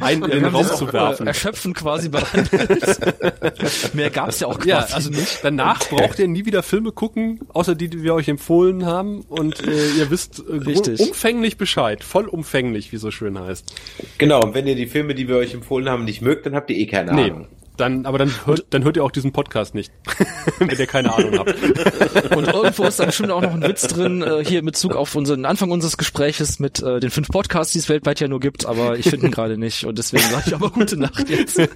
einen 0.00 0.24
in 0.24 0.30
den 0.30 0.44
Raum 0.46 0.66
zu 0.66 0.86
auch, 0.88 0.92
werfen. 0.92 1.26
Äh, 1.26 1.30
erschöpfend 1.30 1.76
quasi 1.76 2.08
behandelt. 2.08 3.94
Mehr 3.94 4.10
gab's 4.10 4.40
ja 4.40 4.48
auch 4.48 4.56
quasi 4.58 4.68
Ja, 4.68 4.78
also 4.92 5.10
nicht. 5.10 5.40
danach 5.42 5.80
braucht 5.88 6.18
ihr 6.18 6.28
nie 6.28 6.44
wieder 6.44 6.62
Filme 6.62 6.92
gucken, 6.92 7.40
außer 7.52 7.74
die, 7.74 7.88
die 7.88 8.02
wir 8.02 8.14
euch 8.14 8.28
empfohlen 8.28 8.84
haben. 8.84 9.20
Und 9.22 9.60
äh, 9.66 9.90
ihr 9.96 10.10
wisst 10.10 10.40
äh, 10.40 11.02
umfänglich 11.02 11.56
Bescheid. 11.56 12.02
Vollumfänglich, 12.04 12.65
wie 12.92 12.96
so 12.96 13.10
schön 13.10 13.38
heißt. 13.38 13.74
Genau, 14.18 14.42
und 14.42 14.54
wenn 14.54 14.66
ihr 14.66 14.74
die 14.76 14.86
Filme, 14.86 15.14
die 15.14 15.28
wir 15.28 15.36
euch 15.36 15.54
empfohlen 15.54 15.88
haben, 15.88 16.04
nicht 16.04 16.22
mögt, 16.22 16.46
dann 16.46 16.54
habt 16.54 16.70
ihr 16.70 16.76
eh 16.76 16.86
keine 16.86 17.14
Nee. 17.14 17.30
Ahnung. 17.30 17.46
Dann, 17.76 18.06
aber 18.06 18.16
dann 18.18 18.32
hört, 18.46 18.64
dann 18.70 18.84
hört 18.84 18.96
ihr 18.96 19.04
auch 19.04 19.10
diesen 19.10 19.32
Podcast 19.32 19.74
nicht, 19.74 19.92
wenn 20.58 20.70
ihr 20.78 20.86
keine 20.86 21.14
Ahnung 21.14 21.38
habt. 21.38 21.54
Und 22.36 22.46
irgendwo 22.48 22.84
ist 22.84 22.98
dann 22.98 23.06
bestimmt 23.06 23.30
auch 23.30 23.42
noch 23.42 23.52
ein 23.52 23.62
Witz 23.62 23.86
drin, 23.88 24.22
äh, 24.22 24.44
hier 24.44 24.60
in 24.60 24.64
Bezug 24.66 24.94
auf 24.96 25.14
unseren 25.14 25.44
Anfang 25.44 25.70
unseres 25.70 25.96
Gespräches 25.98 26.58
mit 26.58 26.82
äh, 26.82 27.00
den 27.00 27.10
fünf 27.10 27.28
Podcasts, 27.28 27.72
die 27.74 27.78
es 27.78 27.88
weltweit 27.88 28.20
ja 28.20 28.28
nur 28.28 28.40
gibt, 28.40 28.64
aber 28.66 28.96
ich 28.98 29.08
finde 29.10 29.26
ihn 29.26 29.32
gerade 29.32 29.58
nicht 29.58 29.84
und 29.84 29.98
deswegen 29.98 30.22
sage 30.24 30.44
ich 30.46 30.54
aber 30.54 30.70
gute 30.70 30.96
Nacht 30.96 31.28
jetzt. 31.28 31.60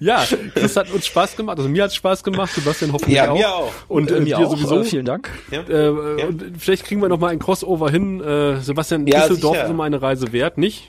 Ja, 0.00 0.24
das 0.54 0.76
hat 0.76 0.90
uns 0.92 1.06
Spaß 1.06 1.36
gemacht. 1.36 1.58
Also 1.58 1.68
mir 1.68 1.84
hat 1.84 1.90
es 1.90 1.96
Spaß 1.96 2.24
gemacht, 2.24 2.52
Sebastian 2.52 2.92
hoffentlich 2.92 3.16
Ja, 3.16 3.30
auch. 3.30 3.36
mir 3.36 3.54
auch. 3.54 3.72
Und 3.88 4.10
äh, 4.10 4.18
mir 4.20 4.24
dir 4.36 4.38
auch, 4.38 4.50
sowieso. 4.56 4.80
äh, 4.80 4.84
vielen 4.84 5.04
Dank. 5.04 5.30
Ja. 5.50 5.62
Äh, 5.68 5.88
Und 6.26 6.42
vielleicht 6.58 6.84
kriegen 6.84 7.00
wir 7.00 7.08
noch 7.08 7.18
mal 7.18 7.28
ein 7.28 7.38
Crossover 7.38 7.90
hin. 7.90 8.20
Äh, 8.20 8.60
Sebastian, 8.60 9.06
Ja, 9.06 9.20
Düsseldorf 9.26 9.54
sicher. 9.54 9.64
ist 9.66 9.70
immer 9.70 9.84
eine 9.84 10.02
Reise 10.02 10.32
wert, 10.32 10.58
nicht? 10.58 10.88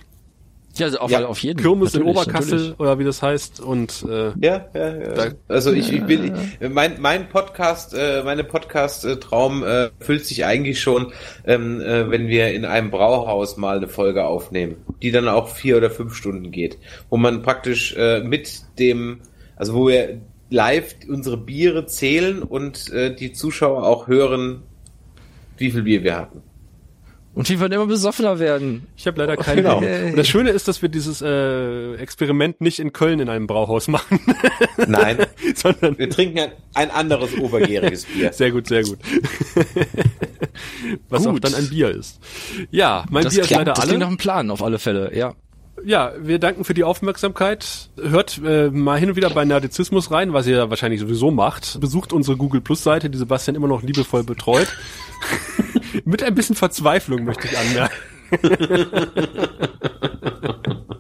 Ja, 0.76 0.88
also 0.88 0.98
auf, 1.00 1.12
Ja. 1.12 1.26
auf 1.26 1.40
jeden. 1.40 1.60
Kirmes 1.62 1.94
in 1.94 2.00
Natürlich, 2.02 2.18
Oberkassel 2.22 2.58
natürlich. 2.58 2.80
oder 2.80 3.00
wie 3.00 3.04
das 3.04 3.22
heißt. 3.22 3.60
Und 3.60 4.06
äh, 4.10 4.32
Ja, 4.40 4.66
ja, 4.74 4.96
ja. 4.96 5.32
Also 5.48 5.72
ich, 5.72 5.92
ich 5.94 6.04
bin, 6.04 6.34
mein, 6.72 7.00
mein 7.00 7.30
Podcast, 7.30 7.94
äh, 7.94 8.24
meine 8.24 8.44
Podcast-Traum 8.44 9.64
äh, 9.64 9.90
füllt 10.00 10.26
sich 10.26 10.46
eigentlich 10.46 10.82
schon, 10.82 11.12
ähm, 11.46 11.80
äh, 11.82 12.10
wenn 12.10 12.28
wir 12.28 12.54
in 12.54 12.66
einem 12.66 12.90
Brauhaus 12.90 13.58
mal 13.58 13.78
eine 13.78 13.88
Folge 13.88 14.26
aufnehmen, 14.26 14.78
die 15.02 15.12
dann 15.12 15.28
auch 15.28 15.50
vier 15.50 15.78
oder 15.78 15.92
fünf 15.92 16.16
Stunden 16.16 16.52
geht, 16.52 16.78
wo 17.10 17.18
man 17.18 17.44
praktisch 17.44 17.96
äh, 17.96 18.22
mit 18.22 18.62
dem, 18.80 19.20
also 19.56 19.76
wo 19.76 19.88
wir 19.88 20.22
live 20.50 20.96
unsere 21.08 21.38
Biere 21.38 21.86
zählen 21.86 22.42
und 22.44 22.92
äh, 22.92 23.14
die 23.16 23.34
Zuschauer 23.34 23.84
auch 23.86 24.08
hören, 24.08 24.64
wie 25.58 25.72
viel 25.72 25.84
Bier 25.84 26.04
wir 26.04 26.16
hatten. 26.18 26.42
Und 27.36 27.50
wie 27.50 27.60
wir 27.60 27.72
immer 27.72 27.88
besoffener 27.88 28.38
werden. 28.38 28.86
ich 28.96 29.08
habe 29.08 29.20
leider 29.20 29.38
kein 29.38 29.58
Genau. 29.58 29.78
Und 29.80 30.16
das 30.18 30.28
Schöne 30.28 30.52
ist, 30.52 30.68
dass 30.68 30.82
wir 30.84 30.90
dieses 30.90 31.22
äh, 31.22 31.96
Experiment 31.96 32.62
nicht 32.62 32.80
in 32.80 32.94
Köln 32.94 33.20
in 33.20 33.30
einem 33.30 33.48
Brauhaus 33.48 33.88
machen, 33.88 34.20
Nein, 34.88 35.18
sondern 35.56 35.98
wir 35.98 36.10
trinken 36.10 36.40
ein, 36.40 36.52
ein 36.76 36.92
anderes 36.92 37.36
obergäriges 37.38 38.06
Bier. 38.06 38.32
sehr 38.34 38.52
gut, 38.52 38.68
sehr 38.68 38.84
gut. 38.84 39.00
Was 41.10 41.26
auch 41.26 41.32
Gut. 41.32 41.44
dann 41.44 41.56
ein 41.56 41.70
Bier 41.70 41.90
ist. 41.90 42.20
Ja, 42.70 43.06
mein 43.10 43.24
Das 43.24 43.34
Bier 43.34 43.42
ist 43.42 43.48
klingt, 43.48 43.62
leider 43.62 43.72
das 43.74 43.80
alle. 43.80 43.88
klingt 43.90 44.02
nach 44.02 44.08
einem 44.08 44.18
Plan 44.18 44.52
auf 44.52 44.62
alle 44.62 44.78
Fälle, 44.78 45.16
ja. 45.16 45.34
Ja, 45.86 46.14
wir 46.18 46.40
danken 46.40 46.64
für 46.64 46.74
die 46.74 46.86
Aufmerksamkeit. 46.86 47.90
Hört 48.02 48.40
äh, 48.44 48.70
mal 48.70 49.00
hin 49.00 49.10
und 49.10 49.16
wieder 49.16 49.30
bei 49.30 49.44
Nerdizismus 49.44 50.12
rein, 50.12 50.32
was 50.32 50.48
ihr 50.48 50.70
wahrscheinlich 50.70 51.02
sowieso 51.02 51.30
macht. 51.30 51.80
Besucht 51.82 52.14
unsere 52.14 52.38
Google 52.38 52.62
Plus 52.62 52.84
Seite, 52.84 53.10
die 53.10 53.18
Sebastian 53.18 53.56
immer 53.56 53.68
noch 53.68 53.84
liebevoll 53.84 54.24
betreut. 54.24 54.70
Mit 56.06 56.24
ein 56.24 56.36
bisschen 56.36 56.56
Verzweiflung 56.56 57.26
möchte 57.26 57.48
ich 57.48 57.58
anmerken. 57.58 57.96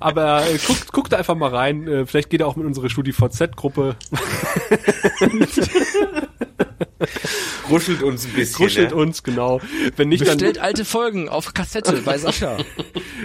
Aber 0.00 0.46
äh, 0.46 0.58
guckt, 0.66 0.92
guckt 0.92 1.14
einfach 1.14 1.34
mal 1.34 1.50
rein. 1.50 1.86
Äh, 1.86 2.06
vielleicht 2.06 2.30
geht 2.30 2.40
er 2.40 2.46
auch 2.46 2.56
mit 2.56 2.66
unserer 2.66 2.88
StudiVZ-Gruppe. 2.88 3.96
Kuschelt 7.68 8.02
uns 8.02 8.26
ein 8.26 8.32
bisschen. 8.32 8.56
Kuschelt 8.64 8.90
ne? 8.90 8.96
uns, 8.96 9.22
genau. 9.22 9.60
Wenn 9.96 10.08
nicht, 10.08 10.24
Bestellt 10.24 10.56
dann 10.56 10.64
alte 10.64 10.84
Folgen 10.84 11.28
auf 11.28 11.54
Kassette 11.54 12.02
bei 12.04 12.18
Sascha. 12.18 12.58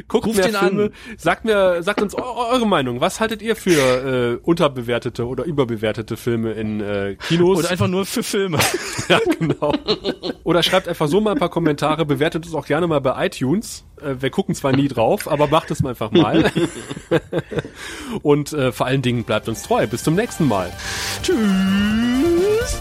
guckt 0.08 0.26
ruft 0.28 0.38
mehr 0.38 0.50
ihn 0.50 0.56
an. 0.56 0.68
Filme. 0.70 0.92
Sagt 1.18 1.46
mir, 1.46 1.84
sagt 1.84 2.02
uns 2.02 2.16
eu- 2.16 2.22
eure 2.52 2.68
Meinung. 2.68 3.02
Was 3.02 3.20
haltet 3.20 3.42
ihr 3.42 3.56
für 3.56 4.36
äh, 4.40 4.40
unterbewertete 4.44 5.26
oder 5.28 5.44
überbewertete 5.46 6.18
Filme 6.18 6.54
in 6.54 6.80
äh, 6.82 7.16
Kinos? 7.28 7.60
Oder 7.60 7.70
einfach 7.72 7.88
nur 7.88 8.06
für 8.06 8.24
Filme. 8.24 8.60
Ja, 9.08 9.20
genau. 9.38 9.72
Oder 10.44 10.64
schreibt 10.64 10.88
einfach 10.88 11.08
so 11.08 11.22
mal 11.22 11.34
ein 11.34 11.38
paar 11.38 11.50
Kommentare, 11.50 12.06
bewertet 12.08 12.46
uns 12.48 12.56
auch 12.56 12.66
gerne 12.66 12.88
mal 12.88 13.02
bei 13.02 13.28
iTunes. 13.28 13.84
Äh, 14.02 14.16
wir 14.20 14.32
gucken 14.32 14.56
zwar 14.56 14.72
nie 14.76 14.88
drauf, 14.88 15.30
aber 15.30 15.46
macht 15.48 15.70
es 15.70 15.84
mal 15.84 15.90
einfach 15.90 16.10
mal. 16.10 16.52
Und 18.24 18.54
äh, 18.54 18.72
vor 18.72 18.88
allen 18.88 19.04
Dingen 19.04 19.24
bleibt 19.24 19.48
uns 19.48 19.62
treu. 19.62 19.86
Bis 19.86 20.04
zum 20.04 20.16
nächsten 20.16 20.48
Mal. 20.48 20.72
Tschüss. 21.22 22.80